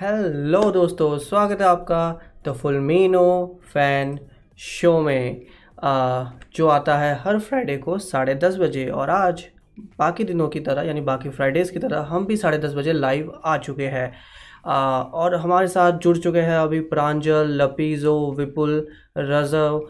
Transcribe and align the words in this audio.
Hello 0.00 0.60
दोस्तों 0.72 1.16
स्वागत 1.18 1.60
है 1.60 1.66
आपका 1.66 2.20
द 2.46 2.52
फुलमीनो 2.52 3.24
फ़ैन 3.72 4.18
शो 4.58 5.00
में। 5.00 5.42
आ, 5.82 6.24
जो 6.54 6.68
आता 6.68 6.96
है 6.98 7.12
हर 7.24 7.38
फ्राइडे 7.38 7.76
को 7.76 7.98
साढ़े 7.98 8.34
दस 8.34 8.56
बजे 8.58 8.86
और 8.86 9.10
आज 9.10 9.44
बाकी 9.98 10.24
दिनों 10.24 10.48
की 10.48 10.60
तरह 10.60 10.82
यानी 10.82 11.00
बाकी 11.00 11.28
फ्राइडेज़ 11.28 11.72
की 11.72 11.78
तरह 11.78 12.06
हम 12.10 12.26
भी 12.26 12.36
साढ़े 12.36 12.58
दस 12.58 12.74
बजे 12.74 12.92
लाइव 12.92 13.32
आ 13.44 13.56
चुके 13.58 13.86
हैं। 13.86 14.12
और 14.64 15.34
हमारे 15.34 15.68
साथ 15.68 15.98
जुड़ 15.98 16.16
चुके 16.18 16.40
हैं 16.40 16.58
अभी 16.58 16.80
प्रांजल 16.88 17.56
लपीज़ो 17.62 18.18
विपुल 18.38 18.86
रजव 19.18 19.80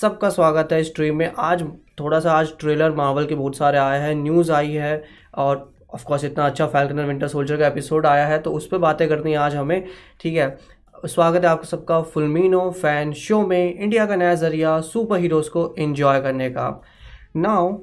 सबका 0.00 0.30
स्वागत 0.30 0.72
है 0.72 0.80
इस 0.80 0.86
स्ट्रीम 0.86 1.16
में। 1.16 1.30
आज 1.38 1.64
थोड़ा 2.00 2.20
सा 2.20 2.32
आज 2.32 2.58
ट्रेलर 2.60 2.94
मार्वल 2.94 3.26
के 3.26 3.34
बहुत 3.34 3.56
सारे 3.56 3.78
आए 3.78 4.00
हैं 4.00 4.14
न्यूज़ 4.14 4.52
आई 4.52 4.72
है 4.72 5.02
और 5.34 5.72
ऑफ़ 5.94 6.04
कोर्स 6.04 6.24
इतना 6.24 6.46
अच्छा 6.46 6.66
फैल्कन 6.66 7.00
विंटर 7.00 7.28
सोल्जर 7.28 7.56
का 7.56 7.66
एपिसोड 7.66 8.06
आया 8.06 8.26
है 8.26 8.38
तो 8.38 8.52
उस 8.52 8.66
पर 8.68 8.78
बातें 8.78 9.08
करनी 9.08 9.32
है 9.32 9.38
आज 9.38 9.54
हमें, 9.56 9.86
ठीक 10.20 10.36
है? 10.36 10.56
स्वागत 11.04 11.44
है 11.44 11.48
आपका 11.48 11.64
सबका 11.64 12.00
फुलमिनो 12.02 12.70
फ़ैन 12.72 13.12
शो 13.14 13.40
में 13.46 13.74
इंडिया 13.74 14.06
का 14.06 14.16
नया 14.16 14.34
ज़रिया 14.34 14.80
सुपर 14.82 15.18
हीरोज़ 15.20 15.50
को 15.50 15.74
इन्जॉय 15.78 16.20
करने 16.20 16.48
का। 16.50 16.82
नाउ 17.36 17.76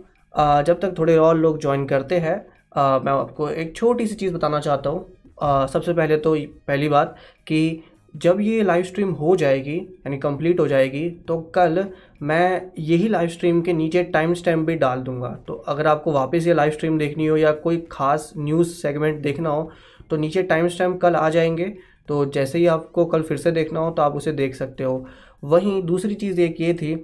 जब 0.64 0.80
तक 0.82 0.96
थोड़े 0.98 1.18
और 1.18 1.38
लोग 1.38 1.60
ज्वाइन 1.62 1.86
करते 1.86 2.18
हैं 2.20 2.36
मैं 2.76 3.12
आपको 3.12 3.50
एक 3.50 3.76
छोटी 3.76 4.08
सी 4.08 4.16
चीज़ 4.16 4.34
बताना 4.34 4.60
चाहता 4.60 4.90
हूँ। 4.90 5.68
सबसे 5.68 5.94
पहले 5.94 6.18
तो 6.18 6.36
पहली 6.68 6.90
बात 6.90 7.16
कि 7.48 7.84
जब 8.16 8.40
ये 8.42 8.64
लाइव 8.64 8.84
स्ट्रीम 8.84 9.12
हो 9.12 9.36
जाएगी, 9.36 9.76
यानी 9.76 10.18
कंप्लीट 10.18 10.60
हो 10.60 10.68
जाएगी 10.68 11.10
तो 11.28 11.40
कल 11.56 11.84
मैं 12.24 12.72
यही 12.80 13.08
लाइव 13.08 13.30
स्ट्रीम 13.30 13.62
के 13.62 13.74
नीचे 13.74 14.04
टाइम 14.04 14.34
स्टैम्प 14.34 14.68
भी 14.68 14.76
डाल 14.76 15.00
दूँगा। 15.00 15.30
तो 15.48 15.54
अगर 15.68 15.88
आपको 15.88 16.12
वापस 16.12 16.48
ये 16.48 16.54
लाइव 16.54 16.72
स्ट्रीम 16.72 16.98
देखनी 16.98 17.26
हो 17.26 17.38
या 17.38 17.52
कोई 17.54 17.78
ख़ास 17.92 18.32
न्यूज़ 18.38 18.70
सेगमेंट 18.72 19.22
देखना 19.22 19.50
हो 19.50 19.70
तो 20.10 20.18
नीचे 20.18 20.44
टाइम 20.44 20.68
स्टैम्प 20.68 21.00
कल 21.02 21.16
आ 21.16 21.30
जाएँगे। 21.30 21.74
तो 22.08 22.26
जैसे 22.26 22.58
ही 22.58 22.66
आपको 22.68 23.06
कल 23.06 23.22
फिर 23.22 23.38
से 23.38 23.52
देखना 23.52 23.80
हो 23.80 23.92
तो 23.92 24.02
आप 24.02 24.16
उसे 24.16 24.32
देख 24.32 24.56
सकते 24.56 24.84
हो। 24.84 25.06
वहीं 25.44 25.82
दूसरी 25.84 26.14
चीज़ 26.16 26.42
एक 26.42 26.62
ये 26.62 26.74
थी 26.74 26.96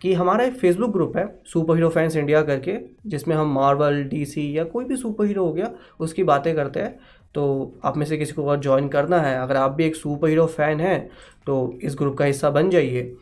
कि 0.00 0.12
हमारा 0.14 0.44
एक 0.44 0.54
फेसबुक 0.54 0.92
ग्रुप 0.92 1.16
है 1.16 1.26
सुपर 1.46 1.74
हीरो 1.74 1.88
फैंस 1.88 2.16
इंडिया 2.16 2.42
करके, 2.42 2.76
जिसमें 3.06 3.34
हम 3.36 3.52
मार्वल 3.54 4.02
डीसी 4.04 4.56
या 4.58 4.64
कोई 4.64 4.84
भी 4.84 4.96
सुपर 4.96 5.26
हीरो 5.26 5.44
हो 5.44 5.52
गया, 5.52 5.70
उसकी 6.00 6.24
बातें 6.24 6.54
करते 6.56 6.80
हैं। 6.80 6.98
तो 7.34 7.74
आप 7.84 7.96
में 7.96 8.04
से 8.06 8.16
किसी 8.16 8.32
को 8.32 8.44
और 8.44 8.60
ज्वाइन 8.60 8.88
करना 8.88 9.20
है। 9.20 9.36
अगर 9.38 9.56
आप 9.56 9.70
भी 9.70 9.84
एक 9.84 9.96
सुपर 9.96 10.28
हीरो 10.28 10.46
फ़ैन 10.48 10.80
हैं 10.80 10.98
तो 11.46 11.78
इस 11.82 11.94
ग्रुप 11.94 12.16
का 12.18 12.24
हिस्सा 12.24 12.50
बन 12.50 12.70
जाइए। 12.70 13.14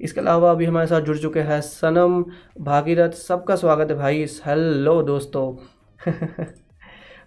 इसके 0.00 0.20
अलावा 0.20 0.50
अभी 0.50 0.64
हमारे 0.64 0.86
साथ 0.86 1.00
जुड़ 1.00 1.18
चुके 1.18 1.40
हैं 1.40 1.60
सनम 1.60 2.24
भागीरथ। 2.60 3.10
सबका 3.10 3.56
स्वागत 3.56 3.90
है 3.90 3.96
भाई। 3.96 4.26
हेलो 4.46 5.02
दोस्तों। 5.02 5.56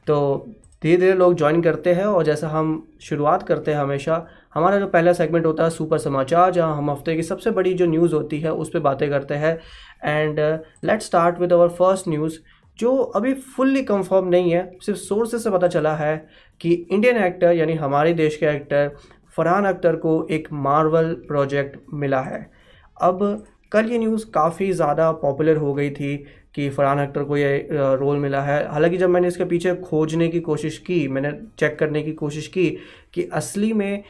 तो 0.07 0.45
धीरे 0.83 0.97
धीरे 0.97 1.13
लोग 1.13 1.35
ज्वाइन 1.35 1.61
करते 1.61 1.93
हैं 1.93 2.05
और 2.05 2.23
जैसा 2.23 2.47
हम 2.47 2.93
शुरुआत 3.01 3.43
करते 3.43 3.73
हैं 3.73 3.79
हमेशा, 3.79 4.27
हमारा 4.53 4.79
जो 4.79 4.87
पहला 4.87 5.13
सेगमेंट 5.13 5.45
होता 5.45 5.63
है 5.63 5.69
सुपर 5.69 5.97
समाचार, 5.97 6.51
जहाँ 6.51 6.77
हम 6.77 6.91
हफ़्ते 6.91 7.15
की 7.15 7.23
सबसे 7.23 7.51
बड़ी 7.51 7.73
जो 7.73 7.85
न्यूज़ 7.85 8.15
होती 8.15 8.39
है, 8.39 8.53
उस 8.53 8.69
पर 8.69 8.79
बातें 8.79 9.09
करते 9.09 9.33
हैं। 9.33 9.59
And 10.05 10.39
let 10.83 11.01
start 11.01 11.39
with 11.39 11.53
our 11.53 11.67
first 11.69 12.07
news 12.07 12.39
जो 12.79 12.97
अभी 12.97 13.33
फुल्ली 13.33 13.83
कंफर्म 13.83 14.27
नहीं 14.27 14.51
है, 14.51 14.77
सिर्फ़ 14.81 14.99
सोर्सेज 14.99 15.43
से 15.43 15.49
पता 15.49 15.67
चला 15.67 15.95
है 15.95 16.27
कि 16.61 16.87
इंडियन 16.91 17.17
एक्टर 17.17 17.51
यानी 17.51 17.73
हमारे 17.73 18.13
देश 18.13 18.37
के 18.37 18.45
एक्टर 18.45 18.91
फरहान 19.37 19.65
अख्तर 19.65 19.95
को 19.95 20.27
एक 20.31 20.47
मार्वल 20.53 21.13
प्रोजेक्ट 21.13 21.77
मिला 21.93 22.21
है। 22.21 22.56
अब 22.97 23.45
कल 23.71 23.91
ये 23.91 23.97
न्यूज़ 23.97 24.25
काफ़ी 24.31 24.71
ज़्यादा 24.71 25.11
पॉपुलर 25.11 25.57
हो 25.57 25.73
गई 25.73 25.89
थी 25.89 26.15
कि 26.55 26.69
फरहान 26.69 26.99
अख्तर 26.99 27.23
को 27.23 27.37
ये 27.37 27.67
रोल 27.71 28.17
मिला 28.17 28.41
है। 28.41 28.67
हालाँकि 28.71 28.97
जब 28.97 29.09
मैंने 29.09 29.27
इसके 29.27 29.45
पीछे 29.45 29.75
खोजने 29.75 30.27
की 30.27 30.39
कोशिश 30.39 30.77
की, 30.77 31.07
मैंने 31.07 31.31
चेक 31.59 31.77
करने 31.79 32.01
की 32.01 32.11
कोशिश 32.13 32.47
की 32.47 32.69
कि 33.13 33.23
असली 33.33 33.71
में 33.73 34.03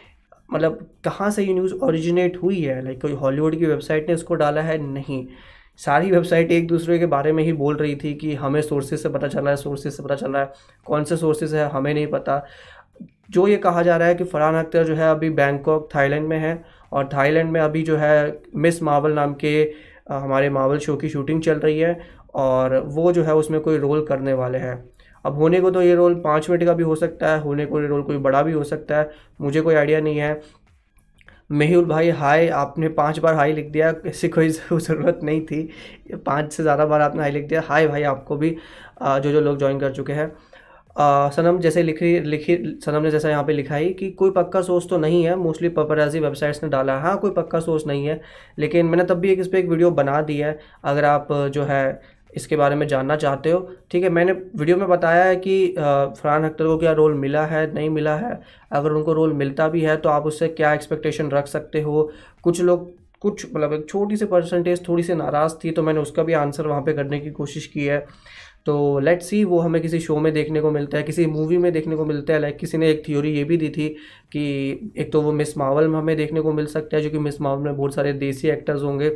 मतलब 0.50 0.88
कहाँ 1.04 1.30
से 1.32 1.44
ये 1.44 1.54
न्यूज़ 1.54 1.74
ओरिजिनेट 1.76 2.38
हुई 2.44 2.62
है? 2.62 2.84
लाइक 2.84 3.02
कोई 3.02 3.14
हॉलीवुड 3.14 3.58
की 3.60 3.66
वेबसाइट 3.66 4.08
ने 4.10 4.16
इसको 4.16 4.36
डाला 4.36 4.62
है? 4.62 4.78
नहीं। 4.84 5.26
सारी 5.80 6.12
वेबसाइट 6.12 6.52
एक 6.52 6.68
दूसरे 6.68 7.00
के 7.00 7.06
बारे 7.06 7.32
में 7.32 7.44
ही 7.44 7.54
बोल 7.54 7.76
रही 7.78 7.96
थी 7.96 8.14
कि 8.14 8.34
हमें 8.36 8.62
सोर्सेज 8.62 9.00
से 9.00 9.10
पता 9.10 9.28
चल 9.28 9.40
रहा 9.40 9.50
है 9.50 9.56
सोर्सेज 9.56 9.94
से 9.94 10.04
पता 10.04 10.16
चल 10.16 10.32
रहा 10.32 10.42
है। 10.44 10.52
कौन 10.86 11.04
से 11.04 11.18
सोर्सेज 11.18 11.56
है, 11.56 11.70
हमें 11.70 11.94
नहीं 11.94 12.08
पता। 12.08 12.46
जो 13.30 13.48
ये 13.48 13.58
कहा 13.58 13.82
जा 13.84 13.98
रहा 13.98 14.08
है 14.08 14.16
कि 14.16 14.24
फरहान 14.24 14.56
अख्तर 14.56 14.84
जो 14.84 14.96
है 14.96 15.10
अभी 15.12 15.30
बैंकॉक 15.32 15.90
थाईलैंड 15.96 16.28
में 16.28 16.38
है। 16.40 16.54
और 16.92 17.10
थाईलैंड 17.14 17.52
में 17.52 17.60
अभी 17.62 17.84
जो 17.84 17.98
है 17.98 18.42
मिस 18.56 18.82
मावल 18.84 19.14
नाम 19.14 19.34
के 19.36 19.54
हमारे 20.12 20.50
मावल 20.50 20.78
शो 20.80 20.96
की 20.98 21.10
शूटिंग 21.10 21.42
चल 21.44 21.60
रही 21.60 21.80
है 21.80 22.00
और 22.36 22.78
वो 22.88 23.12
जो 23.14 23.24
है 23.24 23.36
उसमें 23.36 23.60
कोई 23.62 23.78
रोल 23.78 24.06
करने 24.06 24.34
वाले 24.34 24.58
हैं। 24.58 24.78
अब 25.26 25.36
होने 25.36 25.60
को 25.62 25.72
तो 25.72 25.82
ये 25.82 25.96
रोल 25.96 26.16
पाँच 26.22 26.50
मिनट 26.50 26.64
का 26.66 26.74
भी 26.74 26.84
हो 26.84 26.96
सकता 26.96 27.32
है, 27.32 27.40
होने 27.42 27.66
को 27.66 27.82
ये 27.82 27.88
रोल 27.88 28.02
कोई 28.04 28.18
बड़ा 28.20 28.42
भी 28.44 28.52
हो 28.54 28.64
सकता 28.64 28.98
है, 28.98 29.10
मुझे 29.42 29.62
कोई 29.62 29.76
आइडिया 29.76 30.00
नहीं 30.02 30.18
है। 30.18 30.40
मेहुल 31.52 31.86
भाई, 31.86 32.10
हाय, 32.12 32.48
आपने 32.50 32.88
पाँच 32.90 33.20
बार 33.20 33.34
हाई 33.36 33.54
लिख 33.54 33.70
दिया, 33.72 33.94
ऐसी 34.06 34.30
कोई 34.30 34.50
ज़रूरत 34.72 35.20
नहीं 35.24 35.42
थी। 35.42 35.70
पाँच 36.16 36.52
से 36.54 36.64
ज़्यादा 36.64 36.86
बार 36.86 37.02
आपने 37.02 37.22
हाई 37.22 37.32
लिख 37.32 37.48
दिया, 37.48 37.62
हाय 37.66 37.88
भाई, 37.88 38.04
आपको 38.04 38.36
भी 38.38 38.50
जो 39.02 39.32
जो 39.32 39.42
लोग 39.42 39.58
ज्वाइन 39.60 39.80
कर 39.80 39.92
चुके 39.92 40.14
हैं। 40.14 40.32
सनम 40.98 41.60
जैसे 41.60 41.82
लिखी 41.84 42.20
लिखी, 42.22 42.56
सनम 42.86 43.04
ने 43.04 43.12
जैसा 43.12 43.30
यहाँ 43.30 43.44
पे 43.44 43.54
लिखा 43.54 43.76
है 43.76 43.90
कि 43.94 44.10
कोई 44.12 44.32
पक्का 44.32 44.62
सोर्स 44.62 44.88
तो 44.90 44.98
नहीं 44.98 45.24
है 45.24 45.36
मोस्टली 45.38 45.70
पपराजी 45.72 46.20
वेबसाइट्स 46.20 46.64
ने 46.64 46.70
डाला 46.70 46.96
है। 46.96 47.02
हाँ 47.02 47.18
कोई 47.18 47.32
पक्का 47.32 47.60
सोर्स 47.60 47.86
नहीं 47.88 48.06
है, 48.06 48.20
लेकिन 48.60 48.86
मैंने 48.86 49.04
तब 49.06 49.20
भी 49.20 49.32
एक 49.32 49.40
इस 49.40 49.48
पर 49.48 49.58
एक 49.58 49.68
वीडियो 49.70 49.92
बना 49.94 50.22
दी 50.22 50.38
है, 50.38 50.58
अगर 50.84 51.06
आप 51.06 51.28
जो 51.54 51.64
है, 51.64 52.00
इसके 52.34 52.56
बारे 52.56 52.76
में 52.76 52.88
जानना 52.88 53.16
चाहते 53.16 53.52
हो। 53.52 53.60
ठीक 53.92 54.04
है, 54.04 54.10
मैंने 54.10 54.32
वीडियो 54.32 54.78
में 54.78 54.88
बताया 54.90 55.24
है 55.24 55.36
कि 55.38 55.74
फरहान 55.78 56.44
अख्तर 56.46 56.66
को 56.66 56.78
क्या 56.78 56.92
रोल 56.94 57.14
मिला 57.16 57.46
है, 57.46 57.74
नहीं 57.74 57.90
मिला 57.90 58.16
है। 58.18 58.40
अगर 58.72 58.92
उनको 58.92 59.14
रोल 59.14 59.34
मिलता 59.34 59.68
भी 59.70 59.82
है 59.82 59.98
तो 59.98 60.10
आप 60.10 60.26
उससे 60.26 60.48
क्या 60.50 60.74
एक्सपेक्टेशन 60.74 61.30
रख 61.32 61.48
सकते 61.48 61.82
हो? 61.82 62.12
कुछ 62.44 62.62
लोग, 62.62 62.92
कुछ 63.22 63.46
मतलब 63.46 63.74
एक 63.74 63.88
छोटी 63.90 64.18
सी 64.18 64.26
परसेंटेज 64.26 64.88
थोड़ी 64.88 65.04
सी 65.04 65.14
नाराज़ 65.16 65.54
थी 65.64 65.72
तो 65.72 65.84
मैंने 65.84 66.00
उसका 66.00 66.24
भी 66.24 66.34
आंसर 66.36 66.68
वहाँ 66.68 66.82
पे 66.82 66.94
करने 66.94 67.20
की 67.20 67.32
कोशिश 67.32 67.66
की 67.68 67.86
है। 67.86 68.06
तो 68.68 69.00
लेट्स 69.00 69.26
सी 69.26 69.44
वो 69.44 69.60
हमें 69.60 69.82
किसी 69.82 70.00
शो 70.00 70.18
में 70.20 70.32
देखने 70.34 70.62
को 70.62 70.72
मिलता 70.72 70.98
है 70.98 71.04
किसी 71.04 71.26
मूवी 71.26 71.58
में 71.58 71.72
देखने 71.74 71.96
को 71.96 72.06
मिलता 72.06 72.34
है 72.34 72.40
लाइक 72.40 72.58
किसी 72.58 72.78
ने 72.78 72.90
एक 72.92 73.04
थ्योरी 73.06 73.32
ये 73.34 73.44
भी 73.44 73.58
दी 73.58 73.70
थी 73.70 73.88
कि 74.32 74.44
एक 74.98 75.12
तो 75.14 75.22
वो 75.22 75.32
मिस 75.32 75.58
मावल 75.58 75.88
में 75.88 75.98
हमें 76.00 76.16
देखने 76.18 76.42
को 76.42 76.54
मिल 76.54 76.66
सकता 76.66 76.98
है 76.98 77.04
जो 77.04 77.10
कि 77.10 77.20
मिस 77.20 77.40
मावल 77.42 77.64
में 77.64 77.78
बहुत 77.78 77.96
सारे 77.96 78.14
देसी 78.16 78.50
एक्टर्स 78.50 78.84
होंगे। 78.84 79.08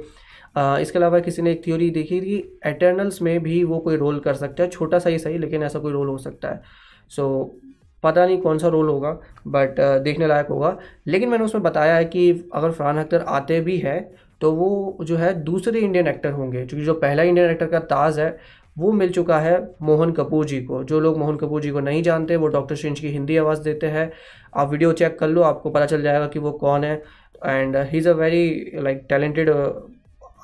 इसके 0.82 1.00
अलावा 1.00 1.20
किसी 1.20 1.42
ने 1.42 1.52
एक 1.52 1.64
थ्योरी 1.66 1.90
देखी 1.90 2.20
कि 2.22 2.38
एटर्नल्स 2.66 3.22
में 3.22 3.40
भी 3.44 3.64
वो 3.64 3.80
कोई 3.80 3.96
रोल 3.96 4.20
कर 4.20 4.34
सकता 4.34 4.64
है 4.64 4.70
छोटा 4.70 5.00
सा 5.00 5.10
ही 5.10 5.20
सही 5.20 5.38
लेकिन 5.38 5.64
ऐसा 5.64 5.80
कोई 5.80 5.92
रोल 5.92 6.08
हो 6.08 6.18
सकता 6.18 6.50
है। 6.50 6.62
सो 7.10 7.22
so, 7.22 7.72
पता 8.04 8.26
नहीं 8.26 8.38
कौन 8.38 8.58
सा 8.58 8.68
रोल 8.68 8.90
होगा 8.90 9.12
बट 9.48 9.80
देखने 10.04 10.28
लायक 10.28 10.48
होगा। 10.48 10.78
लेकिन 11.08 11.30
मैंने 11.30 11.46
उसमें 11.46 11.64
बताया 11.64 11.96
है 11.96 12.06
कि 12.06 12.30
अगर 12.54 12.72
फरहान 12.72 12.98
अख्तर 12.98 13.26
आते 13.30 13.60
भी 13.62 13.78
है 13.78 14.00
तो 14.42 14.52
वो 14.52 14.98
जो 15.02 15.16
है 15.18 15.34
दूसरे 15.44 15.80
इंडियन 15.80 16.08
एक्टर 16.08 16.32
होंगे 16.32 16.66
क्योंकि 16.66 16.86
जो 16.86 16.94
पहला 16.94 17.24
इंडियन 17.24 17.50
एक्टर 17.50 17.68
का 17.68 17.80
ताज 17.92 18.20
है 18.20 18.30
वो 18.76 18.92
मिल 18.92 19.12
चुका 19.12 19.40
है 19.40 19.58
मोहन 19.82 20.12
कपूर 20.12 20.46
जी 20.46 20.62
को। 20.64 20.84
जो 20.84 21.00
लोग 21.00 21.18
मोहन 21.18 21.36
कपूर 21.38 21.62
जी 21.62 21.72
को 21.72 21.80
नहीं 21.80 22.04
जानते, 22.04 22.36
वो 22.36 22.48
डॉक्टर 22.48 22.76
सिंह 22.76 22.96
की 22.96 23.08
हिंदी 23.08 23.38
आवाज़ 23.38 23.62
देते 23.64 23.88
हैं। 23.88 24.12
आप 24.56 24.70
वीडियो 24.70 24.92
चेक 24.94 25.18
कर 25.20 25.28
लो, 25.28 25.42
आपको 25.44 25.70
पता 25.70 25.86
चल 25.86 26.02
जाएगा 26.02 26.28
कि 26.28 26.40
वो 26.40 26.52
कौन 26.54 26.84
है। 26.84 27.02
And 27.46 27.76
he 27.78 27.98
is 27.98 28.10
a 28.10 28.14
very 28.14 28.72
like 28.76 29.06
talented 29.10 29.50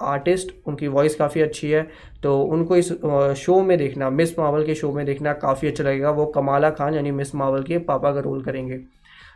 artist 0.04 0.52
उनकी 0.68 0.88
वॉइस 0.88 1.16
काफ़ी 1.16 1.42
अच्छी 1.42 1.70
है। 1.72 1.88
तो 2.24 2.42
उनको 2.44 2.76
इस 2.78 2.92
शो 3.38 3.62
में 3.62 3.78
देखना 3.78 4.10
मिस 4.10 4.38
मावल 4.40 4.66
के 4.66 4.76
शो 4.76 4.92
में 4.92 5.06
देखना 5.06 5.34
काफ़ी 5.36 5.68
अच्छा 5.68 5.84
लगेगा। 5.84 6.09
वो 6.12 6.26
कमाला 6.28 6.70
खान 6.72 6.94
यानी 6.96 7.12
मिस 7.14 7.34
मावल 7.36 7.64
के 7.64 7.78
पापा 7.80 8.12
का 8.14 8.20
रोल 8.20 8.44
करेंगे। 8.44 8.80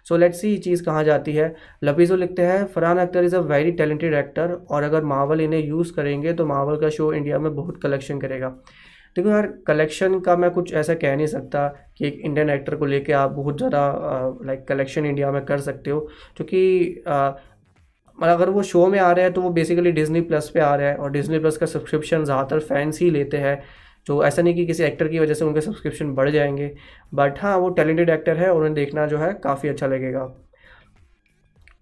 सो 0.07 0.17
लेट्स 0.17 0.41
सी 0.41 0.49
ये 0.49 0.57
चीज़ 0.57 0.83
कहाँ 0.83 1.03
जाती 1.03 1.33
है। 1.33 1.53
लपीज़ो 1.83 2.15
लिखते 2.15 2.41
हैं, 2.41 2.65
Farhan 2.65 2.97
Akhtar 2.97 3.23
is 3.23 3.35
a 3.35 3.39
very 3.41 3.71
talented 3.71 4.13
actor 4.13 4.53
और 4.71 4.83
अगर 4.83 5.03
मावल 5.05 5.41
इन्हें 5.41 5.63
यूज़ 5.63 5.93
करेंगे 5.93 6.33
तो 6.33 6.45
मावल 6.45 6.79
का 6.81 6.89
शो 6.89 7.11
इंडिया 7.13 7.39
में 7.39 7.53
बहुत 7.55 7.81
कलेक्शन 7.83 8.19
करेगा। 8.19 8.55
देखो 9.15 9.29
यार 9.29 9.47
कलेक्शन 9.67 10.19
का 10.19 10.35
मैं 10.37 10.49
कुछ 10.51 10.73
ऐसा 10.73 10.93
कह 10.95 11.15
नहीं 11.15 11.27
सकता 11.27 11.67
कि 11.97 12.05
एक 12.07 12.19
इंडियन 12.19 12.49
एक्टर 12.49 12.75
को 12.75 12.85
लेके 12.85 13.13
आप 13.13 13.31
बहुत 13.31 13.57
ज़्यादा 13.57 13.81
लाइक 14.45 14.65
कलेक्शन 14.67 15.05
इंडिया 15.05 15.31
में 15.31 15.43
कर 15.45 15.59
सकते 15.61 15.91
हो, 15.91 15.99
क्योंकि 16.37 17.03
मतलब 18.17 18.29
अगर 18.31 18.49
वो 18.49 18.63
शो 18.63 18.85
में 18.87 18.99
आ 18.99 19.11
रहे 19.11 19.25
हैं 19.25 19.33
तो 19.33 19.41
वो 19.41 19.49
बेसिकली 19.51 19.91
डिजनी 19.91 20.21
प्लस 20.21 20.49
पे 20.53 20.59
आ 20.59 20.73
रहा 20.75 20.87
है, 20.89 20.95
और 20.95 21.11
डिजनी 21.11 21.39
प्लस 21.39 21.57
का 21.57 21.65
सब्सक्रिप्शन 21.65 22.23
ज़्यादातर 22.25 22.59
फैंस 22.61 22.99
ही 23.01 23.09
लेते 23.11 23.37
हैं 23.37 23.61
तो 24.07 24.23
ऐसा 24.25 24.41
नहीं 24.41 24.55
कि 24.55 24.65
किसी 24.65 24.83
एक्टर 24.83 25.07
की 25.07 25.19
वजह 25.19 25.33
से 25.33 25.45
उनके 25.45 25.61
सब्सक्रिप्शन 25.61 26.13
बढ़ 26.15 26.29
जाएँगे 26.29 26.71
बट 27.13 27.39
हाँ 27.39 27.55
वो 27.57 27.69
टैलेंटेड 27.71 28.09
एक्टर 28.09 28.37
है, 28.37 28.51
उन्हें 28.51 28.73
देखना 28.73 29.05
जो 29.07 29.17
है 29.17 29.33
काफ़ी 29.43 29.69
अच्छा 29.69 29.87
लगेगा। 29.87 30.25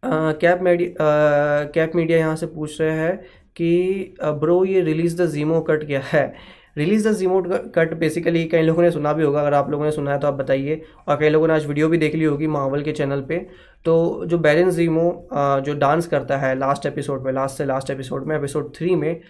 कैप 0.03 0.59
मीडिया 0.61 1.65
कैप 1.75 1.95
मीडिया 1.95 2.17
यहाँ 2.17 2.35
से 2.35 2.45
पूछ 2.47 2.79
रहे 2.81 2.91
हैं 2.91 3.17
कि 3.55 4.15
ब्रो 4.21 4.63
ये 4.65 4.81
रिलीज़ 4.81 5.21
द 5.21 5.25
जीमो 5.29 5.61
कट 5.61 5.85
क्या 5.87 6.01
है? 6.03 6.33
Release 6.79 7.07
the 7.07 7.11
Zemo 7.13 7.47
cut 7.75 7.93
basically 7.99 8.43
कई 8.45 8.61
लोगों 8.61 8.83
ने 8.83 8.91
सुना 8.91 9.13
भी 9.13 9.23
होगा 9.23 9.41
अगर 9.41 9.53
आप 9.53 9.69
लोगों 9.71 9.85
ने 9.85 9.91
सुना 9.91 10.11
है 10.11 10.19
तो 10.19 10.27
आप 10.27 10.33
बताइए। 10.33 10.81
और 11.07 11.17
कई 11.17 11.29
लोगों 11.29 11.47
ने 11.47 11.53
आज 11.53 11.65
वीडियो 11.67 11.87
भी 11.89 11.97
देख 11.97 12.15
ली 12.15 12.23
होगी 12.23 12.47
मावल 12.47 12.81
के 12.81 12.91
चैनल 12.91 13.21
पे। 13.21 13.37
तो 13.85 14.25
जो 14.25 14.37
बैरन 14.37 14.69
जीमो 14.71 15.11
जो 15.33 15.73
डांस 15.75 16.07
करता 16.07 16.37
है 16.37 16.57
लास्ट 16.59 16.85
एपिसोड 16.85 17.25
में 17.25 17.31
लास्ट 17.33 17.57
से 17.57 17.65
लास्ट 17.65 17.89
एपिसोड 17.89 18.25
में 18.27 18.35
एपिसोड 18.35 18.73
थ्री 18.75 18.95
में 18.95 19.21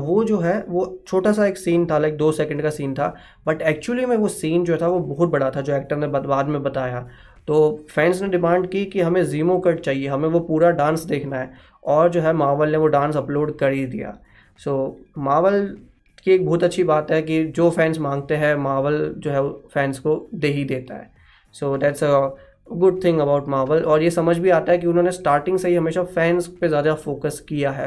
वो 0.00 0.22
जो 0.24 0.38
है 0.38 0.64
वो 0.68 0.84
छोटा 1.06 1.32
सा 1.32 1.46
एक 1.46 1.58
सीन 1.58 1.86
था 1.86 1.98
लाइक 1.98 2.16
दो 2.16 2.30
सेकंड 2.32 2.62
का 2.62 2.70
सीन 2.70 2.94
था। 2.94 3.14
बट 3.46 3.62
एक्चुअली 3.62 4.06
में 4.06 4.16
वो 4.16 4.28
सीन 4.28 4.64
जो 4.64 4.76
था 4.76 4.88
वो 4.88 5.00
बहुत 5.00 5.30
बड़ा 5.30 5.50
था 5.50 5.60
जो 5.60 5.74
एक्टर 5.74 5.96
ने 5.96 6.06
बाद 6.06 6.48
में 6.48 6.62
बताया। 6.62 7.08
तो 7.46 7.86
फैंस 7.90 8.22
ने 8.22 8.28
डिमांड 8.28 8.68
की 8.70 8.84
कि 8.84 9.00
हमें 9.00 9.24
जीमो 9.26 9.58
कट 9.58 9.80
चाहिए 9.80 10.08
हमें 10.08 10.28
वो 10.28 10.40
पूरा 10.40 10.70
डांस 10.72 11.04
देखना 11.04 11.36
है। 11.36 11.50
और 11.86 12.08
जो 12.08 12.20
है 12.20 12.32
मावल 12.34 12.70
ने 12.70 12.78
वो 12.78 12.86
डांस 12.88 13.16
अपलोड 13.16 13.56
कर 13.58 13.72
ही 13.72 13.84
दिया। 13.86 14.16
सो 14.60 14.72
so, 15.00 15.22
मावल 15.24 15.76
की 16.20 16.30
एक 16.30 16.44
बहुत 16.46 16.64
अच्छी 16.64 16.84
बात 16.84 17.10
है 17.10 17.20
कि 17.22 17.44
जो 17.46 17.70
फैंस 17.70 17.98
मांगते 17.98 18.36
हैं 18.36 18.54
मावल 18.56 18.98
जो 19.18 19.30
है 19.30 19.48
फैंस 19.74 19.98
को 19.98 20.28
दे 20.34 20.48
ही 20.48 20.64
देता 20.64 20.94
है। 20.94 21.10
So 21.54 21.76
that's 21.76 22.04
a 22.04 22.28
good 22.70 23.02
thing 23.04 23.18
about 23.18 23.48
Marvel 23.48 23.82
और 23.82 24.02
ये 24.02 24.10
समझ 24.10 24.36
भी 24.38 24.50
आता 24.50 24.72
है 24.72 24.78
कि 24.78 24.86
उन्होंने 24.86 25.12
स्टार्टिंग 25.12 25.58
से 25.58 25.68
ही 25.68 25.74
हमेशा 25.74 26.02
फैंस 26.04 26.46
पे 26.60 26.68
ज़्यादा 26.68 26.94
फोकस 26.94 27.40
किया 27.48 27.70
है। 27.70 27.86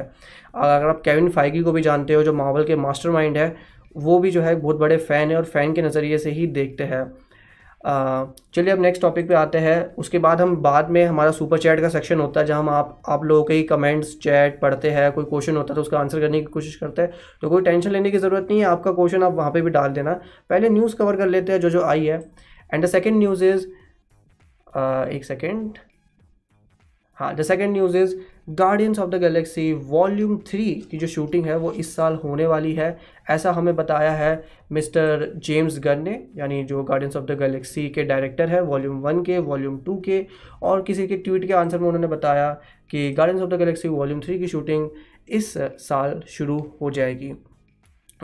अगर 0.55 0.87
आप 0.87 1.01
केविन 1.05 1.29
फाइगी 1.29 1.61
को 1.61 1.71
भी 1.71 1.81
जानते 1.81 2.13
हो, 2.13 2.23
जो 2.23 2.33
मावल 2.33 2.63
के 2.63 2.75
मास्टरमाइंड 2.75 3.37
है, 3.37 3.55
वो 3.95 4.17
भी 4.19 4.31
जो 4.31 4.41
है 4.41 4.55
बहुत 4.55 4.75
बड़े 4.75 4.97
फ़ैन 4.97 5.31
है 5.31 5.37
और 5.37 5.45
फ़ैन 5.45 5.73
के 5.73 5.81
नज़रिए 5.81 6.17
से 6.17 6.31
ही 6.31 6.47
देखते 6.49 6.83
हैं। 6.83 7.03
चलिए 7.83 8.71
अब 8.71 8.81
नेक्स्ट 8.81 9.01
टॉपिक 9.01 9.27
पे 9.27 9.33
आते 9.35 9.57
हैं। 9.57 9.95
उसके 9.95 10.19
बाद 10.19 10.41
हम 10.41 10.55
बाद 10.61 10.89
में 10.89 11.03
हमारा 11.05 11.31
सुपर 11.31 11.57
चैट 11.59 11.79
का 11.81 11.89
सेक्शन 11.89 12.19
होता 12.19 12.39
है, 12.39 12.45
जहाँ 12.45 12.59
हम 12.59 12.69
आप 12.69 13.01
आप 13.09 13.23
लोगों 13.23 13.43
के 13.43 13.53
ही 13.53 13.63
कमेंट्स 13.63 14.15
चैट 14.23 14.59
पढ़ते 14.61 14.89
हैं, 14.91 15.11
कोई 15.11 15.25
क्वेश्चन 15.25 15.57
होता 15.57 15.73
है 15.73 15.75
तो 15.75 15.81
उसका 15.81 15.99
आंसर 15.99 16.19
करने 16.21 16.39
की 16.39 16.45
कोशिश 16.47 16.75
करते 16.75 17.01
हैं। 17.01 17.11
तो 17.41 17.49
कोई 17.49 17.61
टेंशन 17.61 17.91
लेने 17.91 18.11
की 18.11 18.17
ज़रूरत 18.17 18.47
नहीं 18.49 18.59
है, 18.59 18.65
आपका 18.65 18.91
क्वेश्चन 18.91 19.23
आप 19.23 19.33
वहाँ 19.33 19.51
पर 19.51 19.61
भी 19.61 19.69
डाल 19.71 19.89
देना। 19.91 20.13
पहले 20.49 20.69
न्यूज़ 20.69 20.95
कवर 20.95 21.15
कर 21.15 21.27
लेते 21.27 21.51
हैं 21.51 21.59
जो 21.59 21.69
जो 21.69 21.81
आई 21.83 22.05
है। 22.05 22.19
And 22.73 22.83
the 22.83 22.87
second 22.87 23.17
news 23.17 23.43
is 23.45 23.65
एक 25.09 25.25
सेकेंड 25.25 25.77
हाँ 27.17 27.33
the 27.35 27.41
second 27.43 27.73
news 27.73 27.97
is 27.97 28.15
guardians 28.47 28.99
of 28.99 29.09
the 29.09 29.15
galaxy 29.15 29.71
volume 29.73 30.38
three 30.47 30.73
की 30.91 30.97
जो 30.97 31.07
शूटिंग 31.07 31.45
है, 31.45 31.57
वो 31.57 31.71
इस 31.71 31.95
साल 31.95 32.15
होने 32.15 32.45
वाली 32.45 32.73
है। 32.73 32.97
ऐसा 33.29 33.51
हमें 33.51 33.75
बताया 33.75 34.11
है 34.11 34.43
मिस्टर 34.71 35.25
जेम्स 35.38 35.79
गन 35.79 36.01
ने, 36.01 36.19
यानी 36.38 36.63
जो 36.63 36.83
गार्डियंस 36.83 37.15
ऑफ़ 37.15 37.25
द 37.25 37.38
गैलेक्सी 37.39 37.88
के 37.89 38.03
डायरेक्टर 38.03 38.49
है 38.49 38.61
वॉल्यूम 38.63 38.99
वन 39.01 39.21
के 39.23 39.38
वॉल्यूम 39.39 39.77
टू 39.77 39.99
के, 39.99 40.25
और 40.63 40.81
किसी 40.81 41.07
के 41.07 41.17
ट्वीट 41.17 41.45
के 41.47 41.53
आंसर 41.53 41.79
में 41.79 41.88
उन्होंने 41.88 42.07
बताया 42.07 42.51
कि 42.91 43.11
guardians 43.11 43.41
of 43.41 43.49
the 43.49 43.59
galaxy 43.59 43.88
volume 43.89 44.21
three 44.21 44.39
की 44.39 44.47
शूटिंग 44.47 44.89
इस 45.29 45.53
साल 45.57 46.21
शुरू 46.27 46.59
हो 46.81 46.91
जाएगी। 46.91 47.33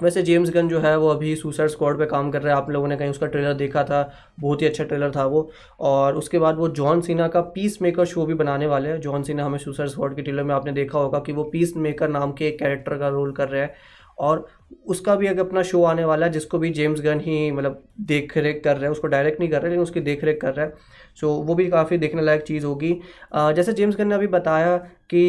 वैसे 0.02 0.22
जेम्स 0.22 0.50
गन 0.52 0.68
जो 0.70 0.80
है, 0.80 0.98
वो 0.98 1.08
अभी 1.10 1.36
सुसाइड 1.36 1.70
स्क्वाड 1.70 1.98
पे 2.00 2.06
काम 2.06 2.32
कर 2.32 2.42
रहा 2.42 2.54
है। 2.54 2.62
आप 2.62 2.70
लोगों 2.70 2.88
ने 2.88 2.98
कहीं 2.98 3.10
उसका 3.10 3.28
ट्रेलर 3.28 3.54
देखा 3.54 3.84
था, 3.84 4.02
बहुत 4.40 4.62
ही 4.62 4.68
अच्छा 4.68 4.84
ट्रेलर 4.84 5.12
था 5.16 5.26
वो। 5.26 5.50
और 5.80 6.16
उसके 6.16 6.40
बाद 6.40 6.58
वो 6.58 6.68
जॉन 6.72 7.02
सीना 7.02 7.28
का 7.28 7.42
पीस 7.56 7.82
मेकर 7.82 8.06
शो 8.06 8.26
भी 8.26 8.34
बनाने 8.34 8.68
वाले 8.68 8.90
हैं। 8.90 9.00
जॉन 9.02 9.24
सीना 9.24 9.46
हमें 9.46 9.58
सुसाइड 9.60 9.90
स्क्वाड 9.90 10.16
के 10.16 10.22
ट्रेलर 10.22 10.44
में 10.44 10.56
आपने 10.56 10.72
देखा 10.72 11.00
होगा 11.00 11.20
कि 11.20 11.32
वो 11.32 11.44
पीस 11.44 11.76
मेकर 11.78 12.10
नाम 12.10 12.32
के 12.32 12.48
एक 12.48 12.60
कैरेक्टर 12.60 12.98
का 12.98 13.08
रोल 13.10 13.32
कर 13.32 13.50
रहे 13.50 13.62
हैं। 13.62 13.74
और 14.20 14.46
उसका 14.88 15.16
भी 15.16 15.28
एक 15.28 15.40
अपना 15.40 15.62
शो 15.64 15.84
आने 15.84 16.06
वाला 16.06 16.26
है, 16.26 16.32
जिसको 16.32 16.60
भी 16.60 16.70
जेम्स 16.70 17.02
गन 17.02 17.20
ही 17.20 17.52
मतलब 17.52 17.84
देख 18.02 18.38
रेख 18.38 18.62
कर 18.64 18.76
रहे 18.76 18.84
हैं, 18.84 18.92
उसको 18.92 19.08
डायरेक्ट 19.08 19.40
नहीं 19.40 19.50
कर 19.50 19.62
रहे 19.62 19.70
लेकिन 19.70 19.84
उसकी 19.84 20.00
देख 20.00 20.24
रेख 20.24 20.40
कर 20.42 20.54
रहा 20.54 20.66
है। 20.66 20.74
सो 21.18 21.30
वो 21.30 21.56
भी 21.56 21.68
काफ़ी 21.70 21.98
देखने 21.98 22.22
लायक 22.22 22.42
चीज़ 22.44 22.66
होगी। 22.66 22.94
जैसे 23.36 23.74
जेम्स 23.74 23.98
गन 23.98 24.08
ने 24.08 24.16
अभी 24.16 24.28
बताया 24.28 24.76
कि 25.10 25.20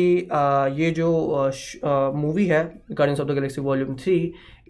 ये 0.75 0.91
जो 0.91 1.11
मूवी 2.15 2.47
है 2.47 2.63
guardians 2.91 3.21
of 3.21 3.29
the 3.29 3.33
galaxy 3.33 3.61
volume 3.61 3.95
three 3.97 4.19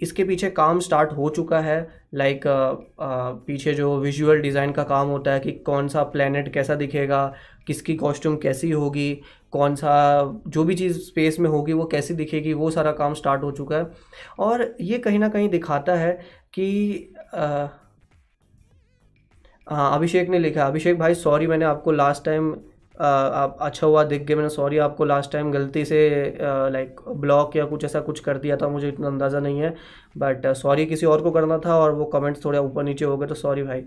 इसके 0.03 0.25
पीछे 0.25 0.51
काम 0.51 0.81
स्टार्ट 0.81 1.13
हो 1.13 1.29
चुका 1.29 1.61
है 1.61 1.77
लाइक 2.15 2.37
like, 2.37 2.47
uh, 2.47 2.73
uh, 3.05 3.47
पीछे 3.47 3.75
जो 3.75 3.97
विजुअल 3.99 4.41
डिज़ाइन 4.41 4.73
का 4.73 4.83
काम 4.83 5.09
होता 5.09 5.33
है 5.33 5.41
कि 5.41 5.53
कौन 5.67 5.89
सा 5.89 6.03
प्लानट 6.03 6.53
कैसा 6.53 6.75
दिखेगा 6.75 7.25
किसकी 7.67 7.95
कॉस्ट्यूम 7.95 8.37
कैसी 8.37 8.71
होगी 8.71 9.13
कौन 9.53 9.75
सा 9.75 9.93
जो 10.49 10.65
भी 10.65 10.75
चीज़ 10.75 10.99
स्पेस 10.99 11.39
में 11.41 11.49
होगी 11.51 11.73
वो 11.73 11.85
कैसी 11.85 12.15
दिखेगी 12.15 12.53
वो 12.53 12.71
सारा 12.71 12.93
काम 12.93 13.15
स्टार्ट 13.15 13.43
हो 13.43 13.51
चुका 13.51 13.77
है। 13.77 13.91
और 14.39 14.75
ये 14.81 14.99
कहीं 14.99 15.19
ना 15.19 15.29
कहीं 15.29 15.49
दिखाता 15.49 15.95
है 15.95 16.13
कि 16.55 17.15
हाँ 19.67 19.95
अभिषेक 19.95 20.29
ने 20.29 20.39
लिखा 20.39 20.67
अभिषेक 20.67 20.99
भाई 20.99 21.15
सॉरी 21.15 21.47
मैंने 21.47 21.65
आपको 21.65 21.93
लास्ट 21.93 22.25
टाइम 22.25 22.55
आप 23.01 23.57
अच्छा 23.61 23.87
हुआ 23.87 24.03
दिख 24.05 24.23
गए 24.23 24.35
मैंने 24.35 24.49
सॉरी 24.49 24.79
आपको 24.79 25.05
लास्ट 25.05 25.33
टाइम 25.33 25.51
गलती 25.53 25.85
से 25.85 25.99
लाइक 26.73 27.01
ब्लॉक 27.09 27.57
या 27.57 27.65
कुछ 27.65 27.85
ऐसा 27.85 28.01
कुछ 28.01 28.21
कर 28.21 28.39
दिया 28.39 28.57
था 28.57 28.69
मुझे 28.69 28.89
इतना 28.89 29.07
अंदाज़ा 29.07 29.41
नहीं 29.41 29.61
है। 29.61 29.75
बट 30.19 30.47
सॉरी 30.57 30.87
किसी 30.87 31.07
और 31.07 31.23
को 31.23 31.31
करना 31.31 31.59
था 31.67 31.79
और 31.79 31.95
वो 31.95 32.05
कमेंट्स 32.05 32.45
थोड़े 32.45 32.59
ऊपर 32.59 32.83
नीचे 32.85 33.05
हो 33.05 33.17
गए 33.19 33.27
तो 33.27 33.35
सॉरी 33.35 33.63
भाई। 33.63 33.81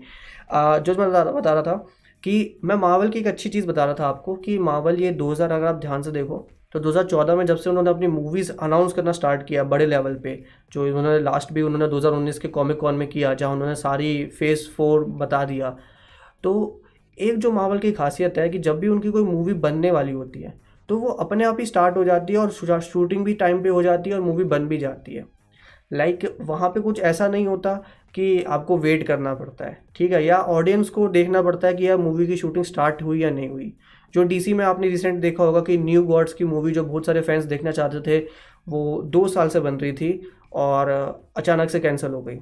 जो 0.54 0.94
मैं 0.94 1.08
बता, 1.10 1.24
बता 1.24 1.52
रहा 1.52 1.62
था 1.62 1.74
कि 2.22 2.60
मैं 2.64 2.76
मावल 2.76 3.08
की 3.08 3.18
एक 3.18 3.26
अच्छी 3.26 3.48
चीज़ 3.48 3.66
बता 3.66 3.84
रहा 3.84 3.94
था 4.00 4.06
आपको 4.06 4.34
कि 4.34 4.58
मावल 4.58 5.00
ये 5.00 5.10
2000 5.12 5.52
अगर 5.52 5.66
आप 5.66 5.76
ध्यान 5.76 6.02
से 6.02 6.10
देखो 6.10 6.48
तो 6.72 6.80
2014 6.80 7.36
में 7.36 7.44
जब 7.46 7.56
से 7.56 7.70
उन्होंने 7.70 7.90
अपनी 7.90 8.06
मूवीज़ 8.06 8.52
अनाउंस 8.62 8.92
करना 8.92 9.12
स्टार्ट 9.12 9.46
किया 9.46 9.64
बड़े 9.64 9.86
लेवल 9.86 10.14
पे 10.14 10.42
जो 10.72 10.84
उन्होंने 10.86 11.18
लास्ट 11.18 11.52
भी 11.52 11.62
उन्होंने 11.62 11.88
2019 11.88 12.38
के 12.38 12.48
कॉमिक 12.48 12.78
कॉन 12.78 12.94
में 12.94 13.08
किया 13.08 13.34
जहाँ 13.34 13.52
उन्होंने 13.52 13.74
सारी 13.74 14.26
फ़ेज़ 14.26 14.68
फोर 14.70 15.04
बता 15.04 15.44
दिया 15.44 15.76
तो 16.42 16.81
एक 17.18 17.38
जो 17.38 17.52
मावल 17.52 17.78
की 17.78 17.92
खासियत 17.92 18.38
है 18.38 18.48
कि 18.48 18.58
जब 18.58 18.78
भी 18.78 18.88
उनकी 18.88 19.10
कोई 19.10 19.22
मूवी 19.22 19.52
बनने 19.54 19.90
वाली 19.90 20.12
होती 20.12 20.40
है 20.40 20.54
तो 20.88 20.98
वो 20.98 21.08
अपने 21.08 21.44
आप 21.44 21.56
ही 21.60 21.66
स्टार्ट 21.66 21.96
हो 21.96 22.04
जाती 22.04 22.32
है 22.32 22.38
और 22.38 22.80
शूटिंग 22.80 23.24
भी 23.24 23.34
टाइम 23.34 23.62
पे 23.62 23.68
हो 23.68 23.82
जाती 23.82 24.10
है 24.10 24.16
और 24.16 24.22
मूवी 24.22 24.44
बन 24.44 24.66
भी 24.68 24.78
जाती 24.78 25.14
है। 25.14 25.24
लाइक 25.92 26.20
like, 26.20 26.40
वहाँ 26.40 26.68
पे 26.68 26.80
कुछ 26.80 27.00
ऐसा 27.00 27.28
नहीं 27.28 27.46
होता 27.46 27.74
कि 28.14 28.42
आपको 28.42 28.78
वेट 28.78 29.06
करना 29.06 29.34
पड़ता 29.34 29.64
है 29.64 29.78
ठीक 29.96 30.12
है? 30.12 30.24
या 30.24 30.38
ऑडियंस 30.38 30.90
को 30.90 31.08
देखना 31.08 31.42
पड़ता 31.42 31.68
है 31.68 31.74
कि 31.74 31.84
यह 31.84 31.96
मूवी 31.96 32.26
की 32.26 32.36
शूटिंग 32.36 32.64
स्टार्ट 32.64 33.02
हुई 33.02 33.20
या 33.22 33.30
नहीं 33.30 33.48
हुई। 33.48 33.72
जो 34.14 34.22
डीसी 34.22 34.54
में 34.54 34.64
आपने 34.64 34.88
रिसेंट 34.88 35.20
देखा 35.20 35.44
होगा 35.44 35.60
कि 35.60 35.78
न्यू 35.78 36.02
गॉड्स 36.04 36.32
की 36.32 36.44
मूवी 36.44 36.72
जो 36.72 36.84
बहुत 36.84 37.06
सारे 37.06 37.20
फैंस 37.20 37.44
देखना 37.44 37.70
चाहते 37.70 38.00
थे 38.00 38.24
वो 38.66 39.02
दो 39.02 39.26
साल 39.28 39.48
से 39.48 39.60
बन 39.60 39.74
रही 39.74 39.92
थी 39.92 40.20
और 40.52 40.88
अचानक 41.36 41.70
से 41.70 41.80
कैंसिल 41.80 42.10
हो 42.10 42.22
गई। 42.22 42.38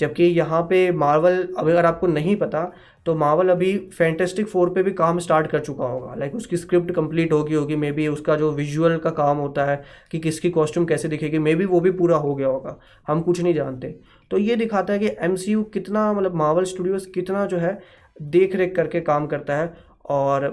जबकि 0.00 0.24
यहाँ 0.24 0.62
पे 0.62 0.90
मार्वल 0.92 1.42
अब 1.58 1.68
अगर 1.68 1.86
आपको 1.86 2.06
नहीं 2.06 2.36
पता 2.36 2.70
तो 3.06 3.14
मार्वल 3.14 3.48
अभी 3.48 3.76
फैंटेस्टिक 3.94 4.46
फोर 4.46 4.70
पे 4.70 4.82
भी 4.82 4.90
काम 4.92 5.18
स्टार्ट 5.18 5.46
कर 5.46 5.60
चुका 5.60 5.84
होगा। 5.84 6.14
लाइक 6.14 6.34
उसकी 6.34 6.56
स्क्रिप्ट 6.56 6.90
कंप्लीट 6.92 7.32
होगी 7.32 7.54
होगी 7.54 7.76
मे 7.76 7.90
बी 7.92 8.06
उसका 8.08 8.36
जो 8.36 8.50
विजुअल 8.52 8.96
का 8.98 9.10
काम 9.10 9.36
होता 9.36 9.64
है 9.64 9.82
कि 10.12 10.18
किसकी 10.18 10.50
कॉस्ट्यूम 10.50 10.86
कैसे 10.86 11.08
दिखेगी 11.08 11.38
मे 11.38 11.54
बी 11.54 11.64
वो 11.64 11.80
भी 11.80 11.90
पूरा 11.92 12.16
हो 12.16 12.34
गया 12.34 12.48
होगा। 12.48 12.76
हम 13.08 13.20
कुछ 13.20 13.40
नहीं 13.40 13.54
जानते। 13.54 13.94
तो 14.30 14.38
ये 14.38 14.56
दिखाता 14.56 14.92
है 14.92 14.98
कि 14.98 15.10
एमसीयू 15.20 15.62
कितना 15.74 16.12
मतलब 16.12 16.34
मार्वल 16.34 16.64
स्टूडियोज़ 16.64 17.08
कितना 17.10 17.46
जो 17.46 17.58
है 17.58 17.78
देख 18.20 18.56
रेख 18.56 18.74
करके 18.76 19.00
काम 19.02 19.26
करता 19.26 19.56
है 19.56 19.72
और 20.10 20.44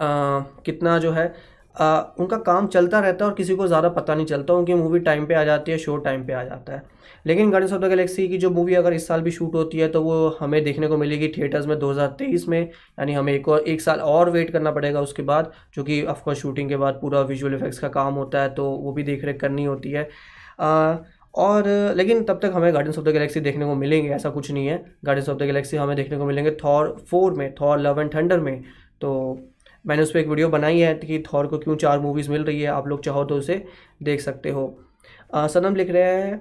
आ, 0.00 0.40
कितना 0.64 0.98
जो 0.98 1.10
है 1.12 1.32
आ, 1.76 2.00
उनका 2.18 2.36
काम 2.38 2.66
चलता 2.68 2.98
रहता 3.00 3.24
है 3.24 3.30
और 3.30 3.36
किसी 3.36 3.54
को 3.56 3.66
ज़्यादा 3.66 3.88
पता 3.90 4.14
नहीं 4.14 4.26
चलता 4.26 4.54
उनकी 4.54 4.74
मूवी 4.74 4.98
टाइम 5.00 5.26
पे 5.26 5.34
आ 5.34 5.42
जाती 5.44 5.72
है 5.72 5.78
शो 5.78 5.96
टाइम 5.98 6.24
पे 6.26 6.32
आ 6.32 6.42
जाता 6.44 6.72
है। 6.72 6.82
लेकिन 7.26 7.50
गार्डियंस 7.50 7.72
ऑफ़ 7.72 7.80
द 7.82 7.88
गैलेक्सी 7.88 8.26
की 8.28 8.38
जो 8.38 8.50
मूवी 8.50 8.74
अगर 8.74 8.92
इस 8.92 9.06
साल 9.08 9.20
भी 9.22 9.30
शूट 9.30 9.54
होती 9.54 9.78
है 9.78 9.88
तो 9.88 10.02
वो 10.02 10.28
हमें 10.40 10.62
देखने 10.64 10.88
को 10.88 10.96
मिलेगी 10.96 11.28
थिएटर्स 11.36 11.66
में 11.66 11.78
2023 11.78 12.46
में। 12.48 12.60
यानी 12.60 13.12
हमें 13.12 13.32
एक 13.32 13.48
और 13.48 13.64
एक 13.64 13.80
साल 13.80 14.00
और 14.00 14.30
वेट 14.30 14.50
करना 14.50 14.70
पड़ेगा 14.72 15.00
उसके 15.00 15.22
बाद 15.24 15.52
जो 15.74 15.84
कि 15.84 16.02
ऑफकोर्स 16.04 16.38
शूटिंग 16.38 16.68
के 16.68 16.76
बाद 16.76 16.98
पूरा 17.00 17.20
विजुअल 17.24 17.54
इफेक्ट्स 17.54 17.78
का 17.78 17.88
काम 17.90 18.14
होता 18.14 18.42
है 18.42 18.54
तो 18.54 18.70
वो 18.72 18.92
भी 18.92 19.02
देख 19.02 19.24
रेख 19.24 19.40
करनी 19.40 19.64
होती 19.64 19.90
है। 19.90 20.08
आ, 20.60 20.96
और 21.34 21.68
लेकिन 21.96 22.22
तब 22.24 22.38
तक 22.42 22.52
हमें 22.54 22.72
गार्डियंस 22.74 22.98
ऑफ़ 22.98 23.04
द 23.06 23.12
गैलेक्सी 23.12 23.40
देखने 23.40 23.64
को 23.64 23.74
मिलेंगे 23.74 24.10
ऐसा 24.10 24.30
कुछ 24.30 24.50
नहीं 24.50 24.66
है। 24.66 24.76
गार्डियंस 25.04 25.28
ऑफ़ 25.28 25.38
द 25.38 25.42
गैलेक्सी 25.42 25.76
हमें 25.76 25.94
देखने 25.96 26.18
को 26.18 26.26
मिलेंगे 26.26 26.50
थॉर 26.64 26.96
फोर 27.10 27.34
में 27.34 27.54
थॉर 27.60 27.78
लव 27.80 28.00
एंड 28.00 28.14
थंडर 28.14 28.40
में। 28.40 28.62
तो 29.00 29.12
मैंने 29.86 30.02
उस 30.02 30.10
पर 30.10 30.18
एक 30.18 30.28
वीडियो 30.28 30.48
बनाई 30.48 30.78
है 30.78 30.94
कि 30.96 31.22
थॉर 31.26 31.46
को 31.46 31.58
क्यों 31.58 31.76
चार 31.76 31.98
मूवीज़ 32.00 32.30
मिल 32.30 32.44
रही 32.44 32.60
है 32.60 32.68
आप 32.68 32.88
लोग 32.88 33.04
चाहो 33.04 33.24
तो 33.24 33.36
उसे 33.36 33.64
देख 34.02 34.20
सकते 34.20 34.50
हो। 34.50 34.66
सनम 35.34 35.76
लिख 35.76 35.90
रहे 35.90 36.02
हैं 36.02 36.40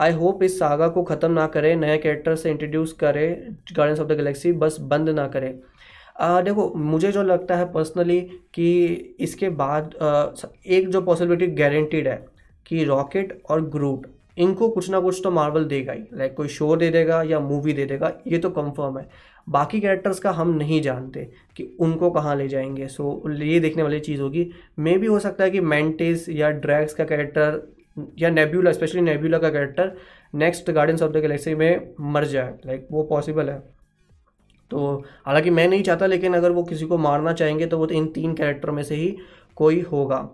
आई 0.00 0.12
होप 0.12 0.42
इस 0.42 0.58
सागा 0.58 0.88
को 0.88 1.02
ख़त्म 1.04 1.30
ना 1.32 1.46
करें 1.48 1.74
नए 1.76 1.96
कैरेक्टर 1.98 2.34
से 2.36 2.50
इंट्रोड्यूस 2.50 2.92
करें 3.00 3.56
गार्डन्स 3.72 4.00
ऑफ़ 4.00 4.08
द 4.08 4.16
गैलेक्सी 4.16 4.52
बस 4.54 4.76
बंद 4.82 5.08
ना 5.10 5.26
करें। 5.28 5.54
आ, 6.20 6.40
देखो 6.40 6.72
मुझे 6.76 7.10
जो 7.12 7.22
लगता 7.22 7.56
है 7.56 7.72
पर्सनली 7.72 8.20
कि 8.54 9.16
इसके 9.20 9.48
बाद 9.50 9.94
आ, 9.96 10.26
एक 10.66 10.88
जो 10.88 11.00
पॉसिबिलिटी 11.02 11.46
गारंटीड 11.54 12.08
है 12.08 12.24
कि 12.66 12.84
रॉकेट 12.84 13.40
और 13.50 13.60
ग्रूट 13.70 14.06
इनको 14.38 14.68
कुछ 14.68 14.88
ना 14.90 15.00
कुछ 15.00 15.20
तो 15.24 15.30
मार्वल 15.30 15.64
देगा 15.66 15.92
ही। 15.92 16.02
लाइक 16.14 16.34
कोई 16.34 16.48
शो 16.48 16.74
दे 16.76 16.90
देगा 16.90 17.22
या 17.22 17.40
मूवी 17.40 17.72
दे 17.72 17.84
देगा 17.86 18.12
ये 18.26 18.38
तो 18.38 18.50
कंफर्म 18.50 18.98
है। 18.98 19.08
बाकी 19.48 19.80
कैरेक्टर्स 19.80 20.18
का 20.18 20.30
हम 20.30 20.48
नहीं 20.50 20.80
जानते 20.82 21.24
कि 21.56 21.64
उनको 21.80 22.10
कहाँ 22.10 22.36
ले 22.36 22.48
जाएँगे। 22.48 22.86
सो 22.86 23.22
so, 23.26 23.40
ये 23.42 23.60
देखने 23.60 23.82
वाली 23.82 24.00
चीज़ 24.00 24.20
होगी। 24.20 24.50
मे 24.78 24.96
भी 24.98 25.06
हो 25.06 25.18
सकता 25.18 25.44
है 25.44 25.50
कि 25.50 25.60
मैंटिस 25.60 26.28
या 26.28 26.50
ड्रैग्स 26.50 26.94
का 26.94 27.04
कैरेक्टर 27.04 27.60
या 28.18 28.30
नेब्यूला 28.30 28.72
स्पेशली 28.72 29.00
नेब्यूला 29.00 29.38
का 29.38 29.50
character 29.50 29.92
next 30.34 30.70
guardians 30.70 31.02
of 31.02 31.12
the 31.12 31.16
galaxy 31.16 31.54
में 31.54 31.94
मर 32.00 32.24
जाए। 32.24 32.54
लाइक 32.66 32.80
like, 32.80 32.92
वो 32.92 33.02
पॉसिबल 33.02 33.48
है। 33.50 33.58
तो 34.70 35.04
हालाँकि 35.26 35.50
मैं 35.50 35.66
नहीं 35.68 35.82
चाहता 35.82 36.06
लेकिन 36.06 36.34
अगर 36.34 36.50
वो 36.50 36.62
किसी 36.62 36.86
को 36.86 36.98
मारना 36.98 37.32
चाहेंगे 37.32 37.66
तो 37.66 37.78
वो 37.78 37.86
तो 37.86 37.94
इन 37.94 38.06
तीन 38.06 38.34
कैरेक्टर 38.34 38.70
में 38.70 38.82
से 38.82 38.94
ही 38.94 39.16
कोई 39.56 39.80
होगा। 39.82 40.28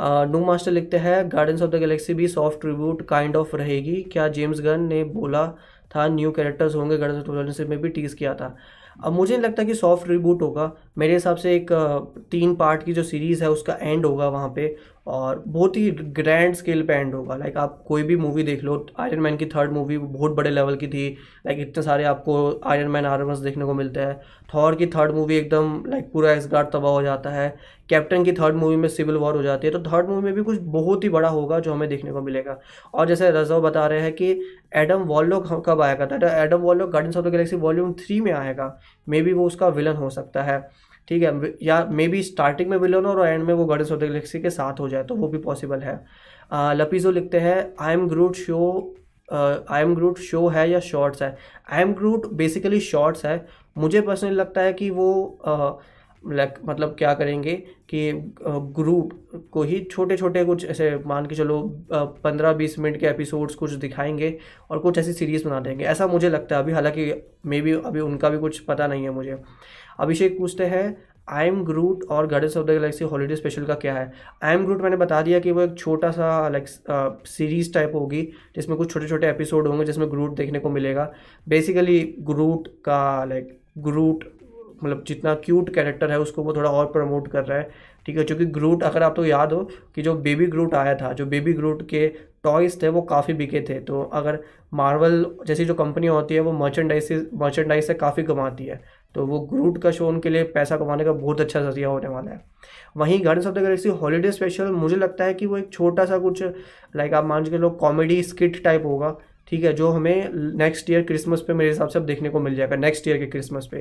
नो 0.00 0.44
मास्टर 0.44 0.72
लिखते 0.72 0.96
हैं 0.96 1.28
गार्डन्स 1.28 1.62
ऑफ़ 1.62 1.70
द 1.70 1.76
गैलेक्सी 1.76 2.14
भी 2.14 2.28
सॉफ्ट 2.28 2.60
ट्रिब्यूट 2.60 3.02
काइंड 3.08 3.36
ऑफ़ 3.36 3.56
रहेगी। 3.56 4.02
क्या 4.12 4.28
जेम्स 4.28 4.60
गन 4.60 4.80
ने 4.80 5.02
बोला 5.04 5.44
था 5.96 6.06
न्यू 6.08 6.30
कैरेक्टर्स 6.32 6.74
होंगे, 6.74 6.96
गणेश 6.96 7.60
ऑफ़ 7.60 7.68
में 7.68 7.80
भी 7.80 7.88
टीज 7.88 8.14
किया 8.14 8.34
था। 8.34 8.56
अब 9.04 9.12
मुझे 9.12 9.36
नहीं 9.36 9.44
लगता 9.44 9.64
कि 9.64 9.74
सॉफ्ट 9.74 10.08
रिबूट 10.08 10.42
होगा। 10.42 10.72
मेरे 10.98 11.12
हिसाब 11.12 11.36
से 11.36 11.54
एक 11.56 11.72
तीन 12.30 12.54
पार्ट 12.54 12.82
की 12.82 12.92
जो 12.92 13.02
सीरीज़ 13.02 13.42
है, 13.42 13.50
उसका 13.50 13.78
एंड 13.80 14.06
होगा 14.06 14.28
वहाँ 14.28 14.52
पे। 14.56 14.76
और 15.06 15.42
बहुत 15.46 15.76
ही 15.76 15.90
ग्रैंड 15.90 16.54
स्केल 16.54 16.82
पे 16.82 16.94
एंड 16.94 17.14
होगा। 17.14 17.36
लाइक 17.36 17.56
आप 17.56 17.82
कोई 17.88 18.02
भी 18.02 18.16
मूवी 18.16 18.42
देख 18.42 18.62
लो 18.64 18.86
आयरन 18.98 19.20
मैन 19.20 19.36
की 19.36 19.46
थर्ड 19.46 19.72
मूवी 19.72 19.98
बहुत 19.98 20.32
बड़े 20.32 20.50
लेवल 20.50 20.76
की 20.76 20.88
थी। 20.88 21.08
लाइक 21.46 21.58
इतने 21.60 21.82
सारे 21.82 22.04
आपको 22.04 22.60
आयरन 22.66 22.88
मैन 22.88 23.06
आर्मर्स 23.06 23.38
देखने 23.38 23.64
को 23.64 23.74
मिलते 23.74 24.00
हैं। 24.00 24.20
थॉर 24.54 24.74
की 24.74 24.86
थर्ड 24.86 25.12
मूवी 25.12 25.36
एकदम 25.36 25.82
लाइक 25.88 26.10
पूरा 26.12 26.32
एक्सगार्ड 26.32 26.68
तबाह 26.72 26.92
हो 26.92 27.02
जाता 27.02 27.30
है। 27.30 27.54
कैप्टन 27.88 28.24
की 28.24 28.32
थर्ड 28.32 28.54
मूवी 28.54 28.76
में 28.76 28.88
सिविल 28.88 29.16
वॉर 29.16 29.36
हो 29.36 29.42
जाती 29.42 29.66
है। 29.66 29.72
तो 29.72 29.82
थर्ड 29.82 30.08
मूवी 30.08 30.22
में 30.22 30.34
भी 30.34 30.42
कुछ 30.42 30.58
बहुत 30.62 31.04
ही 31.04 31.08
बड़ा 31.08 31.28
होगा 31.28 31.58
जो 31.60 31.72
हमें 31.72 31.88
देखने 31.88 32.12
को 32.12 32.22
मिलेगा। 32.22 32.58
और 32.94 33.08
जैसे 33.08 33.30
रजो 33.30 33.60
बता 33.60 33.86
रहे 33.86 34.00
हैं 34.00 34.12
कि 34.12 34.30
एडम 34.76 35.02
वॉलोक 35.04 35.64
कब 35.66 35.80
आएगा 35.82 36.06
था 36.06 36.42
Adam 36.42 36.58
Warlock 36.58 36.90
guardians 36.90 37.18
of 37.18 37.26
the 37.26 37.30
galaxy 37.30 37.56
volume 37.56 37.92
three 37.92 38.20
में 38.20 38.32
आएगा। 38.32 38.76
मे 39.08 39.22
बी 39.22 39.32
वो 39.32 39.46
उसका 39.46 39.68
विलन 39.68 39.96
हो 39.96 40.10
सकता 40.10 40.42
है। 40.42 40.58
ठीक 41.10 41.22
है 41.22 41.54
या 41.62 41.84
मे 41.90 42.06
बी 42.08 42.22
स्टार्टिंग 42.22 42.70
में 42.70 42.76
विलन 42.78 43.06
और 43.06 43.26
एंड 43.28 43.44
में 43.44 43.54
वो 43.54 43.64
गार्डन 43.66 43.94
ऑफ़ 43.94 44.00
गैलेक्सी 44.00 44.40
के 44.40 44.50
साथ 44.50 44.80
हो 44.80 44.88
जाए 44.88 45.04
तो 45.04 45.14
वो 45.14 45.28
भी 45.28 45.38
पॉसिबल 45.38 45.80
है। 45.80 45.94
लपीजो 46.76 47.10
लिखते 47.10 47.40
हैं 47.40 47.74
I 47.80 47.94
am 47.94 48.08
Groot 48.08 48.34
show 48.34 48.58
I 49.32 49.82
am 49.82 49.94
Groot 49.94 50.18
show 50.18 50.46
है 50.48 50.70
या 50.70 50.80
शॉर्ट्स 50.80 51.22
है? 51.22 51.36
I 51.72 51.82
am 51.82 51.92
Groot 51.94 52.32
basically 52.32 52.80
shorts 52.80 53.24
है। 53.26 53.46
मुझे 53.78 54.00
पर्सनली 54.00 54.34
लगता 54.34 54.60
है 54.60 54.72
कि 54.72 54.90
वो 54.90 55.80
लाइक 56.28 56.54
uh, 56.54 56.68
मतलब 56.68 56.94
क्या 56.98 57.12
करेंगे 57.14 57.52
कि 57.90 58.12
ग्रुप 58.76 59.12
uh, 59.34 59.40
को 59.50 59.62
ही 59.62 59.80
छोटे 59.90 60.16
छोटे 60.16 60.44
कुछ 60.44 60.64
ऐसे 60.64 60.90
मान 61.06 61.26
के 61.26 61.34
चलो 61.34 61.62
पंद्रह 61.92 62.52
बीस 62.52 62.78
मिनट 62.78 62.96
के 62.96 63.06
एपिसोड्स 63.06 63.54
कुछ 63.54 63.72
दिखाएँगे 63.72 64.38
और 64.70 64.78
कुछ 64.78 64.98
ऐसी 64.98 65.12
सीरीज़ 65.12 65.44
बना 65.44 65.60
देंगे। 65.60 65.84
ऐसा 65.84 66.06
मुझे 66.06 66.28
लगता 66.28 66.56
है 66.56 66.62
अभी 66.62 66.72
हालाँकि 66.72 67.12
मे 67.46 67.60
बी 67.60 67.72
अभी 67.72 68.00
उनका 68.00 68.28
भी 68.28 68.38
कुछ 68.38 68.58
पता 68.58 68.86
नहीं 68.86 69.04
है 69.04 69.10
मुझे। 69.10 69.36
अभिषेक 70.00 70.38
पूछते 70.38 70.64
हैं 70.66 70.96
आई 71.28 71.46
एम 71.46 71.62
ग्रूट 71.64 72.04
और 72.10 72.26
guardians 72.26 72.56
of 72.56 72.66
the 72.66 72.70
galaxy 72.70 73.04
holiday 73.04 73.36
special 73.36 73.64
का 73.64 73.74
क्या 73.74 73.94
है? 73.94 74.12
आई 74.42 74.54
एम 74.54 74.64
ग्रूट 74.64 74.80
मैंने 74.82 74.96
बता 74.96 75.20
दिया 75.22 75.38
कि 75.40 75.50
वो 75.50 75.62
एक 75.62 75.76
छोटा 75.78 76.10
सा 76.10 76.48
लाइक 76.48 76.66
सीरीज़ 77.26 77.72
टाइप 77.74 77.92
होगी, 77.94 78.22
जिसमें 78.56 78.76
कुछ 78.78 78.92
छोटे 78.92 79.08
छोटे 79.08 79.28
एपिसोड 79.28 79.66
होंगे, 79.68 79.84
जिसमें 79.84 80.10
ग्रूट 80.10 80.34
देखने 80.36 80.58
को 80.58 80.70
मिलेगा। 80.70 81.10
बेसिकली 81.46 82.02
ग्रूट 82.20 82.68
का 82.84 83.24
लाइक 83.24 83.58
ग्रूट 83.78 84.24
मतलब 84.82 85.04
जितना 85.08 85.34
क्यूट 85.36 85.74
कैरेक्टर 85.74 86.10
है, 86.10 86.18
उसको 86.20 86.42
वो 86.42 86.52
थोड़ा 86.56 86.70
और 86.70 86.86
प्रमोट 86.92 87.28
कर 87.28 87.44
रहा 87.44 87.58
है। 87.58 87.70
ठीक 88.06 88.18
है, 88.18 88.24
क्योंकि 88.24 88.44
ग्रूट 88.46 88.82
अगर 88.82 89.02
आप 89.02 89.16
तो 89.16 89.24
याद 89.24 89.52
हो 89.52 89.62
कि 89.94 90.02
जो 90.02 90.14
बेबी 90.16 90.46
ग्रूट 90.46 90.74
आया 90.74 90.94
था, 90.94 91.12
जो 91.12 91.26
बेबी 91.26 91.52
ग्रूट 91.52 91.82
के 91.88 92.06
टॉयज़ 92.44 92.82
थे, 92.82 92.88
वो 92.88 93.02
काफ़ी 93.02 93.34
बिके 93.34 93.60
थे। 93.60 93.78
तो 93.80 94.02
अगर 94.02 94.38
मार्वल 94.74 95.24
जैसी 95.46 95.64
जो 95.64 95.74
कंपनी 95.74 96.06
होती 96.06 96.34
है, 96.34 96.40
वो 96.40 96.52
मर्चेंडाइज 96.54 97.28
मर्चेंडाइज 97.34 97.86
से 97.86 97.94
काफ़ी 97.96 98.22
कमाती 98.22 98.64
है। 98.64 98.80
तो 99.14 99.26
वो 99.26 99.40
ग्रूट 99.42 99.78
का 99.82 99.90
शो 99.90 100.08
उनके 100.08 100.30
लिए 100.30 100.42
पैसा 100.44 100.76
कमाने 100.76 101.04
का 101.04 101.12
बहुत 101.12 101.40
अच्छा 101.40 101.60
ज़रिया 101.62 101.88
होने 101.88 102.08
वाला 102.08 102.30
है। 102.30 102.40
वहीं 102.96 103.24
guardians 103.24 103.48
of 103.48 103.54
the 103.54 103.58
galaxy 103.58 103.88
holiday 104.00 104.32
special 104.32 104.70
मुझे 104.72 104.96
लगता 104.96 105.24
है 105.24 105.34
कि 105.34 105.46
वो 105.46 105.56
एक 105.58 105.72
छोटा 105.72 106.04
सा 106.04 106.18
कुछ 106.18 106.42
लाइक 106.96 107.14
आप 107.14 107.24
मान 107.26 107.44
के 107.44 107.58
लोग 107.58 107.78
कॉमेडी 107.78 108.22
स्किट 108.22 108.62
टाइप 108.64 108.86
होगा, 108.86 109.16
ठीक 109.48 109.64
है, 109.64 109.72
जो 109.72 109.88
हमें 109.88 110.28
नेक्स्ट 110.56 110.90
ईयर 110.90 111.02
क्रिसमस 111.02 111.40
पे 111.46 111.54
मेरे 111.54 111.70
हिसाब 111.70 111.88
से 111.88 111.98
अब 111.98 112.04
देखने 112.06 112.30
को 112.30 112.40
मिल 112.40 112.54
जाएगा 112.54 112.76
नेक्स्ट 112.76 113.08
ईयर 113.08 113.18
के 113.18 113.26
क्रिसमस 113.26 113.68
पे। 113.72 113.80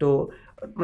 तो 0.00 0.32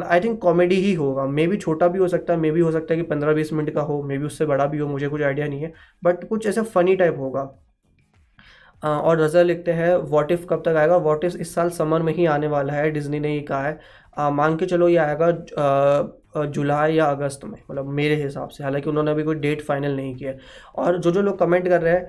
आई 0.04 0.20
थिंक 0.20 0.40
कॉमेडी 0.40 0.74
ही 0.76 0.92
होगा। 0.94 1.24
मे 1.26 1.46
भी 1.46 1.56
छोटा 1.56 1.88
भी 1.88 1.98
हो 1.98 2.08
सकता 2.08 2.32
है 2.32 2.38
मे 2.40 2.50
भी 2.50 2.60
हो 2.60 2.70
सकता 2.72 2.94
है 2.94 3.00
कि 3.00 3.06
पंद्रह 3.06 3.32
बीस 3.34 3.52
मिनट 3.52 3.70
का 3.74 3.80
हो 3.82 4.02
मे 4.02 4.18
भी 4.18 4.26
उससे 4.26 4.46
बड़ा 4.46 4.66
भी 4.66 4.78
हो, 4.78 4.88
मुझे 4.88 5.08
कुछ 5.08 5.22
आइडिया 5.22 5.46
नहीं 5.48 5.60
है 5.60 5.72
बट 6.04 6.24
कुछ 6.28 6.46
ऐसा 6.46 6.62
फ़नी 6.64 6.96
टाइप 6.96 7.18
होगा। 7.18 7.42
और 8.84 9.20
रज़ा 9.20 9.42
लिखते 9.42 9.72
हैं 9.72 9.94
वॉट 9.96 10.32
इफ़ 10.32 10.46
कब 10.46 10.62
तक 10.66 10.76
आएगा? 10.76 10.96
वॉट 10.98 11.24
इफ़ 11.24 11.36
इस 11.38 11.54
साल 11.54 11.70
समर 11.72 12.02
में 12.02 12.12
ही 12.14 12.26
आने 12.26 12.46
वाला 12.48 12.72
है? 12.72 12.90
डिज्नी 12.90 13.20
ने 13.20 13.28
ही 13.32 13.40
कहा 13.42 13.66
है। 13.66 13.78
मान 14.32 14.56
के 14.56 14.66
चलो 14.66 14.88
ये 14.88 14.96
आएगा 14.98 15.30
जुलाई 16.46 16.94
या 16.94 17.04
अगस्त 17.06 17.44
में 17.44 17.58
मतलब 17.60 17.88
मेरे 17.94 18.14
हिसाब 18.22 18.48
से। 18.48 18.64
हालाँकि 18.64 18.90
उन्होंने 18.90 19.10
अभी 19.10 19.22
कोई 19.22 19.34
डेट 19.36 19.62
फाइनल 19.62 19.96
नहीं 19.96 20.14
किया। 20.16 20.32
और 20.74 20.98
जो 20.98 21.10
जो 21.10 21.22
लोग 21.22 21.38
कमेंट 21.38 21.68
कर 21.68 21.80
रहे 21.82 21.94
हैं 21.94 22.06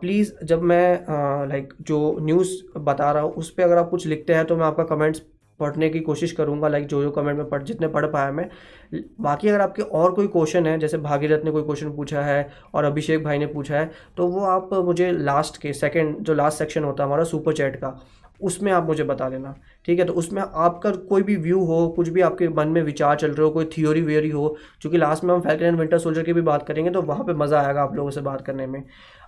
प्लीज़ 0.00 0.32
जब 0.44 0.62
मैं 0.62 1.46
लाइक 1.48 1.72
जो 1.82 2.16
न्यूज़ 2.20 2.50
बता 2.78 3.10
रहा 3.12 3.22
हूँ, 3.22 3.32
उस 3.32 3.50
पर 3.50 3.62
अगर 3.62 3.78
आप 3.78 3.90
कुछ 3.90 4.06
लिखते 4.06 4.34
हैं 4.34 4.44
तो 4.44 4.56
मैं 4.56 4.66
आपका 4.66 4.84
कमेंट्स 4.86 5.22
पढ़ने 5.60 5.88
की 5.90 6.00
कोशिश 6.00 6.32
करूँगा 6.32 6.68
लाइक 6.68 6.86
जो 6.86 7.02
जो 7.02 7.10
कमेंट 7.10 7.38
में 7.38 7.48
पढ़, 7.48 7.62
जितने 7.62 7.88
पढ़ 7.88 8.06
पाया 8.06 8.30
मैं। 8.32 8.48
बाकी 8.92 9.48
अगर 9.48 9.60
आपके 9.60 9.82
और 9.82 10.12
कोई 10.14 10.26
क्वेश्चन 10.28 10.66
है, 10.66 10.78
जैसे 10.78 10.98
भागीरथ 11.00 11.44
ने 11.44 11.50
कोई 11.50 11.62
क्वेश्चन 11.62 11.90
पूछा 11.96 12.22
है 12.22 12.48
और 12.74 12.84
अभिषेक 12.84 13.24
भाई 13.24 13.38
ने 13.38 13.46
पूछा 13.48 13.76
है 13.76 13.90
तो 14.16 14.26
वो 14.28 14.44
आप 14.46 14.74
मुझे 14.84 15.10
लास्ट 15.12 15.60
के 15.62 15.72
सेकेंड 15.74 16.16
जो 16.18 16.34
लास्ट 16.34 16.58
सेक्शन 16.58 16.84
होता 16.84 17.02
है 17.02 17.06
हमारा 17.06 17.24
सुपर 17.24 17.52
चैट 17.52 17.76
का, 17.76 17.98
उसमें 18.40 18.70
आप 18.72 18.86
मुझे 18.86 19.04
बता 19.04 19.28
देना, 19.30 19.54
ठीक 19.84 19.98
है? 19.98 20.04
तो 20.04 20.12
उसमें 20.12 20.42
आपका 20.42 20.90
कोई 20.90 21.22
भी 21.22 21.36
व्यू 21.38 21.64
हो, 21.64 21.88
कुछ 21.96 22.08
भी 22.08 22.20
आपके 22.20 22.48
मन 22.50 22.68
में 22.68 22.80
विचार 22.82 23.16
चल 23.16 23.30
रहे 23.30 23.44
हो, 23.44 23.50
कोई 23.50 23.64
थियोरी 23.76 24.00
व्योरी 24.02 24.30
हो, 24.30 24.48
क्योंकि 24.80 24.98
लास्ट 24.98 25.24
में 25.24 25.34
हम 25.34 25.40
फैल्कन 25.40 25.64
एंड 25.64 25.78
विंटर 25.78 25.98
सोल्जर 25.98 26.22
की 26.22 26.32
भी 26.32 26.40
बात 26.42 26.66
करेंगे 26.68 26.90
तो 26.90 27.02
वहाँ 27.02 27.24
पे 27.24 27.34
मज़ा 27.34 27.60
आएगा 27.60 27.82
आप 27.82 27.94
लोगों 27.96 28.10
से 28.10 28.20
बात 28.20 28.40
करने 28.46 28.66
में। 28.66 28.82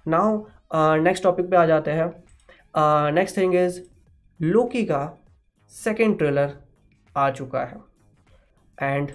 नाउ 0.08 0.44
नेक्स्ट 1.02 1.24
टॉपिक 1.24 1.50
पे 1.50 1.56
आ 1.56 1.64
जाते 1.66 1.90
हैं। 1.90 2.12
नेक्स्ट 3.14 3.36
थिंग 3.36 3.54
इज़ 3.56 3.80
लोकी 4.40 4.84
का 4.84 5.02
सेकेंड 5.72 6.18
ट्रेलर 6.18 6.52
आ 7.14 7.30
चुका 7.32 7.60
है। 7.60 7.80
एंड 8.78 9.10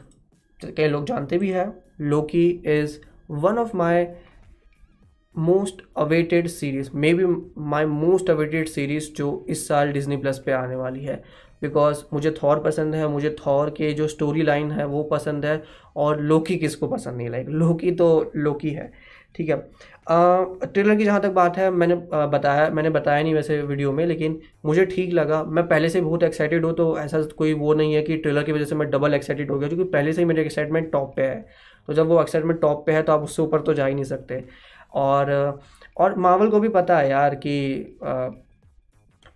कई 0.61 0.87
लोग 0.87 1.05
जानते 1.05 1.37
भी 1.37 1.49
हैं 1.49 1.71
Loki 2.01 2.47
is 2.67 2.97
one 3.31 3.57
of 3.57 3.75
my 3.77 4.05
most 5.35 5.81
awaited 5.97 6.47
series 6.47 6.89
maybe 7.13 7.25
my 7.63 7.85
most 7.85 8.29
awaited 8.29 8.67
series 8.67 9.11
जो 9.13 9.45
इस 9.49 9.67
साल 9.67 9.91
डिजनी 9.91 10.17
प्लस 10.17 10.41
पे 10.45 10.51
आने 10.51 10.75
वाली 10.75 11.03
है। 11.03 11.21
बिकॉज़ 11.61 12.03
मुझे 12.13 12.31
थॉर 12.33 12.59
पसंद 12.59 12.95
है, 12.95 13.07
मुझे 13.07 13.35
थॉर 13.39 13.69
के 13.69 13.91
जो 13.93 14.07
स्टोरी 14.07 14.41
लाइन 14.41 14.71
है 14.71 14.85
वो 14.85 15.03
पसंद 15.03 15.45
है, 15.45 15.61
और 15.95 16.21
लोकी 16.21 16.57
किसको 16.57 16.87
पसंद 16.87 17.17
नहीं 17.17 17.29
लाइक 17.29 17.47
लोकी 17.49 17.91
तो 17.91 18.31
लोकी 18.35 18.69
है। 18.69 18.91
ठीक 19.35 19.49
है। 19.49 19.55
ट्रेलर 20.07 20.95
की 20.95 21.05
जहाँ 21.05 21.21
तक 21.21 21.29
बात 21.31 21.57
है, 21.57 21.69
मैंने 21.71 21.95
बताया 22.27 22.69
मैंने 22.71 22.89
बताया 22.89 23.23
नहीं 23.23 23.33
वैसे 23.35 23.61
वीडियो 23.63 23.91
में, 23.91 24.05
लेकिन 24.05 24.39
मुझे 24.65 24.85
ठीक 24.85 25.13
लगा। 25.13 25.43
मैं 25.45 25.67
पहले 25.67 25.89
से 25.89 26.01
बहुत 26.01 26.23
एक्साइटेड 26.23 26.65
हूँ 26.65 26.73
तो 26.75 26.97
ऐसा 26.99 27.21
कोई 27.37 27.53
वो 27.55 27.73
नहीं 27.73 27.93
है 27.93 28.01
कि 28.01 28.17
ट्रेलर 28.17 28.43
की 28.43 28.51
वजह 28.51 28.65
से 28.65 28.75
मैं 28.75 28.89
डबल 28.91 29.13
एक्साइटेड 29.13 29.51
हो 29.51 29.59
गया, 29.59 29.69
क्योंकि 29.69 29.89
पहले 29.91 30.13
से 30.13 30.21
ही 30.21 30.25
मेरी 30.25 30.41
एक्साइटमेंट 30.41 30.91
टॉप 30.91 31.13
पे 31.15 31.21
है। 31.23 31.45
तो 31.87 31.93
जब 31.93 32.07
वो 32.07 32.21
एक्साइटमेंट 32.21 32.59
टॉप 32.61 32.85
पे 32.85 32.91
है 32.91 33.03
तो 33.03 33.13
आप 33.13 33.23
उससे 33.23 33.41
ऊपर 33.41 33.61
तो 33.61 33.73
जा 33.73 33.85
ही 33.85 33.93
नहीं 33.93 34.03
सकते। 34.05 34.43
और 34.95 35.31
और 35.97 36.15
मावल 36.17 36.49
को 36.49 36.59
भी 36.59 36.69
पता 36.69 36.97
है 36.97 37.09
यार 37.09 37.35
कि 37.35 37.55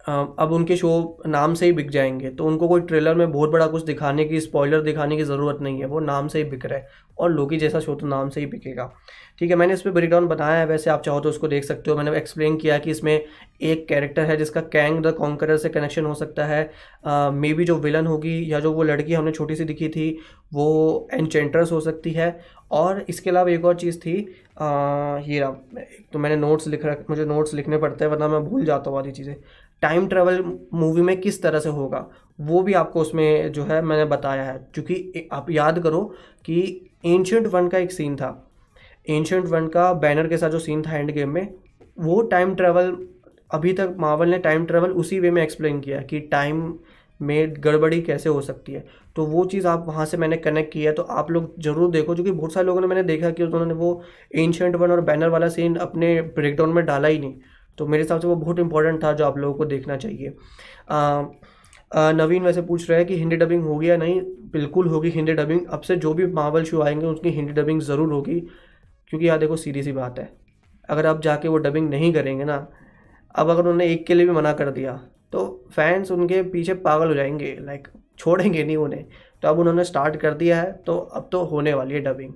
अब 0.06 0.52
उनके 0.52 0.76
शो 0.76 1.22
नाम 1.28 1.54
से 1.54 1.66
ही 1.66 1.72
बिक 1.74 1.90
जाएँगे। 1.90 2.30
तो 2.30 2.46
उनको 2.46 2.68
कोई 2.68 2.82
ट्रेलर 2.82 3.16
में 3.16 3.32
बहुत 3.32 3.50
बड़ा 3.50 3.68
कुछ 3.68 3.84
दिखाने 3.84 4.26
की, 4.26 4.40
स्पॉइलर 4.42 4.82
दिखाने 4.82 5.18
की 5.18 5.24
ज़रूरत 5.24 5.62
नहीं 5.62 5.80
है। 5.80 5.86
वो 5.86 6.00
नाम 6.02 6.28
से 6.28 6.38
ही 6.40 6.50
बिक 6.50 6.66
रहा 6.66 6.80
है 6.80 6.88
और 7.18 7.32
लोकी 7.32 7.58
जैसा 7.58 7.80
शो 7.80 7.96
तो 7.96 8.08
नाम 8.08 8.30
से 8.30 8.40
ही 8.40 8.46
बिकेगा। 8.46 8.92
ठीक 9.40 9.50
है, 9.50 9.56
मैंने 9.56 9.74
इस 9.74 9.82
पर 9.82 9.92
ब्रेकडाउन 9.92 10.28
बताया 10.28 10.60
है। 10.60 10.66
वैसे 10.66 10.90
आप 10.90 11.02
चाहो 11.02 11.20
तो 11.20 11.30
उसको 11.30 11.48
देख 11.48 11.64
सकते 11.64 11.92
हो। 11.92 11.98
मैंने 11.98 12.16
एक्सप्लेन 12.18 12.58
किया 12.58 12.78
कि 12.78 12.92
इसमें 12.92 13.14
एक 13.14 13.88
कैरेक्टर 13.88 14.26
है 14.26 14.38
जिसका 14.38 14.62
कैंग 14.74 15.02
द 15.04 15.14
कॉन्करर 15.14 15.58
से 15.58 15.70
कनेक्शन 15.70 16.06
हो 16.06 16.14
सकता 16.14 16.46
है। 16.46 17.32
मे 17.32 17.54
बी 17.54 17.66
जो 17.66 17.76
विलन 17.78 18.08
होगी 18.08 18.52
या 18.54 18.60
जो 18.60 18.72
वो 18.74 18.84
लड़की 18.84 19.14
हमने 19.14 19.32
छोटी 19.32 19.56
सी 19.56 19.66
दिखी 19.66 19.90
थी, 19.90 20.18
वो 20.54 21.10
एनचेंट्रस 21.14 21.72
हो 21.72 21.80
सकती 21.82 22.12
है। 22.12 22.40
और 22.72 23.04
इसके 23.10 23.30
अलावा 23.30 23.52
एक 23.52 23.66
और 23.66 23.76
चीज़ 23.76 24.00
थी 24.00 24.14
ये 25.24 25.40
तो 26.14 26.20
मैंने 26.20 26.36
नोट्स 26.36 26.68
लिख 26.68 26.86
रख, 26.86 27.06
मुझे 27.10 27.26
नोट्स 27.26 27.54
लिखने 27.54 27.78
पड़ते 27.78 28.06
हैं, 28.06 28.12
वरना 28.12 28.28
मैं 28.28 28.44
भूल 28.46 28.66
जाता 28.66 28.90
हूँ 28.90 29.00
आधी 29.00 29.12
चीज़ें। 29.12 29.36
टाइम 29.84 30.08
ट्रेवल 30.08 30.44
मूवी 30.74 31.02
में 31.02 31.20
किस 31.22 31.42
तरह 31.44 31.60
से 31.60 31.70
होगा, 31.72 32.06
वो 32.40 32.62
भी 32.64 32.74
आपको 32.76 33.02
उसमें 33.02 33.52
जो 33.52 33.64
है 33.64 33.82
मैंने 33.84 34.06
बताया 34.08 34.44
है। 34.44 34.58
क्योंकि 34.74 35.28
आप 35.34 35.50
याद 35.52 35.80
करो 35.80 36.02
कि 36.46 36.62
एंशंट 37.06 37.48
वन 37.48 37.68
का 37.68 37.78
एक 37.78 37.92
सीन 37.92 38.16
था। 38.16 38.30
एंशंट 39.08 39.46
वन 39.48 39.68
का 39.68 39.92
बैनर 39.96 40.28
के 40.28 40.38
साथ 40.38 40.50
जो 40.50 40.60
सीन 40.62 40.82
था 40.82 40.98
एंड 40.98 41.12
गेम 41.12 41.30
में, 41.30 41.48
वो 41.98 42.22
टाइम 42.24 42.56
ट्रेवल 42.56 42.98
अभी 43.52 43.74
तक 43.74 43.96
मावल 44.00 44.30
ने 44.30 44.38
टाइम 44.40 44.66
ट्रेवल 44.66 44.92
उसी 44.94 45.20
वे 45.20 45.32
में 45.32 45.42
एक्सप्लेन 45.44 45.80
किया 45.80 46.02
कि 46.04 46.20
टाइम 46.32 46.74
में 47.20 47.54
गड़बड़ी 47.58 48.02
कैसे 48.02 48.30
हो 48.30 48.42
सकती 48.42 48.74
है। 48.74 48.84
तो 49.16 49.26
वो 49.26 49.44
चीज़ 49.46 49.68
आप 49.68 49.84
वहाँ 49.88 50.06
से 50.06 50.18
मैंने 50.18 50.38
कनेक्ट 50.38 50.72
किया 50.74 50.90
है 50.90 50.96
तो 50.96 51.04
आप 51.04 51.30
लोग 51.32 51.54
ज़रूर 51.62 51.92
देखो, 51.92 52.14
क्योंकि 52.14 52.32
बहुत 52.32 52.54
सारे 52.54 52.66
लोगों 52.66 52.82
ने 52.82 52.88
मैंने 52.88 53.04
देखा 53.04 53.30
कि 53.30 53.44
उन्होंने 53.44 53.74
वो 53.74 54.02
एंशंट 54.36 54.76
वन 54.76 54.92
और 54.92 55.02
बैनर 55.02 55.30
वाला 55.30 55.48
सीन 55.50 55.76
अपने 55.78 56.22
ब्रेकडाउन 56.22 56.74
में 56.74 56.86
डाला 56.86 57.08
ही 57.08 57.20
नहीं। 57.20 57.34
तो 57.78 57.88
मेरे 57.88 58.04
हिसाब 58.04 58.20
से 58.20 58.28
वो 58.28 58.36
बहुत 58.36 58.60
इंपॉर्टेंट 58.60 59.04
था 59.04 59.12
जो 59.14 59.26
आप 59.26 59.38
लोगों 59.38 59.54
को 59.54 59.66
देखना 59.66 59.98
चाहिए। 59.98 60.36
आ, 60.90 61.24
नवीन 61.92 62.44
वैसे 62.44 62.62
पूछ 62.62 62.90
रहे 62.90 63.00
हैं 63.00 63.08
कि 63.08 63.18
हिंदी 63.18 63.36
डबिंग 63.36 63.64
होगी 63.64 63.90
या 63.90 63.98
नहीं। 63.98 64.22
बिल्कुल 64.52 64.88
होगी 64.88 65.10
हिंदी 65.10 65.34
डबिंग 65.34 65.66
अब 65.68 65.82
से 65.82 65.96
जो 65.96 66.14
भी 66.14 66.26
मावल 66.34 66.64
शो 66.64 66.82
आएँगे 66.82 67.06
उसकी 67.06 67.30
हिंदी 67.32 67.54
डबिंग 67.54 67.82
ज़रूर 67.82 68.14
होगी 68.14 68.40
क्योंकि 68.40 69.28
यार 69.28 69.38
देखो 69.40 69.56
सीधी 69.58 69.84
सी 69.84 69.92
बात 69.92 70.20
है। 70.20 70.30
अगर 70.90 71.06
आप 71.06 71.22
जाके 71.22 71.48
वो 71.48 71.58
डबिंग 71.60 71.90
नहीं 71.90 72.14
करेंगे 72.14 72.44
ना 72.44 72.56
अब 73.36 73.50
अगर 73.50 73.60
उन्होंने 73.60 73.88
एक 73.88 74.06
के 74.08 74.14
लिए 74.14 74.26
भी 74.26 74.32
मना 74.32 74.54
कर 74.54 74.70
दिया 74.72 74.94
तो 75.32 75.44
फैंस 75.74 76.12
उनके 76.12 76.42
पीछे 76.46 76.74
पागल 76.82 77.08
हो 77.08 77.14
जाएँगे 77.14 77.56
लाइक 77.62 77.88
छोड़ेंगे 78.20 78.64
नहीं 78.64 78.78
उन्हें। 78.78 79.06
तो 79.44 79.48
अब 79.48 79.60
उन्होंने 79.60 79.84
स्टार्ट 79.84 80.16
कर 80.16 80.34
दिया 80.34 80.62
है 80.62 80.72
तो 80.86 80.98
अब 80.98 81.30
तो 81.32 81.44
होने 81.46 81.74
वाली 81.74 81.94
है 81.94 82.00
डबिंग 82.02 82.34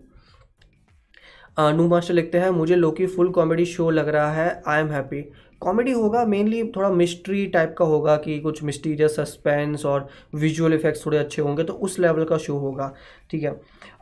नू 1.58 1.88
मास्टर 1.88 2.14
लिखते 2.14 2.38
हैं 2.38 2.50
मुझे 2.50 2.76
लोकी 2.76 3.06
फुल 3.08 3.30
कॉमेडी 3.30 3.66
शो 3.66 3.90
लग 3.90 4.08
रहा 4.08 4.32
है 4.32 4.62
आई 4.68 4.80
एम 4.80 4.88
हैप्पी 4.88 5.22
कॉमेडी 5.62 5.92
होगा 5.92 6.24
मेनली 6.26 6.62
थोड़ा 6.76 6.90
मिस्ट्री 6.90 7.46
टाइप 7.46 7.74
का 7.78 7.86
होगा 7.86 8.16
कि 8.16 8.40
कुछ 8.40 8.62
मिस्टीरियस 8.64 9.16
सस्पेंस 9.16 9.86
और 9.86 10.08
विजुअल 10.36 10.74
इफेक्ट्स 10.74 11.06
थोड़े 11.06 11.18
अच्छे 11.18 11.42
होंगे 11.42 11.64
तो 11.64 11.74
उस 11.74 11.98
लेवल 12.00 12.24
का 12.24 12.38
शो 12.38 12.58
होगा 12.58 12.92
ठीक 13.32 13.44
है? 13.44 13.56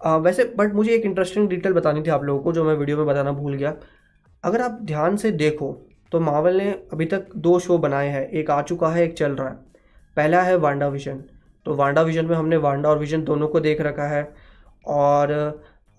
आ, 0.06 0.18
वैसे 0.18 0.44
बट 0.58 0.74
मुझे 0.74 0.92
एक 0.94 1.06
इंटरेस्टिंग 1.06 1.48
डिटेल 1.50 1.74
बतानी 1.74 2.02
थी 2.02 2.10
आप 2.10 2.24
लोगों 2.24 2.44
को 2.44 2.54
जो 2.54 2.64
मैं 2.64 2.74
वीडियो 2.74 2.98
में 2.98 3.06
बताना 3.08 3.32
भूल 3.32 3.54
गया। 3.54 3.74
अगर 4.44 4.62
आप 4.62 4.80
ध्यान 4.84 5.16
से 5.18 5.32
देखो 5.34 5.72
तो 6.12 6.20
मावल 6.20 6.58
ने 6.58 6.70
अभी 6.94 7.06
तक 7.06 7.28
दो 7.38 7.58
शो 7.60 7.78
बनाए 7.78 8.10
हैं 8.10 8.28
एक 8.30 8.52
आ 8.52 8.62
चुका 8.62 8.90
है 8.90 9.04
एक 9.04 9.14
चल 9.14 9.32
रहा 9.32 9.48
है। 9.48 9.56
पहला 10.18 10.42
है 10.42 10.56
वांडा 10.58 10.88
विजन 10.88 11.24
तो 11.66 11.76
वांडा 11.76 12.02
विजन 12.02 12.26
में 12.26 12.36
हमने 12.36 12.58
वांडा 12.58 12.90
और 12.90 13.00
विजन 13.00 13.24
दोनों 13.24 13.48
को 13.48 13.60
देख 13.60 13.82
रखा 13.82 14.08
है 14.08 14.28
और 14.88 15.34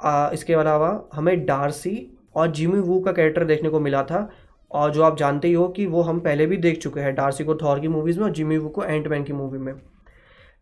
आ, 0.00 0.30
इसके 0.32 0.54
अलावा 0.54 1.08
हमें 1.14 1.44
डार्सी 1.46 1.96
और 2.36 2.50
जिमी 2.50 2.80
वू 2.80 3.00
का 3.00 3.12
कैरेक्टर 3.12 3.44
देखने 3.44 3.68
को 3.68 3.80
मिला 3.80 4.02
था। 4.02 4.28
और 4.70 4.90
जो 4.92 5.02
आप 5.02 5.16
जानते 5.18 5.48
ही 5.48 5.54
हो 5.54 5.68
कि 5.68 5.86
वो 5.86 6.02
हम 6.02 6.20
पहले 6.20 6.46
भी 6.46 6.56
देख 6.56 6.78
चुके 6.78 7.00
हैं 7.00 7.14
डार्सी 7.14 7.44
को 7.44 7.54
थॉर 7.54 7.80
की 7.80 7.88
मूवीज़ 7.88 8.18
में 8.18 8.24
और 8.26 8.32
जिमी 8.32 8.56
वू 8.58 8.68
को 8.68 8.84
एंटमैन 8.84 9.24
की 9.24 9.32
मूवी 9.32 9.58
में। 9.58 9.74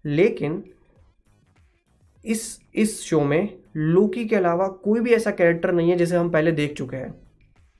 लेकिन 0.05 0.63
इस 2.25 2.59
इस 2.75 3.01
शो 3.03 3.21
में 3.21 3.59
लोकी 3.77 4.25
के 4.25 4.37
अलावा 4.37 4.67
कोई 4.85 5.01
भी 5.01 5.13
ऐसा 5.15 5.31
कैरेक्टर 5.31 5.73
नहीं 5.73 5.91
है 5.91 5.97
जिसे 5.97 6.17
हम 6.17 6.31
पहले 6.31 6.53
देख 6.53 6.75
चुके 6.75 6.97
हैं। 6.97 7.11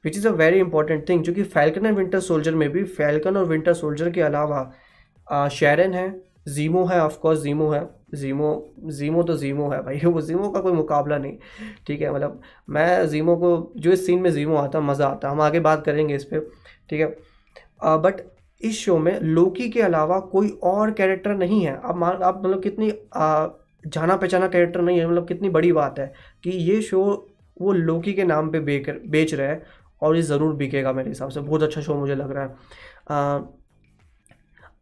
Which 0.05 0.17
is 0.17 0.29
a 0.29 0.31
very 0.33 0.59
important 0.59 1.09
thing 1.09 1.23
क्योंकि 1.25 1.43
फैल्कन 1.43 1.87
एंड 1.87 1.97
विंटर 1.97 2.21
सोल्जर 2.21 2.55
में 2.55 2.69
भी 2.71 2.83
फैल्कन 2.85 3.37
और 3.37 3.45
विंटर 3.45 3.75
सोल्जर 3.75 4.11
के 4.11 4.21
अलावा 4.21 5.49
शेरन 5.49 5.95
है 5.95 6.09
जीमो 6.49 6.85
है 6.85 7.01
ऑफकोर्स 7.01 7.41
जीमो 7.41 7.71
है। 7.71 7.81
जीमो 8.15 8.51
जीमो 8.91 9.23
तो 9.23 9.37
जीमो 9.37 9.69
है 9.71 9.83
भाई। 9.85 9.99
वो 10.07 10.21
जीमो 10.21 10.49
का 10.51 10.61
कोई 10.61 10.73
मुकाबला 10.73 11.19
नहीं। 11.19 11.37
ठीक 11.87 12.01
है 12.03 12.13
मतलब 12.15 12.41
मैं 12.71 13.09
जीमो 13.09 13.37
को 13.37 13.73
जो 13.77 13.93
इस 13.93 14.07
सीन 14.07 14.21
में 14.21 14.31
जीमो 14.33 14.57
आता 14.57 14.81
मज़ा 14.81 15.07
आता। 15.09 15.31
हम 15.31 15.41
आगे 15.41 15.61
बात 15.61 15.85
करेंगे 15.85 16.15
इस 16.15 16.25
पर 16.25 16.49
ठीक 16.91 17.01
है? 17.01 17.17
आ, 17.83 17.97
बट 17.97 18.21
इस 18.61 18.79
शो 18.79 18.99
में 18.99 19.19
लोकी 19.21 19.69
के 19.69 19.81
अलावा 19.83 20.19
कोई 20.33 20.49
और 20.65 20.91
कैरेक्टर 20.93 21.35
नहीं 21.37 21.65
है। 21.67 21.81
अब 21.85 21.97
मान 21.97 22.23
आप 22.23 22.43
मतलब 22.45 22.63
कितनी 22.63 22.91
आ, 23.15 23.47
जाना 23.87 24.17
पहचाना 24.17 24.49
कैरेक्टर 24.49 24.81
नहीं 24.81 24.99
है। 24.99 25.07
मतलब 25.07 25.27
कितनी 25.29 25.49
बड़ी 25.51 25.73
बात 25.73 25.99
है 25.99 26.13
कि 26.45 26.51
ये 26.51 26.81
शो 26.83 27.03
वो 27.61 27.73
लोकी 27.73 28.13
के 28.13 28.25
नाम 28.25 28.51
पे 28.51 28.61
बेच 28.61 28.89
बेच 29.09 29.35
रहा 29.35 29.49
है 29.49 29.63
और 30.03 30.17
ये 30.17 30.23
ज़रूर 30.23 30.55
बिकेगा 30.57 30.93
मेरे 30.93 31.09
हिसाब 31.09 31.31
से। 31.31 31.41
बहुत 31.41 31.63
अच्छा 31.63 31.81
शो 31.81 31.95
मुझे 31.95 32.15
लग 32.15 32.33
रहा 32.33 32.45
है। 32.45 33.63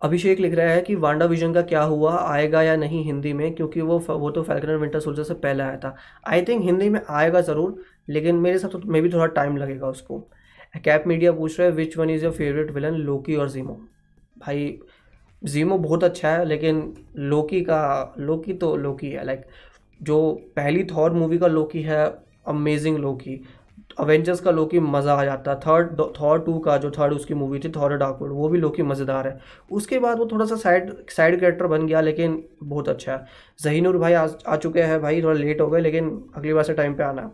अभिषेक 0.02 0.40
लिख 0.40 0.54
रहा 0.54 0.68
है 0.68 0.80
कि 0.82 0.94
वांडा 0.96 1.26
विजन 1.26 1.52
का 1.54 1.62
क्या 1.62 1.82
हुआ, 1.82 2.16
आएगा 2.18 2.62
या 2.62 2.76
नहीं 2.76 3.02
हिंदी 3.04 3.32
में, 3.32 3.54
क्योंकि 3.54 3.80
वो 3.80 3.98
वो 4.00 4.30
तो 4.30 4.42
फैल्कन 4.42 4.76
विंटर 4.76 5.00
सोल्जर 5.00 5.22
से 5.22 5.34
पहले 5.36 5.62
आया 5.62 5.76
था। 5.76 5.94
आई 6.26 6.42
थिंक 6.42 6.64
हिंदी 6.64 6.88
में 6.88 7.00
आएगा 7.10 7.40
ज़रूर, 7.40 7.82
लेकिन 8.08 8.36
मेरे 8.36 8.56
हिसाब 8.56 8.70
से 8.70 8.78
तो 8.78 8.88
मे 8.88 9.00
भी 9.00 9.12
थोड़ा 9.12 9.26
टाइम 9.28 9.56
लगेगा 9.56 9.88
उसको। 9.88 10.18
कैप 10.76 11.04
मीडिया 11.06 11.32
पूछ 11.32 11.58
रहा 11.60 11.68
है 11.68 11.74
which 11.74 11.96
one 11.98 12.10
is 12.10 12.24
your 12.24 12.32
favourite 12.32 12.70
villain 12.70 12.94
Loki 13.00 13.36
और 13.36 13.50
जीमो 13.50 13.80
भाई 14.36 14.78
जीमो 15.42 15.78
बहुत 15.78 16.04
अच्छा 16.04 16.30
है, 16.30 16.44
लेकिन 16.44 16.94
लोकी 17.16 17.60
का 17.62 18.14
लोकी 18.18 18.52
तो 18.54 18.74
लोकी 18.76 19.10
है। 19.10 19.24
लाइक 19.24 19.44
जो 20.00 20.32
पहली 20.56 20.84
थॉर 20.86 21.12
मूवी 21.12 21.38
का 21.38 21.46
लोकी 21.46 21.82
है 21.82 22.04
अमेजिंग 22.48 22.98
लोकी 22.98 23.40
अवेंजर्स 23.98 24.40
का 24.40 24.50
लोकी 24.50 24.80
मज़ा 24.80 25.14
आ 25.14 25.24
जाता 25.24 25.50
है 25.50 25.58
थर्ड 25.60 26.00
थॉर 26.20 26.40
टू 26.40 26.58
का 26.60 26.76
जो 26.78 26.90
थर्ड 26.90 27.12
उसकी 27.12 27.34
मूवी 27.34 27.58
थी 27.60 27.70
थॉर 27.72 27.96
डार्क 27.98 28.18
वो 28.22 28.48
भी 28.48 28.58
लोकी 28.58 28.82
मज़ेदार 28.84 29.28
है। 29.28 29.38
उसके 29.72 29.98
बाद 29.98 30.18
वो 30.18 30.26
थोड़ा 30.32 30.46
सा 30.46 30.56
साइड 30.56 30.92
साइड 31.10 31.38
कैरेक्टर 31.40 31.66
बन 31.66 31.86
गया 31.86 32.00
लेकिन 32.00 32.42
बहुत 32.62 32.88
अच्छा 32.88 33.12
है। 33.12 33.26
जहीनूर 33.60 33.98
भाई 33.98 34.12
आ, 34.12 34.26
आ 34.46 34.56
चुके 34.56 34.82
हैं 34.82 35.00
भाई 35.02 35.22
थोड़ा 35.22 35.34
लेट 35.34 35.60
हो 35.60 35.68
गए 35.68 35.80
लेकिन 35.80 36.10
अगली 36.36 36.52
बार 36.52 36.64
से 36.64 36.74
टाइम 36.74 36.94
पे 36.94 37.02
आना। 37.02 37.30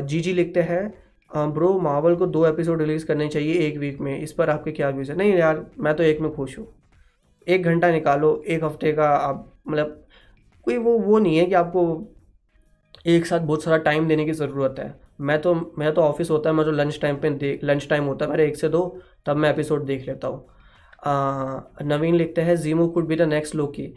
जी 0.00 0.20
जी 0.20 0.32
लिखते 0.32 0.62
हैं 0.62 1.52
ब्रो 1.52 1.78
मावल 1.80 2.14
को 2.16 2.26
दो 2.28 2.46
एपिसोड 2.46 2.82
रिलीज़ 2.82 3.06
करने 3.06 3.28
चाहिए 3.28 3.54
एक 3.60 3.78
वीक 3.78 4.00
में 4.00 4.18
इस 4.18 4.32
पर 4.32 4.50
आपके 4.50 4.72
क्या 4.72 4.88
व्यूज़ 4.90 5.10
है? 5.10 5.16
नहीं 5.16 5.32
यार 5.34 5.64
मैं 5.78 5.94
तो 5.96 6.02
एक 6.02 6.20
में 6.20 6.30
खुश 6.34 6.58
हूँ। 6.58 6.66
एक 7.46 7.64
घंटा 7.64 7.90
निकालो 7.90 8.42
एक 8.46 8.64
हफ़्ते 8.64 8.92
का 8.92 9.08
आप 9.08 9.52
मतलब 9.68 10.04
कोई 10.66 10.76
वो 10.78 10.98
वो 10.98 11.18
नहीं 11.18 11.36
है 11.38 11.46
कि 11.46 11.54
आपको 11.54 11.82
एक 13.06 13.26
साथ 13.26 13.40
बहुत 13.40 13.62
सारा 13.64 13.76
टाइम 13.80 14.08
देने 14.08 14.24
की 14.24 14.32
ज़रूरत 14.34 14.78
है। 14.78 14.94
मैं 15.18 15.40
तो 15.42 15.54
मेरा 15.78 15.90
तो 15.90 16.02
ऑफ़िस 16.02 16.30
होता 16.30 16.50
है 16.50 16.56
मैं 16.56 16.64
तो 16.66 16.72
लंच 16.72 16.98
टाइम 17.02 17.16
पे 17.16 17.30
देख 17.30 17.64
लंच 17.64 17.88
टाइम 17.88 18.04
होता 18.04 18.24
है 18.24 18.30
मेरे 18.30 18.46
एक 18.48 18.56
से 18.56 18.68
दो 18.68 18.82
तब 19.26 19.36
मैं 19.36 19.50
एपिसोड 19.50 19.84
देख 19.86 20.06
लेता 20.08 20.28
हूँ। 20.28 20.46
नवीन 21.86 22.14
लिखते 22.14 22.42
हैं 22.42 22.56
Zemo 22.56 22.86
could 22.88 23.06
be 23.06 23.16
the 23.16 23.22
next 23.22 23.54
Loki 23.54 23.92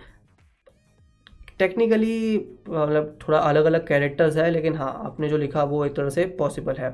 technically 1.59 2.37
मतलब 2.69 3.17
थोड़ा 3.21 3.37
अलग 3.39 3.65
अलग 3.65 3.87
कैरेक्टर्स 3.87 4.37
है 4.37 4.49
लेकिन 4.51 4.75
हाँ 4.75 4.91
आपने 5.05 5.29
जो 5.29 5.37
लिखा 5.37 5.63
वो 5.63 5.85
एक 5.85 5.95
तरह 5.95 6.09
से 6.09 6.25
पॉसिबल 6.39 6.75
है। 6.75 6.89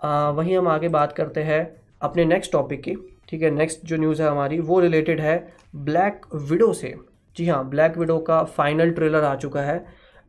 आ, 0.00 0.30
वहीं 0.30 0.56
हम 0.58 0.68
आगे 0.68 0.88
बात 0.88 1.12
करते 1.12 1.42
हैं 1.42 1.60
अपने 2.02 2.24
नेक्स्ट 2.24 2.52
टॉपिक 2.52 2.82
की 2.82 2.94
ठीक 3.28 3.42
है? 3.42 3.50
नेक्स्ट 3.50 3.84
जो 3.84 3.96
न्यूज़ 3.96 4.22
है 4.22 4.28
हमारी 4.28 4.58
वो 4.60 4.80
रिलेटेड 4.80 5.20
है 5.20 5.36
ब्लैक 5.76 6.26
विडो 6.34 6.72
से। 6.72 6.94
जी 7.36 7.46
हाँ 7.48 7.68
ब्लैक 7.68 7.96
विडो 7.98 8.18
का 8.18 8.42
फाइनल 8.44 8.90
ट्रेलर 8.90 9.24
आ 9.24 9.34
चुका 9.36 9.60
है। 9.62 9.84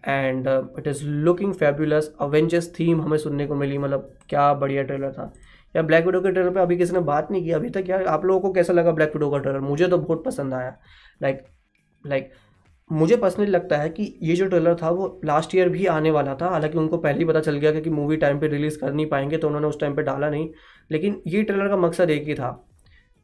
And 0.08 0.48
it 0.80 0.88
is 0.88 1.04
looking 1.06 1.54
fabulous 1.54 2.14
Avengers 2.22 2.72
theme 2.80 3.02
हमें 3.02 3.18
सुनने 3.18 3.48
को 3.48 3.56
मिली 3.56 3.78
मतलब 3.78 4.14
क्या 4.30 4.54
बढ़िया 4.54 4.84
ट्रेलर 4.84 5.12
था। 5.12 5.32
या 5.76 5.82
ब्लैक 5.82 6.06
विडो 6.06 6.22
के 6.22 6.32
ट्रेलर 6.32 6.50
पे 6.50 6.60
अभी 6.60 6.78
किसी 6.78 6.94
ने 6.94 7.00
बात 7.02 7.32
नहीं 7.32 7.44
की? 7.44 7.52
अभी 7.52 7.70
तक 7.70 7.86
यार 7.88 8.06
आप 8.06 8.26
लोगों 8.26 8.40
को 8.42 8.52
कैसा 8.54 8.74
लगा 8.74 8.92
ब्लैक 8.92 9.16
विडो 9.16 9.30
का 9.32 9.38
ट्रेलर 9.38 9.60
मुझे 9.60 9.88
तो 9.88 9.98
बहुत 9.98 10.24
पसंद 10.26 10.54
आया। 10.54 10.78
लाइक 11.24 11.36
like, 11.36 12.08
लाइक 12.08 12.24
like, 12.24 12.44
मुझे 12.90 13.16
पर्सनली 13.18 13.52
लगता 13.52 13.78
है 13.78 13.90
कि 13.90 14.04
ये 14.24 14.36
जो 14.36 14.46
ट्रेलर 14.46 14.76
था 14.76 14.90
वो 14.90 15.22
लास्ट 15.26 15.56
ईयर 15.56 15.70
भी 15.70 15.86
आने 15.86 16.12
वाला 16.12 16.36
था। 16.36 16.50
हालाँकि 16.50 16.78
उनको 16.78 16.98
पहले 16.98 17.20
ही 17.20 17.26
पता 17.26 17.40
चल 17.40 17.56
गया 17.58 17.80
कि 17.80 17.90
मूवी 17.90 18.18
टाइम 18.18 18.40
पे 18.40 18.48
रिलीज़ 18.48 18.80
कर 18.80 18.94
नहीं 18.94 19.06
पाएँगे 19.06 19.38
तो 19.38 19.48
उन्होंने 19.48 19.68
उस 19.68 19.80
टाइम 19.80 19.96
पे 19.96 20.04
डाला 20.04 20.30
नहीं। 20.30 20.50
लेकिन 20.92 21.22
ये 21.28 21.44
ट्रेलर 21.44 21.68
का 21.68 21.78
मकसद 21.78 22.10
एक 22.10 22.28
ही 22.28 22.34
था 22.34 22.52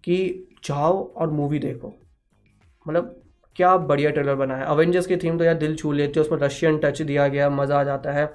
कि 0.04 0.48
जाओ 0.64 1.04
और 1.14 1.32
मूवी 1.32 1.60
देखो। 1.60 1.94
मतलब 2.86 3.21
क्या 3.56 3.76
बढ़िया 3.78 4.10
ट्रेलर 4.12 4.36
बना 4.36 4.56
है। 4.58 4.66
अवेंजर्स 4.68 5.08
की 5.08 5.18
थीम 5.18 5.38
तो 5.38 5.44
यार 5.44 5.56
दिल 5.58 5.76
छू 5.76 5.92
लेती 5.92 6.20
है, 6.20 6.26
उसमें 6.26 6.40
रशियन 6.40 6.78
टच 6.80 7.02
दिया 7.04 7.28
गया, 7.28 7.50
मज़ा 7.52 7.80
आ 7.80 7.84
जाता 7.84 8.12
है। 8.12 8.34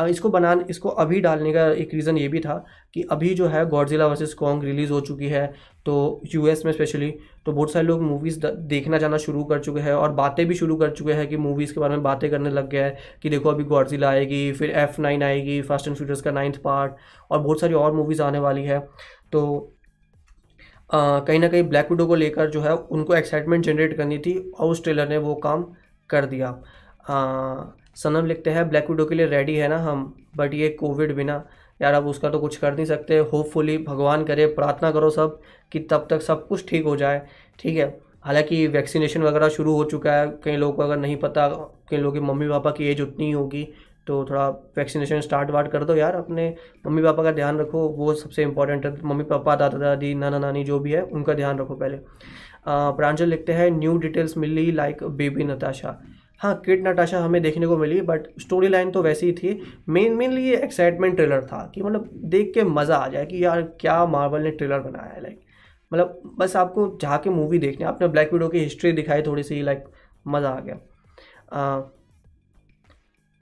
इसको 0.00 0.28
बनाने 0.28 0.64
इसको 0.70 0.88
अभी 0.88 1.20
डालने 1.20 1.52
का 1.52 1.64
एक 1.72 1.94
रीज़न 1.94 2.18
ये 2.18 2.26
भी 2.28 2.40
था 2.40 2.54
कि 2.94 3.02
अभी 3.12 3.32
जो 3.34 3.46
है 3.48 3.64
गॉडजिला 3.68 4.06
वर्सेस 4.06 4.34
कॉन्ग 4.34 4.64
रिलीज़ 4.64 4.90
हो 4.92 5.00
चुकी 5.00 5.28
है 5.28 5.46
तो 5.86 5.94
यूएस 6.34 6.64
में 6.66 6.70
स्पेशली 6.72 7.10
तो 7.46 7.52
बहुत 7.52 7.72
सारे 7.72 7.86
लोग 7.86 8.02
मूवीज़ 8.02 8.46
देखना 8.46 8.98
जाना 8.98 9.16
शुरू 9.16 9.42
कर 9.44 9.58
चुके 9.60 9.80
हैं 9.80 9.92
और 9.94 10.12
बातें 10.14 10.46
भी 10.48 10.54
शुरू 10.54 10.76
कर 10.76 10.90
चुके 10.90 11.12
हैं 11.12 11.26
कि 11.28 11.36
मूवीज़ 11.38 11.74
के 11.74 11.80
बारे 11.80 11.94
में 11.94 12.02
बातें 12.02 12.30
करने 12.30 12.50
लग 12.50 12.68
गया 12.70 12.84
है 12.84 12.96
कि 13.22 13.30
देखो 13.30 13.48
अभी 13.50 13.64
गॉडजिला 13.64 14.10
आएगी, 14.10 14.52
फिर 14.52 14.70
एफ़ 14.70 15.00
नाइन 15.00 15.22
आएगी 15.22 15.60
फास्ट 15.62 15.88
एंड 15.88 15.96
फ्यूचर्स 15.96 16.20
का 16.20 16.30
नाइन्थ 16.30 16.62
पार्ट 16.62 16.92
और 17.30 17.38
बहुत 17.38 17.60
सारी 17.60 17.74
और 17.74 17.92
मूवीज़ 17.92 18.22
आने 18.22 18.38
वाली 18.38 18.64
है। 18.64 18.78
तो 19.32 19.72
कहीं 20.90 21.38
ना 21.38 21.48
कहीं 21.48 21.62
ब्लैक 21.62 21.90
विडो 21.90 22.06
को 22.06 22.14
लेकर 22.14 22.50
जो 22.50 22.60
है 22.60 22.74
उनको 22.74 23.14
एक्साइटमेंट 23.14 23.64
जनरेट 23.64 23.96
करनी 23.96 24.18
थी 24.18 24.38
और 24.50 24.70
उस 24.70 24.82
ट्रेलर 24.84 25.08
ने 25.08 25.18
वो 25.18 25.34
काम 25.34 25.64
कर 26.10 26.26
दिया। 26.26 26.48
आ, 27.08 27.64
सनम 27.94 28.26
लिखते 28.26 28.50
हैं 28.50 28.68
ब्लैक 28.68 28.90
विडो 28.90 29.04
के 29.04 29.14
लिए 29.14 29.26
रेडी 29.26 29.54
है 29.56 29.68
ना 29.68 29.78
हम 29.78 30.04
बट 30.36 30.54
ये 30.54 30.68
कोविड 30.70 31.14
बिना 31.16 31.44
यार 31.82 31.94
अब 31.94 32.06
उसका 32.06 32.30
तो 32.30 32.38
कुछ 32.38 32.56
कर 32.56 32.74
नहीं 32.74 32.86
सकते। 32.86 33.18
होपफुली 33.18 33.76
भगवान 33.78 34.24
करे 34.24 34.46
प्रार्थना 34.46 34.90
करो 34.90 35.10
सब 35.10 35.40
कि 35.72 35.78
तब 35.90 36.06
तक 36.10 36.22
सब 36.22 36.46
कुछ 36.48 36.68
ठीक 36.68 36.84
हो 36.84 36.96
जाए 36.96 37.26
ठीक 37.58 37.76
है? 37.76 37.88
हालाँकि 38.22 38.66
वैक्सीनेशन 38.66 39.22
वगैरह 39.22 39.48
शुरू 39.48 39.74
हो 39.74 39.84
चुका 39.84 40.12
है 40.12 40.26
कई 40.44 40.56
लोगों 40.56 40.72
को 40.72 40.82
अगर 40.82 40.96
नहीं 40.96 41.16
पता 41.16 41.48
कई 41.90 41.96
लोगों 41.96 42.12
की 42.14 42.20
मम्मी 42.20 42.48
पापा 42.48 42.70
की 42.70 42.88
एज 42.88 43.00
उतनी 43.00 43.30
होगी 43.30 43.68
तो 44.06 44.24
थोड़ा 44.24 44.48
वैक्सीनेशन 44.76 45.20
स्टार्ट 45.20 45.50
वार्ट 45.50 45.70
कर 45.72 45.84
दो 45.84 45.94
यार, 45.96 46.14
अपने 46.14 46.54
मम्मी 46.86 47.02
पापा 47.02 47.22
का 47.22 47.32
ध्यान 47.32 47.58
रखो, 47.58 47.88
वो 47.88 48.14
सबसे 48.14 48.42
इंपॉर्टेंट 48.42 48.86
है। 48.86 48.94
मम्मी 49.04 49.24
पापा, 49.24 49.54
दादा, 49.56 49.78
दादी, 49.78 50.14
नाना, 50.14 50.38
नानी 50.38 50.64
जो 50.64 50.78
भी 50.78 50.92
है, 50.92 51.02
उनका 51.02 51.34
ध्यान 51.34 51.58
रखो 51.58 51.74
पहले। 51.74 51.98
प्रांजल 52.66 53.28
लिखते 53.28 53.52
हैं 53.52 53.70
न्यू 53.70 53.96
डिटेल्स 53.98 54.36
मिली 54.38 54.70
लाइक 54.72 55.04
बेबी 55.04 55.44
नताशा। 55.44 56.00
हाँ 56.40 56.54
किड 56.64 56.86
नटाशा 56.86 57.20
हमें 57.20 57.40
देखने 57.42 57.66
को 57.66 57.76
मिली 57.76 58.00
बट 58.02 58.26
स्टोरी 58.40 58.68
लाइन 58.68 58.90
तो 58.90 59.02
वैसी 59.02 59.26
ही 59.26 59.32
थी। 59.32 59.60
मेन 59.88 60.14
मेनली 60.16 60.44
ये 60.44 60.56
एक्साइटमेंट 60.56 61.16
ट्रेलर 61.16 61.44
था 61.46 61.60
कि 61.74 61.82
मतलब 61.82 62.08
देख 62.26 62.52
के 62.54 62.64
मज़ा 62.64 62.96
आ 62.96 63.08
जाए 63.08 63.26
कि 63.26 63.44
यार 63.44 63.62
क्या 63.80 64.04
मार्वल 64.06 64.42
ने 64.42 64.50
ट्रेलर 64.50 64.80
बनाया 64.80 65.12
है 65.14 65.22
लाइक 65.22 65.40
मतलब 65.92 66.34
बस 66.38 66.56
आपको 66.56 66.86
जाके 67.00 67.30
मूवी 67.30 67.58
देखने 67.58 67.86
आपने 67.86 68.08
ब्लैक 68.08 68.32
विडो 68.32 68.48
की 68.48 68.58
हिस्ट्री 68.58 68.92
दिखाई 68.92 69.22
थोड़ी 69.22 69.42
सी 69.42 69.62
लाइक 69.62 69.84
मज़ा 70.26 70.48
आ 70.48 70.60
गया। 70.60 70.74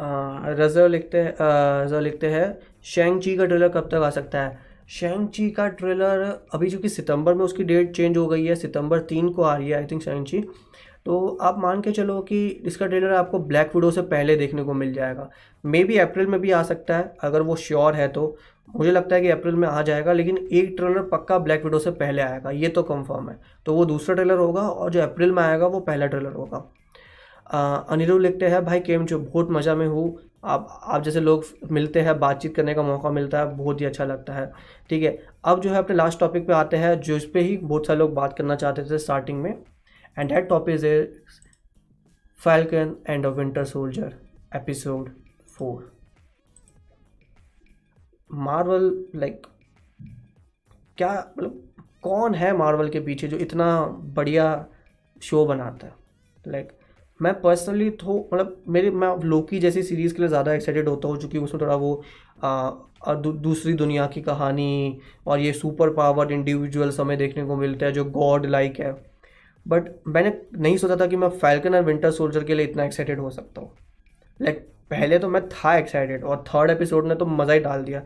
रज़ा 0.00 0.86
लिखते 0.86 1.22
रज़ा 1.40 2.00
लिखते 2.00 2.26
हैं 2.26 2.58
शेंग 2.86 3.20
ची 3.20 3.36
का 3.36 3.44
ट्रेलर 3.44 3.68
कब 3.68 3.88
तक 3.92 3.94
आ 3.96 4.10
सकता 4.10 4.42
है? 4.42 4.58
शेंग 4.90 5.28
ची 5.28 5.50
का 5.50 5.66
ट्रेलर 5.70 6.20
अभी 6.54 6.70
चूँकि 6.70 6.88
सितंबर 6.88 7.34
में 7.34 7.44
उसकी 7.44 7.64
डेट 7.64 7.94
चेंज 7.96 8.16
हो 8.16 8.26
गई 8.26 8.44
है, 8.44 8.54
सितंबर 8.54 9.00
तीन 9.00 9.28
को 9.28 9.42
आ 9.42 9.56
रही 9.56 9.68
है 9.68 9.76
आई 9.76 9.86
थिंक 9.86 10.02
शेंग 10.02 10.26
ची 10.26 10.40
तो 11.06 11.26
आप 11.40 11.58
मान 11.58 11.80
के 11.80 11.90
चलो 11.92 12.20
कि 12.22 12.46
इसका 12.46 12.86
ट्रेलर 12.86 13.12
आपको 13.14 13.38
ब्लैक 13.40 13.74
विडो 13.74 13.90
से 13.90 14.02
पहले 14.04 14.36
देखने 14.36 14.62
को 14.64 14.72
मिल 14.74 14.92
जाएगा। 14.92 15.28
मे 15.64 15.82
बी 15.84 15.98
अप्रैल 15.98 16.26
में 16.26 16.40
भी 16.40 16.50
आ 16.50 16.62
सकता 16.62 16.96
है, 16.96 17.12
अगर 17.22 17.42
वो 17.42 17.56
श्योर 17.56 17.94
है 17.94 18.08
तो। 18.08 18.36
मुझे 18.68 18.90
लगता 18.90 19.14
है 19.16 19.22
कि 19.22 19.28
अप्रैल 19.30 19.54
में 19.54 19.66
आ 19.68 19.82
जाएगा, 19.82 20.12
लेकिन 20.12 20.36
एक 20.38 20.74
ट्रेलर 20.76 21.02
पक्का 21.12 21.38
ब्लैक 21.38 21.64
विडो 21.64 21.78
से 21.78 21.90
पहले 21.92 22.22
आएगा, 22.22 22.50
ये 22.50 22.68
तो 22.68 22.82
कंफर्म 22.82 23.28
है। 23.30 23.38
तो 23.66 23.74
वो 23.74 23.84
दूसरा 23.86 24.14
ट्रेलर 24.14 24.38
होगा 24.38 24.62
और 24.62 24.90
जो 24.90 25.02
अप्रैल 25.02 25.32
में 25.32 25.42
आएगा, 25.42 25.66
वो 25.66 25.80
पहला 25.80 26.06
ट्रेलर 26.06 26.32
होगा। 26.32 26.58
अनिरुद्ध 27.50 28.22
लिखते 28.22 28.46
हैं, 28.48 28.64
भाई 28.64 28.80
केम 28.80 29.04
जो 29.06 29.18
बहुत 29.18 29.50
मज़ा 29.50 29.74
में 29.74 29.86
हूँ। 29.86 30.18
आप 30.44 30.80
आप 30.84 31.02
जैसे 31.02 31.20
लोग 31.20 31.44
मिलते 31.72 32.00
हैं, 32.00 32.18
बातचीत 32.20 32.54
करने 32.56 32.74
का 32.74 32.82
मौका 32.82 33.10
मिलता 33.10 33.38
है, 33.38 33.56
बहुत 33.56 33.80
ही 33.80 33.86
अच्छा 33.86 34.04
लगता 34.04 34.32
है। 34.32 34.50
ठीक 34.90 35.02
है, 35.02 35.16
अब 35.44 35.60
जो 35.60 35.70
है 35.70 35.78
अपने 35.78 35.96
लास्ट 35.96 36.20
टॉपिक 36.20 36.46
पे 36.46 36.52
आते 36.52 36.76
हैं 36.76 37.00
जो 37.00 37.16
इस 37.16 37.24
पर 37.24 37.38
ही 37.38 37.56
बहुत 37.56 37.86
सारे 37.86 37.98
लोग 37.98 38.14
बात 38.14 38.36
करना 38.38 38.56
चाहते 38.56 38.84
थे 38.90 38.98
स्टार्टिंग 38.98 39.42
में। 39.42 39.50
And 40.18 40.28
that 40.28 40.48
topic 40.48 40.74
is 40.74 40.86
Falcon 42.40 42.96
and 43.08 43.26
a 43.26 43.28
winter 43.30 43.64
soldier 43.64 44.14
episode 44.56 45.10
four 45.48 45.92
Marvel 48.30 48.90
like 49.14 49.46
क्या 50.98 51.12
मतलब 51.38 51.62
कौन 52.02 52.34
है 52.34 52.56
मार्वल 52.56 52.88
के 52.88 53.00
पीछे 53.00 53.28
जो 53.28 53.36
इतना 53.38 53.80
बढ़िया 54.16 54.66
शो 55.22 55.44
बनाता 55.46 55.86
है? 55.86 55.94
लाइक 56.48 56.72
मैं 57.20 57.32
पर्सनली 57.40 57.88
तो 57.92 58.18
मतलब 58.32 58.62
मेरे 58.68 58.90
मैं 58.92 59.08
लोकी 59.24 59.58
जैसी 59.60 59.82
सीरीज़ 59.82 60.14
के 60.14 60.22
लिए 60.22 60.28
ज़्यादा 60.28 60.52
एक्साइटेड 60.54 60.88
होता 60.88 61.08
हूँ 61.08 61.18
क्योंकि 61.18 61.38
उसमें 61.38 61.60
थोड़ा 61.62 61.74
वो 61.74 62.02
आ, 62.44 62.70
दू, 63.06 63.32
दूसरी 63.32 63.72
दुनिया 63.72 64.06
की 64.06 64.20
कहानी 64.22 65.00
और 65.26 65.40
ये 65.40 65.52
सुपर 65.52 65.92
पावर्ड 65.94 66.30
इंडिविजुअल्स 66.30 67.00
हमें 67.00 67.16
देखने 67.18 67.44
को 67.46 67.56
मिलते 67.56 67.84
हैं 67.84 67.92
जो 67.92 68.04
गॉड 68.06 68.46
लाइक 68.46 68.80
है। 68.80 68.92
बट 69.66 69.88
मैंने 70.08 70.32
नहीं 70.56 70.76
सोचा 70.76 70.96
था 70.96 71.06
कि 71.06 71.16
मैं 71.16 71.28
फैल्कन 71.30 71.74
और 71.74 71.82
विंटर 71.84 72.10
सोल्जर 72.10 72.44
के 72.44 72.54
लिए 72.54 72.66
इतना 72.66 72.84
एक्साइटेड 72.84 73.20
हो 73.20 73.30
सकता 73.30 73.60
हूँ। 73.60 73.70
लाइक 74.40 74.66
पहले 74.90 75.18
तो 75.18 75.28
मैं 75.28 75.48
था 75.48 75.76
एक्साइटेड 75.78 76.24
और 76.24 76.44
थर्ड 76.48 76.70
एपिसोड 76.70 77.06
ने 77.08 77.14
तो 77.14 77.26
मज़ा 77.26 77.52
ही 77.52 77.60
डाल 77.60 77.82
दिया। 77.84 78.02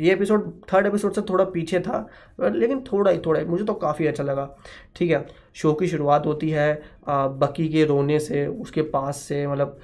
ये 0.00 0.12
एपिसोड 0.12 0.50
थर्ड 0.72 0.86
एपिसोड 0.86 1.12
से 1.12 1.22
थोड़ा 1.22 1.44
पीछे 1.44 1.80
था 1.80 2.06
लेकिन 2.40 2.80
थोड़ा 2.82 3.10
ही 3.10 3.18
थोड़ा 3.26 3.40
ही, 3.40 3.46
मुझे 3.46 3.64
तो 3.64 3.74
काफ़ी 3.74 4.06
अच्छा 4.06 4.24
लगा। 4.24 4.48
ठीक 4.96 5.10
है 5.10 5.24
शो 5.54 5.72
की 5.72 5.86
शुरुआत 5.88 6.26
होती 6.26 6.50
है 6.50 6.82
बकी 7.08 7.68
के 7.68 7.84
रोने 7.84 8.18
से, 8.20 8.46
उसके 8.46 8.82
पास 8.82 9.16
से 9.18 9.46
मतलब 9.46 9.78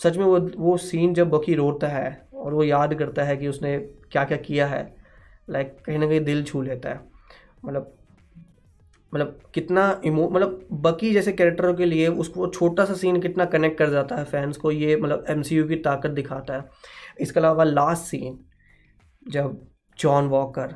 सच 0.00 0.16
में 0.16 0.24
वो 0.24 0.38
वो 0.56 0.76
सीन 0.76 1.14
जब 1.14 1.30
बकी 1.30 1.54
रोता 1.54 1.88
है 1.88 2.28
और 2.34 2.54
वो 2.54 2.64
याद 2.64 2.94
करता 2.94 3.22
है 3.22 3.36
कि 3.36 3.48
उसने 3.48 3.78
क्या 4.12 4.24
क्या 4.24 4.36
किया 4.38 4.66
है 4.66 4.82
लाइक 5.50 5.76
कहीं 5.86 5.98
ना 5.98 6.06
कहीं 6.06 6.20
दिल 6.20 6.42
छू 6.44 6.62
लेता 6.62 6.88
है। 6.88 7.00
मतलब 7.64 7.94
मतलब 9.12 9.38
कितना 9.54 10.00
इमो 10.04 10.28
मतलब 10.28 10.66
बकी 10.82 11.12
जैसे 11.12 11.32
कैरेक्टरों 11.32 11.74
के 11.74 11.84
लिए 11.84 12.08
उसको 12.08 12.46
छोटा 12.46 12.84
सा 12.84 12.94
सीन 12.94 13.20
कितना 13.20 13.44
कनेक्ट 13.44 13.78
कर 13.78 13.90
जाता 13.90 14.16
है 14.16 14.24
फैंस 14.24 14.56
को, 14.56 14.70
ये 14.70 14.96
मतलब 14.96 15.24
एमसीयू 15.28 15.66
की 15.68 15.76
ताकत 15.76 16.10
दिखाता 16.10 16.54
है। 16.54 16.64
इसके 17.20 17.40
अलावा 17.40 17.64
लास्ट 17.64 18.02
सीन 18.02 18.38
जब 19.22 19.56
जॉन 19.98 20.26
वॉकर 20.28 20.74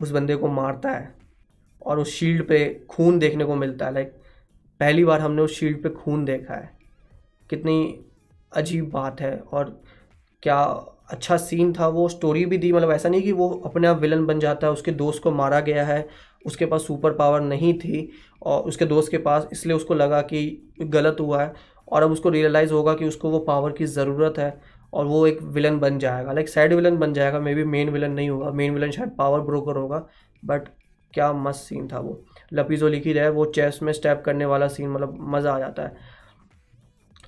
उस 0.00 0.10
बंदे 0.10 0.36
को 0.36 0.48
मारता 0.48 0.90
है 0.90 1.14
और 1.82 1.98
उस 1.98 2.12
शील्ड 2.14 2.46
पे 2.48 2.58
खून 2.90 3.18
देखने 3.18 3.44
को 3.44 3.54
मिलता 3.54 3.86
है 3.86 3.92
लाइक 3.94 4.12
पहली 4.80 5.04
बार 5.04 5.20
हमने 5.20 5.42
उस 5.42 5.58
शील्ड 5.58 5.82
पे 5.82 5.88
खून 5.90 6.24
देखा 6.24 6.54
है। 6.54 6.70
कितनी 7.50 8.04
अजीब 8.52 8.90
बात 8.90 9.20
है 9.20 9.36
और 9.38 9.82
क्या 10.42 10.58
अच्छा 11.10 11.36
सीन 11.36 11.72
था, 11.72 11.88
वो 11.88 12.08
स्टोरी 12.08 12.44
भी 12.46 12.58
दी 12.58 12.72
मतलब 12.72 12.90
ऐसा 12.90 13.08
नहीं 13.08 13.22
कि 13.22 13.32
वो 13.32 13.48
अपने 13.66 13.88
आप 13.88 14.00
विलन 14.00 14.24
बन 14.26 14.40
जाता 14.40 14.66
है, 14.66 14.72
उसके 14.72 14.92
दोस्त 14.92 15.22
को 15.22 15.30
मारा 15.30 15.60
गया 15.60 15.84
है, 15.86 16.08
उसके 16.46 16.66
पास 16.66 16.82
सुपर 16.82 17.12
पावर 17.12 17.40
नहीं 17.40 17.72
थी 17.78 18.10
और 18.42 18.62
उसके 18.62 18.84
दोस्त 18.84 19.10
के 19.10 19.18
पास 19.18 19.48
इसलिए 19.52 19.76
उसको 19.76 19.94
लगा 19.94 20.20
कि 20.22 20.72
गलत 20.80 21.16
हुआ 21.20 21.42
है 21.42 21.52
और 21.88 22.02
अब 22.02 22.10
उसको 22.10 22.28
रियलाइज़ 22.28 22.72
होगा 22.72 22.94
कि 22.94 23.04
उसको 23.04 23.30
वो 23.30 23.38
पावर 23.38 23.72
की 23.72 23.86
ज़रूरत 23.86 24.38
है। 24.38 24.50
और 24.92 25.06
वो 25.06 25.26
एक 25.26 25.42
विलन 25.44 25.78
बन 25.78 25.98
जाएगा। 25.98 26.32
लाइक 26.32 26.48
साइड 26.48 26.72
विलन 26.72 26.96
बन 26.96 27.12
जाएगा 27.12 27.40
मे 27.40 27.54
बी 27.54 27.64
मेन 27.66 27.90
विलन 27.90 28.12
नहीं 28.12 28.30
होगा। 28.30 28.50
मेन 28.52 28.74
विलन 28.74 28.90
शायद 28.90 29.10
पावर 29.18 29.40
ब्रोकर 29.40 29.76
होगा 29.76 30.06
बट 30.42 30.68
क्या 31.14 31.32
मस्त 31.32 31.60
सीन 31.60 31.88
था 31.88 31.98
वो। 31.98 32.22
लपीजो 32.52 32.88
लिखी 32.88 33.12
रहे 33.12 33.28
वो 33.30 33.44
चेस्ट 33.46 33.82
में 33.82 33.92
स्टेप 33.92 34.22
करने 34.26 34.44
वाला 34.44 34.68
सीन 34.68 34.88
मतलब 34.90 35.16
मज़ा 35.28 35.52
आ 35.52 35.58
जाता 35.58 35.82
है। 35.82 36.16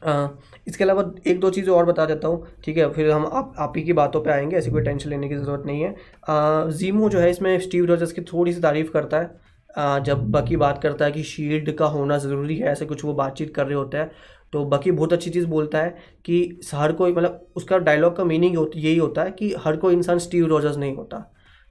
आ, 0.03 0.29
इसके 0.67 0.85
अलावा 0.85 1.03
एक 1.27 1.41
दो 1.41 1.51
चीज़ें 1.51 1.73
और 1.75 1.85
बता 1.87 2.05
देता 2.07 2.29
हूँ 2.29 2.47
ठीक 2.65 2.77
है? 2.79 2.91
फिर 2.93 3.11
हम 3.11 3.27
आप 3.27 3.55
आप 3.59 3.73
ही 3.77 3.83
की 3.83 3.93
बातों 3.93 4.21
पे 4.21 4.31
आएँगे 4.31 4.57
ऐसी 4.57 4.71
कोई 4.71 4.83
टेंशन 4.83 5.11
लेने 5.11 5.29
की 5.29 5.37
ज़रूरत 5.37 5.63
नहीं 5.67 5.83
है। 5.83 5.95
आ, 6.29 6.65
जीमो 6.71 7.09
जो 7.09 7.19
है 7.19 7.31
इसमें 7.31 7.59
स्टीव 7.61 7.85
रॉजर्स 7.87 8.13
की 8.13 8.23
थोड़ी 8.23 8.53
सी 8.53 8.61
तारीफ़ 8.61 8.91
करता 8.93 9.19
है। 9.21 9.31
आ, 9.71 9.99
जब 9.99 10.31
बाकी 10.31 10.57
बात 10.57 10.81
करता 10.83 11.05
है 11.05 11.13
कि 11.13 11.23
शील्ड 11.23 11.71
का 11.77 11.87
होना 11.87 12.19
ज़रूरी 12.19 12.57
है 12.57 12.69
ऐसे 12.69 12.87
कुछ 12.87 13.05
वो 13.05 13.13
बातचीत 13.15 13.55
कर 13.55 13.67
रहे 13.67 13.75
होते 13.75 13.97
हैं। 13.97 14.11
तो 14.53 14.65
बाकी 14.65 14.91
बहुत 14.91 15.13
अच्छी 15.13 15.31
चीज़ 15.31 15.47
बोलता 15.47 15.79
है 15.79 15.97
कि 16.25 16.61
हर 16.75 16.93
कोई 16.93 17.13
मतलब 17.13 17.47
उसका 17.57 17.79
डायलॉग 17.79 18.17
का 18.17 18.25
मीनिंग 18.25 18.57
यही 18.77 18.97
होता 18.97 19.23
है 19.23 19.31
कि 19.31 19.55
हर 19.59 19.77
कोई 19.77 19.95
इंसान 19.95 20.19
स्टीव 20.19 20.47
रॉजर्स 20.47 20.77
नहीं 20.77 20.95
होता। 20.97 21.19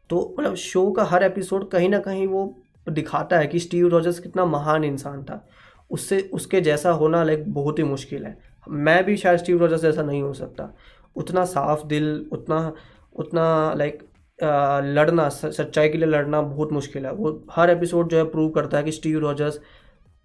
तो 0.09 0.35
मतलब 0.39 0.55
शो 0.55 0.91
का 0.91 1.03
हर 1.03 1.23
एपिसोड 1.23 1.69
कहीं 1.69 1.89
ना 1.89 1.99
कहीं 1.99 2.27
वो 2.27 2.63
दिखाता 2.89 3.37
है 3.37 3.47
कि 3.47 3.59
स्टीव 3.59 3.87
रॉजर्स 3.87 4.19
कितना 4.19 4.45
महान 4.45 4.83
इंसान 4.83 5.23
था। 5.23 5.47
उससे, 5.91 6.29
उसके 6.33 6.61
जैसा 6.61 6.91
होना 6.91 7.23
लाइक 7.23 7.53
बहुत 7.53 7.79
ही 7.79 7.83
मुश्किल 7.83 8.25
है। 8.25 8.37
मैं 8.69 9.03
भी 9.05 9.17
शायद 9.17 9.39
स्टीव 9.39 9.59
रॉजर्स 9.59 9.81
जैसा 9.81 10.03
नहीं 10.03 10.21
हो 10.21 10.33
सकता। 10.33 10.73
उतना 11.15 11.45
साफ़ 11.45 11.85
दिल, 11.87 12.29
उतना 12.31 12.73
उतना 13.15 13.73
लाइक 13.73 14.03
लड़ना 14.97 15.27
सच्चाई 15.29 15.89
के 15.89 15.97
लिए 15.97 16.07
लड़ना 16.07 16.41
बहुत 16.41 16.71
मुश्किल 16.73 17.05
है। 17.05 17.11
वो 17.13 17.31
हर 17.51 17.69
एपिसोड 17.69 18.09
जो 18.09 18.17
है 18.17 18.23
प्रूव 18.23 18.49
करता 18.49 18.77
है 18.77 18.83
कि 18.83 18.91
स्टीव 18.91 19.19
रॉजर्स 19.19 19.59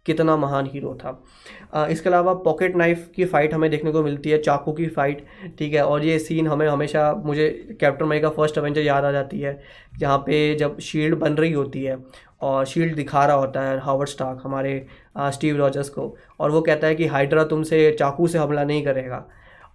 कितना 0.06 0.36
महान 0.36 0.66
हीरो 0.66 0.94
था। 0.94 1.86
इसके 1.90 2.08
अलावा 2.08 2.32
पॉकेट 2.44 2.76
नाइफ 2.76 3.08
की 3.14 3.24
फ़ाइट 3.24 3.54
हमें 3.54 3.70
देखने 3.70 3.92
को 3.92 4.02
मिलती 4.02 4.30
है, 4.30 4.38
चाकू 4.38 4.72
की 4.72 4.86
फ़ाइट 4.88 5.24
ठीक 5.58 5.74
है? 5.74 5.82
और 5.82 6.04
ये 6.04 6.18
सीन 6.18 6.48
हमें 6.48 6.66
हमेशा, 6.68 7.12
मुझे 7.24 7.76
कैप्टन 7.80 8.06
मई 8.06 8.20
का 8.20 8.28
फ़र्स्ट 8.30 8.58
एवेंजर 8.58 8.80
याद 8.80 9.04
आ 9.04 9.12
जाती 9.12 9.40
है, 9.40 9.60
जहाँ 9.98 10.18
पे 10.18 10.54
जब 10.54 10.78
शील्ड 10.80 11.18
बन 11.18 11.34
रही 11.34 11.52
होती 11.52 11.84
है 11.84 11.98
और 12.42 12.64
शील्ड 12.66 12.94
दिखा 12.96 13.24
रहा 13.26 13.36
होता 13.36 13.60
है 13.62 13.78
हावर्ड 13.80 14.08
स्टाक 14.08 14.40
हमारे 14.44 14.86
स्टीव 15.18 15.56
रॉजर्स 15.56 15.88
को। 15.88 16.14
और 16.40 16.50
वो 16.50 16.60
कहता 16.62 16.86
है 16.86 16.94
कि 16.94 17.06
हाइड्रा 17.06 17.44
तुमसे 17.46 17.90
चाकू 17.98 18.26
से 18.28 18.38
हमला 18.38 18.64
नहीं 18.64 18.84
करेगा। 18.84 19.24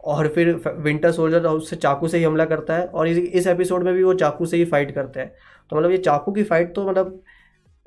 और 0.01 0.27
फिर 0.27 0.49
विंटर 0.77 1.11
सोल्जर 1.11 1.45
उससे 1.45 1.75
चाकू 1.75 2.07
से 2.07 2.17
ही 2.17 2.23
हमला 2.23 2.45
करता 2.45 2.73
है 2.73 2.85
और 2.85 3.07
इस 3.07 3.17
इस 3.17 3.47
एपिसोड 3.47 3.83
में 3.83 3.93
भी 3.93 4.03
वो 4.03 4.13
चाकू 4.15 4.45
से 4.45 4.57
ही 4.57 4.65
फाइट 4.65 4.91
करते 4.91 5.19
हैं। 5.19 5.31
तो 5.71 5.75
मतलब 5.77 5.91
ये 5.91 5.97
चाकू 5.99 6.31
की 6.31 6.43
फ़ाइट 6.43 6.73
तो 6.75 6.87
मतलब 6.89 7.21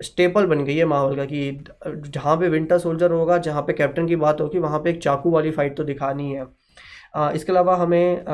स्टेपल 0.02 0.46
बन 0.46 0.64
गई 0.64 0.76
है 0.76 0.84
माहौल 0.84 1.16
का 1.16 1.24
कि 1.24 1.50
जहाँ 1.86 2.36
पे 2.36 2.48
विंटर 2.48 2.78
सोल्जर 2.78 3.12
होगा 3.12 3.38
जहाँ 3.38 3.62
पे 3.62 3.72
कैप्टन 3.72 4.06
की 4.06 4.16
बात 4.16 4.40
होगी 4.40 4.58
वहाँ 4.58 4.78
पे 4.80 4.90
एक 4.90 5.02
चाकू 5.02 5.30
वाली 5.30 5.50
फाइट 5.50 5.76
तो 5.76 5.84
दिखानी 5.84 6.32
है। 6.32 6.46
आ, 7.14 7.30
इसके 7.30 7.52
अलावा 7.52 7.76
हमें 7.76 8.24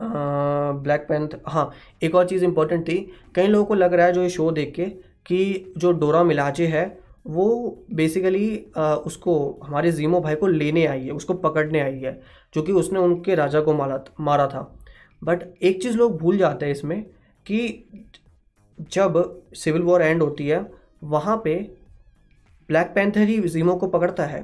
ब्लैक 0.00 1.06
पेंथ 1.08 1.28
हाँ 1.46 1.70
एक 2.02 2.14
और 2.14 2.28
चीज़ 2.28 2.44
इम्पोर्टेंट 2.44 2.82
थी 2.88 2.96
कई 3.34 3.46
लोगों 3.46 3.64
को 3.64 3.74
लग 3.74 3.94
रहा 3.94 4.06
है 4.06 4.12
जो 4.12 4.22
ये 4.22 4.30
शो 4.30 4.50
देख 4.50 4.72
के 4.74 4.84
कि 5.26 5.72
जो 5.78 5.92
डोरा 5.92 6.22
मिलाजे 6.24 6.66
है 6.66 6.86
वो 7.26 7.46
बेसिकली 7.92 8.56
उसको 9.06 9.36
हमारे 9.64 9.92
जीमो 9.92 10.20
भाई 10.20 10.34
को 10.34 10.46
लेने 10.46 10.86
आई 10.86 11.04
है 11.04 11.10
उसको 11.10 11.34
पकड़ने 11.34 11.80
आई 11.80 11.98
है 12.00 12.20
जो 12.54 12.62
कि 12.62 12.72
उसने 12.72 12.98
उनके 12.98 13.34
राजा 13.34 13.60
को 13.60 13.74
मारा 13.74 14.04
मारा 14.20 14.46
था। 14.46 14.60
बट 15.22 15.42
एक 15.62 15.82
चीज़ 15.82 15.96
लोग 15.96 16.18
भूल 16.18 16.38
जाते 16.38 16.66
हैं 16.66 16.72
इसमें 16.72 17.02
कि 17.46 17.58
जब 18.78 19.42
सिविल 19.54 19.82
वॉर 19.82 20.02
एंड 20.02 20.22
होती 20.22 20.46
है, 20.48 20.66
वहाँ 21.04 21.40
पे 21.44 21.54
ब्लैक 22.68 22.92
पैंथर 22.94 23.20
ही 23.20 23.38
जीमो 23.40 23.74
को 23.76 23.86
पकड़ता 23.88 24.24
है। 24.24 24.40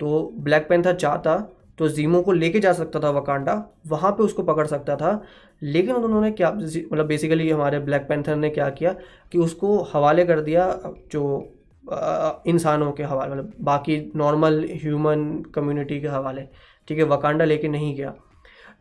तो 0.00 0.32
ब्लैक 0.38 0.68
पैंथर 0.68 0.94
चाहता 0.96 1.36
तो 1.78 1.88
जीमो 1.88 2.20
को 2.22 2.32
लेके 2.32 2.60
जा 2.60 2.72
सकता 2.72 3.00
था 3.00 3.10
वकांडा, 3.10 3.52
वहाँ 3.88 4.10
पे 4.12 4.22
उसको 4.22 4.42
पकड़ 4.42 4.66
सकता 4.66 4.96
था। 4.96 5.22
लेकिन 5.62 5.94
उन्होंने 5.94 6.30
क्या 6.32 6.50
मतलब 6.52 7.06
बेसिकली 7.06 7.48
हमारे 7.50 7.78
ब्लैक 7.78 8.06
पैंथर 8.08 8.36
ने 8.36 8.50
क्या 8.50 8.68
किया 8.70 8.94
कि 9.32 9.38
उसको 9.38 9.76
हवाले 9.92 10.24
कर 10.24 10.40
दिया, 10.40 10.66
जो 11.12 12.42
इंसानों 12.46 12.90
के 12.92 13.02
हवाले 13.02 13.30
मतलब 13.30 13.52
बाकी 13.60 13.96
नॉर्मल 14.16 14.64
ह्यूमन 14.82 15.22
कम्युनिटी 15.54 16.00
के 16.00 16.08
हवाले, 16.08 16.42
ठीक 16.88 16.98
है, 16.98 17.04
वकांडा 17.04 17.44
लेके 17.44 17.68
नहीं 17.68 17.94
गया। 17.96 18.14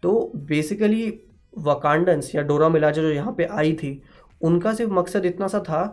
तो 0.04 0.32
बेसिकली 0.38 1.08
वकांडन्स 1.54 2.34
या 2.36 2.41
डोरा 2.41 2.69
मिलाजा 2.69 3.02
जो 3.02 3.12
यहाँ 3.12 3.34
पे 3.38 3.45
आई 3.45 3.73
थी 3.73 4.02
उनका 4.41 4.73
सिर्फ़ 4.73 4.91
मकसद 4.93 5.25
इतना 5.25 5.47
सा 5.47 5.60
था 5.60 5.84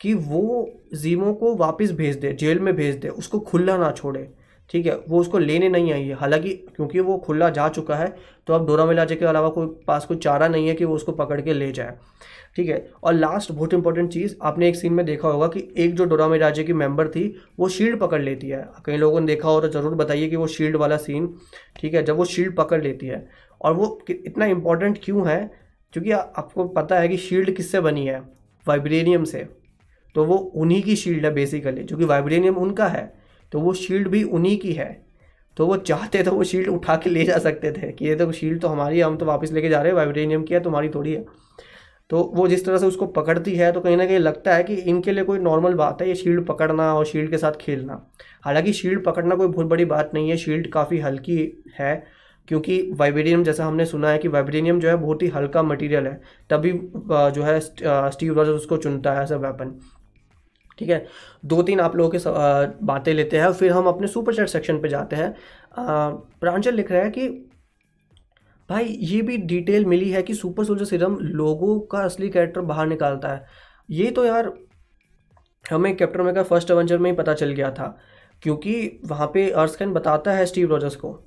कि 0.00 0.14
वो 0.14 0.70
जीमो 0.94 1.32
को 1.34 1.54
वापस 1.56 1.92
भेज 1.92 2.16
दे, 2.16 2.32
जेल 2.32 2.58
में 2.60 2.74
भेज 2.76 2.96
दे, 2.96 3.08
उसको 3.08 3.38
खुला 3.40 3.76
ना 3.76 3.90
छोड़े। 3.92 4.28
ठीक 4.70 4.86
है, 4.86 4.94
वो 5.08 5.20
उसको 5.20 5.38
लेने 5.38 5.68
नहीं 5.68 5.92
आई 5.92 6.04
है। 6.04 6.14
हालाँकि 6.14 6.50
क्योंकि 6.76 7.00
वो 7.00 7.16
खुला 7.18 7.48
जा 7.50 7.68
चुका 7.68 7.96
है 7.96 8.14
तो 8.46 8.54
अब 8.54 8.66
डोरा 8.66 8.84
मिलाजे 8.86 9.16
के 9.16 9.24
अलावा 9.24 9.48
कोई 9.48 9.66
पास 9.86 10.04
कोई 10.06 10.16
चारा 10.16 10.48
नहीं 10.48 10.68
है 10.68 10.74
कि 10.74 10.84
वो 10.84 10.94
उसको 10.94 11.12
पकड़ 11.12 11.40
के 11.40 11.52
ले 11.52 11.70
जाए। 11.72 11.96
ठीक 12.56 12.68
है, 12.68 12.90
और 13.02 13.14
लास्ट 13.14 13.52
बहुत 13.52 13.74
इंपॉर्टेंट 13.74 14.10
चीज़, 14.12 14.34
आपने 14.42 14.68
एक 14.68 14.76
सीन 14.76 14.92
में 14.92 15.04
देखा 15.06 15.28
होगा 15.28 15.46
कि 15.48 15.68
एक 15.76 15.94
जो 15.94 16.04
डोरा 16.04 16.28
मिलाजे 16.28 16.64
की 16.64 16.72
मेंबर 16.72 17.08
थी, 17.08 17.24
वो 17.58 17.68
शील्ड 17.68 17.98
पकड़ 18.00 18.20
लेती 18.22 18.48
है। 18.48 18.64
कई 18.86 18.96
लोगों 18.96 19.20
ने 19.20 19.26
देखा 19.26 19.48
हो 19.48 19.60
तो 19.60 19.68
ज़रूर 19.70 19.94
बताइए 19.94 20.28
कि 20.28 20.36
वो 20.36 20.46
शील्ड 20.48 20.76
वाला 20.76 20.96
सीन 20.98 21.34
ठीक 21.76 21.94
है, 21.94 22.02
जब 22.02 22.16
वो 22.16 22.24
शील्ड 22.24 22.56
पकड़ 22.56 22.82
लेती 22.82 23.06
है। 23.06 23.26
और 23.60 23.74
वो 23.74 23.98
इतना 24.10 24.46
इंपॉर्टेंट 24.46 24.98
क्यों 25.04 25.28
है 25.28 25.65
क्योंकि 25.96 26.10
आपको 26.10 26.64
पता 26.68 26.98
है 26.98 27.08
कि 27.08 27.16
शील्ड 27.16 27.50
किससे 27.50 27.80
बनी 27.80 28.06
है? 28.06 28.20
वाइब्रेनियम 28.66 29.24
से। 29.24 29.38
तो 30.14 30.24
वो 30.24 30.36
उन्हीं 30.36 30.82
की 30.82 30.96
शील्ड 30.96 31.24
है 31.24 31.32
बेसिकली 31.34 31.82
जो 31.82 31.96
कि 31.96 32.04
वाइब्रेनियम 32.04 32.56
उनका 32.56 32.86
है। 32.86 33.14
तो 33.52 33.60
वो 33.60 33.72
शील्ड 33.74 34.08
भी 34.08 34.22
उन्हीं 34.22 34.58
की 34.58 34.72
है। 34.72 35.06
तो 35.56 35.66
वो 35.66 35.76
चाहते 35.76 36.22
तो 36.22 36.32
वो 36.32 36.44
शील्ड 36.44 36.68
उठा 36.68 36.96
के 36.96 37.10
ले 37.10 37.24
जा 37.24 37.38
सकते 37.38 37.72
थे 37.72 37.92
कि 37.92 38.06
ये 38.06 38.14
तो 38.14 38.32
शील्ड 38.32 38.60
तो 38.60 38.68
हमारी 38.68 38.98
है, 38.98 39.04
हम 39.04 39.16
तो 39.16 39.26
वापस 39.26 39.52
लेके 39.52 39.68
जा 39.68 39.80
रहे 39.80 39.88
हैं 39.88 39.96
वाइब्रेनियम 39.96 40.42
की 40.42 40.54
है, 40.54 40.60
तुम्हारी 40.60 40.88
थोड़ी 40.88 41.12
है। 41.12 41.24
तो 42.10 42.22
वो 42.34 42.48
जिस 42.48 42.64
तरह 42.64 42.78
से 42.78 42.86
उसको 42.86 43.06
पकड़ती 43.06 43.54
है 43.54 43.72
तो 43.72 43.80
कहीं 43.80 43.96
ना 43.96 44.06
कहीं 44.06 44.18
लगता 44.18 44.54
है 44.54 44.64
कि 44.64 44.74
इनके 44.74 45.12
लिए 45.12 45.24
कोई 45.24 45.38
नॉर्मल 45.38 45.74
बात 45.74 46.02
है, 46.02 46.08
ये 46.08 46.14
शील्ड 46.14 46.46
पकड़ना 46.46 46.94
और 46.94 47.06
शील्ड 47.06 47.30
के 47.30 47.38
साथ 47.38 47.52
खेलना। 47.60 48.10
हालाँकि 48.42 48.72
शील्ड 48.72 49.04
पकड़ना 49.04 49.34
कोई 49.34 49.48
बहुत 49.48 49.66
बड़ी 49.66 49.84
बात 49.84 50.10
नहीं 50.14 50.30
है 50.30 50.36
शील्ड 50.36 50.70
काफ़ी 50.72 50.98
हल्की 50.98 51.64
है 51.78 52.15
क्योंकि 52.48 52.80
वाइब्रेनियम 52.92 53.42
जैसा 53.44 53.66
हमने 53.66 53.84
सुना 53.86 54.10
है 54.10 54.18
कि 54.18 54.28
वाइब्रेनियम 54.28 54.80
जो 54.80 54.88
है 54.88 54.96
बहुत 54.96 55.22
ही 55.22 55.28
हल्का 55.28 55.62
मटेरियल 55.62 56.06
है, 56.06 56.20
तभी 56.50 56.72
जो 56.72 57.42
है 57.42 57.58
स्टीव 57.60 58.34
रॉजर्स 58.34 58.56
उसको 58.56 58.76
चुनता 58.76 59.12
है 59.12 59.26
अ 59.26 59.36
वेपन 59.38 59.78
ठीक 60.78 60.88
है? 60.88 61.06
दो 61.44 61.62
तीन 61.62 61.80
आप 61.80 61.96
लोगों 61.96 62.10
के 62.10 62.18
बातें 62.86 63.12
लेते 63.14 63.38
हैं, 63.38 63.52
फिर 63.52 63.72
हम 63.72 63.86
अपने 63.86 64.06
सुपर 64.06 64.34
चैट 64.34 64.48
सेक्शन 64.48 64.80
पे 64.80 64.88
जाते 64.88 65.16
हैं। 65.16 65.34
प्रांचल 66.40 66.74
लिख 66.74 66.90
रहा 66.92 67.02
है 67.02 67.10
कि, 67.10 67.28
भाई, 68.68 68.84
ये 68.84 69.20
भी 69.22 69.36
डिटेल 69.38 69.84
मिली 69.86 70.10
है 70.10 70.22
कि 70.22 70.34
सुपर 70.34 70.64
सोल्जर 70.64 70.84
सीरम 70.84 71.16
लोगों 71.20 71.78
का 71.80 71.98
असली 72.00 72.28
कैरेक्टर 72.28 72.60
बाहर 72.62 72.86
निकालता 72.86 73.28
है। 73.28 73.44
ये 73.88 74.10
तो 74.10 74.24
यार, 74.24 74.52
हमें 75.64 75.96
कैप्टन 75.96 76.20
अमेरिका 76.20 76.42
फ़र्स्ट 76.42 76.70
एवेंजर 76.70 76.98
में 76.98 77.10
ही 77.10 77.16
पता 77.16 77.34
चल 77.34 77.52
गया 77.52 77.70
था, 77.70 77.96
क्योंकि 78.42 79.00
वहाँ 79.06 79.26
पे 79.34 79.50
अर्सकाइन 79.52 79.92
बताता 79.92 80.32
है 80.32 80.46
स्टीव 80.46 80.70
रॉजर्स 80.70 80.96
को। 80.96 81.25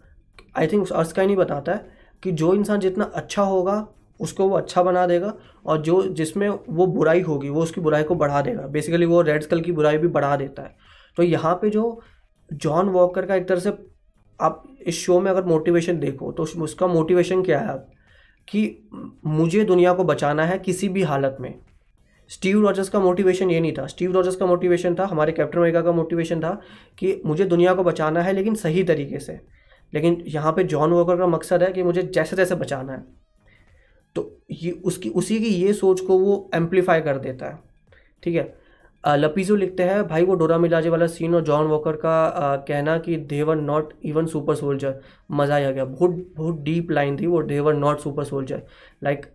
आई 0.58 0.68
थिंक 0.68 0.92
अर्सकाइन 0.92 1.30
ही 1.30 1.36
नहीं 1.36 1.46
बताता 1.46 1.72
है 1.72 1.92
कि 2.24 2.32
जो 2.32 2.54
इंसान 2.54 2.80
जितना 2.80 3.04
अच्छा 3.06 3.44
होगा, 3.44 3.88
उसको 4.20 4.48
वो 4.48 4.58
अच्छा 4.58 4.84
बना 4.84 5.06
देगा 5.08 5.34
और 5.66 5.82
जो 5.82 6.02
जिसमें 6.04 6.50
वो 6.50 6.88
बुराई 6.88 7.22
होगी, 7.22 7.50
वो 7.50 7.62
उसकी 7.64 7.82
बुराई 7.82 8.04
को 8.04 8.16
बढ़ा 8.16 8.42
देगा। 8.42 8.68
बेसिकली 8.68 9.06
वो 9.06 9.22
रेड 9.22 9.44
स्कल 9.44 9.62
की 9.62 9.72
बुराई 9.72 9.98
भी 9.98 10.08
बढ़ा 10.08 10.36
देता 10.36 10.64
है। 10.64 10.76
तो 11.18 11.24
यहाँ 11.24 11.54
पे 11.56 11.70
जो 11.70 12.02
जॉन 12.54 12.90
वॉकर 12.90 13.26
का 13.26 13.36
एक 13.36 13.48
तरह 13.48 13.60
से 13.60 13.74
आप 14.40 14.64
इस 14.82 14.96
शो 14.96 15.20
में 15.20 15.32
अगर 15.32 15.44
मोटिवेशन 15.44 16.00
देखो 16.00 16.32
तो 16.32 16.44
उसका 16.44 16.88
मोटिवेशन 16.88 17.44
क्या 17.44 17.60
है? 17.60 17.78
कि 18.48 18.90
मुझे 19.26 19.64
दुनिया 19.64 19.94
को 19.94 20.04
बचाना 20.04 20.44
है 20.44 20.58
किसी 20.60 20.90
भी 20.90 21.02
हालत 21.04 21.38
में। 21.40 21.54
स्टीव 22.30 22.62
रॉजर्स 22.62 22.90
का 22.90 23.00
मोटिवेशन 23.00 23.52
ये 23.52 23.60
नहीं 23.60 23.74
था। 23.74 23.86
स्टीव 23.88 24.12
रॉजर्स 24.12 24.36
का 24.36 24.46
मोटिवेशन 24.46 24.96
था, 24.96 25.06
हमारे 25.06 25.32
कैप्टन 25.32 25.58
अमेरिका 25.58 25.82
का 25.82 25.92
मोटिवेशन 25.92 26.40
था 26.40 26.60
कि 26.98 27.22
मुझे 27.26 27.46
दुनिया 27.46 27.74
को 27.74 27.84
बचाना 27.84 28.22
है, 28.22 28.34
लेकिन 28.34 28.56
सही 28.56 28.84
तरीके 28.84 29.20
से। 29.20 29.40
लेकिन 29.94 30.24
यहाँ 30.28 30.52
पे 30.54 30.64
जॉन 30.64 30.92
वॉकर 30.92 31.18
का 31.18 31.28
मकसद 31.28 31.64
है 31.64 31.72
कि 31.74 31.84
मुझे 31.84 32.04
जैसे 32.04 32.36
जैसे 32.36 32.56
बचाना 32.56 32.94
है। 32.94 33.04
तो 34.16 34.32
ये 34.52 34.72
उसकी 34.86 35.10
उसी 35.10 35.40
की 35.40 35.48
ये 35.48 35.74
सोच 35.74 36.02
को 36.02 36.18
वो 36.20 36.50
एम्पलीफाई 36.56 37.02
कर 37.02 37.18
देता 37.18 37.46
है। 37.46 37.60
ठीक 38.24 38.36
है? 38.36 38.54
लपीजो 39.04 39.56
लिखते 39.56 39.84
हैं 39.84 40.08
भाई 40.08 40.24
वो 40.26 40.36
डोरा 40.36 40.58
मिलाजे 40.58 40.90
वाला 40.90 41.08
सीन 41.08 41.36
और 41.36 41.42
जॉन 41.42 41.68
वॉकर 41.68 41.96
का 41.96 42.12
आ, 42.26 42.56
कहना 42.58 42.98
कि 42.98 43.16
they're 43.18 43.56
not 43.56 43.94
even 44.06 44.26
super 44.26 44.56
soldier 44.56 45.00
मज़ा 45.32 45.56
आ 45.58 45.72
गया। 45.72 45.86
बहुत 45.86 46.12
बहुत 46.38 46.60
डीप 46.64 46.92
लाइन 46.92 47.20
थी 47.20 47.28
वो 47.28 47.42
they're 47.44 47.74
not 47.74 48.00
super 48.00 48.24
soldier 48.24 48.62
like 49.04 49.26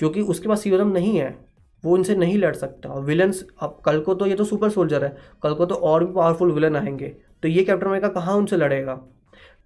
क्योंकि 0.00 0.20
उसके 0.22 0.48
पास 0.48 0.62
सीरम 0.62 0.88
नहीं 0.88 1.16
है। 1.18 1.36
वो 1.84 1.96
इनसे 1.96 2.14
नहीं 2.16 2.38
लड़ 2.38 2.54
सकता। 2.54 2.94
विलन्स 3.00 3.44
अब 3.62 3.78
कल 3.84 4.00
को 4.00 4.14
तो 4.14 4.26
ये 4.26 4.34
तो 4.34 4.44
सुपर 4.44 4.70
सोल्जर 4.70 5.04
है। 5.04 5.16
कल 5.42 5.54
को 5.54 5.66
तो 5.66 5.74
और 5.74 6.04
भी 6.04 6.12
पावरफुल 6.12 6.52
विलन 6.52 6.76
आएँगे। 6.76 7.08
तो 7.42 7.48
ये 7.48 7.64
कैप्टन 7.64 7.86
अमेरिका 7.86 8.08
कहाँ 8.10 8.36
उनसे 8.36 8.56
लड़ेगा? 8.56 9.00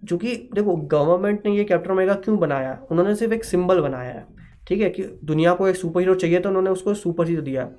क्योंकि 0.03 0.35
देखो 0.53 0.75
गवर्नमेंट 0.75 1.45
ने 1.45 1.55
ये 1.55 1.63
कैप्टन 1.63 1.91
अमेरिका 1.91 2.13
क्यों 2.15 2.37
बनाया? 2.39 2.77
उन्होंने 2.91 3.15
सिर्फ़ 3.15 3.33
एक 3.33 3.43
सिंबल 3.45 3.81
बनाया 3.81 4.11
है। 4.11 4.25
ठीक 4.67 4.81
है 4.81 4.89
कि 4.89 5.03
दुनिया 5.23 5.53
को 5.53 5.67
एक 5.67 5.75
सुपर 5.75 5.99
हीरो 5.99 6.15
चाहिए 6.15 6.39
तो 6.39 6.49
उन्होंने 6.49 6.69
उसको 6.69 6.93
सुपर 6.95 7.27
हीरो 7.27 7.41
दिया। 7.41 7.69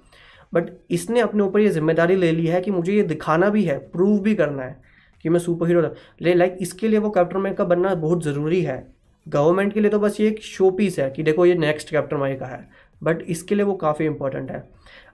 बट 0.53 0.71
इसने 0.91 1.21
अपने 1.21 1.43
ऊपर 1.43 1.61
ये 1.61 1.69
ज़िम्मेदारी 1.71 2.17
ले 2.17 2.31
ली 2.33 2.47
है 2.47 2.61
कि 2.61 2.71
मुझे 2.71 2.93
ये 2.93 3.03
दिखाना 3.05 3.49
भी 3.51 3.65
है 3.65 3.79
प्रूव 3.91 4.19
भी 4.21 4.35
करना 4.35 4.63
है 4.63 4.81
कि 5.25 5.29
मैं 5.29 5.41
सुपर 5.41 5.67
हीरो 5.67 5.81
ले 6.23 6.35
लाइक 6.35 6.57
इसके 6.61 6.89
लिए 6.89 6.99
वो 6.99 7.11
कैप्टन 7.11 7.37
अमेरिका 7.37 7.65
बनना 7.65 7.95
बहुत 7.97 8.25
ज़रूरी 8.25 8.61
है। 8.63 8.87
गवर्नमेंट 9.27 9.73
के 9.73 9.81
लिए 9.81 9.91
तो 9.91 9.99
बस 9.99 10.21
ये 10.21 10.29
एक 10.29 10.43
शो 10.43 10.71
पीस 10.71 10.99
है 10.99 11.11
कि 11.11 11.23
देखो 11.23 11.47
ये 11.47 11.55
नेक्स्ट 11.57 11.91
कैप्टन 11.91 12.17
अमेरिका 12.17 12.47
है। 12.47 12.69
बट 13.03 13.23
इसके 13.29 13.55
लिए 13.55 13.65
वो 13.65 13.75
काफ़ी 13.75 14.07
इंपॉर्टेंट 14.07 14.51
है। 14.51 14.63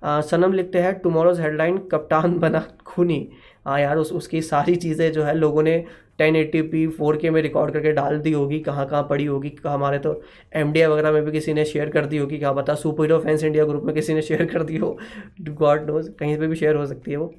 आ, 0.04 0.20
सनम 0.20 0.52
लिखते 0.52 0.78
हैं 0.78 0.98
टुमारोज 1.00 1.40
हेडलाइन 1.40 1.78
कप्तान 1.92 2.38
बना 2.38 2.64
खूनी। 2.86 3.28
हाँ 3.66 3.80
यार, 3.80 3.96
उस, 3.96 4.12
उसकी 4.12 4.40
सारी 4.42 4.74
चीज़ें 4.76 5.10
जो 5.12 5.22
है 5.24 5.34
लोगों 5.34 5.62
ने 5.62 5.84
टेन 6.18 6.36
एट्टी 6.36 6.60
पी, 6.62 6.86
फोर 6.88 7.16
के 7.16 7.30
में 7.30 7.40
रिकॉर्ड 7.42 7.72
करके 7.72 7.92
डाल 7.92 8.18
दी 8.20 8.32
होगी, 8.32 8.58
कहाँ 8.60 8.86
कहाँ 8.88 9.02
पड़ी 9.10 9.24
होगी 9.24 9.54
हमारे 9.66 9.98
तो 9.98 10.20
एम 10.54 10.72
डी 10.72 10.80
आई 10.80 10.86
वगैरह 10.86 11.12
में 11.12 11.24
भी 11.24 11.32
किसी 11.32 11.52
ने 11.54 11.64
शेयर 11.64 11.90
कर 11.90 12.06
दी 12.06 12.18
होगी, 12.18 12.38
क्या 12.38 12.52
बता 12.52 12.74
super 12.74 13.02
hero 13.02 13.18
fans 13.20 13.44
India 13.44 13.64
group 13.64 13.84
में 13.84 13.94
किसी 13.94 14.14
ने 14.14 14.22
शेयर 14.22 14.44
कर 14.46 14.62
दी 14.62 14.76
हो। 14.76 14.96
गॉड 15.40 15.90
नोज़ 15.90 16.10
कहीं 16.12 16.36
पर 16.38 16.46
भी 16.46 16.56
शेयर 16.56 16.76
हो 16.76 16.86
सकती 16.86 17.10
है 17.10 17.16
वो। 17.16 17.32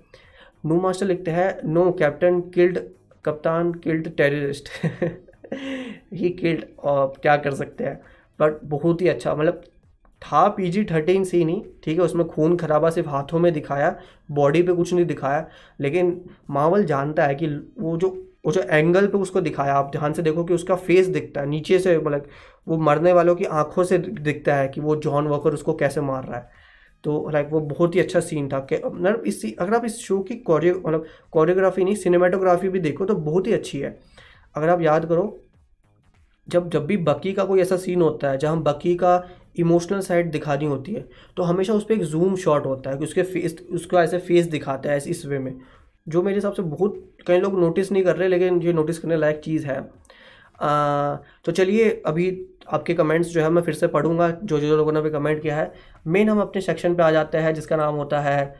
नू 0.65 0.79
मास्टर 0.81 1.05
लिखते 1.05 1.31
हैं 1.31 1.57
नो 1.65 1.91
कैप्टन 1.99 2.39
किल्ड 2.55 2.79
कप्तान 3.25 3.71
किल्ड 3.73 4.09
टेररिस्ट 4.17 4.69
ही 6.13 6.29
किल्ड 6.31 6.65
क्या 6.83 7.35
कर 7.37 7.53
सकते 7.53 7.83
हैं? 7.83 7.99
बट 8.39 8.59
बहुत 8.65 9.01
ही 9.01 9.07
अच्छा 9.07 9.35
मतलब 9.35 9.61
था 10.21 10.47
पी 10.47 10.69
जी 10.69 10.83
थर्टीन 10.85 11.23
सी 11.23 11.43
नहीं, 11.45 11.61
ठीक 11.83 11.97
है, 11.99 12.05
उसमें 12.05 12.25
खून 12.27 12.55
खराबा 12.57 12.89
सिर्फ़ 12.89 13.09
हाथों 13.09 13.39
में 13.39 13.51
दिखाया 13.53 13.95
बॉडी 14.31 14.61
पे 14.63 14.73
कुछ 14.73 14.93
नहीं 14.93 15.05
दिखाया, 15.05 15.45
लेकिन 15.79 16.19
मावल 16.49 16.83
जानता 16.85 17.25
है 17.25 17.35
कि 17.35 17.47
वो 17.79 17.97
जो 17.97 18.09
वो 18.45 18.51
जो 18.51 18.61
एंगल 18.61 19.07
पे 19.07 19.17
उसको 19.17 19.41
दिखाया, 19.41 19.73
आप 19.73 19.89
ध्यान 19.91 20.13
से 20.13 20.21
देखो 20.21 20.43
कि 20.43 20.53
उसका 20.53 20.75
फेस 20.75 21.07
दिखता 21.07 21.41
है, 21.41 21.47
नीचे 21.47 21.79
से 21.79 21.97
मतलब 21.97 22.27
वो 22.67 22.77
मरने 22.77 23.11
वालों 23.13 23.35
की 23.35 23.45
आँखों 23.45 23.83
से 23.83 23.97
दिखता 23.97 24.55
है 24.55 24.67
कि 24.67 24.81
वो 24.81 24.95
जॉन 24.95 25.27
वॉकर 25.27 25.53
उसको 25.53 25.73
कैसे 25.73 26.01
मार 26.01 26.23
रहा 26.23 26.37
है। 26.37 26.49
तो 27.03 27.29
लाइक 27.29 27.47
वो 27.51 27.59
बहुत 27.61 27.95
ही 27.95 27.99
अच्छा 27.99 28.19
सीन 28.19 28.47
था 28.49 28.59
कि 28.61 28.75
मतलब 28.85 29.23
इस, 29.27 29.43
अगर 29.59 29.73
आप 29.73 29.85
इस 29.85 29.97
शो 29.99 30.19
की 30.19 30.35
कोरियो 30.39 30.75
मतलब 30.77 31.05
कोरियोग्राफी 31.31 31.83
नहीं 31.83 31.95
सिनेमाटोग्राफी 31.95 32.69
भी 32.69 32.79
देखो 32.79 33.05
तो 33.05 33.15
बहुत 33.15 33.47
ही 33.47 33.53
अच्छी 33.53 33.79
है। 33.79 33.97
अगर 34.55 34.69
आप 34.69 34.81
याद 34.81 35.05
करो, 35.05 35.39
जब 36.47 36.69
जब 36.69 36.85
भी 36.85 36.97
बकी 36.97 37.33
का 37.33 37.43
कोई 37.45 37.61
ऐसा 37.61 37.77
सीन 37.77 38.01
होता 38.01 38.29
है 38.29 38.37
जहाँ 38.37 38.61
बकी 38.63 38.95
का 38.95 39.17
इमोशनल 39.55 39.99
साइड 39.99 40.31
दिखानी 40.31 40.65
होती 40.65 40.93
है 40.93 41.05
तो 41.37 41.43
हमेशा 41.43 41.73
उस 41.73 41.83
पर 41.83 41.93
एक 41.93 42.03
जूम 42.03 42.35
शॉट 42.35 42.65
होता 42.65 42.89
है 42.89 42.97
कि 42.97 43.03
उसके 43.03 43.23
फेस 43.23 43.57
उसको 43.71 43.99
ऐसे 43.99 44.17
फेस 44.17 44.45
दिखाता 44.45 44.91
है 44.91 44.97
इस 44.97 45.25
वे 45.25 45.39
में 45.39 45.53
जो 46.07 46.21
मेरे 46.23 46.35
हिसाब 46.35 46.53
से 46.53 46.61
बहुत 46.61 47.03
कई 47.27 47.39
लोग 47.39 47.59
नोटिस 47.59 47.91
नहीं 47.91 48.03
कर 48.03 48.15
रहे 48.15 48.27
लेकिन 48.27 48.61
ये 48.61 48.73
नोटिस 48.73 48.99
करने 48.99 49.17
लायक 49.17 49.41
चीज़ 49.45 49.65
है। 49.67 49.79
आ, 50.61 51.15
तो 51.45 51.51
चलिए 51.51 51.89
अभी 52.05 52.45
आपके 52.73 52.93
कमेंट्स 52.93 53.29
जो 53.29 53.41
है 53.41 53.49
मैं 53.49 53.61
फिर 53.61 53.73
से 53.73 53.87
पढ़ूँगा 53.87 54.29
जो 54.43 54.59
जो 54.59 54.77
लोगों 54.77 54.91
ने 54.91 55.01
भी 55.01 55.09
कमेंट 55.09 55.41
किया 55.41 55.55
है। 55.55 55.71
मेन 56.07 56.29
हम 56.29 56.41
अपने 56.41 56.61
सेक्शन 56.61 56.95
पे 56.95 57.03
आ 57.03 57.11
जाते 57.11 57.37
हैं 57.37 57.53
जिसका 57.53 57.75
नाम 57.75 57.95
होता 57.95 58.19
है 58.19 58.55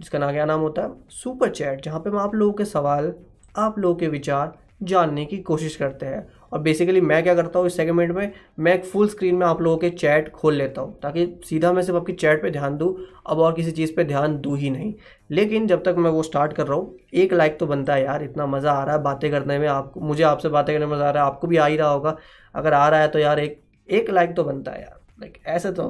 जिसका 0.00 0.18
नाम 0.18 0.32
क्या 0.32 0.44
नाम 0.44 0.60
होता 0.60 0.82
है? 0.82 0.90
सुपर 1.10 1.50
चैट 1.50 1.84
जहाँ 1.84 2.00
पे 2.00 2.10
हम 2.10 2.18
आप 2.18 2.34
लोगों 2.34 2.52
के 2.52 2.64
सवाल 2.64 3.12
आप 3.58 3.78
लोगों 3.78 3.94
के 3.94 4.08
विचार 4.08 4.58
जानने 4.82 5.24
की 5.24 5.38
कोशिश 5.38 5.76
करते 5.76 6.06
हैं। 6.06 6.26
और 6.52 6.60
बेसिकली 6.60 7.00
मैं 7.00 7.22
क्या 7.22 7.34
करता 7.34 7.58
हूँ 7.58 7.66
इस 7.66 7.76
सेगमेंट 7.76 8.10
में, 8.12 8.32
मैं 8.58 8.74
एक 8.74 8.84
फुल 8.84 9.08
स्क्रीन 9.08 9.34
में 9.34 9.46
आप 9.46 9.60
लोगों 9.62 9.78
के 9.78 9.90
चैट 9.90 10.30
खोल 10.32 10.54
लेता 10.54 10.80
हूँ, 10.80 10.98
ताकि 11.02 11.26
सीधा 11.44 11.72
मैं 11.72 11.82
सिर्फ़ 11.82 11.98
आपकी 11.98 12.12
चैट 12.14 12.42
पे 12.42 12.50
ध्यान 12.50 12.76
दूँ, 12.78 12.94
अब 13.26 13.38
और 13.38 13.52
किसी 13.54 13.70
चीज़ 13.72 13.94
पे 13.96 14.04
ध्यान 14.04 14.36
दूँ 14.40 14.56
ही 14.58 14.70
नहीं। 14.70 14.92
लेकिन 15.30 15.66
जब 15.66 15.82
तक 15.84 15.94
मैं 15.98 16.10
वो 16.10 16.22
स्टार्ट 16.22 16.52
कर 16.52 16.66
रहा 16.66 16.76
हूँ, 16.76 16.96
एक 17.14 17.32
लाइक 17.32 17.58
तो 17.58 17.66
बनता 17.66 17.94
है 17.94 18.04
यार, 18.04 18.22
इतना 18.22 18.46
मज़ा 18.48 18.72
आ 18.72 18.84
रहा 18.84 18.96
है 18.96 19.02
बातें 19.02 19.30
करने 19.30 19.58
में 19.58 19.66
आपको 19.68 20.00
मुझे 20.02 20.22
आपसे 20.24 20.48
बातें 20.50 20.74
करने 20.74 20.86
में 20.86 20.94
मज़ा 20.94 21.08
आ 21.08 21.10
रहा 21.10 21.24
है, 21.24 21.30
आपको 21.30 21.46
भी 21.46 21.56
आ 21.56 21.66
ही 21.66 21.76
रहा 21.76 21.88
होगा, 21.88 22.16
अगर 22.54 22.72
आ 22.72 22.88
रहा 22.88 23.00
है 23.00 23.08
तो 23.08 23.18
यार 23.18 23.38
एक 23.40 23.60
एक 23.88 24.10
लाइक 24.10 24.34
तो 24.36 24.44
बनता 24.44 24.72
है 24.72 24.80
यार 24.80 25.00
लाइक 25.20 25.38
ऐसे 25.48 25.72
तो 25.72 25.84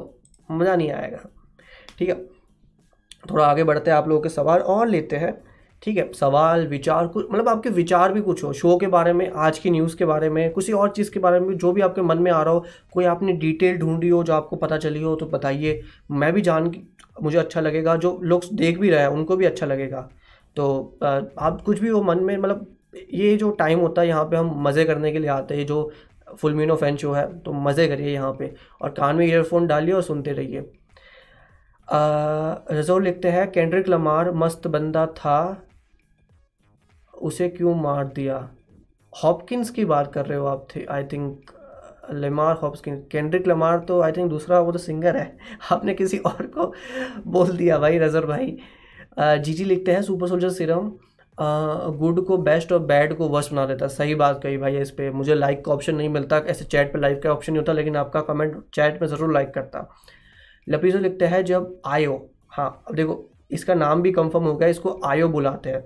मज़ा 0.48 0.76
नहीं 0.76 0.90
आएगा। 0.92 1.28
ठीक 1.98 2.08
है, 2.08 2.14
थोड़ा 3.30 3.46
आगे 3.46 3.64
बढ़ते 3.64 3.90
हैं 3.90 3.96
आप 3.98 4.08
लोगों 4.08 4.22
के 4.22 4.28
सवाल 4.28 4.60
और 4.60 4.86
लेते 4.88 5.16
हैं। 5.16 5.32
ठीक 5.82 5.96
है, 5.96 6.10
सवाल, 6.12 6.66
विचार 6.66 7.06
कुछ 7.06 7.26
मतलब 7.30 7.48
आपके 7.48 7.68
विचार 7.70 8.12
भी 8.12 8.20
कुछ 8.20 8.42
हो, 8.44 8.52
शो 8.52 8.76
के 8.78 8.86
बारे 8.86 9.12
में, 9.12 9.30
आज 9.30 9.58
की 9.58 9.70
न्यूज़ 9.70 9.96
के 9.96 10.04
बारे 10.04 10.28
में, 10.30 10.52
किसी 10.52 10.72
और 10.72 10.90
चीज़ 10.90 11.10
के 11.10 11.20
बारे 11.20 11.40
में, 11.40 11.56
जो 11.58 11.72
भी 11.72 11.80
आपके 11.80 12.02
मन 12.02 12.18
में 12.18 12.30
आ 12.32 12.42
रहा 12.42 12.54
हो, 12.54 12.64
कोई 12.92 13.04
आपने 13.04 13.32
डिटेल 13.34 13.78
ढूंढी 13.78 14.08
हो, 14.08 14.22
जो 14.24 14.32
आपको 14.32 14.56
पता 14.56 14.76
चली 14.78 15.02
हो 15.02 15.14
तो 15.16 15.26
बताइए। 15.28 15.80
मैं 16.12 16.32
भी 16.32 16.40
जान, 16.40 16.70
मुझे 17.22 17.38
अच्छा 17.38 17.60
लगेगा, 17.60 17.96
जो 17.96 18.18
लोग 18.24 18.44
देख 18.54 18.78
भी 18.78 18.90
रहे 18.90 19.00
हैं, 19.00 19.08
उनको 19.08 19.36
भी 19.36 19.44
अच्छा 19.44 19.66
लगेगा। 19.66 20.08
तो 20.56 20.98
आप 21.02 21.60
कुछ 21.66 21.80
भी 21.80 21.88
हो 21.88 22.02
मन 22.02 22.18
में 22.18 22.36
मतलब 22.36 22.66
ये 23.14 23.36
जो 23.36 23.50
टाइम 23.52 23.78
होता 23.80 24.02
है, 24.02 24.08
यहाँ 24.08 24.24
पे 24.24 24.36
हम 24.36 24.54
मज़े 24.64 24.84
करने 24.84 25.12
के 25.12 25.18
लिए 25.18 25.30
आते 25.30 25.54
हैं, 25.54 25.66
जो 25.66 25.90
फुल 26.38 26.54
मीनो 26.54 26.76
फ़ैन 26.76 26.96
शो 26.96 27.12
है 27.12 27.26
तो 27.40 27.52
मज़े 27.52 27.86
करिए 27.88 28.12
यहाँ 28.12 28.32
पे, 28.32 28.52
और 28.82 28.90
कान 28.90 29.16
में 29.16 29.26
ईयरफोन 29.26 29.66
डालिए 29.66 29.94
और 29.94 30.02
सुनते 30.02 30.32
रहिए। 30.32 30.70
रजोल 31.88 33.04
लिखते 33.04 33.28
हैं 33.28 33.50
कैंड्रिक 33.52 33.88
लमार 33.88 34.30
मस्त 34.34 34.66
बंदा 34.68 35.06
था 35.08 35.38
उसे 37.22 37.48
क्यों 37.48 37.74
मार 37.76 38.04
दिया? 38.06 38.48
हॉपकिंस 39.12 39.70
की 39.70 39.84
बात 39.84 40.12
कर 40.12 40.26
रहे 40.26 40.38
हो 40.38 40.46
आप 40.46 40.66
थे 40.74 40.84
I 40.90 41.04
think 41.04 41.50
Lamar 42.12 42.56
Hopkin 42.56 42.96
Kendrick 43.12 43.46
Lamar 43.48 43.78
तो 43.88 44.00
आई 44.02 44.12
थिंक 44.12 44.30
दूसरा 44.30 44.60
वो 44.60 44.72
तो 44.72 44.78
सिंगर 44.78 45.16
है। 45.16 45.36
आपने 45.72 45.94
किसी 45.94 46.18
और 46.18 46.46
को 46.48 46.72
बोल 47.26 47.56
दिया 47.56 47.78
भाई, 47.78 47.98
रजर 47.98 48.26
भाई। 48.26 48.56
जी 49.18 49.52
जी 49.52 49.64
लिखते 49.64 49.92
हैं 49.92 50.02
सुपर 50.02 50.28
सोल्जर 50.28 50.50
सीरम 50.50 50.92
गुड 51.98 52.24
को 52.26 52.36
बेस्ट 52.38 52.72
और 52.72 52.78
बैड 52.86 53.16
को 53.16 53.28
वर्स्ट 53.28 53.52
बना 53.52 53.64
देता। 53.66 53.86
सही 53.88 54.14
बात 54.14 54.40
कही 54.42 54.56
भाई 54.58 54.76
इस 54.78 54.90
पर 54.90 55.10
मुझे 55.12 55.34
लाइक 55.34 55.64
का 55.64 55.72
ऑप्शन 55.72 55.94
नहीं 55.94 56.08
मिलता, 56.08 56.38
ऐसे 56.38 56.64
चैट 56.64 56.92
पे 56.92 56.98
लाइक 56.98 57.22
का 57.22 57.32
ऑप्शन 57.32 57.52
नहीं 57.52 57.60
होता, 57.60 57.72
लेकिन 57.72 57.96
आपका 57.96 58.20
कमेंट 58.22 58.56
चैट 58.74 59.00
में 59.02 59.08
ज़रूर 59.08 59.32
लाइक 59.32 59.50
करता। 59.50 59.88
लपीजो 60.66 60.98
लिखते 60.98 61.26
हैं, 61.26 61.44
जब 61.44 61.80
आयो 61.86 62.28
हाँ 62.50 62.84
अब 62.88 62.94
देखो, 62.94 63.24
इसका 63.50 63.74
नाम 63.74 64.02
भी 64.02 64.12
कंफर्म 64.12 64.44
हो 64.44 64.54
गया, 64.56 64.68
इसको 64.68 65.00
आयो 65.04 65.28
बुलाते 65.28 65.70
हैं। 65.70 65.84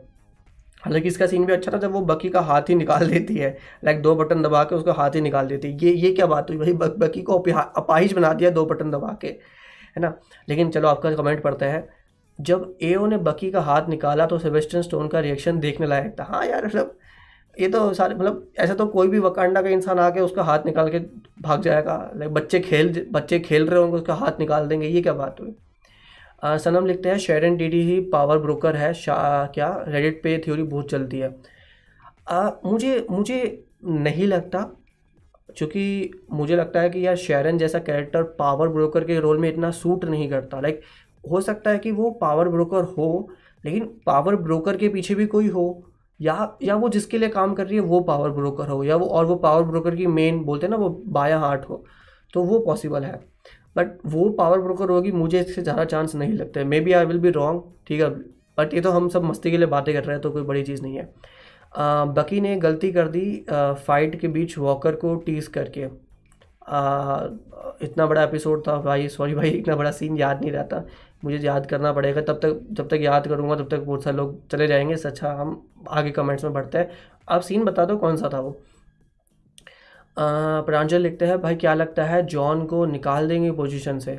हालाँकि 0.87 1.09
इसका 1.09 1.27
सीन 1.27 1.44
भी 1.44 1.53
अच्छा 1.53 1.72
था 1.72 1.79
जब 1.79 1.92
वो 1.92 2.01
बकी 2.07 2.29
का 2.29 2.40
हाथ 2.42 2.68
ही 2.68 2.75
निकाल 2.75 3.09
देती 3.09 3.37
है 3.37 3.57
लाइक 3.85 4.03
दो 4.03 4.14
बटन 4.16 4.42
दबा 4.42 4.62
के 4.64 4.75
उसका 4.75 4.92
हाथ 4.92 5.14
ही 5.14 5.20
निकाल 5.20 5.46
देती 5.46 5.68
है। 5.68 5.79
ये 5.79 5.92
ये 5.94 6.12
क्या 6.12 6.27
बात 6.27 6.51
हुई 6.51 6.59
भाई? 6.59 6.72
बकी 6.99 7.22
को 7.22 7.38
अपाहिज 7.38 8.12
बना 8.12 8.33
दिया 8.35 8.51
दो 8.53 8.64
बटन 8.66 8.90
दबा 8.90 9.16
के, 9.22 9.29
है 9.29 10.01
ना? 10.01 10.12
लेकिन 10.49 10.70
चलो 10.70 10.88
आपका 10.88 11.14
कमेंट 11.14 11.42
पड़ता 11.42 11.66
है। 11.66 11.88
जब 12.38 12.77
एओ 12.83 13.07
ने 13.07 13.18
बकी 13.20 13.51
का 13.51 13.61
हाथ 13.62 13.88
निकाला 13.88 14.27
तो 14.27 14.38
सेबेस्टन 14.38 14.83
स्टोन 14.83 15.09
का 15.09 15.20
रिएक्शन 15.20 15.59
देखने 15.61 15.87
लायक 15.87 16.14
था। 16.20 16.25
हाँ 16.25 16.44
यार 16.46 16.66
मतलब 16.66 16.96
ये 17.55 17.68
तो 17.68 17.92
सारे 17.94 18.14
मतलब 18.14 18.53
ऐसा 18.61 18.75
तो 18.75 18.87
कोई 18.88 19.09
भी 19.09 19.18
वकांडा 19.20 19.62
का 19.62 19.68
इंसान 19.70 19.99
आके 19.99 20.20
उसका 20.20 20.42
हाथ 20.44 20.66
निकाल 20.66 20.90
के 20.90 20.99
भाग 21.42 21.62
जाएगा। 21.62 21.94
लाइक 22.16 22.33
बच्चे 22.35 22.61
खेल 22.61 23.07
बच्चे 23.12 23.38
खेल 23.40 23.66
रहे 23.66 23.81
होंगे, 23.81 23.96
उसका 23.96 24.14
हाथ 24.14 24.40
निकाल 24.40 24.66
देंगे। 24.68 24.87
ये 24.87 25.03
क्या 25.03 25.12
बात 25.14 25.40
हुई? 25.40 25.55
सनम 26.42 26.87
लिखते 26.87 27.09
हैं 27.09 27.18
शेरन 27.18 27.57
डी 27.57 27.83
ही 27.83 28.01
पावर 28.11 28.38
ब्रोकर 28.38 28.77
है 28.77 28.92
क्या? 28.96 29.68
रेडिट 29.88 30.22
पे 30.22 30.38
थ्योरी 30.38 30.62
बहुत 30.64 30.90
चलती 30.90 31.18
है। 31.18 31.35
आ, 32.31 32.51
मुझे 32.64 33.07
मुझे 33.11 33.64
नहीं 33.85 34.27
लगता 34.27 34.61
क्योंकि 35.57 36.11
मुझे 36.33 36.57
लगता 36.57 36.81
है 36.81 36.90
कि 36.90 37.07
यार 37.07 37.16
शेरन 37.16 37.59
जैसा 37.59 37.79
कैरेक्टर 37.79 38.22
पावर 38.38 38.68
ब्रोकर 38.68 39.05
के 39.05 39.18
रोल 39.20 39.38
में 39.38 39.49
इतना 39.49 39.70
सूट 39.70 40.05
नहीं 40.05 40.29
करता। 40.31 40.61
लाइक 40.61 40.81
हो 41.25 41.40
सकता 41.40 41.70
है 41.70 41.79
कि 41.79 41.90
वो 41.92 42.11
पावर 42.11 42.49
ब्रोकर 42.49 42.85
हो 42.96 43.29
लेकिन 43.64 43.85
पावर 44.07 44.37
ब्रोकर 44.37 44.77
के 44.77 44.88
पीछे 44.88 45.14
भी 45.14 45.27
कोई 45.27 45.49
हो 45.49 45.66
या 46.20 46.57
या 46.62 46.75
वो 46.75 46.88
जिसके 46.88 47.18
लिए 47.18 47.29
काम 47.29 47.55
कर 47.55 47.66
रही 47.66 47.77
है 47.77 47.83
वो 47.83 48.01
पावर 48.01 48.31
ब्रोकर 48.31 48.68
हो 48.68 48.83
या 48.85 48.96
वो 48.96 49.07
और 49.07 49.25
वो 49.27 49.37
पावर 49.37 49.62
ब्रोकर 49.62 49.96
की 49.96 50.07
मेन 50.09 50.42
बोलते 50.44 50.66
हैं 50.66 50.70
ना 50.70 50.77
वो 50.77 50.88
बाया 51.09 51.38
हार्ट 51.38 51.64
हो 51.68 51.85
तो 52.35 52.42
वो 52.44 52.59
पॉसिबल 52.59 53.05
है। 53.05 53.20
बट 53.76 53.98
वो 54.06 54.28
पावर 54.38 54.60
ब्रोकर 54.60 54.90
होगी 54.90 55.12
मुझे 55.12 55.40
इससे 55.40 55.62
ज़्यादा 55.62 55.84
चांस 55.86 56.14
नहीं 56.14 56.32
लगता 56.32 56.60
है। 56.60 56.66
Maybe 56.80 56.92
I 56.92 57.04
will 57.06 57.18
be 57.20 57.30
wrong 57.30 57.62
ठीक 57.86 58.00
है? 58.00 58.08
बट 58.58 58.74
ये 58.74 58.80
तो 58.80 58.90
हम 58.90 59.08
सब 59.08 59.24
मस्ती 59.24 59.50
के 59.50 59.56
लिए 59.56 59.66
बातें 59.68 59.92
कर 59.94 60.04
रहे 60.04 60.14
हैं 60.14 60.20
तो 60.22 60.30
कोई 60.30 60.42
बड़ी 60.44 60.62
चीज़ 60.62 60.82
नहीं 60.82 60.96
है। 60.96 61.08
बकी 62.10 62.40
ने 62.40 62.54
गलती 62.58 62.90
कर 62.92 63.08
दी 63.08 63.44
फाइट 63.50 64.18
के 64.20 64.28
बीच 64.28 64.56
वॉकर 64.58 64.94
को 64.96 65.14
टीज 65.16 65.46
करके। 65.48 65.84
आ, 66.68 67.26
इतना 67.82 68.06
बड़ा 68.06 68.22
एपिसोड 68.22 68.66
था 68.66 68.76
भाई 68.82 69.08
सॉरी 69.08 69.34
भाई 69.34 69.50
इतना 69.50 69.76
बड़ा 69.76 69.90
सीन 69.90 70.16
याद 70.16 70.40
नहीं 70.40 70.52
रहता। 70.52 70.84
मुझे 71.24 71.38
याद 71.38 71.66
करना 71.66 71.92
पड़ेगा 71.92 72.20
तब 72.22 72.38
तक 72.42 72.60
जब 72.72 72.88
तक 72.88 72.98
याद 73.00 73.26
करूँगा 73.28 73.56
तब 73.56 73.68
तक 73.70 73.80
बहुत 73.80 74.04
सारे 74.04 74.16
लोग 74.16 74.48
चले 74.48 74.66
जाएँगे 74.66 74.94
इससे 74.94 75.08
अच्छा 75.08 75.32
हम 75.32 75.60
आगे 75.90 76.10
कमेंट्स 76.10 76.44
में 76.44 76.52
बढ़ते 76.52 76.78
हैं। 76.78 76.90
आप 77.28 77.40
सीन 77.42 77.64
बता 77.64 77.84
दो 77.84 77.96
कौन 77.96 78.16
सा 78.16 78.30
था 78.32 78.40
वो। 78.40 78.58
प्रांजल 80.16 81.00
लिखते 81.00 81.24
हैं 81.24 81.40
भाई 81.40 81.55
क्या 81.57 81.74
लगता 81.74 82.05
है 82.05 82.22
जॉन 82.26 82.64
को 82.66 82.85
निकाल 82.87 83.29
देंगे 83.29 83.50
पोजीशन 83.52 83.98
से? 83.98 84.18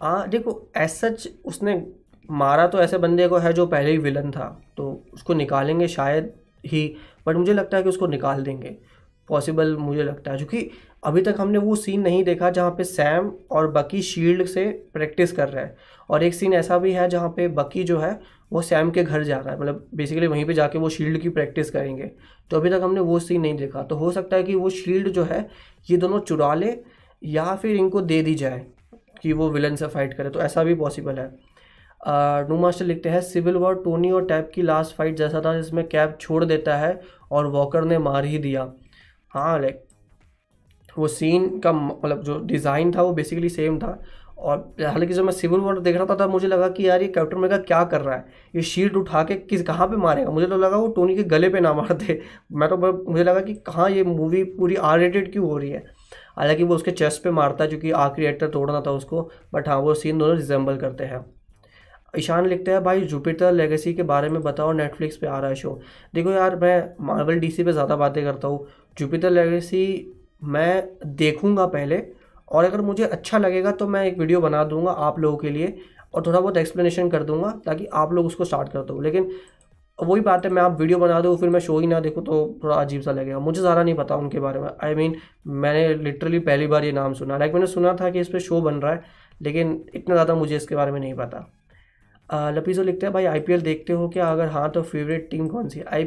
आ, 0.00 0.24
देखो 0.26 0.70
एज 0.76 0.90
सच 0.90 1.28
उसने 1.44 1.82
मारा 2.30 2.66
तो 2.66 2.78
ऐसे 2.78 2.98
बंदे 2.98 3.28
को 3.28 3.38
है 3.38 3.52
जो 3.52 3.66
पहले 3.66 3.90
ही 3.90 3.98
विलन 3.98 4.30
था 4.30 4.46
तो 4.76 4.90
उसको 5.14 5.34
निकालेंगे 5.34 5.88
शायद 5.88 6.32
ही 6.64 6.86
बट 7.26 7.36
मुझे 7.36 7.52
लगता 7.52 7.76
है 7.76 7.82
कि 7.82 7.88
उसको 7.88 8.06
निकाल 8.06 8.42
देंगे। 8.42 8.76
पॉसिबल 9.28 9.76
मुझे 9.76 10.02
लगता 10.02 10.30
है 10.30 10.36
क्योंकि 10.36 10.70
अभी 11.04 11.22
तक 11.22 11.36
हमने 11.38 11.58
वो 11.58 11.74
सीन 11.76 12.00
नहीं 12.00 12.22
देखा 12.24 12.50
जहाँ 12.50 12.70
पे 12.70 12.84
सैम 12.84 13.32
और 13.50 13.70
बकी 13.72 14.02
शील्ड 14.02 14.46
से 14.46 14.64
प्रैक्टिस 14.94 15.32
कर 15.32 15.48
रहे 15.48 15.64
हैं। 15.64 15.76
और 16.10 16.22
एक 16.22 16.34
सीन 16.34 16.54
ऐसा 16.54 16.78
भी 16.78 16.92
है 16.92 17.08
जहाँ 17.08 17.28
पे 17.28 17.48
बकी 17.50 17.84
जो 17.84 17.98
है 18.00 18.18
वो 18.52 18.62
सैम 18.62 18.90
के 18.90 19.02
घर 19.04 19.22
जा 19.24 19.36
रहा 19.36 19.52
है। 19.52 19.60
मतलब 19.60 19.88
बेसिकली 19.94 20.26
वहीं 20.26 20.44
पे 20.44 20.54
जाके 20.54 20.78
वो 20.78 20.88
शील्ड 20.88 21.18
की 21.18 21.28
प्रैक्टिस 21.30 21.70
करेंगे। 21.70 22.10
तो 22.50 22.56
अभी 22.56 22.70
तक 22.70 22.80
हमने 22.82 23.00
वो 23.02 23.18
सीन 23.20 23.40
नहीं 23.40 23.56
देखा। 23.56 23.82
तो 23.82 23.96
हो 23.96 24.10
सकता 24.12 24.36
है 24.36 24.42
कि 24.42 24.54
वो 24.54 24.70
शील्ड 24.70 25.08
जो 25.08 25.24
है, 25.24 25.48
ये 25.88 25.96
दोनों 25.96 26.20
चुरा 26.20 26.52
ले 26.54 26.76
या 27.22 27.54
फिर 27.54 27.76
इनको 27.76 28.00
दे 28.02 28.22
दी 28.22 28.34
जाए 28.34 28.66
कि 29.22 29.32
वो 29.32 29.50
विलन 29.50 29.76
से 29.76 29.86
फाइट 29.86 30.14
करे। 30.14 30.30
तो 30.30 30.40
ऐसा 30.40 30.64
भी 30.64 30.74
पॉसिबल 30.74 31.18
है। 31.18 31.30
नो 32.48 32.56
मास्टर 32.56 32.84
लिखते 32.84 33.08
हैं 33.08 33.20
सिविल 33.22 33.56
वॉर 33.56 33.74
टोनी 33.82 34.10
और 34.10 34.24
टैप 34.26 34.50
की 34.54 34.62
लास्ट 34.62 34.96
फाइट 34.96 35.16
जैसा 35.16 35.40
था 35.40 35.54
जिसमें 35.56 35.86
कैप 35.88 36.16
छोड़ 36.20 36.44
देता 36.44 36.76
है 36.76 37.00
और 37.32 37.46
वॉकर 37.48 37.84
ने 37.84 37.98
मार 38.00 38.24
ही 38.24 38.38
दिया। 38.38 38.72
हाँ 39.32 39.60
लाइक 39.60 39.84
वो 40.88 41.08
सीन 41.08 41.46
का 41.58 41.72
मतलब 41.72 42.22
जो 42.22 42.38
डिज़ाइन 42.40 42.92
था 42.92 43.02
वो 43.02 43.12
बेसिकली 43.14 43.48
सेम 43.48 43.78
था। 43.78 43.98
और 44.42 44.74
हालाँकि 44.82 45.14
जब 45.14 45.24
मैं 45.24 45.32
सिविल 45.32 45.60
वॉर 45.60 45.78
देख 45.80 45.96
रहा 45.96 46.06
था, 46.06 46.14
तब 46.16 46.30
मुझे 46.30 46.48
लगा 46.48 46.68
कि 46.68 46.88
यार 46.88 47.02
ये 47.02 47.08
कैप्टन 47.08 47.36
अमेरिका 47.36 47.56
क्या 47.58 47.82
कर 47.84 48.00
रहा 48.00 48.14
है? 48.16 48.24
ये 48.54 48.62
शील्ड 48.64 48.96
उठा 48.96 49.22
के 49.22 49.34
किस, 49.36 49.62
कहाँ 49.62 49.86
पे 49.88 49.96
मारेगा? 49.98 50.30
मुझे 50.30 50.46
तो 50.46 50.56
लगा 50.58 50.76
वो 50.76 50.88
टोनी 50.92 51.16
के 51.16 51.22
गले 51.24 51.48
पे 51.48 51.60
ना 51.60 51.72
मार 51.72 51.92
दे। 51.94 52.20
मैं 52.52 52.68
तो 52.68 52.76
मुझे 53.10 53.24
लगा 53.24 53.40
कि 53.40 53.54
कहाँ 53.66 53.90
ये 53.90 54.04
मूवी 54.04 54.42
पूरी 54.54 54.76
आर 54.76 54.98
रेटेड 54.98 55.32
क्यों 55.32 55.46
हो 55.46 55.58
रही 55.58 55.70
है? 55.70 55.84
हालाँकि 56.36 56.64
वो 56.64 56.74
उसके 56.74 56.90
चेस्ट 56.92 57.22
पे 57.22 57.30
मारता 57.32 57.64
है 57.64 57.68
क्योंकि 57.68 57.90
आखिरी 57.92 58.26
एक्टर 58.26 58.48
तोड़ना 58.48 58.80
था 58.80 58.90
उसको 58.92 59.30
बट 59.54 59.68
हाँ 59.68 59.76
वो 59.78 59.94
सीन 59.94 60.18
दोनों 60.18 60.36
रिजेंबल 60.36 60.76
करते 60.76 61.04
हैं। 61.04 61.24
ईशान 62.18 62.46
लिखते 62.46 62.70
हैं, 62.70 62.82
भाई 62.84 63.00
जुपिटर 63.02 63.52
लेगेसी 63.52 63.92
के 63.94 64.02
बारे 64.04 64.28
में 64.28 64.40
बताओ 64.42 64.72
नेटफ्लिक्स 64.72 65.16
पे 65.16 65.26
आ 65.26 65.38
रहा 65.38 65.48
है 65.48 65.54
शो 65.56 65.80
देखो 66.14 66.30
यार, 66.30 66.56
मैं 66.56 67.06
मार्वल 67.06 67.38
डीसी 67.40 67.64
पे 67.64 67.72
ज़्यादा 67.72 67.96
बातें 67.96 68.22
करता 68.24 68.48
हूँ। 68.48 68.66
जुपिटर 68.98 69.30
लेगेसी 69.30 69.84
मैं 70.44 70.88
देखूँगा 71.06 71.66
पहले 71.68 71.96
और 72.52 72.64
अगर 72.64 72.80
मुझे 72.82 73.04
अच्छा 73.06 73.38
लगेगा 73.38 73.70
तो 73.72 73.88
मैं 73.88 74.04
एक 74.06 74.18
वीडियो 74.18 74.40
बना 74.40 74.62
दूँगा 74.64 74.92
आप 75.00 75.18
लोगों 75.18 75.36
के 75.38 75.50
लिए 75.50 75.76
और 76.14 76.26
थोड़ा 76.26 76.40
बहुत 76.40 76.56
एक्सप्लेनेशन 76.56 77.08
कर 77.10 77.22
दूँगा 77.24 77.50
ताकि 77.66 77.86
आप 77.94 78.12
लोग 78.12 78.26
उसको 78.26 78.44
स्टार्ट 78.44 78.72
कर 78.72 78.82
दो। 78.84 79.00
लेकिन 79.00 79.30
वही 79.98 80.20
बात 80.20 80.44
है 80.44 80.50
मैं 80.52 80.62
आप 80.62 80.80
वीडियो 80.80 80.98
बना 80.98 81.20
दूँ 81.20 81.36
फिर 81.38 81.48
मैं 81.50 81.60
शो 81.60 81.78
ही 81.78 81.86
ना 81.86 82.00
देखूँ 82.00 82.24
तो 82.24 82.36
थोड़ा 82.64 82.76
अजीब 82.76 83.02
सा 83.02 83.12
लगेगा। 83.12 83.38
मुझे 83.40 83.60
ज़्यादा 83.60 83.82
नहीं 83.82 83.94
पता 83.94 84.16
उनके 84.16 84.40
बारे 84.40 84.60
में। 84.60 84.68
आई 84.68 84.92
I 84.92 84.96
मीन 84.96 85.10
mean, 85.10 85.20
मैंने 85.46 85.94
लिटरली 85.94 86.38
पहली 86.40 86.66
बार 86.66 86.84
ये 86.84 86.92
नाम 86.92 87.12
सुना। 87.14 87.38
लाइक 87.38 87.52
मैंने 87.54 87.66
सुना 87.68 87.94
था 88.00 88.10
कि 88.10 88.20
इस 88.20 88.28
पर 88.28 88.38
शो 88.40 88.60
बन 88.60 88.74
रहा 88.74 88.92
है 88.92 89.02
लेकिन 89.40 89.84
इतना 89.94 90.14
ज़्यादा 90.14 90.34
मुझे 90.34 90.56
इसके 90.56 90.76
बारे 90.76 90.92
में 90.92 91.00
नहीं 91.00 91.14
पता। 91.14 92.50
लपीजो 92.50 92.82
लिखते 92.82 93.06
हैं 93.06 93.12
भाई 93.12 93.24
आईपीएल 93.26 93.60
देखते 93.62 93.92
हो 93.92 94.08
क्या? 94.08 94.30
अगर 94.32 94.48
हाँ 94.48 94.68
तो 94.70 94.82
फेवरेट 94.84 95.28
टीम 95.30 95.48
कौन 95.48 95.68
सी 95.68 95.80
आई 95.82 96.04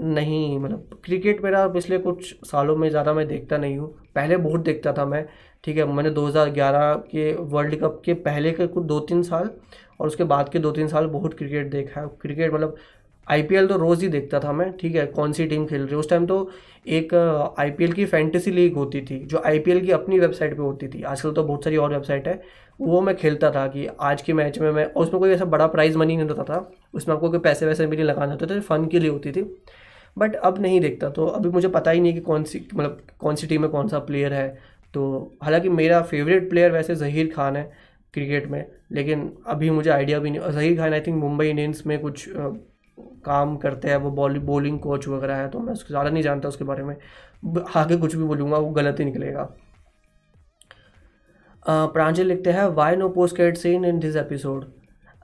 नहीं 0.00 0.58
मतलब 0.58 1.00
क्रिकेट 1.04 1.42
मेरा 1.44 1.66
पिछले 1.68 1.98
कुछ 1.98 2.34
सालों 2.46 2.76
में 2.76 2.88
ज़्यादा 2.90 3.12
मैं 3.14 3.26
देखता 3.28 3.56
नहीं 3.56 3.76
हूँ। 3.78 3.88
पहले 4.14 4.36
बहुत 4.38 4.60
देखता 4.60 4.92
था 4.92 5.04
मैं, 5.06 5.24
ठीक 5.64 5.76
है, 5.76 5.84
मैंने 5.86 6.10
2011 6.10 6.94
के 7.10 7.32
वर्ल्ड 7.34 7.74
कप 7.80 8.00
के 8.04 8.14
पहले 8.20 8.52
के 8.52 8.66
कुछ 8.66 8.84
दो 8.84 8.98
तीन 9.00 9.22
साल 9.22 9.50
और 10.00 10.06
उसके 10.06 10.24
बाद 10.24 10.48
के 10.48 10.58
दो 10.58 10.70
तीन 10.72 10.88
साल 10.88 11.06
बहुत 11.08 11.34
क्रिकेट 11.34 11.70
देखा 11.70 12.00
है। 12.00 12.06
क्रिकेट 12.22 12.52
मतलब 12.54 12.76
आईपीएल 13.26 13.66
तो 13.68 13.76
रोज़ 13.76 14.00
ही 14.02 14.08
देखता 14.08 14.38
था 14.40 14.52
मैं, 14.52 14.70
ठीक 14.76 14.94
है, 14.94 15.04
कौन 15.08 15.32
सी 15.32 15.46
टीम 15.46 15.66
खेल 15.66 15.80
रही 15.80 15.90
है। 15.90 15.96
उस 15.96 16.08
टाइम 16.10 16.26
तो 16.26 16.50
एक 16.88 17.14
आईपीएल 17.58 17.92
की 17.92 18.04
फैंटेसी 18.06 18.50
लीग 18.50 18.76
होती 18.76 19.00
थी, 19.00 19.18
जो 19.18 19.42
आईपीएल 19.46 19.80
की 19.80 19.90
अपनी 19.92 20.18
वेबसाइट 20.18 20.56
पे 20.56 20.62
होती 20.62 20.88
थी। 20.88 21.02
आजकल 21.02 21.32
तो 21.32 21.42
बहुत 21.44 21.64
सारी 21.64 21.76
और 21.76 21.92
वेबसाइट 21.92 22.28
है, 22.28 22.40
वो 22.80 23.00
मैं 23.00 23.14
खेलता 23.16 23.50
था 23.50 23.66
कि 23.68 23.86
आज 24.00 24.22
के 24.22 24.32
मैच 24.32 24.58
में 24.58 24.70
मैं, 24.70 24.84
और 24.84 25.02
उसमें 25.02 25.20
कोई 25.20 25.30
ऐसा 25.30 25.44
बड़ा 25.46 25.66
प्राइज़ 25.66 25.98
मनी 25.98 26.16
नहीं 26.16 26.28
होता 26.28 26.44
था, 26.44 26.70
उसमें 26.94 27.14
आपको 27.14 27.30
कोई 27.30 27.38
पैसे 27.40 27.66
वैसे 27.66 27.86
भी 27.86 27.96
नहीं 27.96 28.06
लगाने 28.06 28.32
होते 28.32 28.46
थे 28.46 28.60
फ़न 28.60 28.86
के 28.86 28.98
लिए 28.98 29.10
होती 29.10 29.32
थी। 29.32 29.42
बट 30.16 30.34
अब 30.36 30.58
नहीं 30.58 30.80
देखता 30.80 31.08
तो 31.10 31.26
अभी 31.28 31.48
मुझे 31.50 31.68
पता 31.70 31.90
ही 31.90 32.00
नहीं 32.00 32.14
कि 32.14 32.20
कौन 32.22 32.44
सी 32.44 32.66
मतलब 32.74 33.00
कौन 33.18 33.36
सी 33.36 33.46
टीम 33.46 33.62
में 33.62 33.70
कौन 33.70 33.88
सा 33.88 33.98
प्लेयर 34.00 34.32
है। 34.34 34.48
तो 34.94 35.02
हालाँकि 35.42 35.68
मेरा 35.70 36.00
फेवरेट 36.02 36.48
प्लेयर 36.50 36.72
वैसे 36.72 36.94
जहीर 36.96 37.32
खान 37.34 37.56
है 37.56 37.70
क्रिकेट 38.14 38.46
में, 38.46 38.64
लेकिन 38.92 39.32
अभी 39.46 39.70
मुझे 39.70 39.90
आइडिया 39.90 40.18
भी 40.18 40.30
नहीं। 40.30 40.52
Zaheer 40.52 40.76
Khan 40.78 40.92
I 40.92 41.00
think 41.00 41.16
Mumbai 41.16 41.48
Indians 41.48 41.82
में 41.86 41.98
कुछ 42.00 42.28
काम 43.24 43.56
करते 43.56 43.88
हैं, 43.88 43.96
वो 43.96 44.10
बॉलिंग 44.10 44.44
बॉलिंग 44.44 44.78
कोच 44.80 45.06
वगैरह 45.08 45.36
है 45.36 45.48
तो 45.50 45.58
मैं 45.60 45.72
उसको 45.72 45.88
ज़्यादा 45.88 46.10
नहीं 46.10 46.22
जानता 46.22 46.48
उसके 46.48 46.64
बारे 46.64 46.82
में। 46.82 46.96
आगे 47.76 47.96
कुछ 47.96 48.14
भी 48.16 48.24
बोलूँगा, 48.24 48.56
वो 48.58 48.70
गलत 48.72 49.00
ही 49.00 49.04
निकलेगा। 49.04 49.48
प्रांजल 51.64 52.26
लिखते 52.26 52.50
हैं 52.52 52.64
why 52.74 52.96
no 52.96 53.08
post 53.10 53.36
credit 53.36 53.56
scene 53.56 53.84
in 53.84 53.98
this 54.00 54.16
episode 54.16 54.64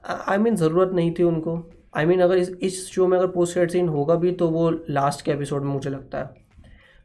I 0.03 0.37
mean 0.37 0.55
ज़रूरत 0.55 0.91
नहीं 0.95 1.13
थी 1.13 1.23
उनको। 1.23 1.57
आई 1.97 2.03
I 2.03 2.07
मीन 2.07 2.17
mean, 2.17 2.29
अगर 2.29 2.37
इस 2.37 2.49
इस 2.61 2.87
शो 2.87 3.07
में 3.07 3.17
अगर 3.17 3.27
पोस्ट 3.27 3.53
क्रेडिट 3.53 3.71
सीन 3.71 3.87
होगा 3.89 4.15
भी 4.15 4.31
तो 4.31 4.49
वो 4.49 4.69
लास्ट 4.89 5.25
के 5.25 5.31
एपिसोड 5.31 5.63
में 5.63 5.71
मुझे 5.73 5.89
लगता 5.89 6.19
है। 6.19 6.45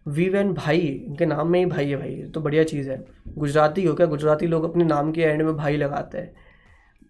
वी 0.06 0.28
वैन 0.28 0.52
भाई 0.54 0.78
इनके 0.78 1.26
नाम 1.26 1.48
में 1.48 1.58
ही 1.58 1.66
भाई 1.66 1.88
है 1.88 1.96
भाई 1.96 2.14
तो 2.34 2.40
बढ़िया 2.40 2.64
चीज़ 2.64 2.90
है। 2.90 3.04
गुजराती 3.38 3.84
हो 3.84 3.94
क्या? 3.94 4.06
गुजराती 4.06 4.46
लोग 4.46 4.64
अपने 4.64 4.84
नाम 4.84 5.12
के 5.12 5.22
एंड 5.22 5.42
में 5.42 5.56
भाई 5.56 5.76
लगाते 5.76 6.18
हैं। 6.18 6.34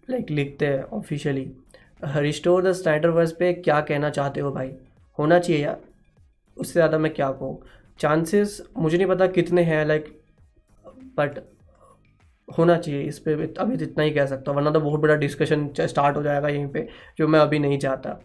लाइक 0.09 0.31
लिखते 0.31 0.65
हैं 0.65 0.83
ऑफिशियली 0.83 1.51
रिस्टोर 2.05 2.63
द 2.63 2.71
स्टैंडर 2.73 3.09
वर्स 3.09 3.31
पे 3.31 3.53
क्या 3.53 3.79
कहना 3.81 4.09
चाहते 4.09 4.41
हो 4.41 4.51
भाई? 4.51 4.71
होना 5.17 5.39
चाहिए 5.39 5.63
यार। 5.63 5.81
उससे 6.57 6.73
ज़्यादा 6.73 6.97
मैं 6.97 7.13
क्या 7.13 7.31
कहूँ? 7.31 7.61
चांसेस 7.99 8.61
मुझे 8.77 8.97
नहीं 8.97 9.07
पता 9.07 9.27
कितने 9.29 9.63
हैं 9.63 9.85
लाइक 9.85 10.05
बट 11.17 11.39
होना 12.47 12.77
चाहिए, 12.77 13.01
इस 13.03 13.19
पर 13.19 13.53
अभी 13.59 13.77
तो 13.77 13.83
इतना 13.83 14.03
ही 14.03 14.11
कह 14.11 14.25
सकता 14.25 14.51
हूँ, 14.51 14.57
वरना 14.57 14.71
तो 14.71 14.79
बहुत 14.81 14.99
बड़ा 15.01 15.15
डिस्कशन 15.17 15.69
स्टार्ट 15.79 16.17
हो 16.17 16.23
जाएगा 16.23 16.47
यहीं 16.49 16.67
पे, 16.67 16.87
जो 17.17 17.27
मैं 17.27 17.39
अभी 17.39 17.59
नहीं 17.59 17.77
चाहता। 17.79 18.19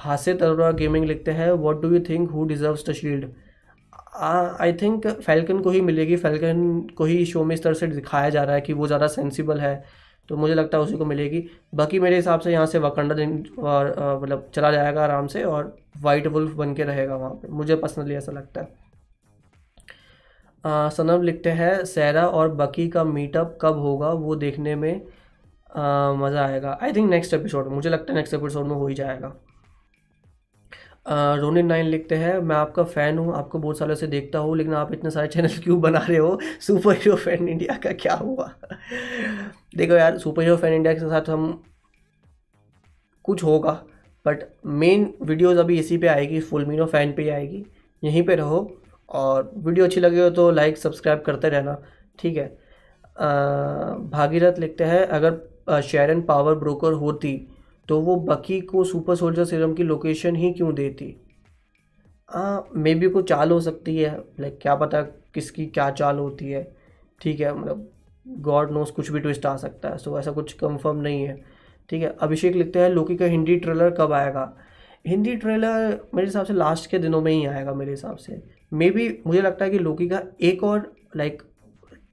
हासित 0.00 0.42
अरोरा 0.42 0.70
गेमिंग 0.74 1.04
लिखते 1.04 1.30
हैं 1.32 1.50
what 1.52 1.76
do 1.82 1.90
you 1.90 2.00
think 2.08 2.30
who 2.30 2.44
deserves 2.46 2.88
the 2.88 2.92
shield 2.94 3.28
I 4.20 4.72
think 4.72 5.06
Falcon 5.06 5.58
को 5.60 5.70
ही 5.70 5.80
मिलेगी 5.82 6.16
फैल्कन 6.16 6.80
को 6.96 7.04
ही 7.04 7.24
शो 7.26 7.44
में 7.44 7.54
इस 7.54 7.62
तरह 7.62 7.74
से 7.74 7.86
दिखाया 7.86 8.30
जा 8.30 8.42
रहा 8.42 8.54
है 8.54 8.60
कि 8.60 8.72
वो 8.72 8.86
ज़्यादा 8.86 9.06
सेंसिबल 9.08 9.60
है 9.60 9.82
तो 10.28 10.36
मुझे 10.36 10.54
लगता 10.54 10.78
है 10.78 10.84
उसी 10.84 10.96
को 10.96 11.04
मिलेगी। 11.04 11.42
बाकी 11.74 11.98
मेरे 12.00 12.16
हिसाब 12.16 12.40
से 12.40 12.52
यहाँ 12.52 12.66
से 12.66 12.78
वकंडा 12.78 13.14
और 13.62 13.94
मतलब 14.22 14.50
चला 14.54 14.70
जाएगा 14.72 15.02
आराम 15.04 15.26
से 15.26 15.42
और 15.44 15.76
वाइट 16.02 16.26
वुल्फ 16.28 16.54
बन 16.56 16.74
के 16.74 16.84
रहेगा 16.84 17.16
वहाँ 17.16 17.30
पर 17.32 17.50
मुझे 17.50 17.76
पर्सनली 17.76 18.14
ऐसा 18.14 18.32
लगता 18.32 18.60
है। 18.60 18.68
सनम 20.66 21.22
लिखते 21.22 21.50
हैं, 21.50 21.84
सैरा 21.84 22.26
और 22.28 22.48
बकी 22.54 22.88
का 22.88 23.04
मीटअप 23.04 23.58
कब 23.62 23.78
होगा, 23.78 24.10
वो 24.10 24.36
देखने 24.36 24.74
में 24.74 24.94
मज़ा 26.18 26.44
आएगा। 26.46 26.78
आई 26.82 26.92
थिंक 26.92 27.10
नेक्स्ट 27.10 27.34
एपिसोड 27.34 27.68
मुझे 27.68 27.90
लगता 27.90 28.12
है 28.12 28.16
नेक्स्ट 28.18 28.34
एपिसोड 28.34 28.66
में 28.66 28.74
हो 28.76 28.86
ही 28.86 28.94
जाएगा। 28.94 29.34
रोनिन 31.40 31.66
नाइन 31.66 31.86
लिखते 31.86 32.14
हैं, 32.14 32.38
मैं 32.38 32.56
आपका 32.56 32.82
फ़ैन 32.84 33.18
हूँ, 33.18 33.34
आपको 33.34 33.58
बहुत 33.58 33.78
सालों 33.78 33.94
से 33.94 34.06
देखता 34.06 34.38
हूँ, 34.38 34.56
लेकिन 34.56 34.74
आप 34.74 34.92
इतने 34.92 35.10
सारे 35.10 35.28
चैनल 35.28 35.48
क्यों 35.64 35.80
बना 35.80 35.98
रहे 35.98 36.18
हो? 36.18 36.38
सुपर 36.60 36.96
हीरो 36.96 37.16
फ़ैन 37.16 37.48
इंडिया 37.48 37.76
का 37.76 37.92
क्या 37.92 38.14
हुआ? 38.14 38.50
देखो 39.76 39.94
यार 39.94 40.18
सुपर 40.18 40.42
हीरो 40.42 40.56
फ़ैन 40.56 40.74
इंडिया 40.74 40.94
के 40.94 41.00
साथ 41.00 41.30
हम 41.30 41.62
कुछ 43.24 43.42
होगा 43.44 43.72
बट 44.26 44.42
मेन 44.66 45.12
वीडियोज़ 45.22 45.58
अभी 45.58 45.78
इसी 45.78 45.98
पे 45.98 46.06
आएगी 46.06 46.40
फुल 46.40 46.64
मीनो 46.66 46.86
फ़ैन 46.86 47.12
पे 47.12 47.22
ही 47.22 47.28
आएगी। 47.28 47.64
यहीं 48.02 48.22
पे 48.22 48.34
रहो। 48.34 48.60
और 49.08 49.50
वीडियो 49.56 49.84
अच्छी 49.86 50.00
लगी 50.00 50.20
हो 50.20 50.30
तो 50.30 50.50
लाइक 50.50 50.76
सब्सक्राइब 50.78 51.20
करते 51.26 51.48
रहना, 51.48 51.76
ठीक 52.18 52.36
है? 52.36 52.46
भागीरथ 54.10 54.58
लिखते 54.58 54.84
हैं, 54.84 55.00
अगर 55.00 55.80
शेरन 55.82 56.20
पावर 56.22 56.54
ब्रोकर 56.54 56.92
होती 56.94 57.36
तो 57.88 58.00
वो 58.00 58.16
बकी 58.18 58.60
को 58.62 58.82
सुपर 58.84 59.14
सोल्जर 59.16 59.44
सीरम 59.44 59.72
की 59.74 59.82
लोकेशन 59.82 60.36
ही 60.36 60.52
क्यों 60.52 60.74
देती? 60.74 61.14
मे 62.76 62.94
बी 62.94 63.08
कोई 63.08 63.22
चाल 63.22 63.50
हो 63.50 63.60
सकती 63.60 63.96
है 63.96 64.16
लाइक 64.40 64.58
क्या 64.62 64.74
पता 64.76 65.02
किसकी 65.34 65.66
क्या 65.66 65.90
चाल 65.92 66.18
होती 66.18 66.50
है, 66.50 66.62
ठीक 67.20 67.40
है? 67.40 67.52
मतलब 67.54 67.88
गॉड 68.26 68.70
नोस 68.72 68.90
कुछ 68.90 69.10
भी 69.10 69.20
ट्विस्ट 69.20 69.46
आ 69.46 69.56
सकता 69.56 69.88
है 69.88 69.98
सो 69.98 70.18
ऐसा 70.18 70.32
कुछ 70.32 70.52
कंफर्म 70.54 70.96
नहीं 70.98 71.22
है, 71.22 71.36
ठीक 71.90 72.02
है? 72.02 72.16
अभिषेक 72.20 72.54
लिखते 72.54 72.78
हैं 72.78 72.88
लोकी 72.90 73.16
का 73.16 73.24
हिंदी 73.26 73.56
ट्रेलर 73.56 73.90
कब 73.90 74.12
आएगा? 74.12 74.52
हिंदी 75.06 75.34
ट्रेलर 75.36 75.98
मेरे 76.14 76.26
हिसाब 76.26 76.46
से 76.46 76.52
लास्ट 76.52 76.90
के 76.90 76.98
दिनों 76.98 77.20
में 77.20 77.32
ही 77.32 77.44
आएगा, 77.46 77.74
मेरे 77.74 77.90
हिसाब 77.90 78.16
से। 78.16 78.42
मे 78.72 78.90
बी 78.90 79.08
मुझे 79.26 79.40
लगता 79.42 79.64
है 79.64 79.70
कि 79.70 79.78
लोकी 79.78 80.08
का 80.08 80.20
एक 80.42 80.64
और 80.64 80.92
लाइक 81.16 81.42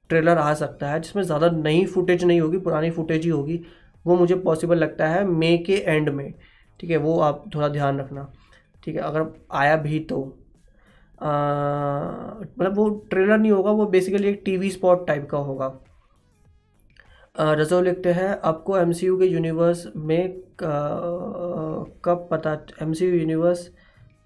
ट्रेलर 0.09 0.37
आ 0.37 0.53
सकता 0.53 0.89
है, 0.89 0.99
जिसमें 0.99 1.23
ज़्यादा 1.23 1.49
नई 1.51 1.85
फुटेज 1.85 2.23
नहीं 2.23 2.41
होगी, 2.41 2.57
पुरानी 2.59 2.89
फुटेज 2.91 3.23
ही 3.23 3.29
होगी। 3.29 3.59
वो 4.05 4.15
मुझे 4.15 4.35
पॉसिबल 4.37 4.77
लगता 4.77 5.07
है 5.07 5.23
मे 5.25 5.57
के 5.57 5.73
एंड 5.77 6.09
में। 6.09 6.33
ठीक 6.79 6.89
है, 6.89 6.97
वो 6.97 7.19
आप 7.21 7.43
थोड़ा 7.55 7.67
ध्यान 7.69 7.99
रखना। 7.99 8.31
ठीक 8.83 8.95
है, 8.95 9.01
अगर 9.01 9.25
आया 9.53 9.75
भी 9.77 9.99
तो। 10.01 10.23
मतलब 11.21 12.75
वो 12.75 12.89
ट्रेलर 13.09 13.37
नहीं 13.37 13.51
होगा, 13.51 13.71
वो 13.71 13.85
बेसिकली 13.87 14.27
एक 14.29 14.41
टीवी 14.45 14.69
स्पॉट 14.71 15.05
टाइप 15.07 15.27
का 15.29 15.37
होगा। 15.39 15.67
रजो 17.35 17.81
लिखते 17.81 18.11
हैं, 18.13 18.29
आपको 18.41 18.77
एमसीयू 18.77 19.17
के 19.19 19.25
यूनिवर्स 19.25 19.85
में 19.95 20.41
कब 20.59 22.27
पता 22.31 22.53
एमसीयू 22.81 23.13
यूनिवर्स 23.13 23.69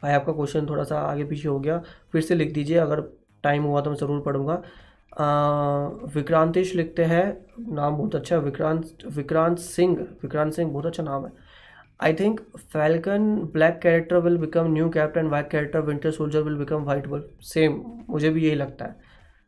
भाई 0.03 0.13
आपका 0.13 0.33
क्वेश्चन 0.33 0.65
थोड़ा 0.69 0.83
सा 0.83 0.99
आगे 1.01 1.23
पीछे 1.25 1.47
हो 1.47 1.59
गया। 1.59 1.81
फिर 2.11 2.21
से 2.21 2.35
लिख 2.35 2.53
दीजिए, 2.53 2.77
अगर 2.77 3.01
टाइम 3.43 3.63
हुआ 3.63 3.81
तो 3.81 3.89
मैं 3.89 3.97
ज़रूर 3.97 4.21
पढ़ूँगा। 4.21 4.61
विक्रांतिश 6.15 6.75
लिखते 6.75 7.03
हैं। 7.05 7.25
नाम 7.75 7.95
बहुत 7.97 8.15
अच्छा 8.15 8.37
विक्रांत 8.37 9.05
विक्रांत 9.15 9.57
सिंह। 9.59 9.95
विक्रांत 10.23 10.53
सिंह 10.53 10.71
बहुत 10.71 10.85
अच्छा 10.85 11.03
नाम 11.03 11.25
है। 11.25 11.31
I 12.01 12.13
think 12.13 12.39
Falcon 12.73 13.33
black 13.53 13.79
character 13.83 14.17
will 14.19 14.37
become 14.37 14.71
new 14.73 14.89
captain 14.89 15.27
white 15.27 15.49
character 15.51 15.81
winter 15.81 16.11
soldier 16.11 16.41
will 16.41 16.55
become 16.55 16.83
white 16.83 17.07
wolf 17.07 17.43
same 17.43 17.81
मुझे 18.09 18.29
भी 18.29 18.45
यही 18.45 18.55
लगता 18.55 18.85
है। 18.85 18.95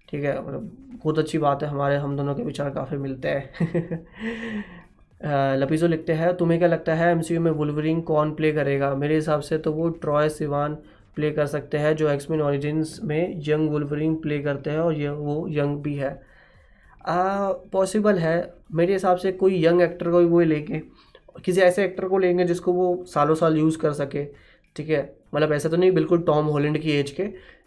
ठीक 0.09 0.23
है 0.23 0.41
मतलब 0.41 0.71
बहुत 1.03 1.19
अच्छी 1.19 1.37
बात 1.37 1.63
है। 1.63 1.69
हमारे, 1.69 1.97
हम 1.97 2.15
दोनों 2.17 2.35
के 2.35 2.43
विचार 2.43 2.69
काफ़ी 2.71 2.97
मिलते 2.97 3.29
हैं। 3.29 4.05
लपीजो 5.21 5.87
लिखते 5.87 6.13
हैं। 6.13 6.35
तुम्हें 6.37 6.59
क्या 6.59 6.67
लगता 6.69 6.93
है 6.95 7.11
एमसीयू 7.11 7.41
में 7.41 7.51
वुलवरिंग 7.51 8.01
कौन 8.03 8.33
प्ले 8.35 8.51
करेगा? 8.51 8.93
मेरे 8.95 9.15
हिसाब 9.15 9.41
से 9.41 9.57
तो 9.57 9.71
वो 9.73 9.89
ट्रॉय 9.89 10.29
सिवान 10.29 10.75
प्ले 11.15 11.31
कर 11.31 11.45
सकते 11.47 11.77
हैं 11.77 11.95
जो 11.95 12.09
एक्समिन 12.09 12.41
ऑरिजिन्स 12.41 12.99
में 13.03 13.41
यंग 13.47 13.69
वुलवरिंग 13.69 14.15
प्ले 14.17 14.39
करते 14.39 14.69
हैं 14.69 14.79
और 14.79 14.93
ये 14.93 15.09
वो 15.09 15.45
यंग 15.51 15.77
भी 15.83 15.95
है। 15.95 16.19
पॉसिबल 17.03 18.17
है। 18.17 18.53
मेरे 18.73 18.93
हिसाब 18.93 19.17
से 19.17 19.31
कोई 19.33 19.63
यंग 19.65 19.81
एक्टर 19.81 20.09
को 20.11 20.19
भी 20.19 20.25
वो 20.25 20.39
लेंगे 20.41 20.81
किसी 21.45 21.61
ऐसे 21.61 21.83
एक्टर 21.85 22.07
को 22.07 22.17
लेंगे 22.17 22.45
जिसको 22.45 22.73
वो 22.73 23.03
सालों 23.07 23.35
साल 23.35 23.57
यूज़ 23.57 23.77
कर 23.77 23.93
सके 23.93 24.25
ठीक 24.75 24.89
है? 24.89 25.01
मतलब 25.35 25.51
ऐसा 25.53 25.69
तो 25.69 25.77
नहीं 25.77 25.91
बिल्कुल 25.91 26.21
टॉम 26.23 26.45
हॉलैंड 26.45 26.77
की 26.77 26.91
एज 26.91 27.11
के 27.11 27.23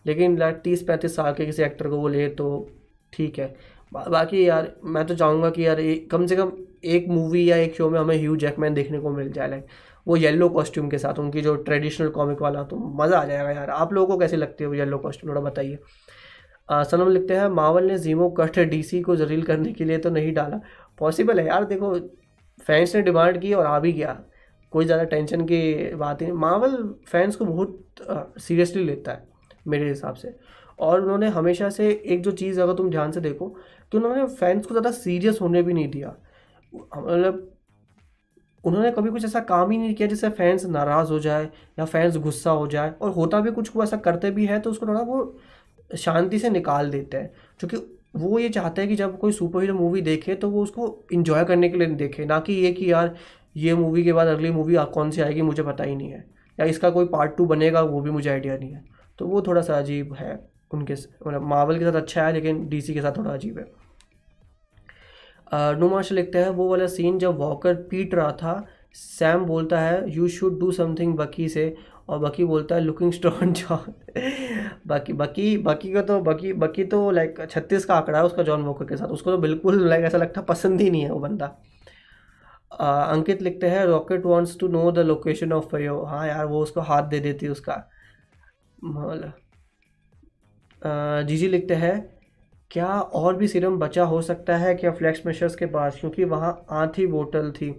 लेकिन 0.06 0.50
तीस 0.64 0.82
पैंतीस 0.82 1.16
साल 1.16 1.32
के 1.34 1.46
किसी 1.46 1.62
एक्टर 1.62 1.88
को 1.88 1.96
वो 1.96 2.08
ले 2.08 2.28
तो 2.30 2.68
ठीक 3.12 3.38
है। 3.38 3.54
बा, 3.92 4.04
बाकी 4.04 4.48
यार 4.48 4.72
मैं 4.84 5.06
तो 5.06 5.14
चाहूँगा 5.14 5.50
कि 5.50 5.66
यार 5.66 5.82
कम 6.10 6.26
से 6.26 6.36
कम 6.36 6.52
एक 6.84 7.08
मूवी 7.08 7.48
या 7.50 7.56
एक 7.56 7.74
शो 7.74 7.88
में 7.90 7.98
हमें 8.00 8.16
ह्यू 8.16 8.36
जैकमैन 8.38 8.74
देखने 8.74 8.98
को 9.00 9.10
मिल 9.10 9.30
जाए 9.32 9.48
लाइक 9.50 9.66
वो 10.06 10.16
येलो 10.16 10.48
कॉस्ट्यूम 10.48 10.88
के 10.90 10.98
साथ, 10.98 11.18
उनकी 11.18 11.40
जो 11.42 11.54
ट्रेडिशनल 11.58 12.08
कॉमिक 12.10 12.42
वाला 12.42 12.62
तो 12.64 12.76
मज़ा 12.96 13.18
आ 13.18 13.24
जाएगा 13.24 13.50
यार। 13.50 13.70
आप 13.70 13.92
लोगों 13.92 14.06
को 14.08 14.18
कैसे 14.20 14.36
लगती 14.36 14.64
है 14.64 14.68
वो 14.68 14.74
येलो 14.74 14.98
कॉस्ट्यूम 14.98 15.30
थोड़ा 15.30 15.40
बताइए। 15.42 15.78
सनम 16.68 17.08
लिखते 17.08 17.34
हैं, 17.34 17.46
मावल 17.50 17.84
ने 17.84 17.98
जीमो 17.98 18.28
कट 18.32 18.58
डीसी 18.60 19.00
को 19.02 19.16
जरील 19.16 19.42
करने 19.44 19.72
के 19.72 19.84
लिए 19.84 19.98
तो 19.98 20.10
नहीं 20.10 20.32
डाला। 20.34 20.60
पॉसिबल 20.98 21.40
है 21.40 21.46
यार, 21.46 21.64
देखो 21.64 21.94
फैंस 22.58 22.94
ने 22.96 23.02
डिमांड 23.02 23.40
की 23.40 23.52
और 23.54 23.66
आ 23.66 23.78
भी 23.78 23.92
गया। 23.92 24.18
कोई 24.72 24.84
ज़्यादा 24.84 25.04
टेंशन 25.04 25.44
की 25.44 25.94
बात 25.96 26.22
नहीं। 26.22 26.32
मावल 26.34 26.76
फैंस 27.06 27.36
को 27.36 27.44
बहुत 27.44 28.40
सीरियसली 28.40 28.84
लेता 28.84 29.12
है, 29.12 29.26
मेरे 29.66 29.88
हिसाब 29.88 30.14
से। 30.14 30.34
और 30.78 31.00
उन्होंने 31.00 31.28
हमेशा 31.30 31.68
से 31.70 31.90
एक 31.90 32.22
जो 32.22 32.30
चीज़ 32.32 32.60
अगर 32.60 32.74
तुम 32.74 32.90
ध्यान 32.90 33.10
से 33.12 33.20
देखो 33.20 33.54
तो 33.92 33.98
उन्होंने 33.98 34.26
फैंस 34.26 34.66
को 34.66 34.70
ज़्यादा 34.70 34.90
सीरियस 34.92 35.40
होने 35.40 35.62
भी 35.62 35.72
नहीं 35.72 35.88
दिया। 35.90 36.14
मतलब 36.74 37.48
उन्होंने 38.64 38.90
कभी 38.90 39.10
कुछ 39.10 39.24
ऐसा 39.24 39.40
काम 39.40 39.70
ही 39.70 39.78
नहीं 39.78 39.94
किया 39.94 40.08
जिससे 40.08 40.28
फैंस 40.28 40.64
नाराज़ 40.64 41.08
हो 41.08 41.18
जाए 41.18 41.44
या 41.78 41.84
फैंस 41.84 42.16
गुस्सा 42.16 42.50
हो 42.50 42.66
जाए। 42.66 42.94
और 43.00 43.10
होता 43.10 43.40
भी 43.40 43.50
कुछ 43.50 43.68
को 43.68 43.82
ऐसा 43.84 43.96
करते 43.96 44.30
भी 44.30 44.46
है 44.46 44.60
तो 44.60 44.70
उसको 44.70 44.86
थोड़ा 44.86 45.00
वो 45.00 45.38
शांति 45.96 46.38
से 46.38 46.50
निकाल 46.50 46.90
देते 46.90 47.16
हैं। 47.16 47.32
क्योंकि 47.58 47.76
वो 48.16 48.38
ये 48.38 48.48
चाहते 48.48 48.80
हैं 48.80 48.90
कि 48.90 48.96
जब 48.96 49.18
कोई 49.18 49.32
सुपर 49.32 49.60
हीरो 49.60 49.74
मूवी 49.74 50.02
देखे 50.02 50.34
तो 50.34 50.50
वो 50.50 50.62
उसको 50.62 51.06
इन्जॉय 51.12 51.44
करने 51.44 51.68
के 51.68 51.78
लिए 51.78 51.86
देखे। 51.86 52.24
ना 52.24 52.40
कि 52.40 52.52
ये 52.52 52.72
कि 52.72 52.92
यार, 52.92 53.16
ये 53.56 53.74
मूवी 53.74 54.04
के 54.04 54.12
बाद 54.12 54.26
अगली 54.26 54.50
मूवी 54.50 54.76
कौन 54.78 55.10
सी 55.10 55.20
आएगी, 55.20 55.42
मुझे 55.42 55.62
पता 55.62 55.84
ही 55.84 55.96
नहीं 55.96 56.08
है। 56.08 56.24
या 56.60 56.66
इसका 56.66 56.90
कोई 56.90 57.04
पार्ट 57.06 57.36
टू 57.36 57.46
बनेगा, 57.46 57.80
वो 57.80 58.00
भी 58.00 58.10
मुझे 58.10 58.30
आइडिया 58.30 58.56
नहीं 58.56 58.72
है। 58.72 58.84
तो 59.18 59.26
वो 59.26 59.42
थोड़ा 59.42 59.62
सा 59.62 59.78
अजीब 59.78 60.14
है। 60.14 60.48
उनके 60.74 60.92
मतलब 60.92 61.42
मावल 61.42 61.78
के 61.78 61.84
साथ 61.84 61.92
अच्छा 61.92 62.26
है, 62.26 62.32
लेकिन 62.32 62.68
डीसी 62.68 62.94
के 62.94 63.00
साथ 63.00 63.16
थोड़ा 63.16 63.30
अजीब 63.30 63.58
है। 63.58 63.81
नुमाश 65.52 66.12
लिखते 66.12 66.38
हैं, 66.38 66.48
वो 66.50 66.68
वाला 66.68 66.86
सीन 66.88 67.18
जब 67.18 67.38
वॉकर 67.38 67.74
पीट 67.90 68.14
रहा 68.14 68.32
था, 68.32 68.64
सैम 68.94 69.44
बोलता 69.46 69.80
है 69.80 70.10
यू 70.10 70.28
शुड 70.28 70.58
डू 70.60 70.70
समथिंग 70.72 71.14
बकी 71.16 71.48
से, 71.48 71.74
और 72.08 72.18
बकी 72.18 72.44
बोलता 72.44 72.74
है 72.74 72.80
लुकिंग 72.80 73.12
स्ट्रॉन्ग 73.12 73.54
जॉन 73.54 73.92
बाकी, 74.86 75.12
बकी 75.12 75.56
बकी 75.58 75.92
का 75.92 76.02
तो 76.02 76.20
बकी 76.22 76.52
बकी 76.54 76.84
तो 76.84 77.10
लाइक 77.10 77.46
छत्तीस 77.50 77.84
का 77.84 77.94
आंकड़ा 77.94 78.18
है 78.18 78.24
उसका 78.24 78.42
जॉन 78.42 78.62
वॉकर 78.62 78.84
के 78.84 78.96
साथ, 78.96 79.08
उसको 79.08 79.30
तो 79.30 79.38
बिल्कुल 79.38 79.88
लाइक 79.88 80.04
ऐसा 80.04 80.18
लगता 80.18 80.40
पसंद 80.42 80.80
ही 80.80 80.90
नहीं 80.90 81.02
है 81.02 81.10
वो 81.10 81.18
बंदा। 81.20 81.46
अंकित 82.72 83.42
लिखते 83.42 83.66
हैं 83.66 83.84
rocket 83.86 84.26
wants 84.26 84.58
to 84.58 84.68
know 84.68 84.90
the 84.92 84.98
location 85.00 85.52
of 85.52 85.66
फयो 85.66 86.02
हाँ 86.04 86.26
यार, 86.28 86.44
वो 86.46 86.62
उसको 86.62 86.80
हाथ 86.82 87.02
दे 87.04 87.20
देती 87.20 87.46
है 87.46 87.52
उसका। 87.52 87.74
जीजी 91.22 91.48
लिखते 91.48 91.74
हैं 91.74 92.11
क्या 92.72 92.86
और 92.88 93.36
भी 93.36 93.48
सिरम 93.48 93.78
बचा 93.78 94.04
हो 94.04 94.20
सकता 94.22 94.56
है 94.56 94.74
क्या 94.74 94.90
फ्लैक्स 94.92 95.26
मेशर्स 95.26 95.54
के 95.56 95.66
पास? 95.66 95.98
क्योंकि 96.00 96.24
वहाँ 96.24 96.64
आधी 96.72 97.06
बोतल 97.06 97.50
थी। 97.52 97.70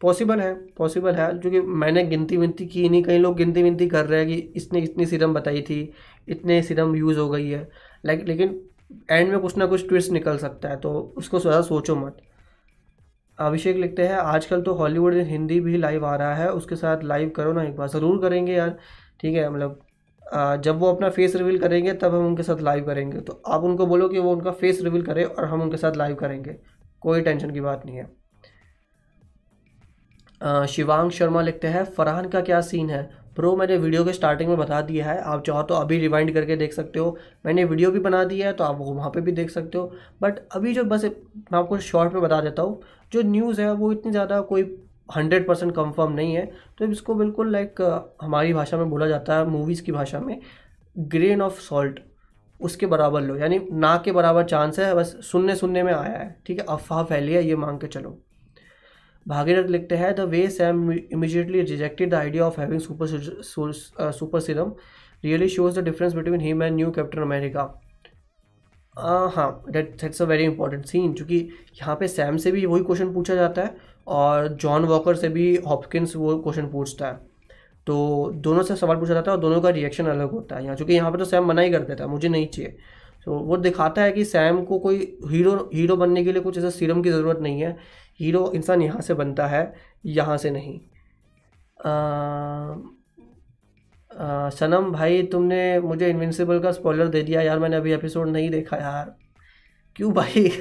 पॉसिबल 0.00 0.40
है 0.40 0.52
पॉसिबल 0.76 1.14
है 1.14 1.26
क्योंकि 1.34 1.60
मैंने 1.60 2.04
गिनती 2.06 2.36
विनती 2.36 2.66
की 2.66 2.88
नहीं। 2.88 3.02
कई 3.04 3.18
लोग 3.18 3.36
गिनती 3.36 3.62
विनती 3.62 3.88
कर 3.88 4.06
रहे 4.06 4.20
हैं 4.20 4.28
कि 4.28 4.34
इसने 4.56 4.80
इतनी 4.80 5.06
सिरम 5.06 5.34
बताई 5.34 5.62
थी, 5.62 5.80
इतने 6.28 6.60
सिरम 6.62 6.94
यूज़ 6.96 7.18
हो 7.18 7.28
गई 7.28 7.48
है। 7.48 7.68
लाइक 8.06 8.24
लेकिन 8.28 8.60
एंड 9.10 9.30
में 9.30 9.38
कुछ 9.40 9.56
ना 9.56 9.66
कुछ 9.66 9.88
ट्विस्ट 9.88 10.12
निकल 10.12 10.38
सकता 10.38 10.68
है 10.68 10.76
तो 10.76 10.92
उसको 11.16 11.38
ज़्यादा 11.40 11.60
सोचो 11.62 11.96
मत। 11.96 12.16
अभिषेक 13.38 13.76
लिखते 13.76 14.06
हैं, 14.08 14.14
आजकल 14.14 14.62
तो 14.62 14.74
हॉलीवुड 14.74 15.14
हिंदी 15.16 15.58
भी 15.60 15.76
लाइव 15.78 16.06
आ 16.06 16.14
रहा 16.16 16.34
है, 16.34 16.48
उसके 16.50 16.76
साथ 16.76 17.02
लाइव 17.04 17.28
करो 17.36 17.52
ना 17.52 17.62
एक 17.64 17.76
बार। 17.76 17.88
ज़रूर 17.88 18.20
करेंगे 18.22 18.52
यार। 18.52 18.76
ठीक 19.20 19.34
है 19.34 19.48
मतलब 19.50 19.80
जब 20.28 20.78
वो 20.78 20.92
अपना 20.94 21.08
फेस 21.10 21.36
रिवील 21.36 21.58
करेंगे, 21.58 21.92
तब 21.92 22.14
हम 22.14 22.26
उनके 22.26 22.42
साथ 22.42 22.60
लाइव 22.62 22.84
करेंगे। 22.86 23.20
तो 23.20 23.42
आप 23.46 23.62
उनको 23.64 23.86
बोलो 23.86 24.08
कि 24.08 24.18
वो 24.18 24.32
उनका 24.32 24.50
फेस 24.52 24.80
रिवील 24.82 25.02
करें 25.02 25.24
और 25.24 25.44
हम 25.44 25.62
उनके 25.62 25.76
साथ 25.76 25.96
लाइव 25.96 26.14
करेंगे। 26.16 26.56
कोई 27.02 27.20
टेंशन 27.22 27.50
की 27.50 27.60
बात 27.60 27.86
नहीं 27.86 27.96
है। 27.96 28.06
शिवांग 30.66 31.10
शर्मा 31.10 31.40
लिखते 31.42 31.68
हैं, 31.68 31.84
फरहान 31.86 32.28
का 32.28 32.40
क्या 32.40 32.60
सीन 32.62 32.90
है? 32.90 33.02
प्रो 33.36 33.54
मैंने 33.56 33.76
वीडियो 33.76 34.04
के 34.04 34.12
स्टार्टिंग 34.12 34.48
में 34.48 34.58
बता 34.58 34.80
दिया 34.82 35.06
है। 35.06 35.20
आप 35.22 35.42
चाहो 35.46 35.62
तो 35.62 35.74
अभी 35.74 35.98
रिवाइंड 35.98 36.32
करके 36.34 36.56
देख 36.56 36.72
सकते 36.72 36.98
हो। 36.98 37.16
मैंने 37.46 37.64
वीडियो 37.64 37.90
भी 37.90 38.00
बना 38.00 38.22
दिया 38.24 38.46
है 38.46 38.52
तो 38.52 38.64
आप 38.64 38.78
वो 38.78 38.92
वहाँ 38.94 39.10
पे 39.10 39.20
भी 39.20 39.32
देख 39.32 39.50
सकते 39.50 39.78
हो। 39.78 39.92
बट 40.22 40.38
अभी 40.52 40.74
जो 40.74 40.84
बस 40.84 41.04
मैं 41.04 41.58
आपको 41.58 41.78
शॉर्ट 41.80 42.12
में 42.12 42.22
बता 42.22 42.40
देता 42.40 42.62
हूँ, 42.62 42.80
जो 43.12 43.22
न्यूज़ 43.24 43.60
है, 43.60 43.72
वो 43.72 43.92
इतनी 43.92 44.12
ज़्यादा 44.12 44.40
कोई 44.42 44.62
हंड्रेड 45.08 45.46
परसेंट 45.48 45.74
कन्फर्म 45.74 46.12
नहीं 46.12 46.34
है 46.34 46.50
तो 46.78 46.84
इसको 46.86 47.14
बिल्कुल 47.14 47.52
लाइक 47.52 47.80
हमारी 48.22 48.52
भाषा 48.54 48.76
में 48.76 48.90
बोला 48.90 49.06
जाता 49.06 49.36
है 49.38 49.46
मूवीज़ 49.48 49.82
की 49.82 49.92
भाषा 49.92 50.20
में 50.20 50.38
ग्रेन 50.96 51.42
ऑफ़ 51.42 51.60
सॉल्ट 51.60 52.00
उसके 52.60 52.86
बराबर 52.86 53.20
लो, 53.22 53.36
यानी 53.36 53.58
ना 53.72 53.96
के 54.04 54.12
बराबर 54.12 54.44
चांस 54.44 54.78
है, 54.78 54.94
बस 54.94 55.16
सुनने 55.22 55.54
सुनने 55.56 55.82
में 55.82 55.92
आया 55.92 56.18
है, 56.18 56.34
ठीक 56.46 56.58
है, 56.58 56.64
अफवाह 56.68 57.02
फैली 57.04 57.32
है, 57.32 57.44
ये 57.44 57.56
मांग 57.56 57.78
के 57.80 57.86
चलो। 57.86 58.18
भागीरथ 59.26 59.68
लिखते 59.70 59.96
हैं 59.96 60.14
the 60.14 60.20
way 60.30 60.46
Sam 60.50 60.90
immediately 60.92 61.60
rejected 61.60 62.10
the 62.10 62.14
idea 62.14 62.44
of 62.46 62.60
having 62.60 62.80
super 62.80 63.06
super 64.12 64.40
serum 64.40 64.72
really 65.24 65.48
shows 65.48 65.80
the 65.80 65.84
difference 65.84 66.14
between 66.14 66.40
him 66.40 66.62
and 66.62 66.74
new 66.76 66.90
Captain 66.90 67.22
America 67.22 67.62
हाँ 68.98 69.64
that 69.70 69.90
that's 70.00 70.22
a 70.22 70.24
very 70.26 70.44
important 70.44 70.84
scene 70.86 71.12
क्योंकि 71.12 71.36
यहाँ 71.74 71.96
पे 71.96 72.08
सैम 72.08 72.36
से 72.36 72.52
भी 72.52 72.64
वही 72.66 72.84
क्वेश्चन 72.84 73.12
पूछा 73.14 73.34
जाता 73.34 73.62
है 73.62 73.76
और 74.08 74.48
जॉन 74.54 74.84
वॉकर 74.84 75.16
से 75.16 75.28
भी 75.28 75.54
हॉपकिंस 75.66 76.14
वो 76.16 76.36
क्वेश्चन 76.38 76.66
पूछता 76.70 77.06
है। 77.06 77.20
तो 77.86 78.30
दोनों 78.36 78.62
से 78.62 78.76
सवाल 78.76 78.96
पूछा 78.96 79.14
जाता 79.14 79.30
है 79.30 79.36
और 79.36 79.40
दोनों 79.42 79.60
का 79.60 79.70
रिएक्शन 79.70 80.06
अलग 80.06 80.30
होता 80.30 80.56
है। 80.56 80.64
यहाँ 80.64 80.76
चूँकि 80.76 80.92
यहाँ 80.94 81.10
पर 81.12 81.18
तो 81.18 81.24
सैम 81.24 81.46
मना 81.48 81.62
ही 81.62 81.70
कर 81.70 81.82
देता 81.82 82.04
है 82.04 82.10
मुझे 82.10 82.28
नहीं 82.28 82.46
चाहिए। 82.46 82.76
तो 83.26 83.38
वो 83.38 83.56
दिखाता 83.56 84.02
है 84.02 84.12
कि 84.12 84.24
सैम 84.24 84.62
को 84.64 84.78
कोई 84.78 84.98
हीरो 85.30 85.54
हीरो 85.74 85.96
बनने 85.96 86.24
के 86.24 86.32
लिए 86.32 86.42
कुछ 86.42 86.58
ऐसा 86.58 86.70
सीरम 86.70 87.02
की 87.02 87.10
ज़रूरत 87.10 87.38
नहीं 87.42 87.60
है। 87.62 87.76
हीरो 88.20 88.50
इंसान 88.54 88.82
यहाँ 88.82 89.00
से 89.00 89.14
बनता 89.14 89.46
है 89.46 89.72
यहाँ 90.06 90.36
से 90.38 90.50
नहीं। 90.50 90.78
आ, 91.80 92.74
सनम 94.20 94.92
भाई, 94.92 95.22
तुमने 95.22 95.80
मुझे 95.80 96.10
इनविंसिबल 96.10 96.58
का 96.58 96.72
स्पॉइलर 96.72 97.08
दे 97.08 97.22
दिया। 97.22 97.42
यार, 97.42 97.58
मैंने 97.58 97.76
अभी 97.76 97.92
एपिसोड 97.92 98.28
नहीं 98.28 98.50
देखा 98.50 98.76
यार। 98.76 99.16
क्यों 99.96 100.12
भाई? 100.12 100.48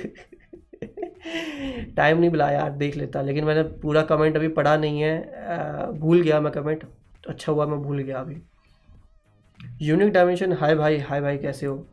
टाइम 1.96 2.20
नहीं 2.20 2.30
मिला 2.30 2.52
यार, 2.52 2.72
देख 2.72 2.98
लेता। 2.98 3.22
लेकिन 3.22 3.44
मैंने 3.44 3.64
पूरा 3.64 4.02
कमेंट 4.02 4.36
अभी 4.36 4.48
पढ़ा 4.48 4.78
नहीं 4.78 5.02
है। 5.02 5.94
भूल 5.94 6.22
गया 6.22 6.42
मैं 6.42 6.52
कमेंट 6.52 6.84
तो 6.84 7.30
अच्छा 7.30 7.52
हुआ 7.52 7.66
मैं 7.66 7.80
भूल 7.80 8.00
गया 8.00 8.20
अभी। 8.20 8.42
यूनिक 9.82 10.14
डायमेंशन 10.14 10.54
हाय 10.54 10.76
भाई 10.76 10.98
हाय 10.98 11.22
भाई, 11.22 11.38
कैसे 11.38 11.66
हो? 11.66 11.88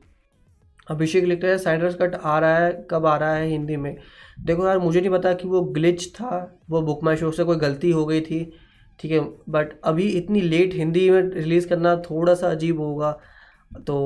अभिषेक 0.89 1.25
लिखते 1.25 1.47
हैं 1.47 1.59
साइडर्स 1.59 1.95
कट 1.95 2.15
आ 2.15 2.39
रहा 2.39 2.59
है, 2.59 2.87
कब 2.91 3.07
आ 3.07 3.17
रहा 3.17 3.35
है 3.35 3.47
हिंदी 3.47 3.77
में? 3.77 3.97
देखो 4.41 4.67
यार, 4.67 4.79
मुझे 4.79 5.01
नहीं 5.01 5.11
पता 5.11 5.33
कि 5.33 5.49
वो 5.49 5.61
ग्लिच 5.61 6.15
था, 6.15 6.61
वो 6.71 6.83
बुक 6.83 7.05
माई 7.05 7.17
शो 7.17 7.31
से 7.31 7.45
कोई 7.45 7.57
गलती 7.57 7.91
हो 7.91 8.07
गई 8.07 8.21
थी। 8.21 8.53
ठीक 9.01 9.13
है 9.13 9.21
बट 9.49 9.81
अभी 9.85 10.09
इतनी 10.09 10.41
लेट 10.41 10.75
हिंदी 10.75 11.11
में 11.11 11.23
रिलीज़ 11.23 11.69
करना 11.69 11.97
थोड़ा 12.11 12.35
सा 12.35 12.51
अजीब 12.51 12.81
होगा 12.81 13.13
तो 13.87 13.97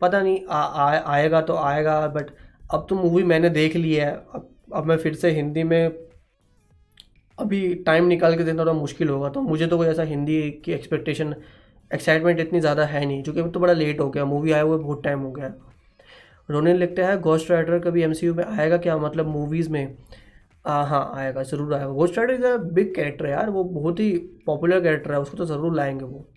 पता 0.00 0.20
नहीं 0.20 0.40
आ, 0.50 0.56
आ, 0.56 0.98
आएगा 1.14 1.40
तो 1.40 1.56
आएगा 1.56 2.06
बट 2.08 2.30
अब 2.74 2.86
तो 2.90 2.94
मूवी 2.94 3.22
मैंने 3.24 3.50
देख 3.50 3.76
ली 3.76 3.94
है 3.94 4.10
अब 4.34 4.48
अब 4.74 4.84
मैं 4.84 4.96
फिर 4.96 5.14
से 5.14 5.30
हिंदी 5.30 5.62
में 5.62 5.88
अभी 7.38 7.74
टाइम 7.74 8.04
निकाल 8.04 8.36
के 8.36 8.44
देना 8.44 8.60
थोड़ा 8.62 8.72
मुश्किल 8.72 9.08
होगा 9.08 9.28
तो 9.28 9.40
मुझे 9.40 9.66
तो 9.66 9.76
कोई 9.76 9.86
ऐसा 9.88 10.02
हिंदी 10.02 10.50
की 10.64 10.72
एक्सपेक्टेशन 10.72 11.34
एक्साइटमेंट 11.94 12.40
इतनी 12.40 12.60
ज़्यादा 12.60 12.84
है 12.84 13.04
नहीं 13.06 13.22
क्योंकि 13.22 13.40
अब 13.40 13.52
तो 13.52 13.60
बड़ा 13.60 13.72
लेट 13.72 14.00
हो 14.00 14.08
गया 14.10 14.24
मूवी 14.24 14.52
आया 14.52 14.62
हुआ 14.62 14.76
बहुत 14.76 15.02
टाइम 15.04 15.20
हो 15.20 15.30
गया। 15.32 15.52
रोनिन 16.50 16.76
लिखते 16.76 17.02
हैं 17.02 17.20
गोस्ट 17.20 17.50
राइडर 17.50 17.78
कभी 17.78 18.02
एमसीयू 18.02 18.34
में 18.34 18.44
आएगा 18.44 18.76
क्या 18.76 18.96
मतलब 18.98 19.26
मूवीज़ 19.26 19.70
में? 19.70 19.96
आ, 20.64 20.82
हाँ 20.84 21.12
आएगा 21.16 21.42
ज़रूर 21.42 21.74
आएगा। 21.74 21.86
Ghost 21.88 22.18
Rider 22.18 22.34
is 22.34 22.44
a 22.44 22.56
big 22.56 22.94
character 22.94 23.26
है 23.26 23.32
यार 23.32 23.50
वो 23.50 23.64
बहुत 23.64 24.00
ही 24.00 24.10
पॉपुलर 24.46 24.80
कैरेक्टर 24.80 25.12
है 25.12 25.20
उसको 25.20 25.36
तो 25.36 25.44
ज़रूर 25.46 25.74
लाएँगे 25.76 26.04
वो। 26.04 26.28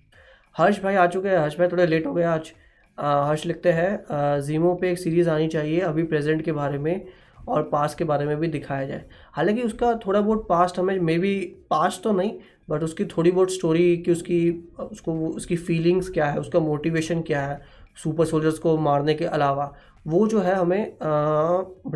हर्ष 0.56 0.82
भाई 0.84 0.96
आ 0.96 1.06
चुके 1.08 1.30
हैं 1.30 1.38
हर्ष 1.38 1.58
भाई 1.60 1.68
थोड़े 1.68 1.86
लेट 1.88 2.06
हो 2.08 2.14
गए 2.14 2.24
आज। 2.24 2.52
हर्ष 2.98 3.46
लिखते 3.46 3.72
हैं 3.72 4.42
जीमो 4.42 4.74
पे 4.82 4.92
एक 4.92 5.00
सीरीज़ 5.00 5.30
आनी 5.30 5.48
चाहिए 5.48 5.80
अभी 5.82 6.04
प्रेजेंट 6.06 6.42
के 6.42 6.52
बारे 6.52 6.78
में 6.78 7.06
और 7.48 7.64
पास्ट 7.72 7.98
के 7.98 8.04
बारे 8.04 8.26
में 8.26 8.38
भी 8.40 8.48
दिखाया 8.48 8.86
जाए। 8.88 9.06
हालाँकि 9.34 9.62
उसका 9.62 9.94
थोड़ा 10.06 10.22
बहुत 10.22 10.46
पास्ट 10.50 10.80
हमें 10.80 11.00
मे 11.00 11.18
बी 11.20 11.36
पास्ट 11.70 12.04
तो 12.04 12.12
नहीं 12.12 12.32
बट 12.70 12.84
उसकी 12.84 13.06
थोड़ी 13.08 13.32
बहुत 13.32 13.54
स्टोरी 13.54 13.96
कि 13.98 14.12
उसकी 14.12 14.40
उसको 14.82 15.14
उसकी 15.28 15.56
फीलिंग्स 15.58 16.10
क्या 16.10 16.26
है 16.26 16.40
उसका 16.40 16.60
मोटिवेशन 16.60 17.22
क्या 17.22 17.42
है 17.42 17.60
सुपर 17.98 18.26
सोल्जर्स 18.26 18.58
को 18.60 18.78
मारने 18.78 19.14
के 19.14 19.26
अलावा, 19.26 19.74
वो 20.08 20.28
जो 20.28 20.40
है 20.40 20.56
हमें 20.56 20.98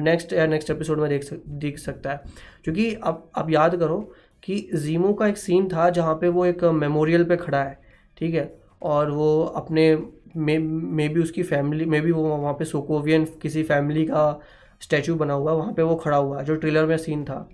नेक्स्ट 0.03 0.33
या 0.33 0.45
नेक्स्ट 0.47 0.69
एपिसोड 0.69 0.99
में 0.99 1.09
देख 1.09 1.23
सक, 1.23 1.41
देख 1.47 1.77
सकता 1.77 2.11
है। 2.11 2.21
क्योंकि 2.63 2.93
अब 2.93 3.29
आप 3.37 3.49
याद 3.49 3.75
करो 3.75 3.99
कि 4.43 4.69
जीमो 4.75 5.13
का 5.13 5.27
एक 5.27 5.37
सीन 5.37 5.67
था 5.67 5.89
जहाँ 5.89 6.15
पे 6.15 6.27
वो 6.29 6.45
एक 6.45 6.63
मेमोरियल 6.63 7.23
पे 7.25 7.37
खड़ा 7.37 7.63
है, 7.63 7.79
ठीक 8.17 8.35
है? 8.35 8.53
और 8.81 9.11
वो 9.11 9.43
अपने, 9.55 9.95
मे 10.37 10.57
मे 10.57 11.07
भी 11.09 11.21
उसकी 11.21 11.43
फैमिली 11.43 11.85
मे 11.85 11.99
भी 12.01 12.11
वो 12.11 12.23
वहाँ 12.27 12.53
पे 12.53 12.65
सोकोवियन 12.65 13.25
किसी 13.41 13.63
फैमिली 13.63 14.05
का 14.05 14.39
स्टैचू 14.81 15.15
बना 15.15 15.33
हुआ 15.33 15.51
वहाँ 15.51 15.73
पे 15.73 15.81
वो 15.81 15.95
खड़ा 15.95 16.17
हुआ 16.17 16.41
जो 16.41 16.55
ट्रेलर 16.55 16.85
में 16.85 16.97
सीन 16.97 17.23
था। 17.25 17.47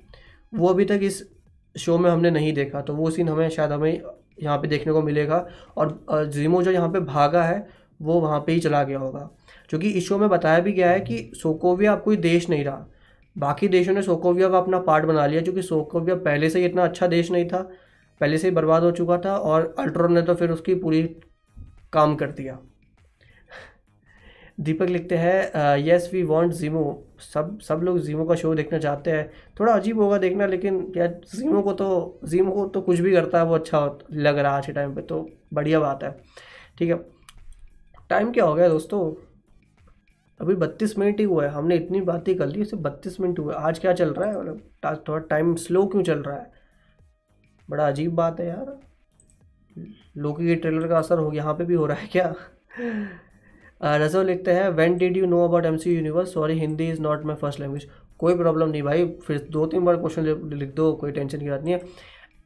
वो 0.54 0.68
अभी 0.68 0.86
तक 0.86 1.00
इस 1.04 1.24
शो 1.76 1.98
में 1.98 2.10
हमने 2.12 2.30
नहीं 2.32 2.54
देखा 2.54 2.82
तो 2.82 2.93
वो 2.96 3.10
सीन 3.12 3.30
हमें, 3.30 3.50
शायद 3.50 3.72
हमें 3.72 4.02
यहाँ 4.43 4.58
पे 4.58 4.68
देखने 4.68 4.93
को 4.93 5.02
मिलेगा। 5.02 5.46
और 5.78 6.26
जीमो 6.28 6.62
जो 6.64 6.72
यहाँ 6.72 6.89
पे 6.89 7.00
भागा 7.02 7.43
है 7.43 7.68
वो 8.00 8.20
वहाँ 8.22 8.39
पे 8.39 8.52
ही 8.52 8.60
चला 8.60 8.84
गया 8.84 9.00
होगा। 9.00 9.30
क्योंकि 9.70 9.89
इस 9.89 10.08
शो 10.08 10.18
में 10.18 10.28
बताया 10.30 10.60
भी 10.60 10.72
गया 10.72 10.89
है 10.89 11.00
कि 11.00 11.32
सोकोविया 11.34 11.93
अब 11.93 12.02
कोई 12.04 12.18
देश 12.18 12.50
नहीं 12.50 12.64
रहा। 12.66 12.86
बाकी 13.36 13.68
देशों 13.68 13.93
ने 13.93 14.02
सोकोविया 14.02 14.50
का 14.50 14.58
अपना 14.58 14.80
पार्ट 14.82 15.06
बना 15.06 15.26
लिया, 15.28 15.41
क्योंकि 15.41 15.62
सोकोविया 15.62 16.16
पहले 16.18 16.50
से 16.50 16.60
ही 16.60 16.66
इतना 16.66 16.84
अच्छा 16.84 17.08
देश 17.08 17.32
नहीं 17.32 17.48
था, 17.48 17.62
पहले 18.22 18.38
से 18.38 18.48
ही 18.48 18.56
बर्बाद 18.56 18.84
हो 18.84 18.91
चुका 18.91 19.18
था 19.18 19.38
और 19.38 19.74
अल्ट्रोन 19.80 20.14
ने 20.14 20.22
तो 20.22 20.36
फिर 20.36 20.52
उसकी 20.52 20.76
पूरी 20.76 21.04
काम 21.93 22.16
कर 22.16 22.32
दिया। 22.32 22.58
दीपक 24.60 24.89
लिखते 24.89 25.16
हैं 25.18 25.78
यस 25.78 26.10
वी 26.14 26.22
वांट 26.24 26.52
जीमो 26.54 26.84
सब 27.24 27.60
सब 27.62 27.82
लोग 27.84 28.00
जीमो 28.00 28.26
का 28.26 28.36
शो 28.36 28.54
देखना 28.56 28.78
चाहते 28.80 29.12
हैं। 29.12 29.30
थोड़ा 29.60 29.74
अजीब 29.74 30.00
होगा 30.00 30.18
देखना, 30.18 30.46
लेकिन 30.46 30.91
यार 30.98 31.20
जीमो 31.34 31.62
को 31.62 31.74
तो 31.74 32.20
जीमो 32.26 32.52
को 32.52 32.66
तो 32.68 32.82
कुछ 32.82 33.00
भी 33.00 33.12
करता 33.12 33.39
है, 33.39 33.46
वो 33.46 33.56
अच्छा 33.56 33.86
लग 34.12 34.38
रहा 34.38 34.52
है 34.52 34.58
आज 34.58 34.66
के 34.66 34.74
टाइम 34.74 34.96
पे 34.96 35.02
तो 35.02 35.28
बढ़िया 35.54 35.80
बात 35.80 36.04
है। 36.04 36.12
ठीक 36.78 36.89
है 36.89 36.96
टाइम 38.10 38.32
क्या 38.32 38.45
हो 38.45 38.56
गया 38.56 38.70
दोस्तों? 38.70 39.32
अभी 40.41 40.56
बत्तीस 40.56 40.97
मिनट 40.99 41.20
ही 41.20 41.26
हुआ 41.26 41.43
है। 41.43 41.49
हमने 41.49 41.76
इतनी 41.76 42.01
बातें 42.01 42.38
कर 42.38 42.47
ली, 42.47 42.66
सिर्फ़ 42.66 42.84
बत्तीस 42.84 43.22
मिनट 43.22 43.39
हुए। 43.39 43.53
आज 43.53 43.80
क्या 43.80 43.93
चल 43.93 44.14
रहा 44.14 44.30
है? 44.30 44.39
मतलब 44.39 45.03
थोड़ा 45.08 45.20
टाइम 45.20 45.56
स्लो 45.56 45.86
क्यों 45.86 46.03
चल 46.03 46.20
रहा 46.20 46.36
है? 46.36 46.51
बड़ा 47.70 47.88
अजीब 47.88 48.16
बात 48.16 48.39
है 48.39 48.47
यार। 48.47 48.80
लोकी 50.18 50.47
के 50.47 50.56
ट्रेलर 50.56 50.88
का 50.88 50.97
असर 50.97 51.18
हो 51.18 51.32
यहाँ 51.34 51.53
पे 51.53 51.66
भी 51.66 51.74
हो 51.74 51.86
रहा 51.86 51.97
है 51.97 52.08
क्या? 52.08 52.34
रजो 53.84 54.24
लिखते 54.24 54.51
हैं 54.51 54.70
when 54.70 54.97
did 54.97 55.18
you 55.18 55.26
know 55.26 55.45
about 55.45 55.66
M 55.66 55.78
C 55.78 55.95
universe 55.95 56.34
sorry 56.34 56.60
Hindi 56.60 56.89
is 56.89 57.01
not 57.01 57.26
my 57.26 57.36
first 57.36 57.60
language 57.60 57.88
कोई 58.18 58.38
प्रॉब्लम 58.38 58.70
नहीं 58.70 58.84
भाई। 58.84 59.06
फिर 59.24 59.47
दो 59.51 59.66
तीन 59.66 59.86
बार 59.86 59.97
क्वेश्चन 59.97 60.49
लिख 60.53 60.74
दो। 60.76 60.93
कोई 60.93 61.12
टेंशन 61.12 61.39
की 61.39 61.49
बात 61.49 61.62
नहीं 61.62 61.74
है। 61.74 61.82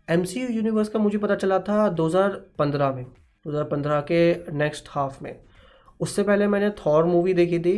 एम 0.10 0.24
सी 0.24 0.48
यूनिवर्स 0.56 0.90
का 0.90 1.00
मुझे 1.00 1.18
पता 1.18 1.36
चला 1.36 1.60
था 1.60 1.90
2015 1.90 2.92
में। 2.92 3.06
2015 3.48 4.02
के 4.02 4.52
नेक्स्ट 4.54 4.88
हाफ़ 4.90 5.24
में। 5.24 5.49
उससे 6.00 6.24
पहले 6.24 6.48
मैंने 6.48 6.70
थॉर 6.86 7.06
मूवी 7.06 7.34
देखी 7.34 7.60
थी। 7.60 7.78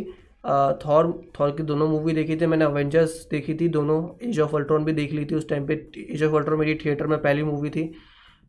थॉर 0.84 1.12
थॉर 1.38 1.50
की 1.56 1.62
दोनों 1.62 1.88
मूवी 1.88 2.12
देखी 2.12 2.36
थी। 2.36 2.46
मैंने 2.46 2.64
अवेंजर्स 2.64 3.26
देखी 3.30 3.54
थी। 3.54 3.68
दोनों 3.68 3.98
एज 4.28 4.40
ऑफ़ 4.40 4.56
अल्ट्रॉन 4.56 4.84
भी 4.84 4.92
देख 4.92 5.12
ली 5.12 5.24
थी। 5.24 5.34
उस 5.34 5.48
टाइम 5.48 5.66
पे 5.66 5.74
एज 6.10 6.22
ऑफ़ 6.22 6.34
अल्ट्रॉन 6.36 6.58
मेरी 6.58 6.74
थिएटर 6.84 7.06
में 7.06 7.18
पहली 7.22 7.42
मूवी 7.42 7.70
थी। 7.70 7.92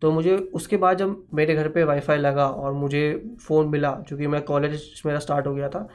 तो 0.01 0.11
मुझे 0.11 0.35
उसके 0.53 0.77
बाद 0.77 0.97
जब 0.97 1.15
मेरे 1.33 1.55
घर 1.55 1.67
पे 1.69 1.83
वाईफाई 1.83 2.17
लगा 2.17 2.47
और 2.47 2.73
मुझे 2.73 3.03
फ़ोन 3.41 3.67
मिला 3.67 3.91
क्योंकि 4.07 4.27
मैं 4.27 4.41
कॉलेज 4.41 5.01
मेरा 5.05 5.19
स्टार्ट 5.19 5.47
हो 5.47 5.53
गया 5.55 5.69
था 5.69 5.87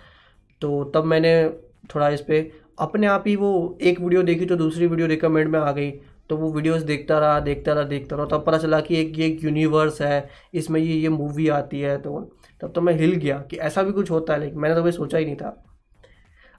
तो 0.62 0.85
तब 0.95 1.05
मैंने 1.05 1.33
थोड़ा 1.95 2.09
इस 2.09 2.20
पर 2.20 2.51
अपने 2.79 3.07
आप 3.07 3.24
ही 3.26 3.35
वो 3.37 3.79
एक 3.83 4.01
वीडियो 4.01 4.22
देखी 4.22 4.47
तो 4.47 4.57
दूसरी 4.57 4.87
वीडियो 4.87 5.07
रिकमेंड 5.07 5.49
में 5.49 5.59
आ 5.61 5.70
गई। 5.72 5.91
तो 6.31 6.37
वो 6.37 6.51
वीडियोस 6.53 6.83
देखता 6.83 7.18
रहा 7.18 7.39
देखता 7.41 7.72
रहा 7.72 7.85
देखता 7.85 8.16
रहा, 8.16 8.26
तब 8.26 8.45
पता 8.47 8.59
चला 8.59 8.81
कि 8.81 8.97
एक, 9.01 9.18
ये 9.18 9.26
एक 9.26 9.45
यूनिवर्स 9.45 10.01
है। 10.03 10.29
इसमें 10.55 10.81
ये 10.81 10.95
ये 10.95 11.09
मूवी 11.09 11.49
आती 11.49 11.81
है। 11.81 11.97
तो 11.99 12.31
तब 12.61 12.72
तो 12.72 12.80
मैं 12.80 12.94
हिल 12.94 13.14
गया 13.14 13.38
कि 13.50 13.56
ऐसा 13.59 13.82
भी 13.82 13.92
कुछ 13.92 14.11
होता 14.11 14.32
है 14.32 14.40
लेकिन 14.40 14.59
मैंने 14.59 14.74
तो 14.74 14.82
कभी 14.82 14.92
सोचा 14.92 15.18
ही 15.18 15.24
नहीं 15.24 15.36
था। 15.36 15.64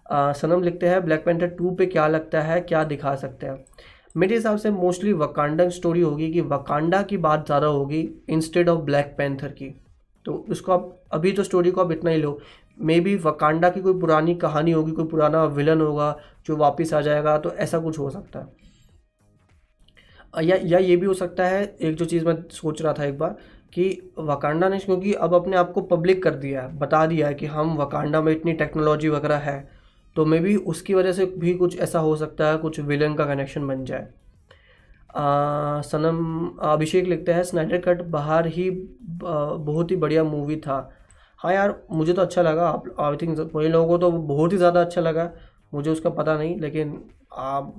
आ, 0.05 0.31
सनम 0.33 0.63
लिखते 0.63 0.87
हैं 0.89 1.03
ब्लैक 1.05 1.25
पेंथर 1.25 1.47
टू 1.47 1.71
पे 1.71 1.85
क्या 1.85 2.07
लगता 2.07 2.41
है 2.41 2.59
क्या 2.61 2.83
दिखा 2.83 3.15
सकते 3.15 3.45
हैं? 3.45 3.65
मेरे 4.17 4.35
हिसाब 4.35 4.57
से 4.57 4.69
मोस्टली 4.71 5.13
वकांडा 5.13 5.67
स्टोरी 5.69 6.01
होगी 6.01 6.31
कि 6.33 6.41
वकांडा 6.43 7.01
की 7.01 7.17
बात 7.19 7.45
ज़्यादा 7.45 7.67
होगी 7.67 8.07
इंस्टेड 8.29 8.69
ऑफ़ 8.69 8.79
ब्लैक 8.81 9.13
पैंथर 9.17 9.47
की। 9.49 9.69
तो 10.25 10.33
उसको 10.49 10.71
आप 10.71 10.95
अभी 11.11 11.31
तो 11.31 11.43
स्टोरी 11.43 11.71
को 11.71 11.81
आप 11.81 11.91
इतना 11.91 12.11
ही 12.11 12.17
लो। 12.17 12.39
मे 12.79 12.99
बी 12.99 13.15
वकांडा 13.17 13.69
की 13.69 13.81
कोई 13.81 13.99
पुरानी 13.99 14.35
कहानी 14.35 14.71
होगी 14.71 14.91
कोई 14.91 15.05
पुराना 15.07 15.43
विलन 15.45 15.81
होगा 15.81 16.15
जो 16.45 16.55
वापस 16.57 16.93
आ 16.93 17.01
जाएगा 17.01 17.37
तो 17.37 17.51
ऐसा 17.57 17.79
कुछ 17.79 17.99
हो 17.99 18.09
सकता 18.09 18.39
है। 18.39 18.57
या 20.43 20.55
या 20.63 20.79
ये 20.79 20.95
भी 20.95 21.05
हो 21.05 21.13
सकता 21.13 21.45
है 21.47 21.63
एक 21.81 21.95
जो 21.95 22.05
चीज़ 22.05 22.25
मैं 22.25 22.35
सोच 22.51 22.81
रहा 22.81 22.93
था 22.93 23.05
एक 23.05 23.17
बार 23.19 23.35
कि 23.73 24.13
वकांडा 24.19 24.69
ने 24.69 24.79
क्योंकि 24.79 25.13
अब 25.15 25.33
अपने 25.33 25.57
आप 25.57 25.71
को 25.71 25.81
पब्लिक 25.87 26.23
कर 26.23 26.35
दिया 26.35 26.61
है 26.61 26.77
बता 26.79 27.05
दिया 27.07 27.27
है 27.27 27.33
कि 27.33 27.45
हम 27.47 27.75
वकांडा 27.77 28.21
में 28.21 28.31
इतनी 28.31 28.53
टेक्नोलॉजी 28.55 29.09
वगैरह 29.09 29.37
है 29.41 29.59
तो 30.15 30.25
मे 30.25 30.39
बी 30.39 30.55
उसकी 30.67 30.93
वजह 30.93 31.11
से 31.13 31.25
भी 31.37 31.53
कुछ 31.55 31.77
ऐसा 31.79 31.99
हो 31.99 32.15
सकता 32.15 32.47
है 32.47 32.57
कुछ 32.57 32.79
विलन 32.81 33.13
का 33.15 33.25
कनेक्शन 33.25 33.67
बन 33.67 33.83
जाए। 33.85 34.07
आ, 35.09 35.81
सनम 35.81 36.47
अभिषेक 36.63 37.05
लिखते 37.05 37.33
हैं 37.33 37.43
स्नाइडर 37.43 37.81
कट 37.81 38.01
बाहर 38.09 38.47
ही 38.47 38.69
बहुत 39.21 39.91
ही 39.91 39.95
बढ़िया 39.95 40.23
मूवी 40.23 40.55
था। 40.57 40.77
हाँ 41.39 41.53
यार 41.53 41.75
मुझे 41.91 42.13
तो 42.13 42.21
अच्छा 42.21 42.41
लगा 42.41 42.67
आप 42.69 42.83
आई 42.99 43.17
थिंक 43.17 43.39
कई 43.53 43.67
लोगों 43.67 43.87
को 43.87 43.97
तो 43.97 44.11
बहुत 44.11 44.53
ही 44.53 44.57
ज़्यादा 44.57 44.81
अच्छा 44.81 45.01
लगा 45.01 45.29
मुझे 45.73 45.89
उसका 45.91 46.09
पता 46.11 46.37
नहीं 46.37 46.59
लेकिन 46.59 46.89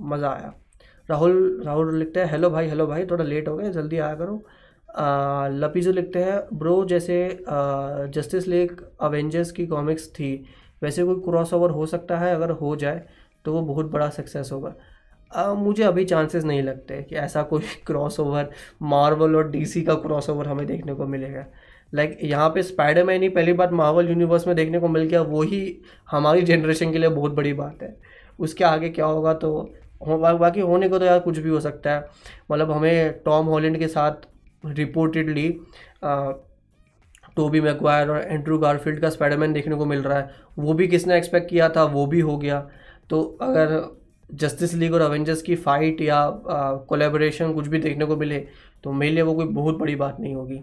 मज़ा 0.03 0.29
आया। 0.29 0.53
राहुल 1.09 1.61
राहुल 1.65 1.95
लिखते 1.97 2.19
हैं 2.19 2.31
हेलो 2.31 2.49
भाई 2.49 2.67
हेलो 2.67 2.87
भाई 2.87 3.05
थोड़ा 3.05 3.23
लेट 3.23 3.47
हो 3.47 3.55
गए 3.57 3.71
जल्दी 3.71 3.97
आया 3.99 4.15
करो। 4.15 4.41
लपीजो 4.95 5.91
लिखते 5.91 6.23
हैं। 6.23 6.39
ब्रो 6.53 6.83
जैसे 6.85 7.17
जस्टिस 8.15 8.47
लेक 8.47 8.81
अवेंजर्स 9.01 9.51
की 9.51 9.65
कॉमिक्स 9.67 10.07
थी 10.13 10.33
वैसे 10.83 11.03
कोई 11.03 11.15
क्रॉस 11.21 11.53
ओवर 11.53 11.69
हो 11.69 11.85
सकता 11.85 12.17
है 12.17 12.33
अगर 12.35 12.51
हो 12.51 12.75
जाए 12.75 13.01
तो 13.45 13.53
वो 13.53 13.61
बहुत 13.63 13.91
बड़ा 13.91 14.09
सक्सेस 14.09 14.49
होगा। 14.51 14.73
आ, 15.31 15.53
मुझे 15.53 15.83
अभी 15.83 16.05
चांसेस 16.05 16.43
नहीं 16.43 16.61
लगते 16.63 17.01
कि 17.03 17.15
ऐसा 17.15 17.43
कोई 17.43 17.61
क्रॉस 17.85 18.19
ओवर 18.19 18.49
मार्वल 18.83 19.35
और 19.35 19.49
डीसी 19.51 19.81
का 19.81 19.93
क्रॉस 19.95 20.29
ओवर 20.29 20.47
हमें 20.47 20.65
देखने 20.67 20.93
को 20.93 21.05
मिलेगा। 21.07 21.45
लाइक 21.93 22.11
like, 22.11 22.23
यहाँ 22.25 22.49
पे 22.49 22.63
स्पाइडरमैन 22.63 23.23
ही 23.23 23.29
पहली 23.29 23.53
बार 23.53 23.71
मार्वल 23.73 24.09
यूनिवर्स 24.09 24.47
में 24.47 24.55
देखने 24.55 24.79
को 24.79 24.87
मिल 24.87 25.03
गया 25.03 25.21
वही 25.21 25.61
हमारी 26.11 26.41
जनरेशन 26.41 26.91
के 26.91 26.97
लिए 26.97 27.09
बहुत 27.09 27.31
बड़ी 27.31 27.53
बात 27.53 27.83
है। 27.83 27.95
उसके 28.39 28.63
आगे 28.63 28.89
क्या 28.89 29.05
होगा 29.05 29.33
तो 29.33 29.51
हो, 30.07 30.17
बाकी 30.17 30.59
होने 30.61 30.89
को 30.89 30.99
तो 30.99 31.05
यार 31.05 31.19
कुछ 31.19 31.37
भी 31.37 31.49
हो 31.49 31.59
सकता 31.59 31.93
है। 31.95 32.05
मतलब 32.51 32.71
हमें 32.71 33.21
टॉम 33.25 33.45
हॉलैंड 33.47 33.77
के 33.79 33.87
साथ 33.87 34.27
रिपोर्टेडली 34.63 35.49
टोबी 37.37 37.61
मैकवायर 37.61 38.09
और 38.09 38.21
एंड्रू 38.21 38.57
गारफील्ड 38.57 38.99
का 39.01 39.09
स्पाइडरमैन 39.09 39.53
देखने 39.53 39.75
को 39.75 39.85
मिल 39.85 40.01
रहा 40.03 40.17
है। 40.17 40.29
वो 40.59 40.73
भी 40.73 40.87
किसने 40.87 41.17
एक्सपेक्ट 41.17 41.49
किया 41.49 41.69
था? 41.69 41.83
वो 41.85 42.05
भी 42.07 42.19
हो 42.19 42.37
गया। 42.37 42.59
तो 43.09 43.21
अगर 43.41 43.81
जस्टिस 44.29 44.73
लीग 44.73 44.93
और 44.93 45.01
अवेंजर्स 45.01 45.41
की 45.41 45.55
फ़ाइट 45.57 46.01
या 46.01 46.25
कोलेबोरेशन 46.89 47.53
कुछ 47.53 47.67
भी 47.67 47.79
देखने 47.79 48.05
को 48.05 48.15
मिले 48.17 48.39
तो 48.83 48.91
मेरे 48.91 49.13
लिए 49.13 49.23
वो 49.23 49.33
कोई 49.35 49.45
बहुत 49.47 49.77
बड़ी 49.77 49.95
बात 49.95 50.19
नहीं 50.19 50.35
होगी। 50.35 50.59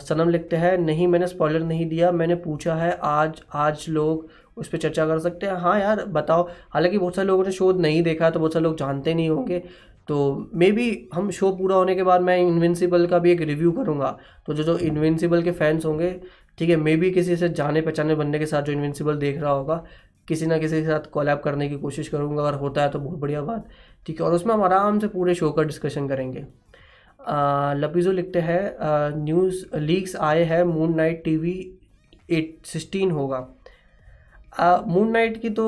सनम 0.00 0.28
लिखते 0.28 0.56
हैं, 0.56 0.76
नहीं, 0.78 1.06
मैंने 1.08 1.26
स्पॉइलर 1.26 1.62
नहीं 1.62 1.86
दिया। 1.88 2.10
मैंने 2.12 2.34
पूछा 2.36 2.74
है, 2.74 2.90
आज 2.94 3.42
आज 3.54 3.84
लोग 3.88 4.28
उस 4.56 4.68
पर 4.68 4.78
चर्चा 4.78 5.06
कर 5.06 5.18
सकते 5.18 5.46
हैं? 5.46 5.54
हाँ 5.54 5.78
यार, 5.80 6.04
बताओ। 6.06 6.48
हालाँकि 6.70 6.98
बहुत 6.98 7.16
सारे 7.16 7.26
लोगों 7.28 7.44
ने 7.44 7.52
शो 7.52 7.70
नहीं 7.74 8.02
देखा 8.02 8.30
तो 8.30 8.40
बहुत 8.40 8.52
सारे 8.52 8.62
लोग 8.62 8.76
जानते 8.78 9.14
नहीं 9.14 9.28
होंगे। 9.28 9.62
तो 10.08 10.50
मे 10.54 10.70
बी 10.72 10.86
हम 11.14 11.30
शो 11.30 11.50
पूरा 11.56 11.76
होने 11.76 11.94
के 11.94 12.02
बाद 12.02 12.20
मैं 12.20 12.36
इन्विंसिबल 12.38 13.06
का 13.06 13.18
भी 13.18 13.32
एक 13.32 13.40
रिव्यू 13.42 13.72
करूँगा। 13.72 14.16
तो 14.46 14.54
जो 14.54 14.62
जो 14.64 14.76
इन्विंसिबल 14.78 15.42
के 15.42 15.50
फैंस 15.52 15.84
होंगे, 15.84 16.10
ठीक 16.58 16.70
है 16.70 16.76
मे 16.76 16.96
बी 16.96 17.10
किसी 17.10 17.36
से 17.36 17.48
जाने 17.50 17.80
पहचाने 17.80 18.14
बनने 18.14 18.38
के 18.38 18.46
साथ 18.46 18.62
जो 18.62 18.72
इन्विंसिबल 18.72 19.16
देख 19.18 19.40
रहा 19.40 19.52
होगा, 19.52 19.84
किसी 20.28 20.46
ना 20.46 20.58
किसी 20.58 20.80
के 20.80 20.86
साथ 20.86 21.10
कोलैब 21.12 21.38
करने 21.38 21.68
की 21.68 21.76
कोशिश 21.78 22.08
करूँगा, 22.08 22.42
अगर 22.42 22.58
होता 22.58 22.82
है 22.82 22.90
तो 22.90 22.98
बहुत 22.98 23.18
बढ़िया 23.18 23.42
बात, 23.42 23.68
ठीक 24.06 24.20
है, 24.20 24.26
और 24.26 24.34
उसमें 24.34 24.54
हम 24.54 24.62
आराम 24.62 24.98
से 24.98 25.08
पूरे 25.08 25.34
शो 25.34 25.50
का 25.50 25.62
डिस्कशन 25.62 26.08
करेंगे। 26.08 26.44
लपीजो 27.76 28.12
लिखते 28.12 28.38
हैं 28.40 29.14
न्यूज़ 29.16 29.64
लीक्स 29.76 30.16
आए 30.18 30.42
हैं 30.44 30.62
Moon 30.64 30.94
Knight 30.96 31.22
T 31.24 31.36
V 31.36 31.52
eight 32.30 32.66
sixteen 32.66 33.10
होगा। 33.10 33.38
मून 34.86 35.10
नाइट 35.10 35.40
की 35.42 35.50
तो 35.50 35.66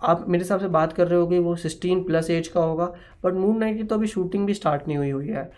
आप 0.00 0.24
मेरे 0.28 0.42
हिसाब 0.44 0.60
से 0.60 0.68
बात 0.68 0.92
कर 0.92 1.08
रहे 1.08 1.18
होगे, 1.18 1.38
वो 1.38 1.54
सिक्सटीन 1.56 2.02
प्लस 2.04 2.30
एज 2.30 2.48
का 2.48 2.60
होगा 2.62 2.92
बट 3.24 3.34
मून 3.34 3.58
नाइट 3.58 3.76
की 3.76 3.84
तो 3.84 3.94
अभी 3.94 4.06
शूटिंग 4.06 4.46
भी 4.46 4.54
स्टार्ट 4.54 4.88
नहीं 4.88 4.98
हुई 4.98 5.10
हुई 5.10 5.28
है। 5.28 5.50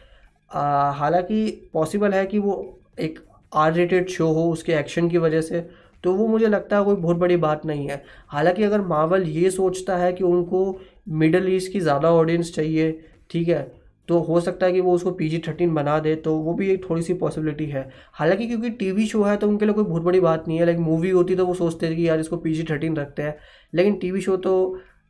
हालाँकि 0.51 1.71
पॉसिबल 1.73 2.13
है 2.15 2.25
कि 2.27 2.39
वो 2.39 2.55
एक 3.01 3.19
आर 3.53 3.73
रेटेड 3.75 4.09
शो 4.09 4.27
हो 4.29 4.51
उसके 4.53 4.73
एक्शन 4.75 5.09
की 5.09 5.19
वजह 5.19 5.41
से 5.41 5.61
तो 6.05 6.13
वो 6.15 6.27
मुझे 6.29 6.47
लगता 6.47 6.79
है 6.79 6.85
कोई 6.85 6.97
बहुत 6.97 7.17
बड़ी 7.17 7.37
बात 7.39 7.65
नहीं 7.67 7.89
है। 7.89 8.03
हालाँकि 8.29 8.63
अगर 8.65 8.81
मावल 8.83 9.23
ये 9.25 9.51
सोचता 9.51 9.97
है 9.97 10.13
कि 10.13 10.25
उनको 10.25 10.81
मिडल 11.11 11.49
ईस्ट 11.49 11.73
की 11.73 11.81
ज़्यादा 11.81 12.11
ऑडियंस 12.13 12.55
चाहिए, 12.55 12.93
ठीक 13.31 13.49
है 13.49 13.63
तो 14.09 14.19
हो 14.21 14.41
सकता 14.41 14.67
है 14.67 14.73
कि 14.73 14.81
वो 14.81 14.93
उसको 14.95 15.11
पी 15.11 15.29
जी 15.29 15.39
थर्टीन 15.49 15.75
बना 15.75 15.99
दे 15.99 16.15
तो 16.17 16.37
वो 16.37 16.55
भी 16.55 16.71
एक 16.71 16.89
थोड़ी 16.91 17.03
सी 17.03 17.15
पॉसिबिलिटी 17.15 17.67
है। 17.67 17.89
हालाँकि 18.13 18.47
क्योंकि 18.47 18.71
टीवी 18.73 19.07
शो 19.07 19.23
है 19.23 19.37
तो 19.37 19.49
उनके 19.49 19.65
लिए 19.65 19.75
कोई 19.75 19.85
बहुत 19.85 20.03
बड़ी 20.03 20.21
बात 20.21 20.49
नहीं 20.49 20.59
है। 20.59 20.67
लाइक 20.67 20.79
मूवी 20.79 21.11
होती 21.11 21.37
तो 21.37 21.47
वो 21.47 21.55
सोचते 21.55 21.87
हैं 21.87 21.97
कि 21.97 22.09
यार 22.09 22.21
इसको 22.21 22.37
पी 22.37 22.55
जी 22.55 22.65
थर्टीन 22.71 22.97
रखते 22.97 23.23
हैं। 23.23 23.37
लेकिन 23.73 23.97
टी 23.99 24.11
वी 24.11 24.21
शो 24.21 24.37
तो 24.37 24.55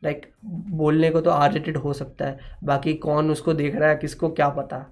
लाइक 0.03 0.25
बोलने 0.45 1.09
को 1.09 1.21
तो 1.21 1.29
आर 1.29 1.51
रेटेड 1.53 1.77
हो 1.77 1.93
सकता 1.93 2.25
है। 2.25 2.57
बाकी 2.63 2.93
कौन 2.95 3.31
उसको 3.31 3.53
देख 3.53 3.75
रहा 3.75 3.89
है, 3.89 3.95
किसको 3.95 4.29
क्या 4.29 4.49
पता। 4.49 4.85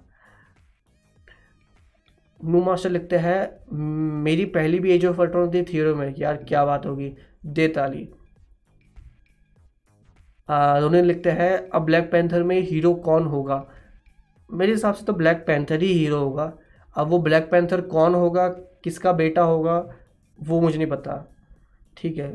नू 2.40 2.62
मास्टर 2.62 2.90
लिखते 2.90 3.16
हैं, 3.16 3.74
मेरी 4.24 4.44
पहली 4.46 4.78
भी 4.78 4.90
एज 4.92 5.06
ऑफ़ 5.06 5.20
अल्ट्रॉन 5.20 5.50
थी 5.50 5.62
थियरो 5.64 5.94
में। 5.96 6.14
यार, 6.18 6.36
क्या 6.38 6.64
बात 6.64 6.86
होगी। 6.86 7.12
दे 7.46 7.68
ताली 7.68 8.08
उन्होंने 10.48 11.02
लिखते 11.02 11.30
हैं, 11.30 11.56
अब 11.70 11.82
ब्लैक 11.82 12.10
पैंथर 12.12 12.42
में 12.42 12.60
हीरो 12.60 12.94
कौन 12.96 13.26
होगा? 13.26 13.56
मेरे 14.50 14.72
हिसाब 14.72 14.94
से 14.94 15.04
तो 15.04 15.12
ब्लैक 15.12 15.44
पैंथर 15.46 15.82
ही 15.82 15.92
हीरो 15.92 16.18
होगा। 16.18 16.52
अब 16.96 17.08
वो 17.08 17.18
ब्लैक 17.18 17.50
पैंथर 17.50 17.80
कौन 17.82 18.14
होगा? 18.14 18.48
किसका 18.84 19.12
बेटा 19.12 19.42
होगा? 19.42 19.78
वो 20.38 20.60
मुझे 20.60 20.78
नहीं 20.78 20.88
पता। 20.88 21.24
ठीक 21.96 22.18
है। 22.18 22.28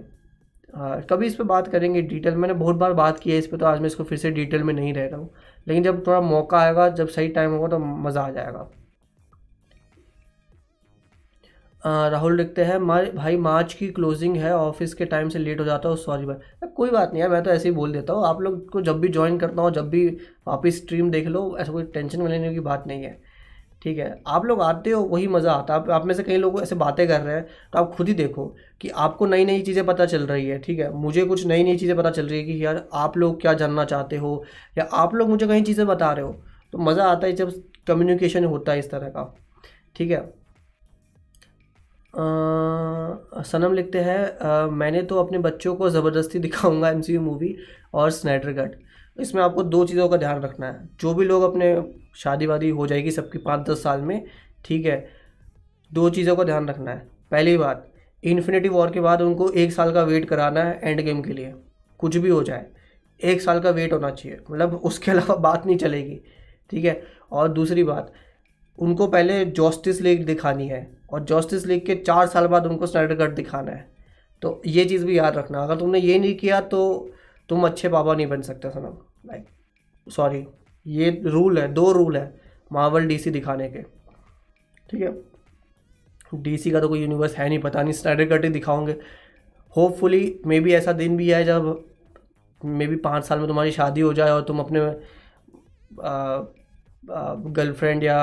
हाँ 0.74 1.02
कभी 1.02 1.28
इस 1.28 1.36
पर 1.36 1.44
बात 1.44 1.68
करेंगे 1.68 2.02
डिटेल 2.02 2.36
मैंने 2.36 2.54
बहुत 2.54 2.76
बार 2.76 2.94
बात 2.94 3.20
की 3.20 3.32
है 3.32 3.38
इस 3.38 3.48
पर 3.48 3.58
तो 3.58 3.66
आज 3.66 3.80
मैं 3.80 3.88
इसको 3.88 4.04
फिर 4.04 4.18
से 4.18 4.32
डिटेल 4.32 4.64
में 4.64 4.74
नहीं 4.74 4.94
रह 4.94 5.06
रहा 5.06 5.20
हूँ। 5.20 5.30
लेकिन 5.68 5.84
जब 5.84 6.06
थोड़ा 6.08 6.22
मौका 6.22 6.60
आएगा, 6.60 6.88
जब 6.90 7.08
सही 7.08 7.28
टाइम 7.30 7.52
होगा 7.52 7.68
तो 7.68 7.80
मज़ा 7.80 8.22
आ 8.22 8.30
जाएगा। 8.32 8.70
राहुल 11.84 12.36
लिखते 12.38 12.64
हैं। 12.64 12.78
मार 12.80 13.10
भाई, 13.12 13.38
मार्च 13.38 13.74
की 13.74 13.88
क्लोजिंग 13.90 14.36
है 14.38 14.54
ऑफ़िस 14.56 14.94
के 14.94 15.06
टाइम 15.06 15.30
से 15.30 15.40
लेट 15.40 15.60
हो 15.60 15.66
जाता 15.66 15.90
हूँ 15.90 15.98
सॉरी 15.98 16.26
भाई। 16.26 16.68
कोई 16.76 16.90
बात 16.90 17.12
नहीं 17.14 17.24
है 17.24 17.28
मैं 17.30 17.42
तो 17.44 17.52
ऐसे 17.52 17.70
ही 17.70 17.76
बोल 17.76 17.94
देता 17.94 18.14
हूँ। 18.14 18.26
आप 18.28 18.42
लोग 18.42 18.70
को 18.72 18.82
जब 18.82 19.00
भी 19.00 19.08
ज्वाइन 19.10 19.38
करता 19.40 19.62
हूँ, 19.62 19.72
जब 19.72 19.90
भी 19.90 20.08
वापस 20.48 20.78
स्ट्रीम 20.78 21.10
देख 21.12 21.28
लो, 21.28 21.56
ऐसा 21.60 21.72
कोई 21.72 21.84
टेंशन 21.86 22.22
में 22.22 22.30
लेने 22.30 22.54
की 22.54 22.60
बात 22.62 22.84
नहीं 22.88 23.04
है। 23.04 23.18
ठीक 23.82 23.98
है? 23.98 24.22
आप 24.28 24.46
लोग 24.46 24.62
आते 24.62 24.90
हो, 24.90 25.02
वही 25.04 25.28
मज़ा 25.28 25.54
आता 25.54 25.74
है। 25.76 25.92
आप 25.92 26.06
में 26.06 26.14
से 26.16 26.24
कई 26.24 26.38
लोग 26.38 26.62
ऐसे 26.62 26.76
बातें 26.76 27.08
कर 27.08 27.22
रहे 27.22 27.36
हैं 27.36 27.46
तो 27.74 27.80
आप 27.80 27.94
खुद 27.96 28.08
ही 28.08 28.14
देखो 28.14 28.46
कि 28.82 28.90
आपको 28.90 29.26
नई 29.26 29.46
नई 29.46 29.62
चीज़ें 29.62 29.86
पता 29.86 30.06
चल 30.06 30.26
रही 30.28 30.48
है। 30.48 30.60
ठीक 30.60 30.80
है? 30.80 30.92
मुझे 30.94 31.26
कुछ 31.26 31.46
नई 31.46 31.64
नई 31.64 31.78
चीज़ें 31.78 31.96
पता 31.98 32.12
चल 32.12 32.28
रही 32.28 32.40
है 32.40 32.46
कि 32.46 32.66
यार, 32.66 32.84
आप 32.94 33.18
लोग 33.18 33.42
क्या 33.42 33.54
जानना 33.54 33.86
चाहते 33.86 34.18
हो? 34.18 34.44
या 34.78 34.84
आप 34.94 35.16
लोग 35.16 35.30
मुझे 35.30 35.48
कहीं 35.48 35.64
चीज़ें 35.64 35.86
बता 35.88 36.12
रहे 36.14 36.26
हो? 36.26 36.32
तो 36.74 36.78
मज़ा 36.80 37.06
आता 37.06 37.28
है 37.28 37.34
जब 37.34 37.52
कम्युनिकेशन 37.88 38.46
होता 38.46 38.72
है 38.72 38.80
इस 38.80 38.90
तरह 38.92 39.10
का। 39.10 39.34
ठीक 39.96 40.12
है? 40.12 40.43
सनम 42.14 43.74
लिखते 43.74 44.00
हैं 44.00 44.68
मैंने 44.72 45.02
तो 45.04 45.20
अपने 45.20 45.38
बच्चों 45.40 45.76
को 45.76 45.90
ज़बरदस्ती 45.90 46.40
दिखाऊँगा 46.40 46.90
एम 46.90 47.02
मूवी 47.22 47.56
और 47.94 48.10
स्नैडर 48.12 48.54
कट 48.54 48.76
इसमें 49.18 49.42
आपको 49.44 49.64
दो 49.66 49.84
चीज़ों 49.86 50.08
का 50.10 50.18
ध्यान 50.18 50.42
रखना 50.42 50.68
है। 50.68 50.90
जो 51.02 51.14
भी 51.14 51.26
लोग 51.26 51.44
अपने 51.44 51.76
शादी 52.16 52.46
वादी 52.46 52.70
हो 52.70 52.88
जाएगी 52.88 53.12
सबकी 53.12 53.38
पाँच 53.40 53.70
दस 53.70 53.84
साल 53.84 54.02
में, 54.02 54.26
ठीक 54.66 54.86
है, 54.86 55.10
दो 55.92 56.10
चीज़ों 56.10 56.36
का 56.36 56.44
ध्यान 56.44 56.68
रखना 56.70 56.92
है। 56.92 57.08
पहली 57.32 57.58
बात 57.58 57.90
इन्फिनिटी 58.24 58.70
वॉर 58.70 58.92
के 58.92 59.00
बाद 59.00 59.22
उनको 59.22 59.50
एक 59.52 59.72
साल 59.72 59.92
का 59.94 60.04
वेट 60.04 60.26
कराना 60.26 60.64
है 60.64 60.80
एंड 60.84 61.02
गेम 61.02 61.22
के 61.22 61.34
लिए। 61.34 61.54
कुछ 62.00 62.18
भी 62.18 62.30
हो 62.30 62.42
जाए, 62.44 62.66
एक 63.20 63.42
साल 63.42 63.60
का 63.60 63.70
वेट 63.72 63.94
होना 63.94 64.10
चाहिए। 64.12 64.38
मतलब 64.42 64.76
उसके 64.76 65.12
अलावा 65.12 65.36
बात 65.38 65.66
नहीं 65.66 65.78
चलेगी, 65.78 66.20
ठीक 66.72 66.86
है। 66.86 67.02
और 67.32 67.48
दूसरी 67.50 67.84
बात 67.84 68.14
उनको 68.80 69.08
पहले 69.08 69.44
जॉस्टिस 69.48 70.02
लीग 70.02 70.26
दिखानी 70.26 70.68
है 70.68 70.88
और 71.14 71.24
जॉस्टिस 71.24 71.66
लीग 71.68 71.86
के 71.86 71.96
चार 71.96 72.28
साल 72.28 72.48
बाद 72.48 72.66
उनको 72.68 72.88
स्नाइडर 72.88 73.16
कट 73.16 73.36
दिखाना 73.36 73.72
है। 73.72 73.86
तो 74.42 74.62
ये 74.66 74.86
चीज़ 74.86 75.06
भी 75.06 75.18
याद 75.18 75.38
रखना। 75.38 75.64
अगर 75.64 75.80
तुमने 75.80 76.00
ये 76.00 76.18
नहीं 76.20 76.36
किया 76.36 76.60
तो 76.62 77.10
तुम 77.50 77.66
अच्छे 77.66 77.90
पापा 77.90 78.14
नहीं 78.16 78.28
बन 78.28 78.42
सकते 78.42 78.70
सनम। 78.70 78.98
लाइक 79.26 79.46
सॉरी 80.08 80.46
ये 80.86 81.22
रूल 81.26 81.58
है, 81.58 81.68
दो 81.68 81.92
रूल 81.92 82.18
है 82.18 82.42
मार्वल 82.72 83.06
डीसी 83.08 83.32
दिखाने 83.32 83.70
के। 83.70 83.82
ठीक 84.90 85.02
है? 85.02 85.14
डीसी 86.34 86.72
का 86.72 86.80
तो 86.80 86.88
कोई 86.90 87.02
यूनिवर्स 87.02 87.36
है 87.36 87.48
नहीं, 87.50 87.60
पता 87.60 87.82
नहीं 87.84 87.94
स्नाइडर 87.94 88.26
कट 88.28 88.44
ही 88.44 88.50
दिखाओगे। 88.50 88.96
होपफुली 89.76 90.40
मे 90.46 90.60
बी 90.60 90.74
ऐसा 90.74 90.92
दिन 90.94 91.18
भी 91.18 91.30
है 91.30 91.44
जब 91.46 91.84
मे 92.62 92.88
बी 92.88 92.96
पाँच 92.96 93.26
साल 93.26 93.40
में 93.40 93.48
तुम्हारी 93.48 93.72
शादी 93.72 94.02
हो 94.02 94.14
जाए 94.14 94.32
और 94.32 94.42
तुम 94.42 94.60
अपने 94.60 94.80
गर्लफ्रेंड 97.04 98.04
या 98.04 98.20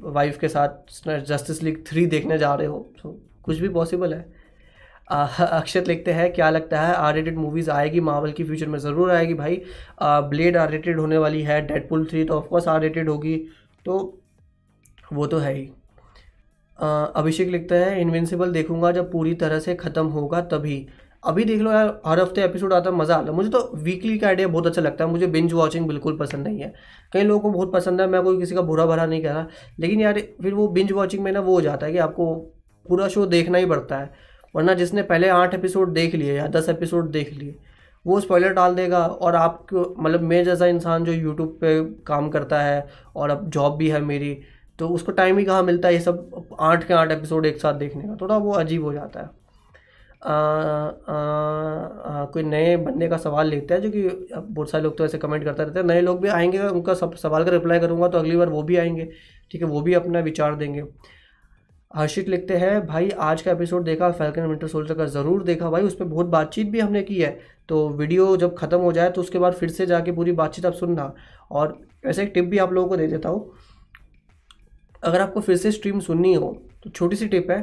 वाइफ 0.00 0.38
के 0.38 0.48
साथ 0.48 1.08
जस्टिस 1.08 1.62
लीग 1.62 1.84
थ्री 1.86 2.06
देखने 2.08 2.38
जा 2.38 2.54
रहे 2.54 2.66
हो 2.66 2.86
तो 3.02 3.18
कुछ 3.44 3.58
भी 3.58 3.68
पॉसिबल 3.70 4.14
है। 4.14 4.40
अक्षत 5.10 5.88
लिखते 5.88 6.12
हैं, 6.12 6.32
क्या 6.32 6.48
लगता 6.50 6.80
है 6.80 6.94
आर 6.94 7.14
रेटेड 7.14 7.36
मूवीज़ 7.38 7.70
आएगी? 7.70 8.00
मावल 8.00 8.32
की 8.32 8.44
फ्यूचर 8.44 8.66
में 8.66 8.78
ज़रूर 8.78 9.10
आएगी 9.10 9.34
भाई। 9.34 9.60
ब्लेड 10.02 10.56
आर 10.56 10.70
रेटेड 10.70 10.98
होने 11.00 11.18
वाली 11.18 11.42
है 11.42 11.60
डेडपुल 11.66 12.06
थ्री 12.06 12.24
तो 12.24 12.34
ऑफकोर्स 12.34 12.68
आर 12.68 12.80
रेटेड 12.80 13.08
होगी 13.08 13.36
तो 13.84 13.98
वो 15.12 15.26
तो 15.26 15.38
है 15.38 15.54
ही। 15.54 15.70
अभिषेक 16.78 17.48
लिखते 17.48 17.74
हैं 17.74 17.96
इन्विंसिबल 17.98 18.52
देखूँगा 18.52 18.92
जब 18.92 19.10
पूरी 19.12 19.34
तरह 19.36 19.58
से 19.60 19.74
ख़त्म 19.76 20.06
होगा 20.08 20.40
तभी। 20.52 20.86
अभी 21.24 21.44
देख 21.44 21.60
लो 21.60 21.72
यार, 21.72 22.00
हर 22.06 22.20
हफ़्ते 22.20 22.42
एपिसोड 22.42 22.72
आता 22.72 22.90
है, 22.90 22.96
मज़ा 22.96 23.16
आता 23.16 23.30
है। 23.30 23.36
मुझे 23.36 23.48
तो 23.50 23.58
वीकली 23.74 24.16
का 24.18 24.26
आइडिया 24.26 24.48
बहुत 24.48 24.66
अच्छा 24.66 24.82
लगता 24.82 25.04
है। 25.04 25.10
मुझे 25.10 25.26
बिंज 25.26 25.52
वॉचिंग 25.52 25.86
बिल्कुल 25.88 26.16
पसंद 26.18 26.46
नहीं 26.46 26.60
है। 26.60 26.72
कई 27.12 27.22
लोगों 27.22 27.40
को 27.40 27.50
बहुत 27.50 27.72
पसंद 27.72 28.00
है, 28.00 28.06
मैं 28.06 28.22
कोई 28.22 28.38
किसी 28.38 28.54
का 28.54 28.62
बुरा 28.62 28.86
भरा 28.86 29.06
नहीं 29.06 29.22
कह 29.22 29.32
रहा। 29.32 29.46
लेकिन 29.80 30.00
यार, 30.00 30.20
फिर 30.42 30.54
वो 30.54 30.66
बिंज 30.68 30.92
वॉचिंग 30.92 31.22
में 31.24 31.30
ना 31.32 31.40
वो 31.40 31.54
हो 31.54 31.60
जाता 31.60 31.86
है 31.86 31.92
कि 31.92 31.98
आपको 31.98 32.34
पूरा 32.86 33.08
शो 33.08 33.26
देखना 33.26 33.58
ही 33.58 33.66
पड़ता 33.66 33.98
है। 33.98 34.10
वरना 34.54 34.74
जिसने 34.74 35.02
पहले 35.02 35.28
आठ 35.28 35.54
एपिसोड 35.54 35.92
देख 35.92 36.14
लिए 36.14 36.36
या 36.36 36.46
दस 36.46 36.68
एपिसोड 36.68 37.10
देख 37.10 37.32
लिए, 37.32 37.54
वो 38.04 38.18
स्पॉइलर 38.20 38.52
डाल 38.52 38.74
देगा 38.74 38.98
और 38.98 39.34
आप 39.34 39.66
मतलब 39.74 40.20
मैं 40.22 40.42
जैसा 40.44 40.66
इंसान 40.66 41.04
जो 41.04 41.12
यूट्यूब 41.12 41.56
पे 41.60 41.82
काम 42.06 42.28
करता 42.28 42.60
है 42.60 42.86
और 43.16 43.30
अब 43.30 43.48
जॉब 43.50 43.76
भी 43.76 43.88
है 43.88 44.00
मेरी 44.00 44.36
तो 44.78 44.88
उसको 44.88 45.12
टाइम 45.12 45.38
ही 45.38 45.44
कहाँ 45.44 45.62
मिलता 45.62 45.88
है 45.88 45.94
ये 45.94 46.00
सब 46.00 46.56
आठ 46.60 46.86
के 46.88 46.94
आठ 46.94 47.10
एपिसोड 47.12 47.46
एक 47.46 47.58
साथ 47.58 47.74
देखने 47.74 48.02
का? 48.02 48.16
थोड़ा 48.20 48.36
वो 48.36 48.52
अजीब 48.52 48.84
हो 48.84 48.92
जाता 48.92 49.20
है। 49.20 49.41
कोई 52.32 52.42
नए 52.42 52.76
बंदे 52.78 53.08
का 53.08 53.16
सवाल 53.18 53.48
लेते 53.48 53.74
हैं, 53.74 53.80
जो 53.82 53.90
कि 53.90 54.02
बहुत 54.34 54.70
सारे 54.70 54.84
लोग 54.84 54.96
तो 54.98 55.04
ऐसे 55.04 55.18
कमेंट 55.18 55.44
करते 55.44 55.64
रहते 55.64 55.78
हैं। 55.78 55.86
नए 55.86 56.00
लोग 56.00 56.20
भी 56.20 56.28
आएँगे, 56.30 56.58
उनका 56.60 56.94
सब 56.94 57.14
सवाल 57.16 57.44
का 57.44 57.50
रिप्लाई 57.50 57.80
करूँगा 57.80 58.08
तो 58.08 58.18
अगली 58.18 58.36
बार 58.36 58.48
वो 58.48 58.62
भी 58.62 58.76
आएँगे, 58.76 59.08
ठीक 59.50 59.62
है, 59.62 59.68
वो 59.68 59.80
भी 59.80 59.94
अपना 59.94 60.20
विचार 60.20 60.54
देंगे। 60.56 60.84
हर्षित 61.90 62.28
लिखते 62.28 62.56
हैं, 62.56 62.86
भाई, 62.86 63.08
आज 63.10 63.42
का 63.42 63.50
एपिसोड 63.50 63.84
देखा 63.84 64.10
फैल्कन 64.12 64.42
विंटर 64.42 64.66
सोल्जर 64.68 64.94
का 64.94 65.06
ज़रूर 65.06 65.42
देखा, 65.44 65.70
भाई 65.70 65.82
उस 65.82 65.96
पर 65.96 66.04
बहुत 66.04 66.26
बातचीत 66.28 66.68
भी 66.68 66.80
हमने 66.80 67.02
की 67.02 67.20
है। 67.20 67.38
तो 67.68 67.88
वीडियो 67.90 68.36
जब 68.36 68.54
ख़त्म 68.56 68.78
हो 68.78 68.92
जाए 68.92 69.10
तो 69.10 69.20
उसके 69.20 69.38
बाद 69.38 69.52
फिर 69.54 69.68
से 69.70 69.86
जाके 69.86 70.12
पूरी 70.12 70.32
बातचीत 70.34 70.66
आप 70.66 70.72
सुनना। 70.74 71.12
और 71.50 71.78
ऐसे 72.06 72.22
एक 72.22 72.30
टिप 72.34 72.44
भी 72.44 72.58
आप 72.58 72.72
लोगों 72.72 72.88
को 72.88 72.96
दे 72.96 73.06
देता 73.06 73.28
हूँ। 73.28 73.52
अगर 75.02 75.20
आपको 75.20 75.40
फिर 75.40 75.56
से 75.56 75.72
स्ट्रीम 75.72 76.00
सुननी 76.00 76.32
हो 76.34 76.56
तो 76.84 76.90
छोटी 76.90 77.16
सी 77.16 77.28
टिप 77.28 77.50
है 77.50 77.60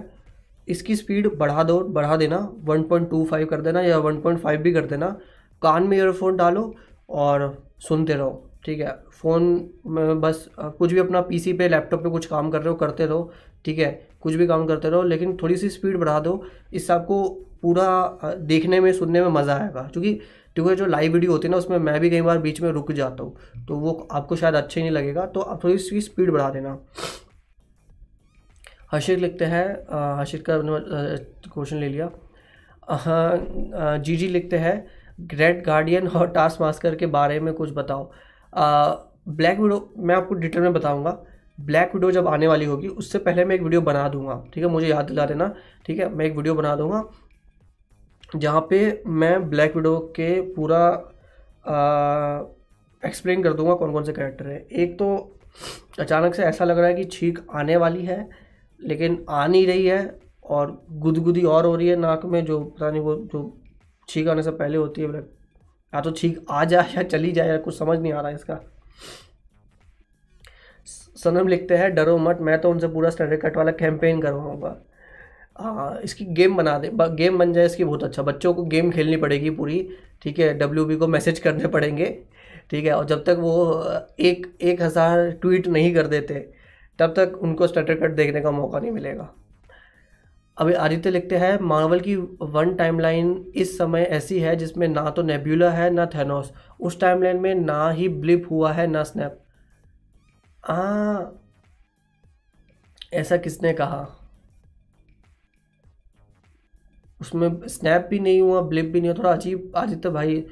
इसकी 0.69 0.95
स्पीड 0.95 1.29
बढ़ा 1.37 1.63
दो, 1.63 1.79
बढ़ा 1.79 2.15
देना 2.17 2.37
1.25 2.65 3.45
कर 3.45 3.61
देना 3.61 3.81
या 3.81 3.97
1.5 3.99 4.57
भी 4.57 4.73
कर 4.73 4.85
देना। 4.85 5.15
कान 5.61 5.83
में 5.83 5.97
ईयरफोन 5.97 6.37
डालो 6.37 6.73
और 7.09 7.63
सुनते 7.79 8.13
रहो, 8.13 8.49
ठीक 8.65 8.79
है? 8.79 8.97
फ़ोन 9.13 9.43
में 9.87 10.21
बस 10.21 10.47
कुछ 10.59 10.91
भी 10.91 10.99
अपना 10.99 11.21
पीसी 11.21 11.53
पे 11.53 11.67
लैपटॉप 11.69 12.03
पे 12.03 12.09
कुछ 12.09 12.25
काम 12.25 12.49
कर 12.49 12.59
रहे 12.59 12.69
हो, 12.69 12.75
करते 12.75 13.05
रहो, 13.05 13.31
ठीक 13.65 13.79
है? 13.79 13.91
कुछ 14.21 14.33
भी 14.33 14.47
काम 14.47 14.65
करते 14.67 14.89
रहो, 14.89 15.01
लेकिन 15.03 15.37
थोड़ी 15.41 15.57
सी 15.57 15.69
स्पीड 15.69 15.97
बढ़ा 15.97 16.19
दो। 16.19 16.43
इससे 16.73 16.93
आपको 16.93 17.27
पूरा 17.61 18.35
देखने 18.41 18.79
में, 18.79 18.91
सुनने 18.93 19.21
में 19.21 19.29
मज़ा 19.31 19.55
आएगा। 19.55 19.81
क्योंकि 19.83 20.19
क्योंकि 20.55 20.75
जो 20.75 20.85
लाइव 20.85 21.13
वीडियो 21.13 21.31
होती 21.31 21.47
है 21.47 21.51
ना, 21.51 21.57
उसमें 21.57 21.77
मैं 21.79 21.99
भी 21.99 22.09
कई 22.09 22.21
बार 22.21 22.37
बीच 22.39 22.61
में 22.61 22.71
रुक 22.71 22.91
जाता 22.91 23.23
हूँ 23.23 23.65
तो 23.67 23.75
वो 23.75 24.07
आपको 24.11 24.35
शायद 24.35 24.55
अच्छा 24.55 24.79
नहीं 24.81 24.91
लगेगा 24.91 25.25
तो 25.25 25.39
आप 25.41 25.63
थोड़ी 25.63 25.77
सी 25.77 26.01
स्पीड 26.01 26.31
बढ़ा 26.31 26.49
देना। 26.49 26.77
हर्षित 28.91 29.19
लिखते 29.19 29.45
हैं 29.45 29.65
हर्षित 30.17 30.43
का 30.49 30.57
क्वेश्चन 30.59 31.77
ले 31.77 31.89
लिया। 31.89 32.09
हाँ 32.83 33.97
जी 33.99 34.15
जी 34.15 34.27
लिखते 34.27 34.57
हैं, 34.57 34.85
ग्रेट 35.21 35.63
गार्डियन 35.65 36.07
और 36.07 36.27
टास्क 36.31 36.61
मास्कर 36.61 36.95
के 36.95 37.05
बारे 37.07 37.39
में 37.39 37.53
कुछ 37.53 37.73
बताओ। 37.73 38.11
ब्लैक 39.29 39.59
विडो, 39.59 39.89
मैं 39.97 40.15
आपको 40.15 40.35
डिटेल 40.35 40.61
में 40.61 40.73
बताऊँगा। 40.73 41.17
ब्लैक 41.59 41.95
वीडियो 41.95 42.11
जब 42.11 42.27
आने 42.27 42.47
वाली 42.47 42.65
होगी, 42.65 42.87
उससे 42.87 43.19
पहले 43.19 43.45
मैं 43.45 43.55
एक 43.55 43.61
वीडियो 43.61 43.81
बना 43.81 44.07
दूँगा, 44.09 44.43
ठीक 44.53 44.63
है? 44.63 44.69
मुझे 44.69 44.87
याद 44.87 45.05
दिला 45.05 45.25
देना, 45.25 45.53
ठीक 45.85 45.99
है? 45.99 46.09
मैं 46.09 46.25
एक 46.25 46.35
वीडियो 46.35 46.55
बना 46.55 46.75
दूँगा, 46.75 47.03
जहाँ 48.35 48.61
पे 48.69 49.01
मैं 49.07 49.49
ब्लैक 49.49 49.75
विडो 49.75 49.97
के 50.15 50.39
पूरा 50.53 50.85
एक्सप्लेन 53.03 53.43
कर 53.43 53.53
दूँगा 53.53 53.73
कौन 53.75 53.91
कौन 53.93 54.03
से 54.03 54.13
कैरेक्टर 54.13 54.47
हैं। 54.47 54.59
एक 54.59 54.97
तो 54.99 55.37
अचानक 55.99 56.35
से 56.35 56.43
ऐसा 56.43 56.65
लग 56.65 56.77
रहा 56.77 56.87
है 56.87 56.93
कि 56.93 57.03
छींक 57.05 57.39
आने 57.55 57.77
वाली 57.77 58.05
है 58.05 58.27
लेकिन 58.79 59.23
आ 59.29 59.45
नहीं 59.47 59.65
रही 59.67 59.85
है 59.85 60.19
और 60.45 60.71
गुदगुदी 60.99 61.43
और 61.45 61.65
हो 61.65 61.75
रही 61.75 61.87
है 61.87 61.95
नाक 61.97 62.25
में 62.25 62.43
जो 62.45 62.59
पता 62.59 62.89
नहीं 62.91 63.01
वो 63.01 63.15
जो 63.33 63.41
छींक 64.09 64.27
आने 64.27 64.43
से 64.43 64.51
पहले 64.53 64.77
होती 64.77 65.01
है 65.01 65.07
या 65.93 66.01
तो 66.01 66.11
छींक 66.11 66.45
आ 66.49 66.63
जाए 66.65 66.93
या 66.95 67.03
चली 67.03 67.31
जाए 67.31 67.47
या 67.49 67.57
कुछ 67.59 67.77
समझ 67.77 67.97
नहीं 67.99 68.13
आ 68.13 68.19
रहा 68.19 68.29
है 68.29 68.35
इसका। 68.35 68.59
सनम 71.15 71.47
लिखते 71.47 71.77
हैं, 71.77 71.93
डरो 71.95 72.17
मत, 72.17 72.37
मैं 72.41 72.59
तो 72.61 72.69
उनसे 72.71 72.87
पूरा 72.87 73.09
स्टैंडर्ड 73.09 73.41
कट 73.41 73.57
वाला 73.57 73.71
कैंपेन 73.73 74.21
करवाऊँगा। 74.21 75.99
इसकी 76.03 76.25
गेम 76.25 76.55
बना 76.57 76.77
दे 76.79 76.89
गेम 76.93 77.37
बन 77.37 77.53
जाए 77.53 77.65
इसकी 77.65 77.83
बहुत 77.83 78.03
अच्छा 78.03 78.23
बच्चों 78.23 78.53
को 78.53 78.63
गेम 78.65 78.91
खेलनी 78.91 79.17
पड़ेगी 79.17 79.49
पूरी, 79.51 79.87
ठीक 80.21 80.39
है 80.39 80.53
डब्ल्यूबी 80.59 80.95
को 80.95 81.07
मैसेज 81.07 81.39
करने 81.39 81.67
पड़ेंगे, 81.67 82.05
ठीक 82.69 82.85
है, 82.85 82.93
और 82.93 83.05
जब 83.05 83.23
तक 83.25 83.37
वो 83.39 83.83
एक 84.21 84.47
एक 84.61 84.81
हज़ार 84.81 85.29
ट्वीट 85.31 85.67
नहीं 85.67 85.93
कर 85.93 86.07
देते 86.07 86.39
तब 86.99 87.13
तक 87.17 87.39
उनको 87.41 87.67
स्टार्टर 87.67 87.95
कट 87.95 88.15
देखने 88.15 88.41
का 88.41 88.51
मौका 88.51 88.79
नहीं 88.79 88.91
मिलेगा। 88.91 89.29
अभी 90.57 90.73
आदित्य 90.73 91.11
लिखते 91.11 91.37
हैं, 91.37 91.59
मार्वल 91.59 91.99
की 91.99 92.15
वन 92.15 92.73
टाइमलाइन 92.75 93.51
इस 93.55 93.77
समय 93.77 94.01
ऐसी 94.01 94.39
है 94.39 94.55
जिसमें 94.55 94.87
ना 94.87 95.09
तो 95.09 95.21
नेब्यूला 95.21 95.69
है, 95.71 95.89
ना 95.89 96.05
थेनोस। 96.05 96.53
उस 96.79 96.99
टाइमलाइन 96.99 97.37
में 97.37 97.53
ना 97.55 97.89
ही 97.89 98.09
ब्लिप 98.09 98.47
हुआ 98.51 98.71
है, 98.71 98.87
ना 98.87 99.03
स्नैप। 99.03 99.39
हाँ 100.63 101.35
ऐसा 103.13 103.37
किसने 103.37 103.73
कहा? 103.73 104.07
उसमें 107.21 107.67
स्नैप 107.67 108.07
भी 108.09 108.19
नहीं 108.19 108.41
हुआ, 108.41 108.61
ब्लिप 108.61 108.85
भी 108.85 109.01
नहीं 109.01 109.09
हुआ। 109.11 109.17
थोड़ा 109.17 109.31
अजीब 109.31 109.71
आदित्य 109.75 110.09
भाई 110.09 110.45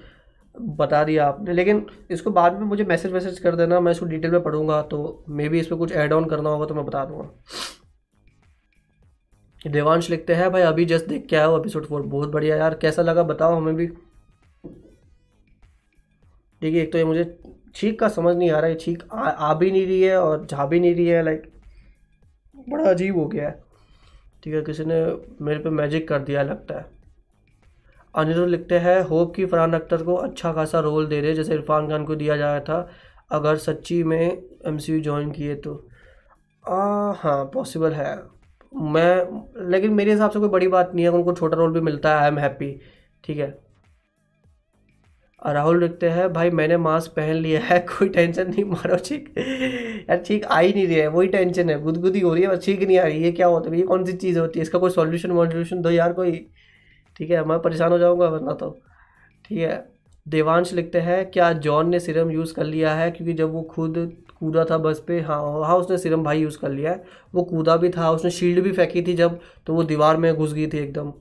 बता 0.59 1.03
दिया 1.03 1.27
आपने। 1.27 1.53
लेकिन 1.53 1.85
इसको 2.11 2.31
बाद 2.31 2.53
में 2.53 2.65
मुझे 2.67 2.83
मैसेज 2.83 3.11
वैसेज 3.11 3.39
कर 3.39 3.55
देना 3.55 3.79
मैं 3.79 3.91
इसको 3.91 4.05
डिटेल 4.05 4.31
में 4.31 4.41
पढ़ूँगा 4.43 4.81
तो 4.83 5.25
मे 5.29 5.49
बी 5.49 5.59
इस 5.59 5.67
पर 5.67 5.75
कुछ 5.75 5.91
ऐड 5.93 6.13
ऑन 6.13 6.25
करना 6.25 6.49
होगा 6.49 6.65
तो 6.65 6.75
मैं 6.75 6.85
बता 6.85 7.03
दूँगा। 7.05 7.29
देवांश 9.61 10.09
लिखते 10.09 10.33
हैं 10.35 10.51
भाई 10.51 10.61
अभी 10.61 10.85
जस्ट 10.85 11.05
देख 11.07 11.25
के 11.29 11.35
आया 11.35 11.45
हो 11.45 11.59
एपिसोड 11.59 11.85
फोर 11.85 12.01
बहुत 12.03 12.29
बढ़िया 12.31 12.55
यार। 12.57 12.73
कैसा 12.75 13.01
लगा 13.01 13.23
बताओ 13.25 13.55
हमें 13.55 13.75
भी। 13.75 13.87
ठीक 16.61 16.73
है 16.73 16.81
एक 16.81 16.91
तो 16.91 16.97
ये 16.97 17.03
मुझे 17.05 17.23
छीक 17.75 17.99
का 17.99 18.07
समझ 18.09 18.35
नहीं 18.35 18.49
आ 18.51 18.59
रहा 18.59 18.69
है 18.69 18.75
छीक 18.75 19.03
आ, 19.13 19.21
आ 19.21 19.53
भी 19.53 19.71
नहीं 19.71 19.85
रही 19.85 20.01
है 20.01 20.17
और 20.17 20.45
जा 20.45 20.65
भी 20.65 20.79
नहीं 20.79 20.95
रही 20.95 21.05
है 21.07 21.23
लाइक 21.23 21.51
बड़ा 22.69 22.89
अजीब 22.89 23.17
हो 23.17 23.25
गया 23.27 23.47
है। 23.47 23.59
ठीक 24.43 24.53
है 24.53 24.61
किसी 24.61 24.85
ने 24.85 24.95
मेरे 25.41 25.59
पे 25.59 25.69
मैजिक 25.71 26.07
कर 26.07 26.19
दिया 26.19 26.43
लगता 26.43 26.77
है। 26.77 26.96
अनिरुद्ध 28.17 28.49
लिखते 28.51 28.77
हैं 28.79 28.99
होप 29.01 29.35
कि 29.35 29.45
फरहान 29.45 29.73
अख्तर 29.73 30.03
को 30.03 30.15
अच्छा 30.15 30.51
खासा 30.53 30.79
रोल 30.79 31.05
दे 31.07 31.19
रहे 31.21 31.33
जैसे 31.33 31.53
इरफान 31.53 31.89
खान 31.89 32.05
को 32.05 32.15
दिया 32.15 32.37
जा 32.37 32.51
रहा 32.51 32.59
था 32.59 32.87
अगर 33.31 33.57
सच्ची 33.57 34.03
में 34.03 34.19
एम 34.67 34.77
सी 34.77 34.99
ज्वाइन 35.01 35.31
किए 35.31 35.55
तो। 35.55 35.73
आ, 36.65 37.13
हाँ 37.17 37.43
पॉसिबल 37.53 37.93
है। 37.93 38.15
मैं 38.73 39.69
लेकिन 39.71 39.93
मेरे 39.93 40.11
हिसाब 40.11 40.31
से 40.31 40.39
कोई 40.39 40.49
बड़ी 40.49 40.67
बात 40.67 40.91
नहीं 40.95 41.05
है 41.05 41.11
उनको 41.11 41.33
छोटा 41.33 41.57
रोल 41.57 41.73
भी 41.73 41.81
मिलता 41.81 42.15
है 42.15 42.21
आई 42.21 42.27
एम 42.27 42.37
हैप्पी 42.39 42.71
ठीक 43.23 43.37
है। 43.37 43.57
राहुल 45.41 45.79
लिखते 45.79 46.09
हैं 46.09 46.31
भाई 46.33 46.49
मैंने 46.51 46.77
मास्क 46.77 47.11
पहन 47.11 47.35
लिया 47.35 47.59
है 47.63 47.79
कोई 47.89 48.09
टेंशन 48.09 48.49
नहीं 48.49 48.63
मारो 48.65 48.95
ठीक। 49.05 49.33
यार 50.09 50.17
ठीक 50.27 50.45
आ 50.45 50.59
ही 50.59 50.73
नहीं 50.73 50.85
रही 50.87 50.95
है 50.95 51.07
वही 51.07 51.27
टेंशन 51.27 51.69
है 51.69 51.79
गुदगुदी 51.81 52.19
हो 52.19 52.33
रही 52.33 52.43
है 52.43 52.49
बस 52.49 52.65
ठीक 52.65 52.81
नहीं 52.83 52.97
आ 52.99 53.03
रही 53.03 53.23
है 53.23 53.31
क्या 53.31 53.47
होता 53.47 53.69
है 53.71 53.77
ये 53.77 53.83
कौन 53.85 54.05
सी 54.05 54.13
चीज़ 54.15 54.39
होती 54.39 54.59
है 54.59 54.63
इसका 54.63 54.79
कोई 54.79 54.89
सॉल्यूशन 54.91 55.31
वॉल्यूशन 55.31 55.81
दो 55.81 55.89
यार 55.91 56.13
कोई 56.13 56.31
ठीक 57.17 57.29
है, 57.31 57.43
मैं 57.45 57.59
परेशान 57.59 57.91
हो 57.91 57.97
जाऊँगा, 57.97 58.27
वरना 58.27 58.53
तो। 58.53 58.69
ठीक 59.45 59.59
है, 59.59 59.85
देवांश 60.25 60.73
लिखते 60.73 60.99
हैं, 60.99 61.29
क्या 61.31 61.51
जॉन 61.53 61.89
ने 61.89 61.99
सिरम 61.99 62.31
यूज़ 62.31 62.53
कर 62.53 62.63
लिया 62.63 62.93
है? 62.95 63.11
क्योंकि 63.11 63.33
जब 63.33 63.51
वो 63.53 63.61
खुद 63.63 63.95
कूदा 64.39 64.63
था 64.65 64.77
बस 64.77 65.03
पे 65.07 65.19
हाँ 65.21 65.41
हाँ 65.65 65.75
उसने 65.77 65.97
सिरम 65.97 66.23
भाई 66.23 66.39
यूज़ 66.39 66.57
कर 66.59 66.71
लिया 66.71 66.91
है। 66.91 67.03
वो 67.35 67.43
कूदा 67.43 67.75
भी 67.77 67.89
था, 67.89 68.09
उसने 68.11 68.31
शील्ड 68.31 68.63
भी 68.63 68.71
फेंकी 68.71 69.01
थी 69.01 69.13
जब 69.13 69.39
तो 69.67 69.73
वो 69.73 69.83
दीवार 69.83 70.17
में 70.17 70.33
घुस 70.35 70.53
गई 70.53 70.67
थी 70.67 70.77
एकदम। 70.77 71.11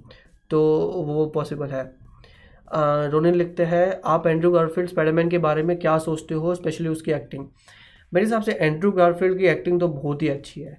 तो 0.51 0.61
वो 1.07 1.26
पॉसिबल 1.26 1.68
है। 1.68 1.84
रोनिन 3.11 3.34
लिखते 3.34 3.64
हैं, 3.64 4.01
आप 4.05 4.26
एंड्रू 4.26 4.51
गारफील्ड 4.51 4.88
स्पाइडरमैन 4.88 5.28
के 5.30 5.38
बारे 5.38 5.62
में 5.62 5.76
क्या 5.78 5.97
सोचते 5.99 6.34
हो, 6.34 6.55
स्पेशली 6.55 6.88
उसकी 6.88 7.12
एक्टिंग? 7.12 7.47
मेरे 8.12 8.26
हिसाब 8.26 8.42
से 8.42 8.53
एंड्रू 8.53 8.90
गारफील्ड 8.92 9.38
की 9.38 9.47
एक्टिंग 9.47 9.80
तो 9.80 9.88
बहुत 9.88 10.22
ही 10.22 10.28
अच्छी 10.28 10.61
है। 10.61 10.78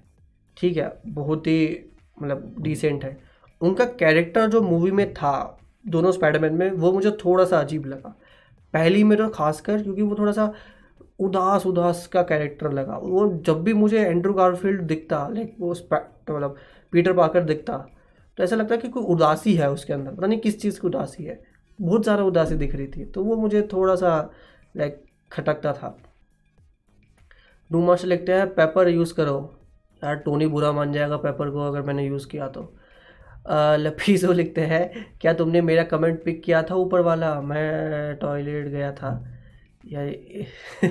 ठीक 0.56 0.76
है, 0.76 0.92
बहुत 1.06 1.46
ही 1.46 1.78
मतलब 2.22 2.54
डिसेंट 2.60 3.04
है। 3.04 3.16
उनका 3.60 3.84
कैरेक्टर 4.00 4.46
जो 4.48 4.60
मूवी 4.62 4.90
में 4.90 5.12
था, 5.14 5.60
दोनों 5.84 6.12
स्पाइडरमैन 6.12 6.54
में, 6.54 6.70
वो 6.72 6.92
मुझे 6.92 7.10
थोड़ा 7.24 7.44
सा 7.44 7.60
अजीब 7.60 7.86
लगा। 7.86 8.14
पहली 8.74 9.04
में 9.04 9.16
तो 9.18 9.28
खासकर, 9.30 9.82
क्योंकि 9.82 10.02
वो 10.02 10.16
थोड़ा 10.18 10.32
सा 10.32 10.52
उदास 11.20 11.66
उदास 11.66 12.06
का 12.06 12.22
कैरेक्टर 12.22 12.72
लगा। 12.72 12.96
वो 12.96 13.26
जब 13.46 13.62
भी 13.62 13.72
मुझे 13.74 14.00
एंड्रू 14.00 14.32
गारफील्ड 14.34 14.82
दिखता 14.82 15.26
लाइक 15.28 15.56
वो 15.60 15.70
मतलब 15.70 16.56
पीटर 16.92 17.12
पाकर 17.12 17.44
दिखता 17.44 17.76
तो 18.38 18.42
ऐसा 18.44 18.56
लगता 18.56 18.74
है 18.74 18.80
कि 18.80 18.88
कोई 18.88 19.02
उदासी 19.04 19.54
है 19.54 19.70
उसके 19.70 19.92
अंदर। 19.92 20.12
पता 20.12 20.26
नहीं 20.26 20.38
किस 20.40 20.60
चीज़ 20.62 20.80
की 20.80 20.86
उदासी 20.86 21.24
है। 21.24 21.40
बहुत 21.78 22.02
ज़्यादा 22.02 22.24
उदासी 22.24 22.54
दिख 22.56 22.74
रही 22.74 22.86
थी 22.86 23.04
तो 23.06 23.22
वो 23.24 23.36
मुझे 23.36 23.62
थोड़ा 23.72 23.94
सा 23.96 24.10
लाइक 24.74 25.02
खटकता 25.32 25.72
था। 25.72 25.96
डूमा 27.70 27.96
से 27.96 28.06
लिखते 28.06 28.32
हैं 28.32 28.46
पेपर 28.54 28.88
यूज़ 28.88 29.14
करो। 29.14 29.38
यार 30.02 30.16
टोनी 30.16 30.46
बुरा 30.46 30.72
मान 30.72 30.92
जाएगा 30.92 31.16
पेपर 31.18 31.50
को 31.50 31.66
अगर 31.66 31.82
मैंने 31.82 32.06
यूज़ 32.06 32.28
किया 32.28 32.48
तो। 32.48 32.62
लफीसो 33.50 34.32
लिखते 34.32 34.60
हैं, 34.60 35.06
क्या 35.20 35.32
तुमने 35.32 35.60
मेरा 35.62 35.82
कमेंट 35.84 36.22
पिक 36.24 36.42
किया 36.42 36.62
था 36.62 36.74
ऊपर 36.74 37.00
वाला? 37.00 37.40
मैं 37.40 38.16
टॉयलेट 38.20 38.68
गया 38.68 38.92
था। 38.92 39.12
या 39.84 40.06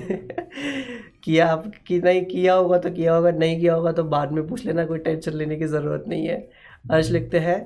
किया 1.24 1.48
आप, 1.48 1.72
कि 1.88 2.00
नहीं 2.00 2.24
किया 2.26 2.54
होगा 2.54 2.78
तो 2.78 2.92
किया 2.92 3.16
होगा, 3.16 3.32
नहीं 3.32 3.60
किया 3.60 3.74
होगा 3.74 3.92
तो 3.92 4.04
बाद 4.06 4.32
में 4.32 4.48
पूछ 4.48 4.66
लेना, 4.66 4.86
कोई 4.86 5.00
टेंशन 5.00 5.34
लेने 5.34 5.56
की 5.56 5.66
ज़रूरत 5.66 6.06
नहीं 6.08 6.28
है। 6.28 6.38
अर्श 6.92 7.10
लिखते 7.12 7.40
हैं, 7.40 7.60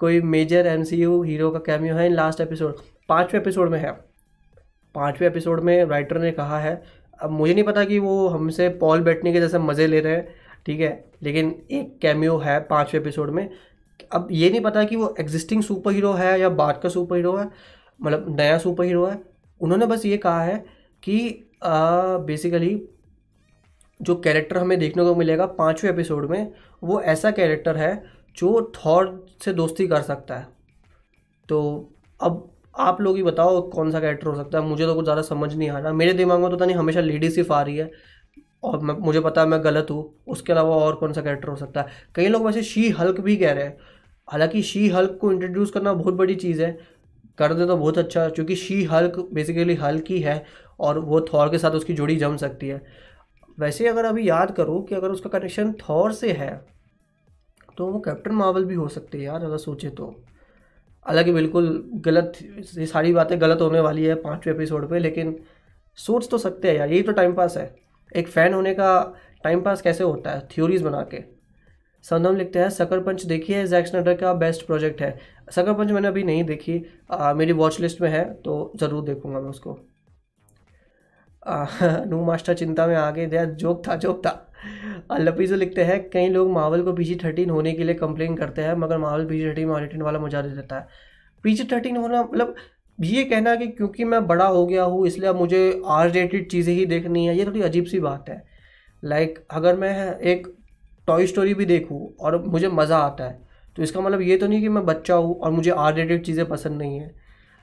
कोई 0.00 0.20
मेजर 0.22 0.66
एम 0.66 0.82
हीरो 1.24 1.50
का 1.50 1.58
कैमियो 1.58 1.94
है 1.94 2.06
इन 2.06 2.14
लास्ट 2.14 2.40
एपिसोड 2.40 2.78
पाँचवें 3.08 3.40
एपिसोड 3.40 3.70
में 3.70 3.78
है। 3.78 3.90
पाँचवें 4.94 5.28
एपिसोड 5.28 5.60
में 5.60 5.84
राइटर 5.84 6.18
ने 6.18 6.30
कहा 6.32 6.58
है, 6.60 6.82
अब 7.20 7.30
मुझे 7.30 7.54
नहीं 7.54 7.64
पता 7.64 7.84
कि 7.84 7.98
वो 7.98 8.28
हमसे 8.28 8.68
पॉल 8.80 9.00
बैठने 9.00 9.32
के 9.32 9.40
जैसे 9.40 9.58
मज़े 9.58 9.86
ले 9.86 10.00
रहे 10.00 10.12
हैं, 10.12 10.34
ठीक 10.66 10.80
है, 10.80 11.04
लेकिन 11.22 11.54
एक 11.70 11.98
कैमियो 12.02 12.36
है 12.38 12.58
पाँचवें 12.60 13.00
एपिसोड 13.00 13.30
में। 13.30 13.48
अब 14.12 14.28
ये 14.30 14.50
नहीं 14.50 14.60
पता 14.60 14.84
कि 14.84 14.96
वो 14.96 15.14
एग्जिस्टिंग 15.20 15.62
सुपर 15.62 15.92
हीरो 15.92 16.12
है 16.12 16.38
या 16.40 16.48
बाद 16.50 16.80
का 16.82 16.88
सुपर 16.88 17.16
हीरो 17.16 17.36
है 17.36 17.48
मतलब 18.00 18.26
नया 18.30 18.58
सुपर 18.58 18.84
हीरो 18.84 19.04
है। 19.06 19.20
उन्होंने 19.60 19.86
बस 19.86 20.06
ये 20.06 20.16
कहा 20.18 20.42
है 20.42 20.64
कि 21.02 21.18
बेसिकली 21.64 22.80
जो 24.00 24.14
कैरेक्टर 24.16 24.58
हमें 24.58 24.78
देखने 24.78 25.04
को 25.04 25.14
मिलेगा 25.14 25.46
पाँचवें 25.48 25.90
एपिसोड 25.90 26.30
में, 26.30 26.52
वो 26.82 27.00
ऐसा 27.02 27.30
कैरेक्टर 27.30 27.76
है 27.76 27.92
जो 28.36 28.72
थॉर 28.76 29.26
से 29.44 29.52
दोस्ती 29.52 29.86
कर 29.88 30.02
सकता 30.02 30.36
है। 30.36 30.46
तो 31.48 31.92
अब 32.20 32.46
आप 32.78 33.00
लोग 33.00 33.16
ही 33.16 33.22
बताओ 33.22 33.60
कौन 33.70 33.90
सा 33.92 34.00
कैरेक्टर 34.00 34.26
हो 34.26 34.34
सकता 34.36 34.58
है। 34.58 34.64
मुझे 34.64 34.84
तो 34.86 34.94
कुछ 34.94 35.04
ज़्यादा 35.04 35.22
समझ 35.22 35.54
नहीं 35.54 35.68
आ 35.70 35.78
रहा। 35.78 35.92
मेरे 35.92 36.12
दिमाग 36.12 36.40
में 36.40 36.50
तो 36.50 36.64
नहीं, 36.64 36.76
हमेशा 36.76 37.00
लेडी 37.00 37.30
सिर्फ़ 37.30 37.52
आ 37.52 37.60
रही 37.62 37.76
है। 37.76 37.90
और 38.62 38.78
मैं, 38.78 38.94
मुझे 38.96 39.20
पता 39.20 39.40
है 39.40 39.46
मैं 39.48 39.62
गलत 39.64 39.86
हूँ। 39.90 40.22
उसके 40.28 40.52
अलावा 40.52 40.76
और 40.76 40.94
कौन 40.94 41.12
सा 41.12 41.22
कैरेक्टर 41.22 41.48
हो 41.48 41.56
सकता 41.56 41.80
है। 41.80 41.86
कई 42.14 42.26
लोग 42.28 42.46
वैसे 42.46 42.62
शी 42.62 42.88
हल्क 42.90 43.20
भी 43.20 43.36
कह 43.36 43.52
रहे 43.52 43.64
हैं। 43.64 43.76
हालाँकि 44.30 44.62
शी 44.62 44.88
हल्क 44.88 45.18
को 45.20 45.32
इंट्रोड्यूस 45.32 45.70
करना 45.70 45.92
बहुत 45.92 46.14
बड़ी 46.14 46.34
चीज़ 46.36 46.62
है। 46.62 46.78
कर 47.38 47.54
दे 47.54 47.66
तो 47.66 47.76
बहुत 47.76 47.98
अच्छा 47.98 48.28
क्योंकि 48.28 48.56
शी 48.56 48.82
हल्क 48.84 49.18
बेसिकली 49.34 49.74
हल्क 49.74 50.04
ही 50.10 50.20
है 50.20 50.44
और 50.80 50.98
वो 50.98 51.20
थॉर 51.24 51.48
के 51.48 51.58
साथ 51.58 51.70
उसकी 51.70 51.94
जोड़ी 51.94 52.16
जम 52.16 52.36
सकती 52.36 52.68
है। 52.68 52.80
वैसे 53.58 53.86
अगर 53.88 54.04
अभी 54.04 54.28
याद 54.28 54.50
करो 54.50 54.80
कि 54.80 54.94
अगर 54.94 55.10
उसका 55.10 55.30
कनेक्शन 55.30 55.72
थॉर 55.80 56.12
से 56.12 56.32
है 56.32 56.50
तो 57.78 57.86
वो 57.86 57.98
कैप्टन 58.00 58.32
मार्वल 58.32 58.64
भी 58.64 58.74
हो 58.74 58.86
सकते 58.88 59.18
हैं 59.18 59.24
यार, 59.24 59.44
अगर 59.44 59.56
सोचे 59.56 59.88
तो। 59.90 60.06
हालाँकि 61.06 61.32
बिल्कुल 61.32 61.68
गलत, 61.96 62.32
ये 62.78 62.86
सारी 62.86 63.12
बातें 63.12 63.40
गलत 63.40 63.60
होने 63.60 63.80
वाली 63.80 64.04
है 64.04 64.14
पाँचवें 64.14 64.54
एपिसोड 64.54 64.88
पे, 64.90 64.98
लेकिन 64.98 65.36
सोच 65.98 66.28
तो 66.30 66.38
सकते 66.38 66.68
हैं 66.68 66.76
यार, 66.76 66.88
यही 66.88 67.02
तो 67.02 67.12
टाइम 67.12 67.34
पास 67.34 67.56
है। 67.56 67.74
एक 68.12 68.28
फ़ैन 68.28 68.54
होने 68.54 68.74
का 68.74 69.14
टाइम 69.44 69.60
पास 69.60 69.82
कैसे 69.82 70.04
होता 70.04 70.30
है? 70.30 70.48
थ्योरीज 70.50 70.82
बना 70.82 71.02
के। 71.04 71.22
संदम 72.04 72.36
लिखते 72.36 72.58
हैं 72.58 72.68
सकर 72.70 73.00
पंच 73.02 73.24
देखी 73.24 73.52
है 73.52 73.66
जैक 73.66 73.86
स्नडर 73.86 74.14
का 74.16 74.32
बेस्ट 74.34 74.66
प्रोजेक्ट 74.66 75.00
है। 75.02 75.16
सकर 75.50 75.74
पंच 75.74 75.90
मैंने 75.90 76.08
अभी 76.08 76.22
नहीं 76.24 76.44
देखी। 76.44 76.82
आ, 77.10 77.32
मेरी 77.34 77.52
वॉच 77.52 77.80
लिस्ट 77.80 78.00
में 78.00 78.08
है 78.10 78.24
तो 78.42 78.72
ज़रूर 78.76 79.04
देखूँगा 79.04 79.40
मैं 79.40 79.50
उसको। 79.50 79.78
नू 82.06 82.24
मास्टर 82.24 82.54
चिंता 82.54 82.86
में 82.86 82.94
आ 82.96 83.10
गए। 83.10 83.26
दिया 83.26 83.44
जोक 83.44 83.86
था 83.86 83.96
जोक 83.96 84.26
था। 84.26 85.16
लपीजो 85.18 85.56
लिखते 85.56 85.84
हैं 85.84 85.98
कई 86.10 86.28
लोग 86.28 86.50
मावल 86.52 86.82
को 86.82 86.92
पीजी 86.92 87.14
थर्टीन 87.24 87.50
होने 87.50 87.72
के 87.72 87.84
लिए 87.84 87.94
कंप्लेन 87.94 88.36
करते 88.36 88.62
हैं 88.62 88.74
मगर 88.76 88.98
मावल 88.98 89.24
पीजी 89.26 89.46
थर्टीन 89.46 89.68
में 89.68 90.02
वाला 90.02 90.18
मज़ा 90.18 90.42
दे 90.42 90.48
देता 90.48 90.78
है। 90.78 90.86
पीजी 91.44 91.64
थर्टीन 91.72 91.96
होना 91.96 92.22
मतलब 92.22 92.54
ये 92.98 93.24
कहना 93.24 93.54
कि 93.56 93.66
क्योंकि 93.68 94.04
मैं 94.04 94.26
बड़ा 94.26 94.46
हो 94.46 94.64
गया 94.66 94.84
हूँ 94.84 95.06
इसलिए 95.06 95.28
अब 95.28 95.36
मुझे 95.36 95.60
आर 95.88 96.10
रेटेड 96.10 96.50
चीज़ें 96.50 96.72
ही 96.74 96.84
देखनी 96.86 97.26
है 97.26 97.36
ये 97.38 97.44
थोड़ी 97.46 97.62
अजीब 97.62 97.84
सी 97.84 98.00
बात 98.00 98.28
है। 98.28 98.42
लाइक 99.02 99.30
like, 99.30 99.44
अगर 99.50 99.76
मैं 99.76 100.18
एक 100.18 100.46
टॉय 101.10 101.26
स्टोरी 101.26 101.54
भी 101.54 101.64
देखूँ 101.66 102.02
और 102.16 102.42
मुझे 102.44 102.68
मज़ा 102.70 102.98
आता 102.98 103.24
है। 103.24 103.38
तो 103.76 103.82
इसका 103.82 104.00
मतलब 104.00 104.20
ये 104.22 104.36
तो 104.36 104.46
नहीं 104.46 104.60
कि 104.60 104.68
मैं 104.70 104.84
बच्चा 104.86 105.14
हूँ 105.16 105.34
और 105.36 105.50
मुझे 105.52 105.70
आर 105.72 105.94
रेटेड 105.94 106.24
चीज़ें 106.24 106.46
पसंद 106.48 106.78
नहीं 106.78 106.98
है। 106.98 107.14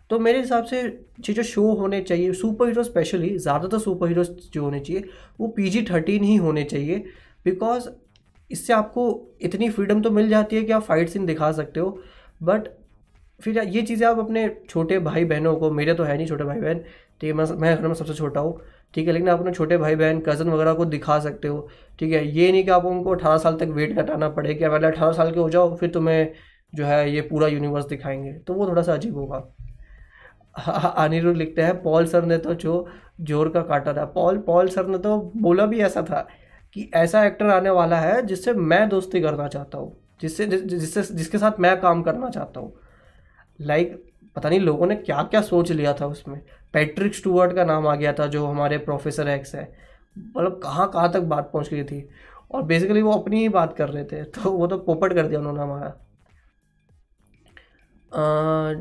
तो 0.09 0.19
मेरे 0.19 0.39
हिसाब 0.39 0.63
से 0.65 0.81
ये 0.81 1.33
जो 1.33 1.43
शो 1.45 1.61
होने 1.75 2.01
चाहिए 2.01 2.33
सुपर 2.35 2.67
हीरो 2.67 2.83
स्पेशली 2.83 3.37
ज़्यादातर 3.37 3.79
सुपर 3.79 4.07
हीरो 4.07 4.23
जो 4.23 4.61
होने 4.63 4.79
चाहिए, 4.79 5.03
वो 5.39 5.47
पी 5.47 5.69
जी 5.69 5.81
थर्टीन 5.83 6.23
ही 6.23 6.35
होने 6.37 6.63
चाहिए। 6.65 7.03
बिकॉज़ 7.45 7.89
इससे 8.51 8.73
आपको 8.73 9.03
इतनी 9.41 9.69
फ्रीडम 9.69 10.01
तो 10.01 10.11
मिल 10.11 10.29
जाती 10.29 10.55
है 10.55 10.63
कि 10.63 10.71
आप 10.71 10.83
फाइट 10.83 11.09
सीन 11.09 11.25
दिखा 11.25 11.51
सकते 11.53 11.79
हो। 11.79 11.99
बट 12.41 12.67
फिर 13.39 13.57
ये 13.59 13.81
चीज़ें 13.81 14.07
आप 14.07 14.19
अपने 14.19 14.49
छोटे 14.69 14.99
भाई 15.01 15.25
बहनों 15.25 15.55
को, 15.55 15.71
मेरे 15.71 15.93
तो 15.93 16.03
है 16.03 16.15
नहीं 16.17 16.27
छोटे 16.27 16.43
भाई 16.43 16.59
बहन 16.59 16.79
तो 17.21 17.27
है 17.27 17.33
मैं 17.33 17.45
मैं 17.51 17.75
घर 17.75 17.87
में 17.87 17.93
सबसे 17.95 18.13
छोटा 18.13 18.39
हूँ। 18.39 18.59
ठीक 18.93 19.07
है, 19.07 19.13
लेकिन 19.13 19.29
आप 19.29 19.39
अपने 19.39 19.51
छोटे 19.53 19.77
भाई 19.77 19.95
बहन 19.95 20.19
कज़न 20.21 20.49
वगैरह 20.49 20.73
को 20.73 20.85
दिखा 20.87 21.19
सकते 21.19 21.47
हो। 21.47 21.67
ठीक 21.99 22.11
है, 22.13 22.25
ये 22.27 22.51
नहीं 22.51 22.63
कि 22.63 22.71
आप 22.71 22.85
उनको 22.85 23.11
अठारह 23.11 23.37
साल 23.37 23.55
तक 23.55 23.67
वेट 23.71 23.95
कटाना 23.97 24.29
पड़े 24.31 24.53
कि 24.53 24.67
पहले 24.67 24.87
अठारह 24.87 25.11
साल 25.13 25.31
के 25.31 25.39
हो 25.39 25.49
जाओ, 25.49 25.75
फिर 25.75 25.89
तुम्हें 25.89 26.33
जो 26.73 26.85
है 26.85 27.11
ये 27.11 27.21
पूरा 27.23 27.47
यूनिवर्स 27.47 27.85
दिखाएँगे। 27.87 28.33
तो 28.37 28.53
वो 28.53 28.67
थोड़ा 28.67 28.81
सा 28.81 28.93
अजीब 28.93 29.17
होगा। 29.17 29.37
अनिरुद्ध 30.97 31.37
लिखते 31.37 31.61
हैं, 31.61 31.81
पॉल 31.83 32.05
सर 32.07 32.25
ने 32.25 32.37
तो 32.37 32.53
जो 32.55 32.87
ज़ोर 33.21 33.49
का 33.49 33.61
काटा 33.63 33.93
था। 33.93 34.05
पॉल 34.07 34.37
पॉल 34.41 34.67
सर 34.69 34.87
ने 34.87 34.97
तो 34.97 35.17
बोला 35.37 35.65
भी 35.65 35.79
ऐसा 35.81 36.01
था 36.03 36.27
कि 36.75 36.89
ऐसा 36.95 37.23
एक्टर 37.25 37.49
आने 37.49 37.69
वाला 37.71 37.99
है 37.99 38.21
जिससे 38.25 38.53
मैं 38.53 38.87
दोस्ती 38.89 39.21
करना 39.21 39.47
चाहता 39.47 39.77
हूँ, 39.77 39.95
जिससे 40.21 40.45
जिससे, 40.47 41.01
जिसके 41.03 41.37
साथ 41.37 41.59
मैं 41.59 41.79
काम 41.81 42.01
करना 42.03 42.29
चाहता 42.29 42.59
हूँ। 42.59 42.73
लाइक 43.59 44.03
पता 44.35 44.49
नहीं 44.49 44.59
लोगों 44.59 44.87
ने 44.87 44.95
क्या 44.97 45.21
क्या 45.23 45.41
सोच 45.43 45.71
लिया 45.71 45.93
था 45.93 46.05
उसमें। 46.07 46.41
पैट्रिक 46.73 47.15
स्टूअर्ट 47.15 47.55
का 47.55 47.63
नाम 47.65 47.87
आ 47.87 47.95
गया 47.95 48.13
था, 48.13 48.27
जो 48.27 48.45
हमारे 48.45 48.77
प्रोफेसर 48.79 49.27
एक्स 49.27 49.55
है। 49.55 49.67
मतलब 50.15 50.59
कहाँ 50.63 50.89
कहाँ 50.91 51.11
तक 51.13 51.21
बात 51.21 51.49
पहुँच 51.53 51.69
गई 51.69 51.83
थी? 51.83 52.07
और 52.51 52.63
बेसिकली 52.63 53.01
वो 53.01 53.11
अपनी 53.11 53.39
ही 53.39 53.49
बात 53.49 53.75
कर 53.77 53.89
रहे 53.89 54.03
थे 54.03 54.23
तो 54.25 54.51
वो 54.51 54.67
तो 54.67 54.77
पोपट 54.79 55.13
कर 55.13 55.27
दिया 55.27 55.39
उन्होंने 55.39 55.61
हमारा। 55.61 55.93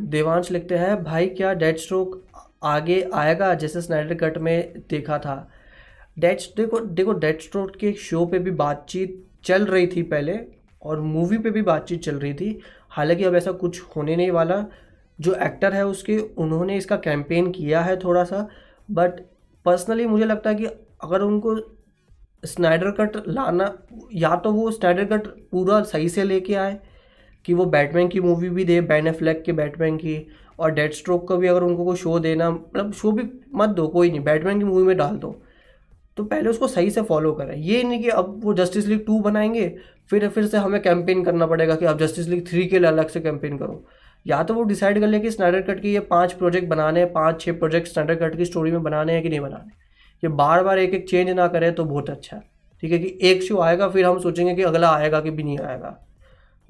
देवांश 0.00 0.50
लिखते 0.50 0.76
हैं, 0.76 1.02
भाई, 1.04 1.26
क्या 1.28 1.52
डेड 1.54 1.76
स्ट्रोक 1.76 2.22
आगे 2.64 3.00
आएगा 3.14 3.52
जैसे 3.54 3.80
स्नाइडर 3.82 4.14
कट 4.16 4.38
में 4.38 4.82
देखा 4.90 5.18
था? 5.18 5.48
डेड 6.16 6.38
देखो 6.56 6.80
देखो, 6.80 7.12
डेड 7.14 7.40
स्ट्रोक 7.40 7.76
के 7.76 7.92
शो 7.92 8.24
पे 8.26 8.38
भी 8.38 8.50
बातचीत 8.52 9.22
चल 9.44 9.64
रही 9.66 9.86
थी 9.86 10.02
पहले, 10.04 10.38
और 10.82 11.00
मूवी 11.00 11.38
पे 11.38 11.50
भी 11.50 11.62
बातचीत 11.62 12.02
चल 12.02 12.18
रही 12.18 12.34
थी। 12.34 12.58
हालाँकि 12.90 13.24
अब 13.24 13.34
ऐसा 13.34 13.52
कुछ 13.54 13.80
होने 13.96 14.16
नहीं 14.16 14.30
वाला 14.30 14.64
जो 15.20 15.34
एक्टर 15.34 15.72
है 15.72 15.86
उसके, 15.86 16.18
उन्होंने 16.18 16.76
इसका 16.76 16.96
कैंपेन 16.96 17.50
किया 17.52 17.80
है 17.80 17.96
थोड़ा 17.96 18.24
सा 18.24 18.48
बट 18.90 19.20
पर्सनली 19.64 20.06
मुझे 20.06 20.24
लगता 20.24 20.50
है 20.50 20.56
कि 20.56 20.66
अगर 21.02 21.20
उनको 21.20 21.56
स्नाइडर 22.42 22.90
कट 22.90 23.16
लाना, 23.28 23.72
या 24.14 24.36
तो 24.36 24.52
वो 24.52 24.70
स्नाइडर 24.70 25.04
कट 25.04 25.26
पूरा 25.50 25.82
सही 25.82 26.08
से 26.08 26.24
लेके 26.24 26.54
आए, 26.54 26.78
कि 27.44 27.54
वो 27.54 27.64
बैटमैन 27.64 28.08
की 28.08 28.20
मूवी 28.20 28.50
भी 28.50 28.64
दे 28.64 28.80
बैन 28.80 29.12
फ्लैग 29.12 29.42
के 29.44 29.52
बैटमैन 29.52 29.96
की, 29.96 30.26
और 30.58 30.70
डेड 30.70 30.92
स्ट्रोक 30.92 31.28
का 31.28 31.36
भी 31.36 31.46
अगर 31.46 31.62
उनको 31.62 31.84
कोई 31.84 31.96
शो 31.96 32.18
देना 32.18 32.50
मतलब 32.50 32.92
शो 32.92 33.12
भी 33.12 33.22
मत 33.54 33.68
दो, 33.68 33.88
कोई 33.88 34.10
नहीं 34.10 34.20
बैटमैन 34.20 34.58
की 34.58 34.64
मूवी 34.64 34.82
में 34.82 34.96
डाल 34.96 35.16
दो। 35.16 35.42
तो 36.16 36.24
पहले 36.24 36.50
उसको 36.50 36.68
सही 36.68 36.90
से 36.90 37.02
फॉलो 37.02 37.32
करें। 37.32 37.56
ये 37.56 37.82
नहीं 37.82 38.02
कि 38.02 38.08
अब 38.08 38.40
वो 38.44 38.54
जस्टिस 38.54 38.86
लीग 38.86 39.06
टू 39.06 39.18
बनाएँगे, 39.20 39.68
फिर 40.10 40.28
फिर 40.28 40.46
से 40.46 40.56
हमें 40.56 40.82
कैंपेन 40.82 41.24
करना 41.24 41.46
पड़ेगा 41.46 41.74
कि 41.74 41.84
अब 41.84 41.98
जस्टिस 41.98 42.28
लीग 42.28 42.46
थ्री 42.48 42.66
के 42.66 42.78
लिए 42.78 42.88
अलग 42.88 43.08
से 43.08 43.20
कैंपेन 43.20 43.58
करो। 43.58 43.84
या 44.26 44.42
तो 44.42 44.54
वो 44.54 44.62
डिसाइड 44.62 45.00
कर 45.00 45.06
ले 45.06 45.20
कि 45.20 45.30
स्नैडर 45.30 45.62
कट 45.62 45.80
के 45.82 45.88
ये 45.88 46.00
पाँच 46.00 46.32
प्रोजेक्ट 46.32 46.68
बनाने 46.68 47.00
हैं, 47.00 47.12
पाँच 47.12 47.40
छः 47.40 47.58
प्रोजेक्ट 47.58 47.88
स्नैडर 47.88 48.14
कट 48.14 48.36
की 48.36 48.44
स्टोरी 48.44 48.70
में 48.70 48.82
बनाने 48.82 49.12
हैं 49.12 49.22
कि 49.22 49.28
नहीं 49.28 49.40
बनाने 49.40 49.84
ये 50.22 50.28
बार 50.28 50.64
बार 50.64 50.78
एक 50.78 50.94
एक 50.94 51.08
चेंज 51.08 51.30
ना 51.30 51.48
करें 51.48 51.74
तो 51.74 51.84
बहुत 51.84 52.10
अच्छा 52.10 52.36
है। 52.36 52.42
ठीक 52.82 52.92
है 52.92 52.98
कि 52.98 53.18
एक 53.22 53.42
शो 53.42 53.60
आएगा, 53.60 53.88
फिर 53.88 54.04
हम 54.04 54.18
सोचेंगे 54.18 54.54
कि 54.54 54.62
अगला 54.62 54.90
आएगा 54.90 55.20
कि 55.20 55.30
भी 55.30 55.42
नहीं 55.42 55.58
आएगा। 55.58 55.98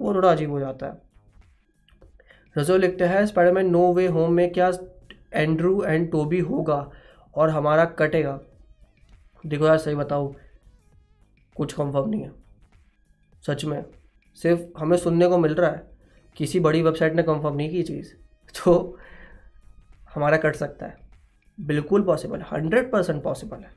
वो 0.00 0.14
थोड़ा 0.14 0.32
अजीब 0.32 0.50
हो 0.50 0.60
जाता 0.60 0.86
है। 0.86 1.02
रजो 2.58 2.76
लिखते 2.76 3.04
हैं 3.04 3.26
स्पाइडरमैन 3.26 3.70
नो 3.70 3.92
वे 3.92 4.06
होम 4.06 4.32
में 4.32 4.52
क्या 4.52 4.72
एंड्रू 5.34 5.84
एंड 5.84 6.10
टोबी 6.10 6.38
होगा 6.38 6.90
और 7.34 7.50
हमारा 7.50 7.84
कटेगा? 7.84 8.40
देखो 9.46 9.66
यार, 9.66 9.78
सही 9.78 9.94
बताओ। 9.94 10.34
कुछ 11.56 11.72
कंफर्म 11.72 12.08
नहीं 12.08 12.22
है। 12.22 12.32
सच 13.46 13.64
में। 13.64 13.84
सिर्फ़ 14.34 14.60
हमें 14.78 14.96
सुनने 14.96 15.28
को 15.28 15.38
मिल 15.38 15.54
रहा 15.54 15.70
है। 15.70 15.95
किसी 16.36 16.60
बड़ी 16.60 16.82
वेबसाइट 16.82 17.14
ने 17.14 17.22
कंफर्म 17.22 17.56
नहीं 17.56 17.70
की 17.70 17.82
चीज़ 17.82 18.12
तो 18.54 18.96
हमारा 20.14 20.36
कट 20.36 20.56
सकता 20.56 20.86
है। 20.86 20.96
बिल्कुल 21.58 22.02
पॉसिबल 22.02 22.38
है 22.38 22.46
हंड्रेड 22.52 22.90
परसेंट 22.92 23.22
पॉसिबल 23.22 23.56
है। 23.56 23.70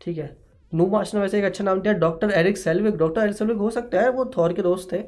ठीक 0.00 0.18
है? 0.18 0.36
नू 0.72 0.86
मार्च 0.86 1.14
ने 1.14 1.20
वैसे 1.20 1.38
एक 1.38 1.44
अच्छा 1.44 1.64
नाम 1.64 1.80
दिया 1.80 1.92
doctor 1.94 2.30
Erik 2.32 2.58
Selvig 2.58 2.96
doctor 2.96 3.22
Erik 3.22 3.36
Selvig 3.36 3.58
हो 3.58 3.70
सकता 3.70 4.00
है, 4.00 4.10
वो 4.10 4.24
थॉर 4.36 4.52
के 4.52 4.62
दोस्त 4.62 4.92
थे। 4.92 4.98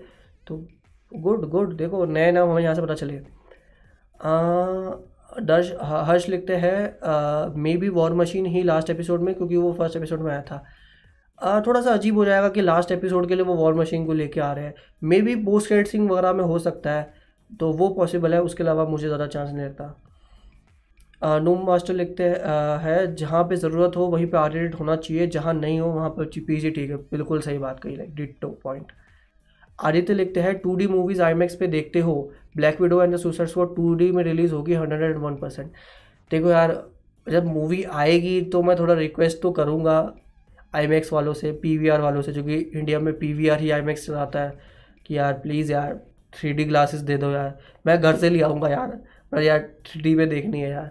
तो 0.46 0.66
गुड 1.12 1.48
गुड 1.50 1.76
देखो, 1.76 2.04
नए 2.06 2.30
नाम 2.32 2.50
हमें 2.50 2.62
यहाँ 2.62 2.74
से 2.74 2.82
पता 2.82 2.94
चले। 2.94 3.20
दर्श 5.42 5.72
हर्ष 5.82 6.28
लिखते 6.28 6.56
हैं 6.56 7.54
मे 7.56 7.76
बी 7.76 7.88
वॉर 7.90 8.14
मशीन 8.14 8.46
ही 8.46 8.62
लास्ट 8.62 8.90
एपिसोड 8.90 9.22
में, 9.22 9.34
क्योंकि 9.34 9.56
वो 9.56 9.72
फ़र्स्ट 9.72 9.96
एपिसोड 9.96 10.20
में 10.20 10.30
आया 10.32 10.42
था। 10.42 10.64
थोड़ा 11.66 11.80
सा 11.80 11.92
अजीब 11.92 12.16
हो 12.16 12.24
जाएगा 12.24 12.48
कि 12.48 12.60
लास्ट 12.62 12.92
एपिसोड 12.92 13.28
के 13.28 13.34
लिए 13.34 13.44
वो 13.44 13.54
वॉर 13.54 13.74
मशीन 13.74 14.06
को 14.06 14.12
लेके 14.12 14.40
आ 14.40 14.52
रहे 14.52 14.64
हैं। 14.64 14.74
May 15.02 15.20
be 15.22 15.34
post 15.44 15.68
credit 15.68 15.86
scene 15.88 16.10
वगैरह 16.10 16.32
में 16.32 16.44
हो 16.44 16.58
सकता 16.58 16.92
है 16.92 17.12
तो 17.50 17.72
वो 17.72 17.88
पॉसिबल 17.94 18.34
है, 18.34 18.40
उसके 18.42 18.62
अलावा 18.62 18.84
मुझे 18.86 19.06
ज़्यादा 19.06 19.26
चांस 19.26 19.50
नहीं 19.52 19.64
लगता 19.64 19.94
नूम 21.42 21.64
मास्टर 21.66 21.94
लिखते 21.94 22.24
हैं 22.82 23.14
जहाँ 23.16 23.42
पे 23.44 23.56
ज़रूरत 23.56 23.96
हो, 23.96 24.06
वहीं 24.06 24.26
पे 24.26 24.36
आर 24.38 24.56
होना 24.80 24.96
चाहिए, 24.96 25.26
जहाँ 25.26 25.54
नहीं 25.54 25.80
हो, 25.80 25.88
वहाँ 25.88 26.10
पर 26.10 26.24
पी 26.38 26.56
जी 26.56 26.70
ठीक 26.70 26.90
है, 26.90 26.96
बिल्कुल 26.96 27.40
सही 27.40 27.58
बात 27.58 27.80
कही 27.80 27.96
लाइक 27.96 28.14
डिटो 28.14 28.48
पॉइंट 28.64 28.92
आदित्य 29.78 30.14
लिखते 30.14 30.40
हैं 30.40 30.58
two 30.58 30.74
D 30.76 30.86
movies 30.88 31.22
I 31.22 31.34
max 31.34 31.54
पे 31.56 31.66
देखते 31.68 32.00
हो 32.00 32.14
Black 32.56 32.80
Widow 32.80 33.02
and 33.02 33.14
the 33.14 33.16
Suicide 33.18 33.48
Squad 33.48 33.74
two 33.76 33.94
D 33.94 34.10
में 34.12 34.22
रिलीज़ 34.24 34.54
होगी 34.54 34.74
हंड्रेड 34.74 35.02
एंड 35.02 35.18
वन 35.18 35.36
परसेंट 35.36 35.72
देखो 36.30 36.50
यार, 36.50 36.82
जब 37.26 37.44
मूवी 37.46 37.82
आएगी 37.84 38.40
तो 38.52 38.62
मैं 38.62 38.78
थोड़ा 38.78 38.94
रिक्वेस्ट 38.94 39.42
तो 39.42 39.50
करूँगा 39.52 40.00
आई 40.74 41.00
वालों 41.12 41.32
से 41.32 41.60
PVR 41.64 41.98
वालों 42.00 42.22
से, 42.22 42.32
जो 42.32 42.42
कि 42.44 42.54
इंडिया 42.54 42.98
में 43.00 43.12
PVR 43.12 43.58
ही 43.58 43.70
आई 43.70 43.94
चलाता 43.94 44.40
है, 44.40 44.58
कि 45.06 45.18
यार 45.18 45.32
प्लीज़ 45.32 45.72
यार 45.72 46.00
थ्री 46.34 46.52
डी 46.52 46.64
ग्लासेस 46.64 47.00
दे 47.00 47.16
दो 47.16 47.30
यार। 47.30 47.58
मैं 47.86 48.00
घर 48.00 48.16
से 48.16 48.30
ले 48.30 48.42
आऊँगा 48.42 48.68
यार, 48.68 48.88
पर 49.32 49.42
यार 49.42 49.58
थ्री 49.86 50.02
डी 50.02 50.14
में 50.14 50.28
देखनी 50.28 50.60
है 50.60 50.70
यार। 50.70 50.90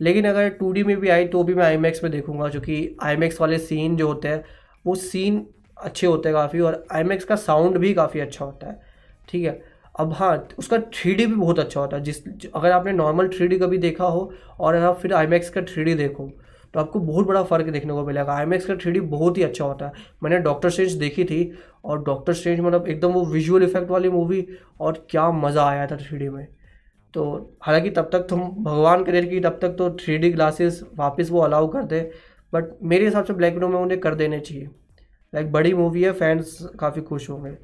लेकिन 0.00 0.28
अगर 0.28 0.48
टू 0.48 0.72
डी 0.72 0.82
में 0.84 0.96
भी 0.96 1.08
आई 1.08 1.26
तो 1.26 1.42
भी 1.42 1.54
मैं 1.54 1.64
आई 1.64 1.76
में 1.76 2.10
देखूँगा 2.10 2.48
क्योंकि 2.48 2.96
आई 3.02 3.16
वाले 3.16 3.58
सीन 3.58 3.96
जो 3.96 4.06
होते 4.08 4.28
हैं, 4.28 4.44
वो 4.86 4.94
सीन 4.94 5.46
अच्छे 5.78 6.06
होते 6.06 6.28
हैं 6.28 6.36
काफ़ी, 6.36 6.60
और 6.60 6.86
आई 6.92 7.04
का 7.04 7.36
साउंड 7.36 7.76
भी 7.76 7.94
काफ़ी 7.94 8.20
अच्छा 8.20 8.44
होता 8.44 8.66
है, 8.66 8.80
ठीक 9.28 9.44
है? 9.44 9.62
अब 9.98 10.12
हाँ 10.12 10.48
उसका 10.58 10.78
थ्री 10.78 11.14
भी 11.14 11.26
बहुत 11.26 11.58
अच्छा 11.58 11.80
होता 11.80 11.96
है, 11.96 12.02
जिस, 12.02 12.48
अगर 12.54 12.70
आपने 12.70 12.92
नॉर्मल 12.92 13.28
थ्री 13.28 13.58
कभी 13.58 13.78
देखा 13.78 14.04
हो, 14.04 14.32
और 14.60 14.94
फिर 14.94 15.14
आई 15.14 15.26
का 15.26 15.62
थ्री 15.62 15.94
देखो 15.94 16.30
तो 16.74 16.80
आपको 16.80 17.00
बहुत 17.00 17.26
बड़ा 17.26 17.42
फ़र्क 17.44 17.66
देखने 17.66 17.92
को 17.92 18.04
मिलेगा। 18.06 18.34
आई 18.34 18.58
का 18.58 18.76
थ्री 18.76 19.00
बहुत 19.00 19.38
ही 19.38 19.42
अच्छा 19.42 19.64
होता 19.64 19.86
है। 19.86 19.92
मैंने 20.22 20.38
डॉक्टर 20.40 20.70
स्ट्रेंज 20.70 20.92
देखी 20.94 21.24
थी 21.24 21.52
और 21.84 22.02
डॉक्टर 22.04 22.34
स्ट्रेंज 22.34 22.60
मतलब 22.60 22.88
एकदम 22.88 23.12
वो 23.12 23.24
विजुअल 23.26 23.62
इफ़ेक्ट 23.62 23.90
वाली 23.90 24.10
मूवी 24.10 24.46
और 24.80 25.06
क्या 25.10 25.30
मज़ा 25.32 25.64
आया 25.64 25.86
था 25.86 25.96
थ्री 25.96 26.28
में। 26.28 26.46
तो 27.14 27.56
हालाँकि 27.62 27.90
तब 27.90 28.08
तक 28.12 28.26
तुम 28.30 28.40
भगवान 28.64 29.04
करे 29.04 29.22
कि 29.22 29.40
तब 29.40 29.58
तक 29.62 29.76
तो 29.78 29.90
थ्री 29.96 30.18
डी 30.18 30.30
ग्लासेस 30.30 30.82
वापस 30.96 31.30
वो 31.30 31.40
अलाउ 31.40 31.68
कर 31.68 31.82
दे 31.84 32.00
बट 32.52 32.76
मेरे 32.82 33.04
हिसाब 33.04 33.24
से 33.24 33.32
ब्लैक 33.32 33.54
विडो 33.54 33.68
में 33.68 33.78
उन्हें 33.78 34.00
कर 34.00 34.14
देने 34.14 34.40
चाहिए। 34.40 34.68
लाइक 35.32 35.52
बड़ी 35.52 35.74
मूवी 35.74 36.02
है 36.02 36.12
फैंस 36.12 36.58
काफ़ी 36.80 37.02
खुश 37.02 37.30
होंगे। 37.30 37.56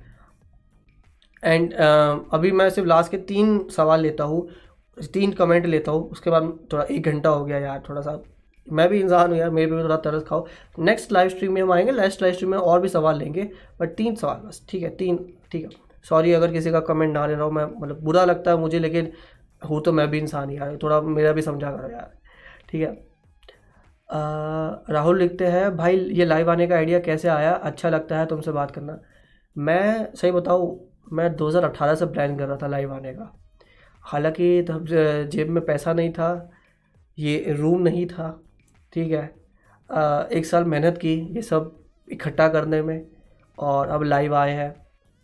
एंड 1.42 1.72
uh, 1.72 2.34
अभी 2.34 2.50
मैं 2.52 2.68
सिर्फ़ 2.70 2.88
लास्ट 2.88 3.10
के 3.10 3.16
तीन 3.28 3.58
सवाल 3.68 4.00
लेता 4.00 4.24
हूँ 4.24 4.48
तीन 5.14 5.32
कमेंट 5.32 5.66
लेता 5.66 5.92
हूँ 5.92 6.08
उसके 6.10 6.30
बाद 6.30 6.52
थोड़ा 6.72 6.84
एक 6.84 7.02
घंटा 7.02 7.30
हो 7.30 7.44
गया 7.44 7.58
यार 7.58 7.82
थोड़ा 7.88 8.00
सा 8.00 8.22
मैं 8.72 8.88
भी 8.88 9.00
इंसान 9.00 9.30
हूँ 9.30 9.38
यार, 9.38 9.50
मेरे 9.50 9.70
भी 9.72 9.82
थोड़ा 9.82 9.96
तरस 9.98 10.22
खाओ। 10.22 10.46
नेक्स्ट 10.80 11.12
लाइव 11.12 11.28
स्ट्रीम 11.28 11.52
में 11.52 11.60
हम 11.62 11.72
आएँगे 11.72 11.92
नेक्स्ट 11.92 12.22
लाइव 12.22 12.34
स्ट्रीम 12.34 12.50
में 12.50 12.58
और 12.58 12.80
भी 12.80 12.88
सवाल 12.88 13.18
लेंगे 13.18 13.48
बट 13.80 13.94
तीन 13.96 14.14
सवाल 14.14 14.36
बस, 14.38 14.64
ठीक 14.68 14.82
है, 14.82 14.90
तीन, 14.90 15.16
ठीक 15.52 15.62
है। 15.64 15.70
सॉरी 16.04 16.32
अगर 16.32 16.52
किसी 16.52 16.70
का 16.70 16.80
कमेंट 16.80 17.12
ना 17.14 17.26
ले 17.26 17.34
रहा 17.34 17.44
हूँ 17.44 17.52
मैं 17.52 17.64
मतलब 17.76 18.02
बुरा 18.04 18.24
लगता 18.24 18.50
है 18.50 18.56
मुझे, 18.56 18.78
लेकिन 18.78 19.12
हूँ 19.62 19.82
तो 19.82 19.92
मैं 19.92 20.08
भी 20.10 20.18
इंसान 20.18 20.50
ही 20.50 20.56
यार, 20.56 20.76
थोड़ा 20.82 21.00
मेरा 21.00 21.32
भी 21.32 21.42
समझा 21.42 21.70
करो 21.70 21.90
यार, 21.90 22.12
ठीक 22.68 22.82
है। 22.82 22.98
राहुल 24.90 25.18
लिखते 25.18 25.46
हैं, 25.46 25.76
भाई, 25.76 25.96
ये 25.96 26.24
लाइव 26.24 26.50
आने 26.50 26.66
का 26.66 26.74
आइडिया 26.76 26.98
कैसे 27.00 27.28
आया? 27.28 27.52
अच्छा 27.52 27.88
लगता 27.88 28.18
है 28.18 28.26
तुमसे 28.26 28.52
बात 28.52 28.70
करना। 28.70 28.98
मैं 29.56 30.14
सही 30.14 30.30
बताऊँ, 30.30 30.78
मैं 31.12 31.34
2018 31.36 31.94
से 31.94 32.06
प्लान 32.06 32.36
कर 32.38 32.46
रहा 32.46 32.56
था 32.56 32.66
लाइव 32.66 32.92
आने 32.92 33.12
का। 33.12 33.32
हालाँकि 34.04 34.62
तब 34.62 34.86
जेब 35.30 35.48
में 35.48 35.64
पैसा 35.64 35.92
नहीं 35.92 36.12
था, 36.12 36.50
ये 37.18 37.54
रूम 37.58 37.82
नहीं 37.82 38.06
था। 38.06 38.28
ठीक 38.92 39.12
है। 39.12 39.22
आ, 39.90 40.22
एक 40.22 40.46
साल 40.46 40.64
मेहनत 40.64 40.98
की 40.98 41.14
ये 41.36 41.42
सब 41.42 41.76
इकट्ठा 42.08 42.48
करने 42.48 42.82
में 42.82 43.06
और 43.58 43.88
अब 43.88 44.02
लाइव 44.02 44.34
आए 44.34 44.52
हैं। 44.52 44.70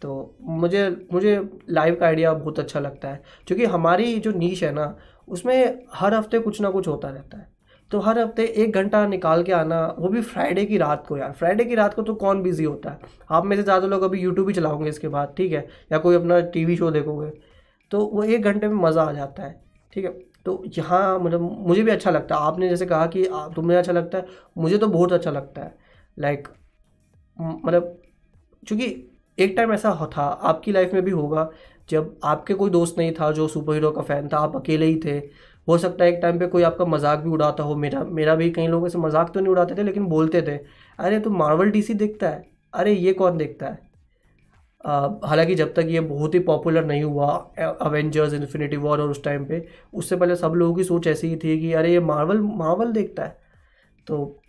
तो 0.02 0.36
मुझे 0.42 0.88
मुझे 1.12 1.40
लाइव 1.70 1.94
का 1.94 2.06
आइडिया 2.06 2.32
बहुत 2.34 2.58
अच्छा 2.58 2.80
लगता 2.80 3.08
है। 3.08 3.22
क्योंकि 3.46 3.64
हमारी 3.66 4.18
जो 4.20 4.32
नीच 4.32 4.62
है 4.64 4.72
ना 4.72 4.96
उसमें 5.28 5.84
हर 5.94 6.14
हफ़्ते 6.14 6.38
कुछ 6.38 6.60
ना 6.60 6.70
कुछ 6.70 6.88
होता 6.88 7.08
रहता 7.10 7.38
है। 7.38 7.48
तो 7.90 7.98
हर 8.00 8.18
हफ़्ते 8.18 8.44
एक 8.56 8.74
घंटा 8.74 9.06
निकाल 9.06 9.42
के 9.42 9.52
आना 9.52 9.80
वो 9.98 10.08
भी 10.08 10.20
फ्राइडे 10.22 10.64
की 10.66 10.78
रात 10.78 11.06
को 11.06 11.16
यार। 11.16 11.32
फ्राइडे 11.32 11.64
की 11.64 11.74
रात 11.74 11.94
को 11.94 12.02
तो 12.02 12.14
कौन 12.14 12.42
बिज़ी 12.42 12.64
होता 12.64 12.90
है? 12.90 12.98
आप 13.30 13.44
में 13.44 13.56
से 13.56 13.62
ज़्यादा 13.62 13.86
लोग 13.86 14.02
अभी 14.02 14.20
यूट्यूब 14.20 14.48
ही 14.48 14.54
चलाओगे 14.54 14.88
इसके 14.88 15.08
बाद 15.08 15.34
ठीक 15.36 15.52
है? 15.52 15.66
या 15.92 15.98
कोई 15.98 16.16
अपना 16.16 16.40
टीवी 16.50 16.76
शो 16.76 16.90
देखोगे। 16.90 17.30
तो 17.92 18.04
वो 18.06 18.22
एक 18.24 18.42
घंटे 18.42 18.68
में 18.68 18.76
मज़ा 18.78 19.02
आ 19.02 19.12
जाता 19.12 19.42
है 19.42 19.60
ठीक 19.92 20.04
है? 20.04 20.10
तो 20.46 20.62
यहाँ 20.78 21.18
मतलब 21.20 21.40
मुझे 21.68 21.82
भी 21.82 21.90
अच्छा 21.90 22.10
लगता 22.10 22.34
है। 22.34 22.40
आपने 22.42 22.68
जैसे 22.68 22.86
कहा 22.86 23.06
कि 23.06 23.24
तुम्हें 23.56 23.78
अच्छा 23.78 23.92
लगता 23.92 24.18
है, 24.18 24.26
मुझे 24.58 24.78
तो 24.78 24.88
बहुत 24.88 25.12
अच्छा 25.12 25.30
लगता 25.30 25.62
है। 25.62 25.74
लाइक 26.16 26.48
मतलब 27.36 27.96
चूँकि 28.62 28.86
एक 29.38 29.54
टाइम 29.56 29.72
ऐसा 29.72 29.90
था, 30.12 30.22
आपकी 30.22 30.72
लाइफ 30.72 30.92
में 30.94 31.02
भी 31.04 31.10
होगा। 31.10 31.48
जब 31.90 32.18
आपके 32.24 32.54
कोई 32.54 32.70
दोस्त 32.70 32.98
नहीं 32.98 33.12
था, 33.12 33.30
जो 33.32 33.48
सुपर 33.48 33.74
हीरो 33.74 33.90
का 33.90 34.02
फ़ैन 34.02 34.28
था, 34.28 34.38
आप 34.38 34.56
अकेले 34.56 34.86
ही 34.86 35.00
थे, 35.04 35.18
हो 35.68 35.76
सकता 35.78 36.04
है 36.04 36.10
एक 36.12 36.18
टाइम 36.22 36.38
पे 36.38 36.46
कोई 36.46 36.62
आपका 36.62 36.84
मज़ाक 36.84 37.18
भी 37.18 37.30
उड़ाता 37.30 37.62
हो। 37.62 37.74
मेरा 37.76 38.02
मेरा 38.04 38.34
भी 38.34 38.50
कई 38.50 38.66
लोगों 38.66 38.88
से 38.88 38.98
मज़ाक 38.98 39.32
तो 39.34 39.40
नहीं 39.40 39.50
उड़ाते 39.50 39.74
थे, 39.74 39.82
लेकिन 39.82 40.06
बोलते 40.06 40.42
थे, 40.42 40.56
अरे, 40.98 41.20
तू 41.20 41.30
मार्वल 41.30 41.70
डीसी 41.70 41.94
देखता 41.94 42.28
है? 42.28 42.44
अरे, 42.74 42.92
ये 42.92 43.12
कौन 43.12 43.36
देखता 43.36 43.66
है? 43.66 43.85
हालाँकि 44.86 45.54
जब 45.54 45.72
तक 45.74 45.86
ये 45.88 46.00
बहुत 46.00 46.34
ही 46.34 46.38
पॉपुलर 46.40 46.84
नहीं 46.84 47.02
हुआ 47.02 47.26
अवेंजर्स 47.80 48.32
इन्फिनिटी 48.34 48.76
वॉर 48.76 49.00
और 49.00 49.10
उस 49.10 49.22
टाइम 49.24 49.44
पे, 49.44 49.66
उससे 49.94 50.16
पहले 50.16 50.36
सब 50.36 50.52
लोगों 50.52 50.74
की 50.74 50.84
सोच 50.84 51.06
ऐसी 51.06 51.28
ही 51.28 51.36
थी 51.36 51.58
कि 51.60 51.72
अरे 51.72 51.92
ये 51.92 52.00
मार्वल 52.00 52.40
मार्वल 52.40 52.92
देखता 52.92 53.24
है। 53.24 53.38
तो 54.06 54.42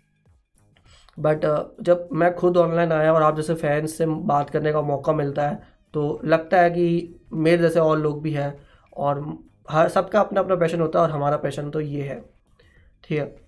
बट 1.18 1.44
जब 1.82 2.08
मैं 2.12 2.34
खुद 2.34 2.56
ऑनलाइन 2.56 2.92
आया 2.92 3.12
और 3.12 3.22
आप 3.22 3.36
जैसे 3.36 3.54
फैंस 3.54 3.96
से 3.98 4.06
बात 4.06 4.50
करने 4.50 4.72
का 4.72 4.82
मौका 4.82 5.12
मिलता 5.12 5.48
है 5.48 5.60
तो 5.94 6.20
लगता 6.24 6.60
है 6.60 6.70
कि 6.70 7.20
मेरे 7.32 7.58
जैसे 7.58 7.80
और 7.80 7.98
लोग 7.98 8.22
भी 8.22 8.32
हैं 8.32 8.54
और 8.96 9.20
हर, 9.70 9.88
सबका 9.88 10.20
अपना 10.20 10.40
अपना 10.40 10.56
पैशन 10.56 10.80
होता 10.80 10.98
है 10.98 11.04
और 11.06 11.10
हमारा 11.10 11.36
पैशन 11.36 11.70
तो 11.70 11.80
ये 11.80 12.02
है। 12.02 12.20
ठीक 13.04 13.18
है? 13.18 13.47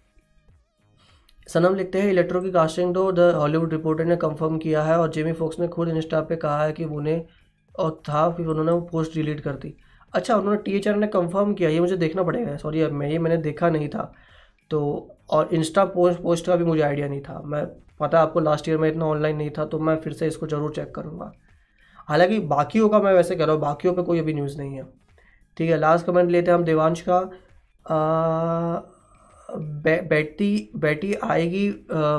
सनम 1.53 1.75
लिखते 1.75 2.01
हैं, 2.01 2.11
इलेक्ट्रो 2.11 2.41
की 2.41 2.51
कास्टिंग 2.53 2.95
तो 2.95 3.11
द 3.13 3.33
हॉलीवुड 3.37 3.73
रिपोर्टर 3.73 4.05
ने 4.05 4.17
कंफर्म 4.19 4.59
किया 4.59 4.83
है 4.83 4.99
और 4.99 5.11
जेमी 5.13 5.33
फोक्स 5.35 5.61
ने 5.61 5.69
खुद 5.69 5.89
इंस्टा 5.89 6.21
पे 6.23 6.37
कहा 6.39 6.65
है 6.65 6.73
कि 6.73 6.85
उन्हें 6.87 7.25
और 7.75 7.91
था 8.09 8.29
फिर 8.31 8.47
उन्होंने 8.47 8.73
वो 8.73 8.81
पोस्ट 8.93 9.15
डिलीट 9.15 9.41
कर 9.41 9.55
दी. 9.55 9.75
अच्छा 10.13 10.37
उन्होंने 10.37 10.61
टी 10.63 10.81
ने 10.91 11.07
कंफर्म 11.09 11.53
किया, 11.55 11.71
ये 11.71 11.81
मुझे 11.81 11.97
देखना 11.97 12.23
पड़ेगा। 12.23 12.57
सॉरी 12.57 12.87
मैं, 12.87 13.09
ये 13.09 13.19
मैंने 13.19 13.37
देखा 13.39 13.71
नहीं 13.71 13.89
था। 13.89 14.13
तो 14.71 14.81
और 15.31 15.49
इंस्टा 15.55 15.85
पोस्ट 15.87 16.21
पोस्ट 16.23 16.47
का 16.47 16.57
भी 16.57 16.65
मुझे 16.65 16.83
आइडिया 16.83 17.09
नहीं 17.09 17.21
था। 17.21 17.41
मैं, 17.45 17.65
पता 18.01 18.21
आपको 18.21 18.41
लास्ट 18.41 18.69
ईयर 18.69 18.79
में 18.79 18.89
इतना 18.89 19.07
ऑनलाइन 19.07 19.37
नहीं 19.37 19.51
था 19.59 19.65
तो 19.65 19.79
मैं 19.79 19.97
फिर 20.01 20.13
से 20.13 20.27
इसको 20.27 20.47
ज़रूर 20.47 20.73
चेक 20.75 20.95
करूँगा। 20.95 21.33
हालाँकि 22.09 22.39
बाकियों 22.49 22.89
का 22.89 23.01
मैं 23.01 23.13
वैसे 23.15 23.37
कह 23.37 23.45
रहा 23.45 23.55
हूँ, 23.55 23.61
बाकियों 23.63 23.95
पे 23.95 24.03
कोई 24.03 24.19
अभी 24.19 24.35
न्यूज़ 24.35 24.57
नहीं 24.59 24.77
है। 24.77 24.85
ठीक 25.57 25.71
है 25.71 25.77
लास्ट 25.79 26.07
कमेंट 26.07 26.31
लेते 26.31 26.51
हैं 26.51 26.59
हम, 26.59 26.65
देवांश 26.65 27.05
का। 27.09 27.19
बेटी 29.55 30.71
बेटी 30.77 31.13
आएगी 31.15 31.69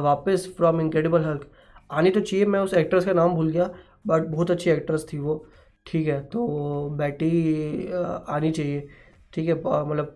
वापस 0.03 0.47
फ्रॉम 0.57 0.81
इनक्रेडिबल 0.81 1.23
हल्क 1.23 1.49
आनी 1.91 2.09
तो 2.11 2.19
चाहिए, 2.21 2.45
मैं 2.45 2.59
उस 2.59 2.73
एक्ट्रेस 2.73 3.05
का 3.05 3.13
नाम 3.13 3.33
भूल 3.35 3.49
गया 3.49 3.69
बट 4.07 4.27
बहुत 4.27 4.51
अच्छी 4.51 4.69
एक्ट्रेस 4.69 5.05
थी 5.13 5.17
वो। 5.19 5.45
ठीक 5.85 6.07
है 6.07 6.19
तो 6.25 6.89
बेटी 6.97 7.91
आनी 8.29 8.51
चाहिए। 8.51 8.87
ठीक 9.33 9.47
है 9.49 9.55
मतलब 9.55 10.15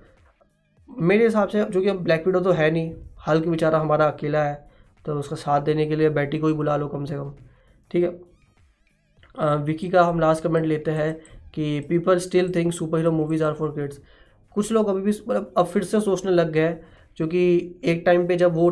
मेरे 0.89 1.23
हिसाब 1.23 1.49
से 1.49 1.63
जो 1.65 1.81
कि 1.81 1.91
ब्लैक 1.91 2.25
विडो 2.27 2.39
तो 2.39 2.51
है 2.51 2.69
नहीं 2.71 2.93
हल्क 3.27 3.47
बेचारा 3.47 3.79
हमारा 3.79 4.07
अकेला 4.07 4.43
है 4.43 4.63
तो 5.05 5.13
उसका 5.19 5.35
साथ 5.35 5.61
देने 5.61 5.85
के 5.85 5.95
लिए 5.95 6.09
बेटी 6.11 6.39
को 6.39 6.47
ही 6.47 6.53
बुला 6.53 6.75
लो 6.77 6.87
कम 6.87 7.05
से 7.05 7.15
कम। 7.15 7.33
ठीक 7.91 8.03
है 8.03 9.55
विकी 9.63 9.89
का 9.89 10.03
हम 10.03 10.19
लास्ट 10.19 10.43
कमेंट 10.43 10.65
लेते 10.65 10.91
हैं 10.91 11.13
कि 11.53 11.79
people 11.89 12.19
still 12.19 12.51
think 12.55 12.73
super 12.73 12.97
hero 12.97 13.11
movies 13.11 13.43
are 13.43 13.53
for 13.53 13.71
kids 13.71 13.99
कुछ 14.55 14.71
लोग 14.71 14.89
अभी 14.89 15.01
भी 15.01 15.11
मतलब 15.11 15.53
अब 15.57 15.65
फिर 15.65 15.83
से 15.83 15.99
सोचने 16.01 16.31
लग 16.31 16.51
गए 16.51 16.75
क्योंकि 17.17 17.45
एक 17.83 18.03
टाइम 18.05 18.27
पे 18.27 18.35
जब 18.37 18.55
वो 18.55 18.69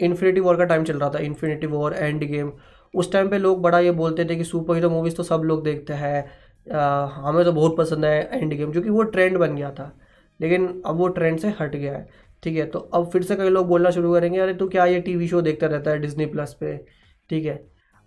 इन्फिनिटी 0.00 0.40
वॉर 0.40 0.56
का 0.56 0.64
टाइम 0.64 0.84
चल 0.84 0.98
रहा 0.98 1.10
था 1.10 1.18
इन्फिनिटी 1.20 1.66
वॉर 1.66 1.94
एंड 1.94 2.24
गेम 2.24 2.52
उस 2.94 3.12
टाइम 3.12 3.28
पे 3.30 3.38
लोग 3.38 3.60
बड़ा 3.62 3.78
ये 3.78 3.90
बोलते 3.92 4.24
थे 4.24 4.36
कि 4.36 4.44
सुपर 4.44 4.74
हीरो 4.74 4.90
मूवीज़ 4.90 5.16
तो 5.16 5.22
सब 5.22 5.42
लोग 5.44 5.62
देखते 5.64 5.92
हैं। 5.94 6.24
हमें 6.66 7.44
तो 7.44 7.52
बहुत 7.52 7.76
पसंद 7.76 8.04
है 8.04 8.40
एंड 8.40 8.54
गेम 8.54 8.72
क्योंकि 8.72 8.90
वो 8.90 9.02
ट्रेंड 9.04 9.36
बन 9.38 9.54
गया 9.56 9.70
था। 9.70 9.92
लेकिन 10.40 10.82
अब 10.86 10.96
वो 10.96 11.08
ट्रेंड 11.08 11.38
से 11.40 11.48
हट 11.60 11.76
गया 11.76 11.92
है 11.92 12.08
ठीक 12.42 12.56
है? 12.56 12.64
तो 12.66 12.78
अब 12.78 13.08
फिर 13.12 13.22
से 13.22 13.36
कई 13.36 13.48
लोग 13.48 13.66
बोलना 13.68 13.90
शुरू 13.90 14.12
करेंगे 14.14 14.38
अरे 14.40 14.54
तो 14.54 14.68
क्या 14.68 14.84
ये 14.86 15.00
टीवी 15.00 15.28
शो 15.28 15.40
देखता 15.42 15.66
रहता 15.66 15.90
है 15.90 15.98
डिज्नी 16.00 16.26
प्लस 16.26 16.56
पे? 16.60 16.76
ठीक 17.30 17.44
है? 17.46 17.54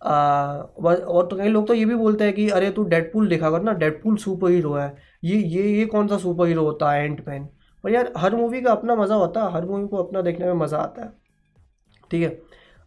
आ, 0.02 0.14
और 0.58 1.28
तो 1.28 1.36
कई 1.38 1.48
लोग 1.50 1.68
तो 1.68 1.74
ये 1.74 1.86
भी 1.86 1.96
बोलते 1.96 2.24
हैं 2.24 2.34
कि 2.34 2.48
अरे 2.50 2.70
तू 2.72 2.84
डेडपुल 2.86 3.28
देखा 3.28 3.50
कर 3.52 3.62
ना 3.64 3.74
डेडपुल 3.74 4.16
सुपर 4.18 4.52
हीरो 4.52 4.74
है। 4.74 4.94
ये 5.24 5.38
ये 5.38 5.64
ये 5.78 5.86
कौन 5.88 6.08
सा 6.08 6.18
सुपर 6.18 6.48
हीरो 6.48 6.64
होता 6.66 6.92
है 6.92 7.06
एंट 7.06 7.28
मैन 7.28 7.48
पर 7.84 7.92
यार, 7.92 8.12
हर 8.18 8.36
मूवी 8.36 8.62
का 8.62 8.72
अपना 8.72 8.96
मज़ा 8.96 9.16
होता 9.16 9.44
है, 9.44 9.52
हर 9.54 9.66
मूवी 9.66 9.88
को 9.88 10.04
अपना 10.04 10.22
देखने 10.22 10.46
में 10.46 10.54
मज़ा 10.56 10.78
आता 10.80 11.02
है। 11.02 11.12
ठीक 12.12 12.22
है? 12.24 12.42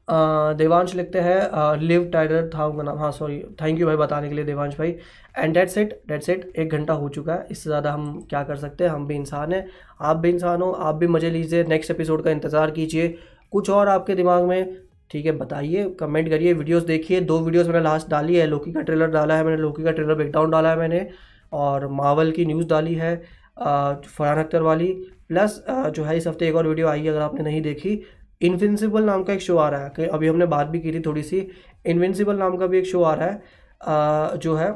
देवांश 0.09 0.95
लिखते 0.95 1.21
हैं 1.21 1.79
लिव 1.79 2.05
टाइडर 2.13 2.49
था 2.49 2.67
उनका 2.67 2.83
नाम। 2.83 2.99
हाँ 2.99 3.11
सॉरी 3.13 3.39
थैंक 3.63 3.79
यू 3.81 3.87
भाई 3.87 3.97
बताने 3.97 4.29
के 4.29 4.35
लिए 4.35 4.45
देवांश 4.45 4.77
भाई। 4.79 4.95
And 5.39 5.55
date 5.55 5.69
set 5.69 6.01
date 6.09 6.23
set 6.23 6.53
एक 6.57 6.73
घंटा 6.73 6.95
हो 6.95 7.09
चुका 7.09 7.35
है। 7.35 7.47
इससे 7.51 7.71
ज़्यादा 7.71 7.93
हम 7.93 8.27
क्या 8.31 8.43
कर 8.43 8.57
सकते 8.57 8.85
हैं? 8.85 8.91
हम 8.91 9.07
भी 9.07 9.15
इंसान 9.15 9.53
हैं। 9.53 9.67
आप 10.01 10.17
भी 10.17 10.31
इंसान 10.31 10.63
हो, 10.63 10.71
आप 10.71 10.95
भी 10.95 11.07
मज़े 11.09 11.31
लीजिए। 11.31 11.65
नेक्स्ट 11.65 11.91
एपिसोड 11.91 12.23
का 12.25 12.31
इंतज़ार 12.31 12.71
कीजिए। 12.71 13.09
कुछ 13.53 13.71
और 13.71 13.89
आपके 13.89 14.15
दिमाग 14.15 14.45
में, 14.45 14.77
ठीक 15.11 15.27
है, 15.27 15.33
बताइए 15.33 15.89
कमेंट 16.01 16.29
करिए 16.31 16.53
वीडियोस 16.53 16.83
देखिए। 16.85 17.21
दो 17.23 17.39
वीडियोस 17.41 17.67
मैंने 17.67 17.81
लास्ट 17.81 18.09
डाली 18.11 18.37
है। 18.37 18.47
लोकी 18.47 18.73
का 18.73 18.81
ट्रेलर 18.83 19.11
डाला 19.11 19.37
है 19.37 19.45
मैंने। 19.45 19.63
लोकी 19.63 19.85
का 19.85 19.91
ट्रेलर 19.91 20.15
ब्रेकडाउन 20.15 20.51
डाला 20.51 20.71
है 20.71 20.77
मैंने। 20.79 21.09
और 21.53 21.87
मावल 21.89 22.31
की 22.31 22.45
न्यूज़ 22.45 22.69
डाली 22.69 22.95
है। 22.95 23.15
फरहान 23.59 24.39
अख्तर 24.39 24.63
वाली। 24.63 24.93
प्लस 25.29 25.65
जो 25.69 26.05
है, 26.05 26.17
इस 26.17 26.27
हफ़्ते 26.27 26.49
एक 26.49 26.55
और 26.55 26.67
वीडियो 26.69 26.89
आई 26.89 27.03
है 27.03 27.09
अगर 27.09 27.21
आपने 27.21 27.43
नहीं 27.45 27.63
देखी। 27.63 28.01
इन्विंसिबल 28.41 29.05
नाम 29.05 29.23
का 29.25 29.33
एक 29.33 29.41
शो 29.41 29.57
आ 29.57 29.69
रहा 29.69 29.85
है। 29.85 29.91
कि 29.97 30.07
अभी 30.07 30.29
हमने 30.29 30.47
बात 30.47 30.67
भी 30.67 30.81
की 30.81 30.93
थी 30.93 31.01
थोड़ी 31.01 31.23
सी 31.23 31.47
इन्विंसिबल 31.87 32.37
नाम 32.37 32.57
का 32.57 32.67
भी 32.67 32.79
एक 32.79 32.87
शो 32.87 33.03
आ 33.03 33.15
रहा 33.15 33.29
है। 33.29 34.39
जो 34.39 34.55
है 34.57 34.69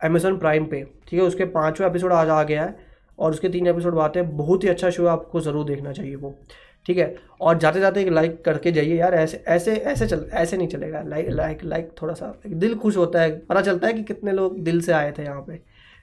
अमेजोन 0.00 0.38
प्राइम 0.38 0.64
पे। 0.66 0.82
ठीक 1.08 1.20
है, 1.20 1.26
उसके 1.26 1.44
पाँचवें 1.44 1.88
एपिसोड 1.88 2.12
आज 2.12 2.28
आ 2.28 2.42
गया 2.42 2.64
है। 2.64 2.76
और 3.18 3.30
उसके 3.30 3.48
तीन 3.48 3.66
एपिसोड 3.66 3.94
बात 3.94 4.16
है। 4.16 4.22
बहुत 4.36 4.64
ही 4.64 4.68
अच्छा 4.68 4.90
शो 4.90 5.02
है, 5.02 5.08
आपको 5.08 5.40
ज़रूर 5.40 5.64
देखना 5.64 5.92
चाहिए 5.92 6.14
वो। 6.16 6.38
ठीक 6.86 6.98
है, 6.98 7.14
और 7.40 7.58
जाते 7.58 7.80
जाते 7.80 8.00
एक 8.00 8.08
लाइक 8.08 8.44
करके 8.44 8.72
जाइए 8.72 8.96
यार। 8.96 9.14
ऐसे 9.14 9.42
ऐसे 9.48 9.76
ऐसे 9.76 10.06
चल, 10.06 10.26
ऐसे 10.32 10.56
नहीं 10.56 10.68
चलेगा। 10.68 11.02
लाइक 11.02 11.28
लाइक 11.30 11.64
लाइक 11.64 11.90
थोड़ा 12.02 12.14
सा, 12.14 12.32
दिल 12.46 12.74
खुश 12.76 12.96
होता 12.96 13.20
है। 13.20 13.38
पता 13.40 13.60
चलता 13.60 13.86
है 13.86 13.92
कि 13.92 14.02
कितने 14.04 14.32
लोग 14.32 14.58
दिल 14.64 14.80
से 14.80 14.92
आए 14.92 15.12
थे 15.18 15.22
यहाँ 15.22 15.42
पे। 15.42 15.60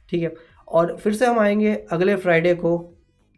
ठीक 0.09 0.23
है 0.23 0.33
और 0.73 0.95
फिर 0.97 1.13
से 1.13 1.25
हम 1.25 1.39
आएँगे 1.39 1.73
अगले 1.91 2.15
फ्राइडे 2.15 2.53
को। 2.55 2.79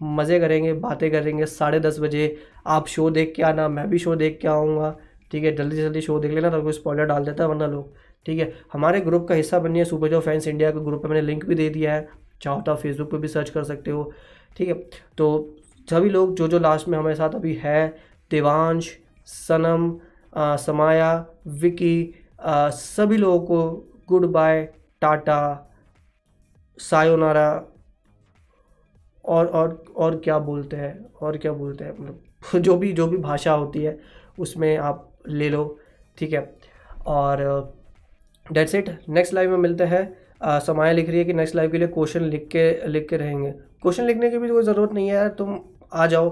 मज़े 0.01 0.39
करेंगे 0.39 0.73
बातें 0.75 1.09
करेंगे। 1.11 1.45
साढ़े 1.45 1.79
दस 1.79 1.99
बजे 1.99 2.35
आप 2.67 2.87
शो 2.87 3.09
देख 3.09 3.33
के 3.35 3.43
आना 3.43 3.67
मैं 3.69 3.87
भी 3.89 3.97
शो 3.97 4.15
देख 4.15 4.37
के 4.41 4.47
आऊँगा। 4.47 4.95
ठीक 5.31 5.43
है 5.43 5.55
जल्दी 5.55 5.77
जल्दी 5.77 6.01
शो 6.01 6.19
देख 6.19 6.31
लेना 6.31 6.49
तो 6.49 6.61
कोई 6.61 6.73
स्पॉइलर 6.73 7.05
डाल 7.05 7.25
देता 7.25 7.43
है 7.43 7.49
वरना 7.49 7.67
लोग। 7.67 7.93
ठीक 8.25 8.39
है 8.39 8.51
हमारे 8.73 8.99
ग्रुप 9.01 9.27
का 9.27 9.35
हिस्सा 9.35 9.59
बनिए 9.59 9.85
सुपर 9.85 10.09
जो 10.09 10.19
फैंस 10.19 10.47
इंडिया 10.47 10.71
के 10.71 10.83
ग्रुप 10.85 11.01
पे 11.03 11.07
मैंने 11.07 11.21
लिंक 11.21 11.45
भी 11.45 11.55
दे 11.55 11.69
दिया 11.69 11.93
है। 11.93 12.07
चाहो 12.41 12.61
तो 12.61 12.71
आप 12.71 12.77
फेसबुक 12.77 13.11
पर 13.11 13.17
भी 13.17 13.27
सर्च 13.27 13.49
कर 13.49 13.63
सकते 13.63 13.91
हो। 13.91 14.11
ठीक 14.57 14.67
है 14.67 14.73
तो 15.17 15.27
सभी 15.87 16.09
लोग 16.09 16.35
जो 16.35 16.47
जो 16.47 16.59
लास्ट 16.59 16.87
में 16.87 16.97
हमारे 16.97 17.15
साथ 17.15 17.35
अभी 17.35 17.53
है 17.63 17.87
देवांश 18.31 18.89
सनम 19.27 19.95
आ, 20.33 20.55
समाया 20.55 21.25
विकी 21.47 22.13
आ, 22.39 22.69
सभी 22.69 23.17
लोगों 23.17 23.39
को 23.39 23.89
गुड 24.09 24.25
बाय 24.31 24.63
टाटा। 25.01 25.71
सायोनारा, 26.77 27.49
और 29.25 29.47
और 29.47 29.83
और 29.97 30.17
क्या 30.17 30.39
बोलते 30.39 30.77
हैं, 30.77 31.05
और 31.21 31.37
क्या 31.37 31.51
बोलते 31.53 31.83
हैं 31.85 31.91
मतलब 31.99 32.21
जो 32.61 32.77
भी 32.77 32.91
जो 32.93 33.07
भी 33.07 33.17
भाषा 33.17 33.53
होती 33.53 33.83
है, 33.83 33.99
उसमें 34.39 34.77
आप 34.77 35.11
ले 35.27 35.49
लो, 35.49 35.79
ठीक 36.17 36.33
है? 36.33 36.55
और 37.07 37.73
डेट्स 38.45 38.75
इट 38.75 38.89
नेक्स्ट 39.09 39.33
लाइव 39.33 39.51
में 39.51 39.57
मिलते 39.57 39.83
हैं। 39.83 40.59
समाया 40.59 40.91
लिख 40.91 41.09
रही 41.09 41.17
है 41.17 41.25
कि 41.25 41.33
नेक्स्ट 41.33 41.55
लाइव 41.55 41.71
के 41.71 41.77
लिए 41.77 41.87
क्वेश्चन 41.87 42.21
लिख 42.21 42.47
के 42.51 42.87
लिख 42.87 43.07
के 43.09 43.17
रहेंगे। 43.17 43.51
क्वेश्चन 43.81 44.05
लिखने 44.05 44.29
की 44.29 44.37
भी 44.37 44.49
कोई 44.49 44.63
ज़रूरत 44.63 44.93
नहीं 44.93 45.07
है 45.07 45.13
यार, 45.15 45.27
तुम 45.29 45.59
आ 45.93 46.07
जाओ। 46.07 46.29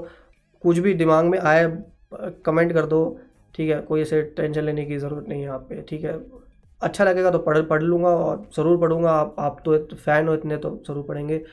कुछ 0.62 0.78
भी 0.80 0.94
दिमाग 0.94 1.26
में 1.26 1.40
आए 1.40 1.66
कमेंट 2.46 2.74
कर 2.74 2.86
दो, 2.86 3.20
ठीक 3.56 3.70
है? 3.70 3.80
कोई 3.82 4.02
ऐसे 4.02 4.22
टेंशन 4.38 4.64
लेने 4.64 4.86
की 4.86 4.98
ज़रूरत 4.98 5.30
नहीं 5.30 5.42
है 5.42 5.50
आप 5.50 5.66
पे, 5.70 5.82
ठीक 5.82 6.04
है? 6.04 6.18
अच्छा 6.84 7.04
लगेगा 7.04 7.32
तो 7.32 7.40
पढ़ 7.40 7.62
पढ़ 7.64 7.84
लूँगा 7.84 8.10
और 8.10 8.48
ज़रूर 8.56 8.78
पढ़ूँगा। 8.80 9.12
आप 9.12 9.36
आप 9.40 9.62
तो 9.66 9.78
फ़ैन 9.96 10.28
हो 10.28 10.34
इतने 10.34 10.58
तो 10.58 10.70
ज़रूर 10.88 11.04
पढ़ेंगे। 11.04 11.44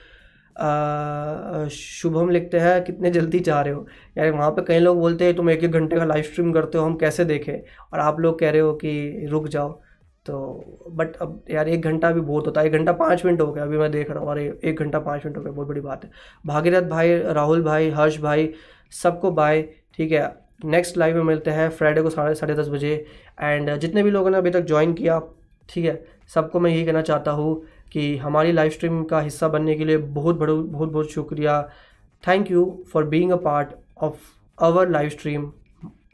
शुभम 1.70 2.30
लिखते 2.30 2.58
हैं, 2.58 2.82
कितने 2.84 3.10
जल्दी 3.10 3.40
चाह 3.40 3.60
रहे 3.60 3.72
हो? 3.72 3.86
यार 4.18 4.30
वहाँ 4.32 4.50
पे 4.50 4.62
कई 4.62 4.78
लोग 4.78 4.98
बोलते 4.98 5.24
हैं, 5.24 5.34
तुम 5.36 5.50
एक 5.50 5.64
एक 5.64 5.72
घंटे 5.72 5.96
का 5.96 6.04
लाइव 6.04 6.22
स्ट्रीम 6.24 6.52
करते 6.52 6.78
हो, 6.78 6.84
हम 6.84 6.96
कैसे 6.96 7.24
देखें? 7.24 7.52
और 7.92 8.00
आप 8.00 8.20
लोग 8.20 8.38
कह 8.38 8.50
रहे 8.50 8.60
हो 8.60 8.72
कि 8.74 9.26
रुक 9.30 9.48
जाओ। 9.48 9.70
तो 10.26 10.90
बट 10.90 11.16
अब 11.16 11.42
यार 11.50 11.68
एक 11.68 11.82
घंटा 11.82 12.10
भी 12.12 12.20
बहुत 12.20 12.46
होता 12.46 12.60
है। 12.60 12.66
एक 12.66 12.72
घंटा 12.72 12.92
पाँच 12.94 13.24
मिनट 13.24 13.40
हो 13.40 13.52
गया, 13.52 13.64
अभी 13.64 13.78
मैं 13.78 13.90
देख 13.92 14.10
रहा 14.10 14.20
हूँ। 14.20 14.28
और 14.28 14.38
एक 14.40 14.78
घंटा 14.78 14.98
पाँच 15.00 15.24
मिनट 15.26 15.36
हो 15.36 15.42
गया, 15.42 15.52
बहुत 15.52 15.68
बड़ी 15.68 15.80
बात 15.80 16.04
है। 16.04 16.10
भागीरथ 16.46 16.88
भाई, 16.88 17.16
राहुल 17.22 17.62
भाई, 17.62 17.90
हर्ष 17.90 18.18
भाई, 18.20 18.52
सबको 18.92 19.30
बाय 19.32 19.62
ठीक 19.94 20.12
है। 20.12 20.22
नेक्स्ट 20.64 20.96
लाइव 20.96 21.16
में 21.16 21.22
मिलते 21.24 21.50
हैं 21.50 21.68
फ्राइडे 21.70 22.02
को 22.02 22.10
साढ़े 22.10 22.34
साढ़े 22.34 22.54
दस 22.54 22.68
बजे। 22.68 22.94
एंड 23.40 23.76
जितने 23.76 24.02
भी 24.02 24.10
लोगों 24.10 24.30
ने 24.30 24.38
अभी 24.38 24.50
तक 24.50 24.60
ज्वाइन 24.62 24.92
किया, 24.94 25.20
ठीक 25.68 25.84
है, 25.84 26.04
सबको 26.34 26.60
मैं 26.60 26.70
यही 26.70 26.84
कहना 26.84 27.02
चाहता 27.02 27.30
हूँ 27.30 27.62
कि 27.92 28.16
हमारी 28.16 28.52
लाइव 28.52 28.70
स्ट्रीम 28.70 29.02
का 29.04 29.20
हिस्सा 29.20 29.48
बनने 29.48 29.74
के 29.74 29.84
लिए 29.84 29.96
बहुत 29.96 30.38
बड़ो 30.38 30.56
बहुत 30.56 30.92
बहुत 30.92 31.10
शुक्रिया। 31.12 31.62
Thank 32.24 32.50
you 32.50 32.64
for 32.92 33.04
being 33.04 33.32
a 33.32 33.36
part 33.36 33.68
of 33.98 34.16
our 34.58 34.88
live 34.88 35.08
stream 35.08 35.50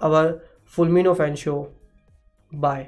our 0.02 0.38
फुलमिनो 0.74 1.14
fan 1.14 1.34
show 1.34 1.56
bye 2.52 2.86